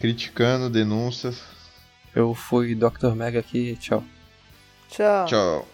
Criticando, 0.00 0.68
denúncias. 0.70 1.42
Eu 2.14 2.34
fui 2.34 2.74
Dr. 2.74 3.14
Mega 3.14 3.38
aqui, 3.40 3.76
tchau. 3.76 4.02
Tchau. 4.90 5.24
Tchau. 5.26 5.68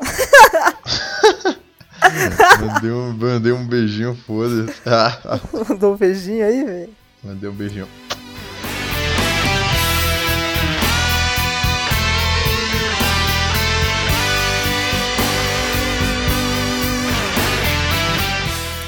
mandei, 2.60 2.90
um, 2.90 3.12
mandei 3.12 3.52
um 3.52 3.66
beijinho, 3.66 4.14
foda-se. 4.14 4.80
Mandou 5.68 5.94
um 5.94 5.96
beijinho 5.96 6.44
aí, 6.44 6.64
velho. 6.64 6.94
Mandei 7.22 7.48
um 7.48 7.54
beijinho. 7.54 7.88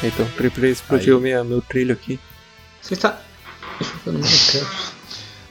Então, 0.02 0.28
Priplay 0.32 0.70
explodiu 0.70 1.18
minha, 1.18 1.42
meu 1.42 1.62
trilho 1.62 1.94
aqui. 1.94 2.20
Você 2.82 2.94
tá 2.94 3.22
jogando 3.80 4.22
Minecraft? 4.22 4.94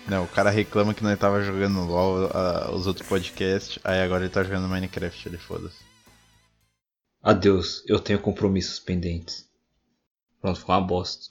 Não, 0.08 0.24
o 0.26 0.28
cara 0.28 0.50
reclama 0.52 0.94
que 0.94 1.02
nós 1.02 1.18
tava 1.18 1.42
jogando 1.42 1.80
LOL, 1.86 2.30
ah, 2.32 2.70
os 2.72 2.86
outros 2.86 3.08
podcasts, 3.08 3.80
aí 3.84 4.02
agora 4.02 4.24
ele 4.24 4.34
tá 4.34 4.44
jogando 4.44 4.68
Minecraft, 4.68 5.28
ele 5.28 5.38
foda-se. 5.38 5.78
Adeus, 7.22 7.84
eu 7.88 8.00
tenho 8.00 8.20
compromissos 8.20 8.80
pendentes. 8.80 9.50
Pronto, 10.40 10.60
foi 10.60 10.76
uma 10.76 10.82
bosta. 10.82 11.26